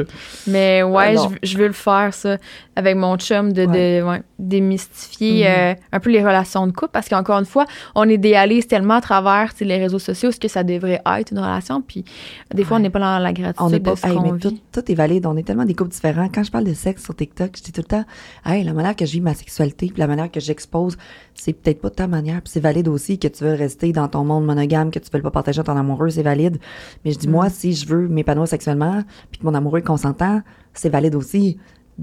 Mais 0.47 0.83
ouais, 0.83 1.09
Ah, 1.09 1.13
non. 1.13 1.29
je, 1.43 1.49
je 1.51 1.57
veux 1.57 1.67
le 1.67 1.73
faire, 1.73 2.13
ça, 2.13 2.37
avec 2.75 2.95
mon 2.95 3.15
chum, 3.17 3.53
de, 3.53 3.65
de 3.65 4.01
ouais, 4.03 4.21
démystifier 4.39 5.43
Mhm. 5.47 5.53
euh, 5.57 5.73
un 5.91 5.99
peu 5.99 6.09
les 6.09 6.21
relations 6.23 6.65
de 6.67 6.71
couple. 6.71 6.91
Parce 6.91 7.07
qu'encore 7.09 7.37
une 7.39 7.45
fois, 7.45 7.65
on 7.95 8.07
idéalise 8.09 8.67
tellement 8.67 8.95
à 8.95 9.01
travers 9.01 9.51
les 9.61 9.77
réseaux 9.77 9.99
sociaux 9.99 10.31
ce 10.31 10.39
que 10.39 10.47
ça 10.47 10.63
devrait 10.63 11.01
être 11.17 11.31
une 11.31 11.39
relation. 11.39 11.81
Puis 11.81 12.03
des 12.53 12.63
fois, 12.63 12.77
on 12.77 12.79
Ouais. 12.79 12.83
n'est 12.83 12.89
pas 12.89 12.99
dans 12.99 13.19
la 13.19 13.33
gratitude 13.33 13.65
On 13.65 13.69
n'est 13.69 13.79
de 13.79 13.83
pas. 13.89 13.95
ce 13.95 14.07
Hey, 14.07 14.15
qu'on 14.15 14.31
mais 14.33 14.39
tout 14.39 14.91
est 14.91 14.95
valide. 14.95 15.25
On 15.25 15.37
est 15.37 15.43
tellement 15.43 15.65
des 15.65 15.75
couples 15.75 15.91
différents. 15.91 16.29
Quand 16.33 16.43
je 16.43 16.51
parle 16.51 16.65
de 16.65 16.73
sexe 16.73 17.03
sur 17.03 17.15
TikTok, 17.15 17.51
je 17.57 17.63
dis 17.63 17.71
tout 17.71 17.81
le 17.81 17.85
temps, 17.87 18.05
hey, 18.45 18.63
la 18.63 18.73
manière 18.73 18.95
que 18.95 19.05
je 19.05 19.11
vis 19.13 19.21
ma 19.21 19.33
sexualité, 19.33 19.87
puis 19.87 19.99
la 19.99 20.07
manière 20.07 20.31
que 20.31 20.39
j'expose, 20.39 20.97
c'est 21.35 21.53
peut-être 21.53 21.81
pas 21.81 21.89
ta 21.89 22.07
manière. 22.07 22.41
Puis 22.41 22.51
c'est 22.53 22.59
valide 22.59 22.87
aussi 22.87 23.17
que 23.19 23.27
tu 23.27 23.43
veux 23.43 23.53
rester 23.53 23.91
dans 23.91 24.07
ton 24.07 24.23
monde 24.23 24.45
monogame, 24.45 24.91
que 24.91 24.99
tu 24.99 25.09
veux 25.13 25.21
pas 25.21 25.31
partager 25.31 25.59
à 25.61 25.63
ton 25.63 25.77
amoureux, 25.77 26.09
c'est 26.09 26.23
valide. 26.23 26.57
Mais 27.06 27.11
je 27.11 27.18
dis, 27.19 27.27
Mm. 27.27 27.31
moi, 27.31 27.49
si 27.49 27.73
je 27.73 27.88
veux 27.88 28.07
m'épanouir 28.07 28.47
sexuellement, 28.47 29.01
puis 29.31 29.39
que 29.41 29.45
mon 29.45 29.53
amoureux 29.53 29.80
est 29.80 29.84
consentant, 29.84 30.41
c'est 30.73 30.89
valide 30.89 31.15
aussi. 31.15 31.57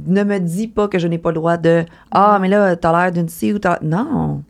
Ne 0.06 0.24
me 0.24 0.38
dis 0.38 0.68
pas 0.68 0.88
que 0.88 0.98
je 0.98 1.06
n'ai 1.08 1.18
pas 1.18 1.30
le 1.30 1.36
droit 1.36 1.56
de, 1.56 1.84
ah, 2.10 2.38
mais 2.40 2.48
là, 2.48 2.76
t'as 2.76 2.92
l'air 3.02 3.12
d'une 3.12 3.28
ci 3.28 3.52
ou 3.52 3.58
t'as. 3.58 3.78
Non. 3.82 4.42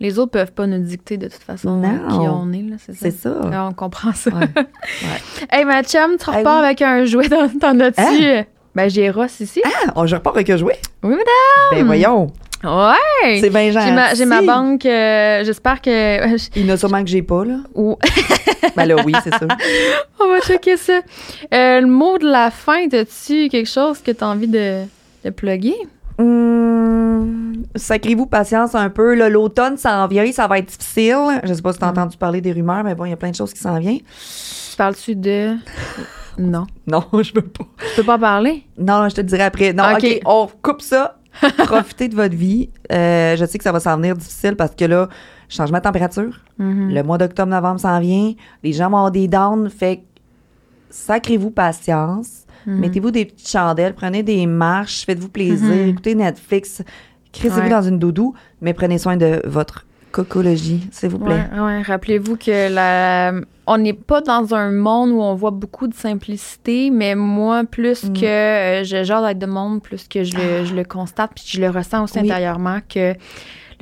Les 0.00 0.18
autres 0.18 0.32
peuvent 0.32 0.52
pas 0.52 0.66
nous 0.66 0.78
dicter 0.82 1.16
de 1.18 1.28
toute 1.28 1.42
façon 1.42 1.76
Non. 1.76 2.08
qui 2.08 2.16
on 2.16 2.52
est, 2.52 2.62
là, 2.62 2.76
c'est 2.78 2.92
ça. 2.94 2.98
C'est 3.00 3.10
ça. 3.10 3.40
Ah, 3.52 3.68
on 3.70 3.72
comprend 3.74 4.12
ça. 4.12 4.30
Ouais. 4.30 4.48
Hey, 5.50 5.64
ma 5.64 5.82
chum, 5.82 6.16
tu 6.18 6.30
Hey, 6.30 6.38
repars 6.38 6.60
oui. 6.60 6.64
avec 6.66 6.82
un 6.82 7.04
jouet 7.04 7.28
dans 7.28 7.48
ton 7.48 7.78
as-tu? 7.80 8.46
Ben, 8.74 8.88
j'ai 8.90 9.08
Ross 9.10 9.38
ici. 9.40 9.62
Ah, 9.64 9.92
oh, 9.94 10.06
je 10.06 10.16
repars 10.16 10.34
avec 10.34 10.50
un 10.50 10.56
jouet? 10.56 10.78
Oui, 11.02 11.10
madame. 11.10 11.24
Ben 11.70 11.84
voyons. 11.86 12.26
Ouais. 12.64 13.40
C'est 13.40 13.50
bien 13.50 13.70
gentil. 13.70 13.86
J'ai 13.86 13.92
ma, 13.92 14.14
j'ai 14.14 14.24
ma 14.24 14.42
banque. 14.42 14.86
euh, 14.86 15.44
J'espère 15.44 15.80
que. 15.82 16.36
Il 16.56 16.66
y 16.66 16.70
en 16.70 16.74
a 16.74 16.76
sûrement 16.76 17.02
que 17.02 17.10
j'ai 17.10 17.22
pas, 17.22 17.44
là. 17.44 17.56
Ou- 17.74 17.96
Ben 18.76 18.86
là, 18.86 18.96
oui, 19.04 19.12
c'est 19.22 19.30
ça. 19.34 19.46
On 20.20 20.28
va 20.28 20.40
checker 20.40 20.76
ça. 20.76 21.00
Euh, 21.52 21.80
le 21.80 21.86
mot 21.86 22.18
de 22.18 22.26
la 22.26 22.50
fin, 22.50 22.86
as-tu 22.88 23.48
quelque 23.48 23.68
chose 23.68 23.98
que 24.00 24.10
tu 24.10 24.24
as 24.24 24.28
envie 24.28 24.48
de, 24.48 24.82
de 25.24 25.30
plugger? 25.30 25.74
Hum, 26.18 27.64
Sacrez-vous 27.76 28.26
patience 28.26 28.74
un 28.74 28.88
peu. 28.90 29.14
là. 29.14 29.28
L'automne 29.28 29.76
s'en 29.76 30.06
vient, 30.06 30.30
ça 30.32 30.46
va 30.46 30.58
être 30.58 30.66
difficile. 30.68 31.40
Je 31.44 31.52
sais 31.54 31.62
pas 31.62 31.72
si 31.72 31.78
tu 31.78 31.84
as 31.84 31.88
Mm. 31.88 31.90
entendu 31.90 32.16
parler 32.16 32.40
des 32.40 32.52
rumeurs, 32.52 32.84
mais 32.84 32.94
bon, 32.94 33.04
il 33.04 33.10
y 33.10 33.12
a 33.12 33.16
plein 33.16 33.30
de 33.30 33.36
choses 33.36 33.52
qui 33.52 33.60
s'en 33.60 33.78
viennent. 33.78 33.98
Tu 34.00 34.76
parles-tu 34.76 35.14
de. 35.14 35.54
Non. 36.38 36.66
Non, 36.86 37.04
je 37.22 37.32
veux 37.34 37.42
pas. 37.42 37.64
Tu 37.90 37.96
peux 37.96 38.02
pas 38.04 38.18
parler? 38.18 38.64
Non, 38.78 39.08
je 39.08 39.14
te 39.16 39.20
dirai 39.20 39.42
après. 39.44 39.72
Non, 39.72 39.84
Ok. 39.94 40.04
OK, 40.04 40.20
on 40.24 40.48
coupe 40.62 40.82
ça. 40.82 41.16
Profitez 41.66 42.08
de 42.08 42.14
votre 42.14 42.34
vie. 42.34 42.70
Euh, 42.92 43.36
je 43.36 43.44
sais 43.44 43.58
que 43.58 43.64
ça 43.64 43.72
va 43.72 43.80
s'en 43.80 43.96
venir 43.96 44.16
difficile 44.16 44.56
parce 44.56 44.74
que 44.74 44.84
là, 44.84 45.08
changement 45.48 45.78
de 45.78 45.82
température. 45.82 46.40
Mhm. 46.58 46.90
Le 46.94 47.02
mois 47.02 47.18
d'octobre-novembre 47.18 47.80
s'en 47.80 48.00
vient. 48.00 48.34
Les 48.62 48.72
gens 48.72 48.88
vont 48.90 48.96
avoir 48.98 49.10
des 49.10 49.28
downs. 49.28 49.68
Fait 49.70 49.96
que 49.98 50.02
sacrez-vous 50.90 51.50
patience. 51.50 52.44
Mhm. 52.66 52.78
Mettez-vous 52.78 53.10
des 53.10 53.24
petites 53.26 53.48
chandelles. 53.48 53.94
Prenez 53.94 54.22
des 54.22 54.46
marches. 54.46 55.04
Faites-vous 55.04 55.28
plaisir. 55.28 55.68
Mhm. 55.68 55.88
Écoutez 55.88 56.14
Netflix. 56.14 56.82
Crissez-vous 57.32 57.60
Ouais. 57.62 57.68
dans 57.68 57.82
une 57.82 57.98
doudou. 57.98 58.34
Mais 58.60 58.72
prenez 58.74 58.98
soin 58.98 59.16
de 59.16 59.42
votre 59.44 59.84
cocologie, 60.14 60.86
s'il 60.92 61.08
vous 61.08 61.18
plaît. 61.18 61.44
Ouais, 61.52 61.60
ouais. 61.60 61.82
Rappelez-vous 61.82 62.36
que 62.36 62.72
la... 62.72 63.32
on 63.66 63.78
n'est 63.78 63.92
pas 64.10 64.20
dans 64.20 64.54
un 64.54 64.70
monde 64.70 65.10
où 65.10 65.20
on 65.20 65.34
voit 65.34 65.50
beaucoup 65.50 65.88
de 65.88 65.94
simplicité, 65.94 66.90
mais 66.90 67.14
moi, 67.16 67.64
plus 67.64 68.04
Mm. 68.04 68.12
que 68.12 68.24
euh, 68.26 68.84
je 68.84 69.02
genre 69.04 69.26
d'être 69.26 69.38
de 69.40 69.46
monde, 69.46 69.82
plus 69.82 70.06
que 70.06 70.22
je 70.22 70.36
le, 70.36 70.64
je 70.64 70.74
le 70.74 70.84
constate, 70.84 71.32
puis 71.34 71.44
je 71.48 71.60
le 71.60 71.68
ressens 71.68 72.04
aussi 72.04 72.18
Oui. 72.20 72.30
intérieurement, 72.30 72.78
que 72.88 73.14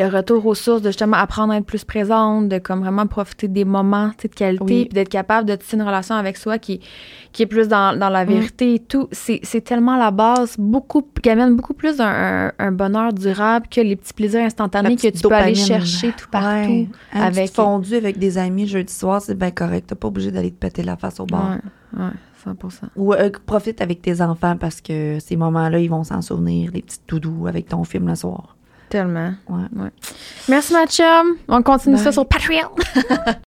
le 0.09 0.17
retour 0.17 0.45
aux 0.47 0.55
sources, 0.55 0.83
de 0.83 0.89
justement 0.89 1.17
apprendre 1.17 1.53
à 1.53 1.57
être 1.57 1.65
plus 1.67 1.85
présente, 1.85 2.49
de 2.49 2.59
comme 2.59 2.81
vraiment 2.81 3.07
profiter 3.07 3.49
des 3.49 3.65
moments 3.65 4.11
de 4.23 4.29
qualité, 4.29 4.65
Oui. 4.65 4.85
puis 4.87 4.95
d'être 4.95 5.09
capable 5.09 5.49
de 5.49 5.55
tisser 5.55 5.77
une 5.77 5.83
relation 5.83 6.15
avec 6.15 6.37
soi 6.37 6.59
qui, 6.59 6.81
qui 7.33 7.43
est 7.43 7.47
plus 7.47 7.69
dans, 7.69 7.99
dans 7.99 8.09
la 8.09 8.25
Mm. 8.25 8.29
vérité 8.29 8.75
et 8.75 8.79
tout, 8.79 9.09
c'est 9.13 9.41
tellement 9.65 9.97
la 9.97 10.11
base, 10.11 10.57
beaucoup, 10.59 11.03
qui 11.23 11.31
amène 11.31 11.57
beaucoup 11.57 11.75
plus 11.75 12.01
un, 12.01 12.49
un- 12.49 12.53
un 12.59 12.73
bonheur 12.73 13.13
durable 13.13 13.67
que 13.71 13.81
les 13.81 13.97
petits 13.97 14.13
plaisirs 14.15 14.43
instantanés 14.45 14.97
que 14.97 15.09
tu 15.09 15.23
peux 15.23 15.35
aller 15.35 15.55
chercher 15.55 16.13
tout 16.13 16.29
partout. 16.31 16.71
Ouais. 16.71 16.89
Avec- 17.13 17.53
fondu 17.53 17.95
avec 17.97 18.19
des 18.19 18.39
amis 18.39 18.67
jeudi 18.67 18.93
soir, 18.93 19.21
c'est 19.23 19.37
bien 19.39 19.51
correct. 19.51 19.89
T'es 19.89 19.95
pas 19.95 20.09
obligé 20.09 20.31
d'aller 20.31 20.51
te 20.51 20.59
péter 20.59 20.83
la 20.83 20.97
face 20.97 21.21
au 21.21 21.27
bar. 21.27 21.59
Ouais, 21.97 22.05
ouais, 22.05 22.11
100 22.45 22.57
Ou 22.97 23.13
euh, 23.15 23.31
profite 23.47 23.81
avec 23.81 24.03
tes 24.03 24.21
enfants 24.21 24.57
parce 24.59 24.81
que 24.81 25.19
ces 25.21 25.37
moments-là, 25.37 25.79
ils 25.79 25.89
vont 25.91 26.03
s'en 26.05 26.23
souvenir, 26.23 26.71
les 26.75 26.83
petites 26.83 27.03
doudous 27.09 27.47
avec 27.47 27.69
ton 27.69 27.85
film 27.85 28.09
le 28.09 28.15
soir. 28.17 28.57
Tellement. 28.93 29.33
Ouais. 29.49 29.89
Merci, 30.51 30.75
ma 30.75 30.87
chum. 30.87 31.39
On 31.49 31.63
continue 31.63 31.97
ça 31.97 32.13
sur 32.13 32.29
Patreon. 32.29 32.69